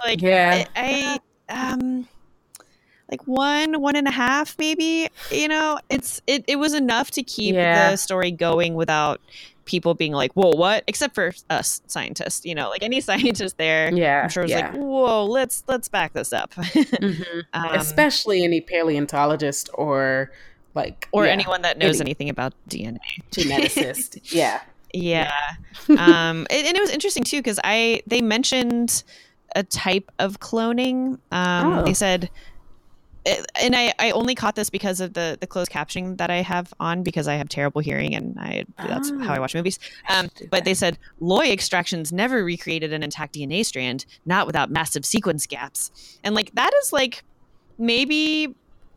like, 0.04 0.22
yeah, 0.22 0.66
I, 0.76 1.20
I 1.50 1.70
um 1.78 2.08
like 3.12 3.26
one 3.26 3.82
one 3.82 3.96
and 3.96 4.08
a 4.08 4.12
half 4.12 4.56
maybe 4.60 5.10
you 5.32 5.48
know 5.48 5.80
it's 5.90 6.22
it, 6.28 6.44
it 6.48 6.58
was 6.58 6.74
enough 6.74 7.10
to 7.12 7.24
keep 7.24 7.56
yeah. 7.56 7.92
the 7.92 7.98
story 7.98 8.32
going 8.32 8.76
without 8.76 9.20
people 9.70 9.93
being 9.93 10.13
like 10.13 10.34
whoa 10.34 10.49
what? 10.49 10.84
Except 10.88 11.13
for 11.13 11.32
us 11.49 11.82
scientists 11.88 12.43
you 12.43 12.55
know 12.55 12.70
like 12.70 12.82
any 12.84 12.99
scientist 13.09 13.57
there 13.57 13.93
yeah 13.93 14.24
i'm 14.24 14.30
sure 14.30 14.43
was 14.43 14.51
yeah. 14.51 14.72
like 14.72 14.74
whoa 14.74 15.26
let's 15.26 15.63
let's 15.67 15.88
back 15.88 16.13
this 16.13 16.34
up. 16.34 16.53
Mm-hmm. 16.99 17.39
um, 17.53 17.76
especially 17.76 18.43
any 18.43 18.61
paleontologist 18.61 19.70
or 19.74 20.32
like 20.74 21.07
or 21.11 21.26
yeah, 21.26 21.32
anyone 21.32 21.61
that 21.61 21.78
knows 21.78 22.01
any, 22.01 22.09
anything 22.09 22.30
about 22.30 22.53
dna 22.67 22.97
geneticist. 23.32 24.20
Yeah. 24.34 24.61
Yeah, 24.91 25.32
um 25.88 26.47
and, 26.49 26.67
and, 26.67 26.76
it 26.76 26.80
was 26.80 26.89
interesting 26.89 27.24
too 27.24 27.38
because 27.38 27.59
i 27.63 28.01
they 28.07 28.24
mentioned 28.24 29.03
a 29.55 29.63
type 29.63 30.11
of 30.17 30.39
cloning. 30.39 31.20
Um 31.32 31.74
oh. 31.74 31.84
they 31.86 31.93
said 31.93 32.32
and 33.62 33.76
I, 33.76 33.94
I 34.00 34.12
only 34.12 34.36
caught 34.36 34.56
this 34.56 34.70
because 34.70 35.00
of 35.00 35.14
the 35.14 35.38
the 35.40 35.48
closed 35.48 35.72
captioning 35.72 36.18
that 36.18 36.30
I 36.30 36.38
have 36.38 36.74
on 36.80 37.04
because 37.04 37.28
I 37.28 37.36
have 37.36 37.50
terrible 37.50 37.82
hearing 37.82 38.16
and 38.16 38.38
I 38.40 38.66
that's 38.78 39.12
oh, 39.12 39.20
how 39.20 39.34
I 39.34 39.38
ah. 39.38 39.42
watch 39.42 39.56
movies. 39.56 39.80
Um, 40.10 40.30
but 40.50 40.66
they 40.66 40.74
said 40.74 40.98
Loy 41.20 41.52
extractions 41.52 42.12
never 42.12 42.44
recreated 42.44 42.94
an 42.94 43.04
intact 43.04 43.36
DNA 43.36 43.66
strand, 43.66 44.06
not 44.26 44.48
without 44.48 44.70
massive 44.70 45.06
sequence 45.06 45.46
gaps. 45.46 45.92
And 46.24 46.36
like 46.36 46.54
that 46.56 46.72
is 46.82 46.94
like 46.94 47.24
maybe 47.78 48.56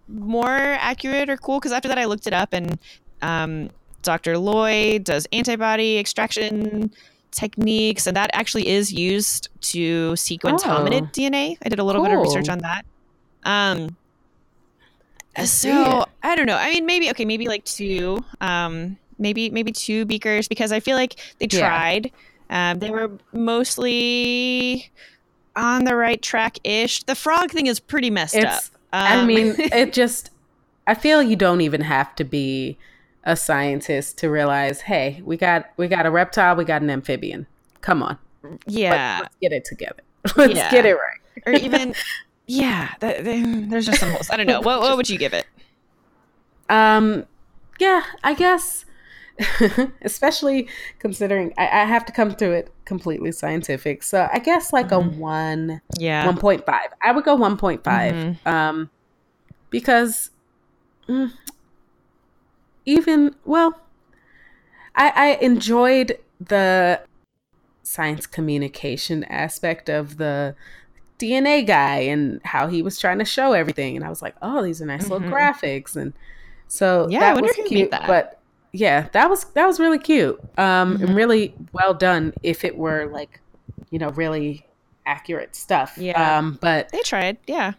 more 0.09 0.51
accurate 0.51 1.31
or 1.31 1.37
cool 1.37 1.59
because 1.59 1.73
after 1.73 1.89
that 1.89 1.99
I 1.99 2.05
looked 2.05 2.27
it 2.27 2.33
up 2.33 2.53
and 2.53 2.79
um, 3.23 3.71
Dr. 4.03 4.37
Loy 4.39 4.99
does 4.99 5.27
antibody 5.33 5.99
extraction 5.99 6.93
techniques 7.31 8.07
and 8.07 8.17
that 8.17 8.31
actually 8.35 8.69
is 8.69 8.93
used 8.93 9.49
to 9.61 10.15
sequence 10.17 10.63
oh, 10.65 10.69
hominid 10.69 11.13
DNA. 11.13 11.57
I 11.65 11.69
did 11.69 11.79
a 11.79 11.85
little 11.85 12.03
cool. 12.03 12.11
bit 12.11 12.19
of 12.19 12.23
research 12.23 12.49
on 12.49 12.59
that. 12.59 12.85
Um, 13.45 13.97
so 15.45 16.05
I 16.23 16.37
don't 16.37 16.47
know. 16.47 16.57
I 16.57 16.71
mean, 16.71 16.87
maybe 16.87 17.11
okay, 17.11 17.25
maybe 17.25 17.47
like 17.49 17.65
two, 17.65 18.25
um, 18.41 18.99
maybe 19.19 19.51
maybe 19.51 19.73
two 19.73 20.05
beakers 20.05 20.49
because 20.49 20.73
I 20.73 20.81
feel 20.81 20.97
like 20.97 21.17
they 21.39 21.47
tried. 21.47 22.07
Yeah. 22.51 22.73
Um, 22.73 22.81
they 22.81 22.91
were 22.91 23.11
mostly 23.33 24.91
on 25.57 25.85
the 25.85 25.97
right 25.97 26.21
track 26.21 26.59
ish. 26.65 27.03
The 27.05 27.15
frog 27.15 27.51
thing 27.51 27.67
is 27.67 27.81
pretty 27.81 28.11
messed 28.11 28.35
it's, 28.35 28.45
up. 28.45 28.63
Um, 28.93 29.21
I 29.21 29.25
mean, 29.25 29.55
it 29.59 29.93
just. 29.93 30.31
I 30.87 30.95
feel 30.95 31.23
you 31.23 31.37
don't 31.37 31.61
even 31.61 31.83
have 31.83 32.17
to 32.17 32.25
be 32.25 32.77
a 33.25 33.37
scientist 33.37 34.19
to 34.19 34.29
realize, 34.29 34.83
hey, 34.83 35.23
we 35.25 35.37
got 35.37 35.71
we 35.77 35.89
got 35.89 36.07
a 36.07 36.11
reptile, 36.11 36.57
we 36.57 36.65
got 36.65 36.83
an 36.83 36.91
amphibian. 36.91 37.47
Come 37.81 38.03
on, 38.03 38.19
yeah, 38.67 39.21
let's, 39.21 39.23
let's 39.23 39.37
get 39.41 39.53
it 39.53 39.65
together. 39.65 40.03
let's 40.37 40.55
yeah. 40.55 40.71
get 40.71 40.87
it 40.87 40.95
right. 40.95 41.43
or 41.47 41.53
even 41.53 41.95
yeah, 42.47 42.95
that, 43.01 43.25
there's 43.25 43.87
just 43.87 44.01
some 44.01 44.11
holes. 44.11 44.31
I 44.31 44.37
don't 44.37 44.47
know. 44.47 44.61
What, 44.61 44.81
what 44.81 44.97
would 44.97 45.09
you 45.09 45.19
give 45.19 45.33
it? 45.33 45.47
Um, 46.69 47.27
yeah, 47.79 48.03
I 48.25 48.35
guess, 48.35 48.85
especially 50.03 50.69
considering 50.99 51.53
I, 51.57 51.65
I, 51.65 51.85
have 51.85 52.05
to 52.07 52.13
come 52.13 52.35
to 52.37 52.51
it 52.51 52.73
completely 52.85 53.33
scientific. 53.33 54.03
So 54.03 54.29
I 54.33 54.39
guess 54.39 54.73
like 54.73 54.89
mm-hmm. 54.89 55.17
a 55.17 55.21
one, 55.21 55.81
yeah, 55.99 56.27
one 56.27 56.39
point 56.39 56.65
five. 56.65 56.89
I 57.03 57.13
would 57.13 57.25
go 57.25 57.35
one 57.35 57.57
point 57.57 57.85
five. 57.85 58.15
mm-hmm. 58.15 58.49
um, 58.49 58.91
because 59.71 60.31
mm, 61.09 61.33
even 62.85 63.35
well, 63.45 63.81
I, 64.95 65.13
I 65.15 65.27
enjoyed 65.45 66.19
the 66.41 67.03
science 67.83 68.27
communication 68.27 69.25
aspect 69.25 69.89
of 69.89 70.17
the 70.17 70.55
DNA 71.23 71.65
guy 71.65 71.99
and 71.99 72.41
how 72.45 72.67
he 72.67 72.83
was 72.83 72.99
trying 72.99 73.19
to 73.21 73.25
show 73.25 73.53
everything. 73.53 73.95
And 73.97 74.05
I 74.05 74.09
was 74.09 74.23
like, 74.23 74.35
oh, 74.43 74.63
these 74.63 74.83
are 74.83 74.87
nice 74.87 75.05
mm-hmm. 75.05 75.13
little 75.13 75.31
graphics. 75.31 75.95
And 75.95 76.13
so 76.67 77.07
yeah, 77.09 77.21
that 77.21 77.41
was 77.41 77.53
cute. 77.69 77.91
But 77.91 78.41
yeah, 78.73 79.09
that 79.13 79.31
was 79.31 79.45
that 79.55 79.67
was 79.67 79.79
really 79.79 79.99
cute. 79.99 80.41
Um 80.59 80.95
mm-hmm. 80.95 81.05
and 81.05 81.15
really 81.15 81.55
well 81.73 81.95
done 81.95 82.35
if 82.43 82.65
it 82.65 82.77
were 82.77 83.07
like, 83.07 83.41
you 83.91 83.99
know, 83.99 84.11
really 84.11 84.67
accurate 85.07 85.55
stuff. 85.55 85.97
Yeah. 85.97 86.39
Um 86.39 86.59
but 86.61 86.89
they 86.91 87.03
tried, 87.03 87.39
yeah. 87.47 87.75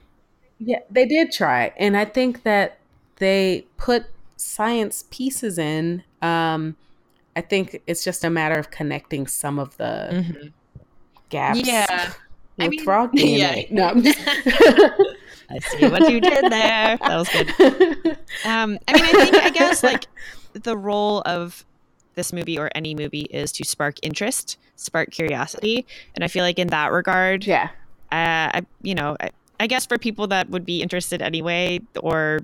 Yeah, 0.60 0.80
they 0.90 1.06
did 1.06 1.32
try. 1.34 1.74
And 1.78 1.98
I 1.98 2.06
think 2.06 2.44
that 2.44 2.78
they 3.18 3.66
put 3.76 4.06
science 4.38 5.04
pieces 5.12 5.58
in. 5.58 6.04
Um 6.22 6.78
I 7.36 7.42
think 7.42 7.82
it's 7.88 8.04
just 8.04 8.24
a 8.24 8.30
matter 8.30 8.60
of 8.60 8.72
connecting 8.72 9.28
some 9.28 9.60
of 9.60 9.76
the 9.78 10.10
mm-hmm. 10.12 10.48
gaps. 11.30 11.68
Yeah 11.68 12.14
with 12.58 12.66
I 12.66 12.70
mean, 12.70 12.84
frog 12.84 13.12
DNA. 13.16 13.68
Yeah. 13.70 13.76
No, 13.76 13.88
I'm 13.88 14.04
just. 14.04 14.20
I 15.50 15.60
see 15.60 15.88
what 15.88 16.10
you 16.12 16.20
did 16.20 16.52
there. 16.52 16.98
That 16.98 17.18
was 17.18 17.30
good. 17.30 18.18
Um, 18.46 18.80
I 18.88 18.94
mean, 18.94 19.06
I 19.06 19.26
think 19.30 19.36
I 19.36 19.50
guess 19.52 19.84
like 19.84 20.06
the 20.54 20.76
role 20.76 21.22
of 21.26 21.64
this 22.16 22.34
movie 22.34 22.58
or 22.58 22.70
any 22.74 22.96
movie 22.96 23.22
is 23.22 23.52
to 23.54 23.64
spark 23.64 23.96
interest, 24.02 24.58
spark 24.76 25.12
curiosity, 25.12 25.86
and 26.16 26.24
I 26.24 26.28
feel 26.28 26.44
like 26.44 26.58
in 26.60 26.68
that 26.70 26.92
regard, 26.92 27.46
yeah, 27.46 27.70
uh, 28.12 28.58
I, 28.58 28.66
you 28.82 28.96
know, 28.96 29.16
I, 29.20 29.30
I 29.60 29.68
guess 29.68 29.86
for 29.86 29.98
people 29.98 30.28
that 30.28 30.50
would 30.50 30.66
be 30.66 30.82
interested 30.82 31.22
anyway, 31.22 31.80
or 32.02 32.40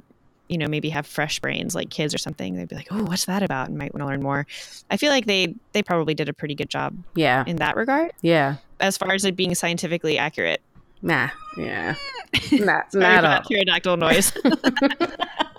you 0.47 0.57
know 0.57 0.67
maybe 0.67 0.89
have 0.89 1.05
fresh 1.07 1.39
brains 1.39 1.75
like 1.75 1.89
kids 1.89 2.13
or 2.13 2.17
something 2.17 2.55
they'd 2.55 2.67
be 2.67 2.75
like 2.75 2.87
oh 2.91 3.03
what's 3.03 3.25
that 3.25 3.43
about 3.43 3.69
and 3.69 3.77
might 3.77 3.93
want 3.93 4.01
to 4.01 4.07
learn 4.07 4.21
more 4.21 4.47
i 4.89 4.97
feel 4.97 5.11
like 5.11 5.27
they 5.27 5.53
they 5.73 5.83
probably 5.83 6.15
did 6.15 6.27
a 6.27 6.33
pretty 6.33 6.55
good 6.55 6.69
job 6.69 6.97
yeah 7.15 7.43
in 7.45 7.57
that 7.57 7.75
regard 7.75 8.11
yeah 8.21 8.55
as 8.79 8.97
far 8.97 9.13
as 9.13 9.25
it 9.25 9.35
being 9.35 9.55
scientifically 9.55 10.17
accurate. 10.17 10.61
Nah 11.01 11.29
yeah. 11.57 11.95
Not, 12.51 12.93
not 12.93 13.23
at 13.23 13.25
all. 13.25 13.41
pterodactyl 13.43 13.97
noise. 13.97 14.33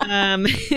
Um 0.01 0.47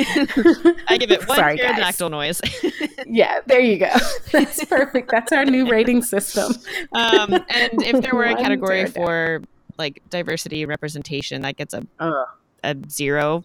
i 0.86 0.98
give 0.98 1.10
it 1.10 1.26
one 1.26 1.38
Sorry, 1.38 1.56
pterodactyl 1.56 2.10
guys. 2.10 2.42
noise. 2.42 2.62
Yeah 3.06 3.40
there 3.46 3.58
you 3.58 3.78
go. 3.78 3.90
That's 4.30 4.62
perfect. 4.66 5.10
That's 5.10 5.32
our 5.32 5.46
new 5.46 5.66
rating 5.66 6.02
system. 6.02 6.52
Um 6.92 7.32
and 7.32 7.82
if 7.82 8.02
there 8.02 8.14
were 8.14 8.24
a 8.24 8.36
category 8.36 8.84
for 8.84 9.40
like 9.78 10.02
diversity 10.10 10.66
representation 10.66 11.42
that 11.42 11.56
gets 11.56 11.74
a 11.74 11.86
uh. 11.98 12.24
a 12.62 12.76
zero. 12.88 13.44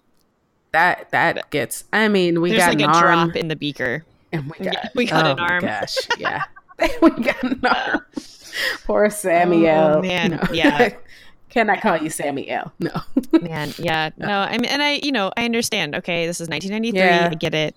That 0.71 1.09
that 1.11 1.49
gets. 1.49 1.85
I 1.91 2.07
mean, 2.07 2.41
we 2.41 2.51
There's 2.51 2.61
got 2.61 2.69
like 2.69 2.81
an 2.81 2.89
a 2.89 2.93
arm, 2.93 3.29
drop 3.29 3.35
in 3.35 3.47
the 3.47 3.55
beaker, 3.55 4.05
and 4.31 4.45
we 4.45 4.65
got 4.65 4.73
yeah, 4.73 4.89
we 4.95 5.05
got 5.05 5.25
oh 5.25 5.31
an 5.31 5.39
arm. 5.39 5.61
Gosh, 5.61 5.97
yeah, 6.19 6.43
we 7.01 7.09
got 7.09 7.43
an 7.43 7.61
arm. 7.65 8.05
Poor 8.85 9.09
Samuel. 9.09 9.97
Oh, 9.97 10.01
man, 10.01 10.31
no. 10.31 10.39
yeah. 10.53 10.93
Can 11.49 11.69
I 11.69 11.79
call 11.79 11.97
you 11.97 12.09
Samuel? 12.09 12.71
No. 12.79 12.91
man, 13.41 13.73
yeah. 13.77 14.11
No, 14.17 14.39
I 14.41 14.57
mean, 14.57 14.65
and 14.65 14.81
I, 14.81 14.99
you 15.03 15.11
know, 15.11 15.31
I 15.35 15.45
understand. 15.45 15.95
Okay, 15.95 16.27
this 16.27 16.39
is 16.39 16.47
1993. 16.47 16.99
Yeah. 16.99 17.29
I 17.31 17.35
get 17.35 17.53
it. 17.55 17.75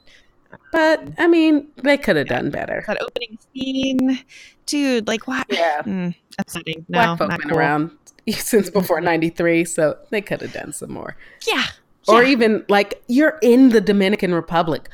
But 0.71 1.09
I 1.19 1.27
mean, 1.27 1.69
they 1.77 1.97
could 1.97 2.17
have 2.17 2.29
done 2.29 2.51
better. 2.51 2.85
That 2.87 3.01
opening 3.01 3.39
scene, 3.55 4.23
dude. 4.67 5.09
Like, 5.09 5.27
what? 5.27 5.47
Yeah, 5.49 5.83
mm, 5.83 6.15
upsetting. 6.39 6.85
No, 6.89 7.17
Black 7.17 7.19
folk 7.19 7.31
been 7.31 7.49
cool. 7.49 7.59
around 7.59 7.91
since 8.31 8.69
before 8.69 9.01
'93, 9.01 9.65
so 9.65 9.97
they 10.11 10.21
could 10.21 10.43
have 10.43 10.53
done 10.53 10.73
some 10.75 10.93
more. 10.93 11.17
Yeah, 11.47 11.65
or 12.09 12.23
even 12.23 12.65
like 12.69 13.03
you're 13.09 13.39
in 13.43 13.71
the 13.71 13.81
Dominican 13.81 14.35
Republic. 14.35 14.89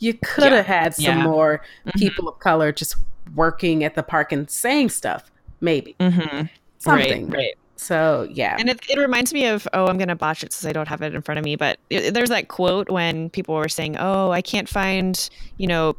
You 0.00 0.14
could 0.14 0.52
have 0.52 0.66
yeah. 0.66 0.80
had 0.80 0.94
some 0.94 1.18
yeah. 1.18 1.22
more 1.22 1.62
mm-hmm. 1.86 1.98
people 1.98 2.28
of 2.28 2.38
color 2.40 2.72
just 2.72 2.96
working 3.34 3.84
at 3.84 3.94
the 3.94 4.02
park 4.02 4.32
and 4.32 4.50
saying 4.50 4.90
stuff, 4.90 5.30
maybe 5.60 5.96
mm-hmm. 6.00 6.46
something. 6.78 7.28
Right, 7.28 7.36
right. 7.36 7.54
So 7.76 8.28
yeah, 8.30 8.56
and 8.58 8.68
it, 8.68 8.78
it 8.90 8.98
reminds 8.98 9.32
me 9.32 9.46
of 9.46 9.66
oh, 9.72 9.86
I'm 9.86 9.96
gonna 9.96 10.16
botch 10.16 10.44
it 10.44 10.52
since 10.52 10.68
I 10.68 10.72
don't 10.72 10.88
have 10.88 11.00
it 11.00 11.14
in 11.14 11.22
front 11.22 11.38
of 11.38 11.44
me. 11.44 11.56
But 11.56 11.78
it, 11.88 12.12
there's 12.12 12.28
that 12.28 12.48
quote 12.48 12.90
when 12.90 13.30
people 13.30 13.54
were 13.54 13.70
saying, 13.70 13.96
"Oh, 13.98 14.30
I 14.30 14.42
can't 14.42 14.68
find 14.68 15.30
you 15.56 15.66
know 15.66 15.96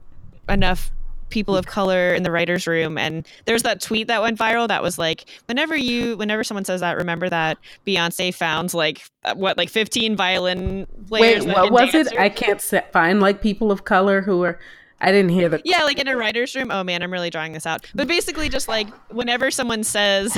enough 0.47 0.91
people 1.31 1.57
of 1.57 1.65
color 1.65 2.13
in 2.13 2.23
the 2.23 2.29
writers 2.29 2.67
room 2.67 2.97
and 2.97 3.25
there's 3.45 3.63
that 3.63 3.81
tweet 3.81 4.07
that 4.07 4.21
went 4.21 4.37
viral 4.37 4.67
that 4.67 4.83
was 4.83 4.99
like 4.99 5.25
whenever 5.47 5.75
you 5.75 6.15
whenever 6.17 6.43
someone 6.43 6.65
says 6.65 6.81
that 6.81 6.97
remember 6.97 7.29
that 7.29 7.57
beyonce 7.87 8.33
found 8.33 8.73
like 8.73 9.01
uh, 9.23 9.33
what 9.33 9.57
like 9.57 9.69
15 9.69 10.15
violin 10.15 10.85
players 11.07 11.45
wait 11.45 11.55
what 11.55 11.71
was 11.71 11.95
it 11.95 12.07
i 12.19 12.29
can't 12.29 12.61
find 12.91 13.21
like 13.21 13.41
people 13.41 13.71
of 13.71 13.85
color 13.85 14.21
who 14.21 14.43
are 14.43 14.59
I 15.01 15.11
didn't 15.11 15.29
hear 15.29 15.49
the. 15.49 15.61
Yeah, 15.65 15.83
like 15.83 15.99
in 15.99 16.07
a 16.07 16.15
writer's 16.15 16.55
room. 16.55 16.69
Oh 16.71 16.83
man, 16.83 17.01
I'm 17.01 17.11
really 17.11 17.31
drawing 17.31 17.53
this 17.53 17.65
out. 17.65 17.89
But 17.95 18.07
basically, 18.07 18.49
just 18.49 18.67
like 18.67 18.87
whenever 19.09 19.49
someone 19.49 19.83
says, 19.83 20.35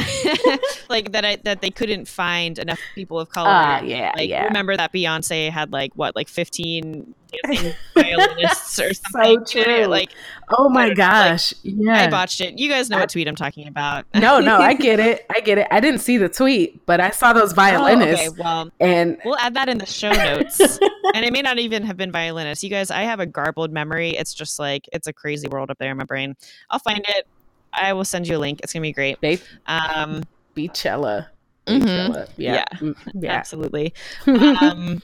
like 0.89 1.11
that, 1.11 1.25
I, 1.25 1.35
that 1.43 1.61
they 1.61 1.69
couldn't 1.69 2.07
find 2.07 2.57
enough 2.57 2.79
people 2.95 3.19
of 3.19 3.29
color. 3.29 3.49
Uh, 3.49 3.81
yeah, 3.83 4.13
like, 4.15 4.29
yeah. 4.29 4.45
Remember 4.45 4.77
that 4.77 4.93
Beyonce 4.93 5.49
had 5.51 5.71
like 5.73 5.91
what, 5.95 6.15
like 6.15 6.29
15 6.29 6.63
dancing 6.93 7.15
violinists 7.93 8.79
or 8.79 8.93
something. 8.93 9.45
so 9.45 9.63
true. 9.63 9.85
Like, 9.85 10.09
oh 10.57 10.69
my 10.69 10.93
gosh, 10.93 11.53
like, 11.63 11.73
yeah. 11.77 12.03
I 12.05 12.09
botched 12.09 12.41
it. 12.41 12.57
You 12.59 12.69
guys 12.69 12.89
know 12.89 12.99
what 12.99 13.09
tweet 13.09 13.27
I'm 13.27 13.35
talking 13.35 13.67
about. 13.67 14.05
no, 14.13 14.39
no, 14.39 14.57
I 14.57 14.73
get 14.87 14.99
it. 14.99 15.25
I 15.35 15.39
get 15.39 15.57
it. 15.57 15.67
I 15.71 15.79
didn't 15.79 16.01
see 16.01 16.17
the 16.17 16.29
tweet, 16.29 16.85
but 16.85 16.99
I 16.99 17.09
saw 17.11 17.33
those 17.33 17.51
Oh, 17.51 17.55
violinists. 17.55 18.29
okay, 18.29 18.41
well, 18.41 18.71
And 18.79 19.17
we'll 19.25 19.37
add 19.37 19.53
that 19.55 19.69
in 19.69 19.77
the 19.77 19.85
show 19.85 20.11
notes. 20.11 20.59
and 21.13 21.25
it 21.25 21.31
may 21.33 21.41
not 21.41 21.59
even 21.59 21.83
have 21.83 21.97
been 21.97 22.11
violinists. 22.11 22.63
You 22.63 22.69
guys, 22.69 22.91
I 22.91 23.03
have 23.03 23.19
a 23.19 23.25
garbled 23.25 23.71
memory. 23.71 24.11
It's 24.11 24.33
just 24.33 24.59
like 24.59 24.87
it's 24.93 25.07
a 25.07 25.13
crazy 25.13 25.47
world 25.47 25.69
up 25.71 25.77
there 25.77 25.91
in 25.91 25.97
my 25.97 26.05
brain. 26.05 26.35
I'll 26.69 26.79
find 26.79 27.03
it. 27.09 27.27
I 27.73 27.93
will 27.93 28.05
send 28.05 28.27
you 28.27 28.37
a 28.37 28.39
link. 28.39 28.59
It's 28.63 28.71
gonna 28.73 28.81
be 28.81 28.91
great. 28.93 29.19
they 29.21 29.39
Um, 29.67 30.23
Beychella. 30.55 31.27
Mhm. 31.67 32.27
Yeah. 32.37 32.55
Yeah. 32.55 32.65
Mm, 32.79 32.95
yeah. 33.15 33.31
absolutely. 33.31 33.93
um, 34.27 35.01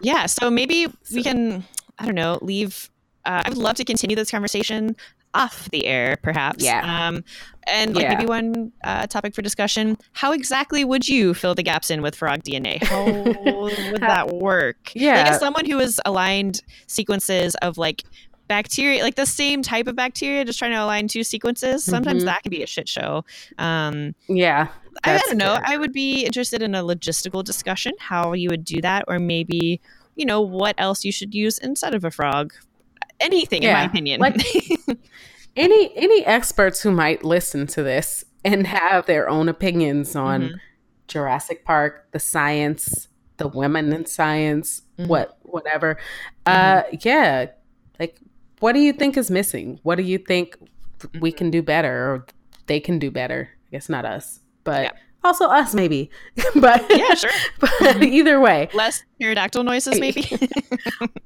yeah, 0.00 0.26
so 0.26 0.50
maybe 0.50 0.86
we 1.12 1.22
can, 1.22 1.64
I 1.98 2.06
don't 2.06 2.14
know, 2.14 2.38
leave. 2.42 2.90
Uh, 3.24 3.42
I 3.44 3.48
would 3.48 3.58
love 3.58 3.76
to 3.76 3.84
continue 3.84 4.16
this 4.16 4.30
conversation 4.30 4.96
off 5.34 5.68
the 5.70 5.86
air, 5.86 6.16
perhaps. 6.22 6.64
Yeah. 6.64 6.80
Um, 7.08 7.22
and 7.66 7.94
like 7.94 8.04
Yeah. 8.04 8.14
maybe 8.14 8.26
one 8.26 8.72
uh, 8.82 9.06
topic 9.06 9.34
for 9.34 9.42
discussion: 9.42 9.98
How 10.12 10.32
exactly 10.32 10.84
would 10.84 11.06
you 11.06 11.34
fill 11.34 11.54
the 11.54 11.62
gaps 11.62 11.90
in 11.90 12.00
with 12.00 12.14
frog 12.14 12.42
DNA? 12.42 12.82
How 12.82 13.04
would 13.92 14.00
that 14.00 14.28
work? 14.28 14.92
Yeah. 14.94 15.16
Like 15.18 15.26
as 15.32 15.38
someone 15.40 15.66
who 15.66 15.78
has 15.78 16.00
aligned 16.06 16.62
sequences 16.86 17.54
of 17.56 17.76
like 17.76 18.04
bacteria, 18.48 19.02
like 19.02 19.14
the 19.14 19.26
same 19.26 19.62
type 19.62 19.86
of 19.86 19.94
bacteria, 19.94 20.44
just 20.44 20.58
trying 20.58 20.72
to 20.72 20.82
align 20.82 21.06
two 21.08 21.22
sequences. 21.22 21.84
Sometimes 21.84 22.22
Mhm. 22.22 22.26
that 22.26 22.42
can 22.42 22.50
be 22.50 22.62
a 22.62 22.66
shit 22.66 22.88
show. 22.88 23.24
Um, 23.58 24.14
yeah. 24.28 24.68
I, 25.04 25.14
I 25.14 25.18
don't 25.18 25.36
know. 25.38 25.54
fair. 25.54 25.62
I 25.66 25.76
would 25.76 25.92
be 25.92 26.24
interested 26.24 26.60
in 26.62 26.74
a 26.74 26.82
logistical 26.82 27.44
discussion, 27.44 27.92
how 28.00 28.32
you 28.32 28.48
would 28.50 28.64
do 28.64 28.80
that, 28.80 29.04
or 29.06 29.18
maybe, 29.20 29.80
you 30.16 30.26
know, 30.26 30.40
what 30.40 30.74
else 30.78 31.04
you 31.04 31.12
should 31.12 31.34
use 31.34 31.58
instead 31.58 31.94
of 31.94 32.04
a 32.04 32.10
frog. 32.10 32.52
Anything, 33.20 33.62
in 33.62 33.72
my 33.72 33.84
opinion. 33.84 34.20
like- 34.20 34.36
any 35.56 35.96
any 35.96 36.24
experts 36.24 36.82
who 36.82 36.90
might 36.90 37.24
listen 37.24 37.66
to 37.68 37.82
this 37.82 38.24
and 38.44 38.66
have 38.66 39.06
their 39.06 39.28
own 39.28 39.48
opinions 39.48 40.14
on 40.14 40.42
Mhm. 40.42 40.52
Jurassic 41.08 41.64
Park, 41.64 42.06
the 42.12 42.20
science, 42.20 43.08
the 43.38 43.48
women 43.48 43.92
in 43.92 44.06
science, 44.06 44.82
Mhm. 44.98 45.08
what 45.08 45.36
whatever. 45.42 45.98
Uh 46.46 46.82
yeah. 47.00 47.46
Like 47.98 48.18
what 48.60 48.72
do 48.72 48.80
you 48.80 48.92
think 48.92 49.16
is 49.16 49.30
missing? 49.30 49.78
What 49.82 49.96
do 49.96 50.02
you 50.02 50.18
think 50.18 50.56
we 51.20 51.30
can 51.32 51.46
mm-hmm. 51.46 51.52
do 51.52 51.62
better 51.62 51.94
or 52.14 52.26
they 52.66 52.80
can 52.80 52.98
do 52.98 53.10
better? 53.10 53.50
I 53.66 53.70
guess 53.72 53.88
not 53.88 54.04
us, 54.04 54.40
but 54.64 54.82
Yeah. 54.84 54.90
also 55.22 55.46
us 55.46 55.74
maybe. 55.74 56.10
but 56.56 56.84
yeah, 56.90 57.14
sure. 57.14 57.30
but 57.60 57.70
mm-hmm. 57.70 58.02
either 58.02 58.40
way, 58.40 58.68
Less 58.74 59.02
pterodactyl 59.20 59.62
noises, 59.64 60.00
maybe. 60.00 60.38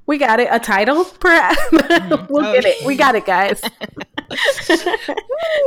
we 0.05 0.17
got 0.17 0.39
it. 0.39 0.47
A 0.51 0.59
title, 0.59 1.05
perhaps. 1.05 1.59
Mm-hmm. 1.71 2.25
we'll 2.33 2.45
Oh. 2.45 2.53
get 2.53 2.65
it. 2.65 2.85
We 2.85 2.95
got 2.95 3.15
it, 3.15 3.25
guys. 3.25 3.61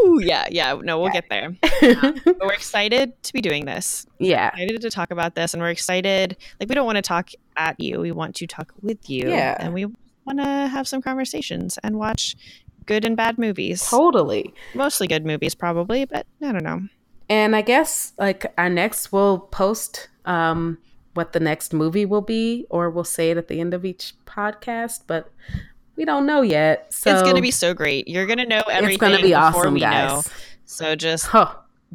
Ooh, 0.05 0.21
yeah, 0.23 0.47
yeah. 0.51 0.75
No, 0.83 1.01
we'll 1.01 1.11
get 1.13 1.29
there. 1.31 1.47
Um, 1.47 2.21
but 2.25 2.41
we're 2.41 2.53
excited 2.53 3.21
to 3.23 3.33
be 3.33 3.41
doing 3.41 3.65
this. 3.65 4.07
yeah. 4.19 4.49
Excited 4.49 4.81
to 4.83 4.91
talk 4.91 5.11
about 5.11 5.35
this, 5.35 5.55
and 5.55 5.63
we're 5.63 5.71
excited. 5.71 6.37
Like 6.61 6.69
we 6.69 6.75
don't 6.75 6.87
want 6.87 6.97
to 6.97 7.03
talk 7.03 7.31
at 7.57 7.79
you. 7.81 8.01
We 8.01 8.13
want 8.13 8.35
to 8.37 8.47
talk 8.47 8.73
with 8.83 9.09
you. 9.09 9.29
Yeah. 9.29 9.57
And 9.59 9.73
we 9.73 9.87
want 10.27 10.39
to 10.41 10.45
have 10.45 10.87
some 10.89 11.01
conversations 11.03 11.79
and 11.83 11.97
watch 11.99 12.37
good 12.87 13.05
and 13.05 13.17
bad 13.17 13.39
movies. 13.39 13.89
Totally. 13.89 14.53
Mostly 14.75 15.07
good 15.07 15.25
movies, 15.25 15.55
probably, 15.55 16.05
but 16.05 16.27
I 16.43 16.53
don't 16.53 16.65
know. 16.65 16.83
And 17.29 17.57
I 17.57 17.63
guess 17.63 18.13
like 18.19 18.53
our 18.59 18.69
next 18.69 19.13
we'll 19.13 19.39
post 19.39 20.09
um 20.25 20.79
what 21.15 21.33
the 21.33 21.41
next 21.41 21.73
movie 21.73 22.05
will 22.05 22.21
be 22.21 22.67
or 22.69 22.91
we'll 22.91 23.03
say 23.05 23.31
it 23.31 23.37
at 23.39 23.49
the 23.49 23.59
end 23.61 23.73
of 23.75 23.85
each 23.85 24.13
podcast, 24.27 25.01
but 25.07 25.33
we 25.97 26.05
don't 26.05 26.27
know 26.27 26.43
yet. 26.43 26.93
So 26.93 27.11
it's 27.11 27.23
going 27.23 27.37
to 27.37 27.43
be 27.43 27.51
so 27.51 27.73
great. 27.73 28.07
You're 28.07 28.27
going 28.27 28.39
to 28.39 28.45
know 28.47 28.61
everything 28.71 28.95
it's 28.95 29.01
gonna 29.01 29.17
be 29.17 29.29
before 29.29 29.63
awesome, 29.63 29.75
we 29.75 29.81
guys. 29.81 30.27
know. 30.27 30.33
So 30.67 30.95
just 30.95 31.27
Huh. 31.27 31.55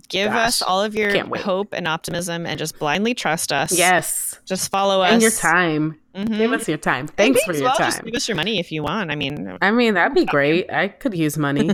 Give 0.10 0.32
gosh. 0.32 0.48
us 0.48 0.62
all 0.62 0.82
of 0.82 0.96
your 0.96 1.12
hope 1.38 1.74
and 1.74 1.88
optimism 1.88 2.46
and 2.46 2.58
just 2.58 2.78
blindly 2.80 3.14
trust 3.14 3.52
us. 3.52 3.72
Yes. 3.78 4.40
Just 4.46 4.72
follow 4.72 5.02
us. 5.02 5.12
And 5.14 5.22
your 5.22 5.32
time. 5.32 5.98
Mhm. 6.16 6.38
Give 6.38 6.52
us 6.52 6.68
your 6.68 6.78
time. 6.78 7.08
Thanks 7.08 7.42
for 7.44 7.54
your 7.54 7.64
well, 7.64 7.76
Just 7.78 7.98
time. 7.98 8.06
give 8.06 8.16
us 8.16 8.28
your 8.28 8.36
money 8.36 8.60
if 8.60 8.72
you 8.72 8.84
want. 8.84 9.12
I 9.12 9.16
mean, 9.16 9.58
I 9.62 9.72
mean, 9.72 9.94
that'd 9.94 10.14
be 10.14 10.26
great. 10.26 10.70
I 10.72 10.90
could 10.90 11.14
use 11.14 11.38
money. 11.38 11.68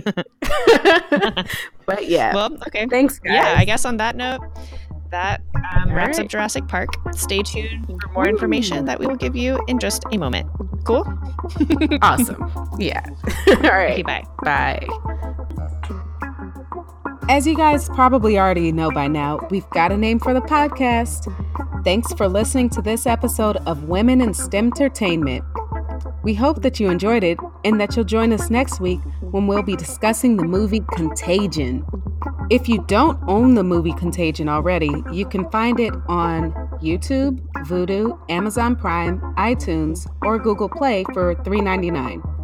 but 1.86 2.06
yeah. 2.06 2.34
well, 2.34 2.54
okay. 2.68 2.86
Thanks, 2.86 3.18
guys. 3.18 3.32
Yeah, 3.34 3.54
I 3.56 3.64
guess 3.64 3.84
on 3.84 3.96
that 3.96 4.14
note, 4.14 4.40
that 5.10 5.40
um, 5.74 5.92
wraps 5.92 6.18
up. 6.18 6.28
Jurassic 6.28 6.68
Park. 6.68 6.90
Stay 7.16 7.42
tuned 7.42 7.86
for 8.00 8.08
more 8.12 8.28
information 8.28 8.84
that 8.84 9.00
we 9.00 9.06
will 9.06 9.16
give 9.16 9.34
you 9.34 9.58
in 9.66 9.78
just 9.78 10.04
a 10.12 10.18
moment. 10.18 10.48
Cool? 10.84 11.04
awesome. 12.02 12.52
Yeah. 12.78 13.02
All 13.48 13.56
right. 13.62 13.92
Okay, 13.92 14.02
bye. 14.02 14.24
Bye. 14.44 14.86
As 17.28 17.46
you 17.46 17.54
guys 17.54 17.90
probably 17.90 18.38
already 18.38 18.72
know 18.72 18.90
by 18.90 19.06
now, 19.06 19.46
we've 19.50 19.68
got 19.68 19.92
a 19.92 19.98
name 19.98 20.18
for 20.18 20.32
the 20.32 20.40
podcast. 20.40 21.30
Thanks 21.84 22.10
for 22.14 22.26
listening 22.26 22.70
to 22.70 22.80
this 22.80 23.06
episode 23.06 23.58
of 23.66 23.84
Women 23.84 24.22
in 24.22 24.32
STEM 24.32 24.68
Entertainment. 24.68 25.44
We 26.22 26.32
hope 26.32 26.62
that 26.62 26.80
you 26.80 26.88
enjoyed 26.88 27.22
it 27.22 27.38
and 27.66 27.78
that 27.82 27.94
you'll 27.94 28.06
join 28.06 28.32
us 28.32 28.48
next 28.48 28.80
week 28.80 29.00
when 29.20 29.46
we'll 29.46 29.62
be 29.62 29.76
discussing 29.76 30.38
the 30.38 30.44
movie 30.44 30.82
Contagion. 30.94 31.84
If 32.48 32.66
you 32.66 32.82
don't 32.88 33.20
own 33.28 33.56
the 33.56 33.64
movie 33.64 33.92
Contagion 33.92 34.48
already, 34.48 34.90
you 35.12 35.26
can 35.26 35.50
find 35.50 35.78
it 35.80 35.92
on 36.08 36.52
YouTube, 36.82 37.40
Vudu, 37.66 38.18
Amazon 38.30 38.74
Prime, 38.74 39.20
iTunes, 39.36 40.10
or 40.22 40.38
Google 40.38 40.70
Play 40.70 41.04
for 41.12 41.34
$3.99. 41.34 42.37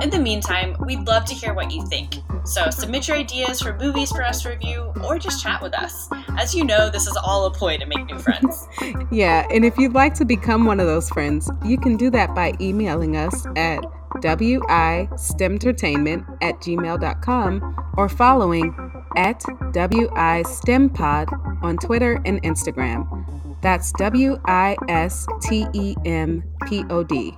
In 0.00 0.10
the 0.10 0.18
meantime, 0.18 0.76
we'd 0.84 1.06
love 1.06 1.24
to 1.26 1.34
hear 1.34 1.54
what 1.54 1.70
you 1.70 1.86
think. 1.86 2.16
So 2.44 2.68
submit 2.70 3.08
your 3.08 3.16
ideas 3.16 3.60
for 3.60 3.76
movies 3.78 4.10
for 4.10 4.22
us 4.22 4.42
to 4.42 4.50
review 4.50 4.92
or 5.02 5.18
just 5.18 5.42
chat 5.42 5.62
with 5.62 5.74
us. 5.74 6.08
As 6.36 6.54
you 6.54 6.64
know, 6.64 6.90
this 6.90 7.06
is 7.06 7.16
all 7.16 7.46
a 7.46 7.50
ploy 7.50 7.78
to 7.78 7.86
make 7.86 8.06
new 8.06 8.18
friends. 8.18 8.66
Yeah, 9.10 9.46
and 9.50 9.64
if 9.64 9.78
you'd 9.78 9.94
like 9.94 10.14
to 10.14 10.24
become 10.24 10.64
one 10.64 10.80
of 10.80 10.86
those 10.86 11.08
friends, 11.10 11.48
you 11.64 11.78
can 11.78 11.96
do 11.96 12.10
that 12.10 12.34
by 12.34 12.54
emailing 12.60 13.16
us 13.16 13.46
at 13.54 13.80
wistemtertainment 14.14 16.38
at 16.42 16.60
gmail.com 16.60 17.76
or 17.96 18.08
following 18.08 18.74
at 19.16 19.40
wistempod 19.72 21.62
on 21.62 21.76
Twitter 21.76 22.20
and 22.24 22.42
Instagram. 22.42 23.60
That's 23.60 23.92
W 23.92 24.40
I 24.44 24.76
S 24.88 25.26
T 25.42 25.66
E 25.72 25.94
M 26.04 26.42
P 26.66 26.84
O 26.90 27.04
D. 27.04 27.36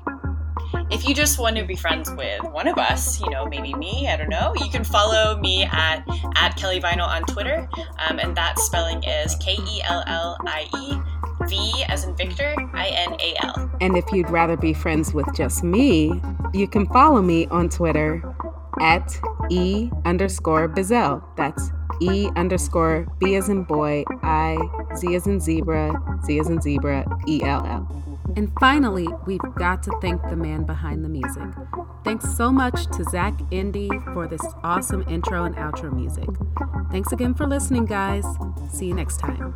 If 0.91 1.07
you 1.07 1.15
just 1.15 1.39
want 1.39 1.57
to 1.57 1.65
be 1.65 1.77
friends 1.77 2.11
with 2.11 2.43
one 2.45 2.69
of 2.69 2.79
us, 2.79 3.21
you 3.21 3.29
know, 3.31 3.47
maybe 3.47 3.75
me, 3.75 4.09
I 4.09 4.17
don't 4.17 4.29
know, 4.29 4.55
you 4.57 4.71
can 4.71 4.85
follow 4.85 5.39
me 5.39 5.65
at, 5.65 6.05
at 6.37 6.57
Kellie 6.57 6.81
Vinal 6.81 7.07
on 7.07 7.23
Twitter. 7.25 7.69
Um, 8.09 8.19
and 8.19 8.37
that 8.37 8.59
spelling 8.59 9.03
is 9.03 9.35
K 9.37 9.53
E 9.53 9.83
L 9.85 10.05
L 10.07 10.37
I 10.47 10.69
E 10.77 11.49
V 11.49 11.85
as 11.89 12.05
in 12.05 12.17
Victor, 12.17 12.55
I 12.73 12.89
N 12.89 13.17
A 13.21 13.35
L. 13.43 13.71
And 13.81 13.97
if 13.97 14.05
you'd 14.13 14.31
rather 14.31 14.57
be 14.57 14.73
friends 14.73 15.13
with 15.13 15.27
just 15.35 15.65
me, 15.65 16.21
you 16.53 16.69
can 16.69 16.87
follow 16.87 17.23
me 17.23 17.47
on 17.49 17.69
Twitter 17.69 18.23
at 18.81 19.19
E 19.51 19.91
underscore 20.05 20.69
Bizzell. 20.69 21.23
That's 21.37 21.71
E 22.01 22.29
underscore 22.37 23.07
B 23.19 23.37
as 23.37 23.49
in 23.49 23.65
boy, 23.65 24.05
I, 24.23 24.59
Z 24.97 25.15
as 25.15 25.27
in 25.27 25.41
zebra, 25.41 26.21
Z 26.25 26.39
as 26.39 26.49
in 26.49 26.61
zebra, 26.61 27.05
E 27.27 27.43
L 27.43 27.65
L. 27.67 28.16
And 28.35 28.53
finally, 28.59 29.09
we've 29.27 29.41
got 29.57 29.83
to 29.85 29.93
thank 30.01 30.23
the 30.23 30.37
man 30.37 30.65
behind 30.65 31.05
the 31.05 31.09
music. 31.09 31.49
Thanks 32.05 32.37
so 32.37 32.51
much 32.51 32.87
to 32.97 33.05
Zach 33.05 33.35
Indy 33.51 33.91
for 34.13 34.27
this 34.27 34.43
awesome 34.63 35.03
intro 35.09 35.45
and 35.45 35.55
outro 35.57 35.93
music. 35.93 36.29
Thanks 36.91 37.13
again 37.13 37.35
for 37.35 37.47
listening, 37.47 37.85
guys. 37.85 38.25
See 38.73 38.87
you 38.87 38.95
next 38.95 39.19
time. 39.19 39.55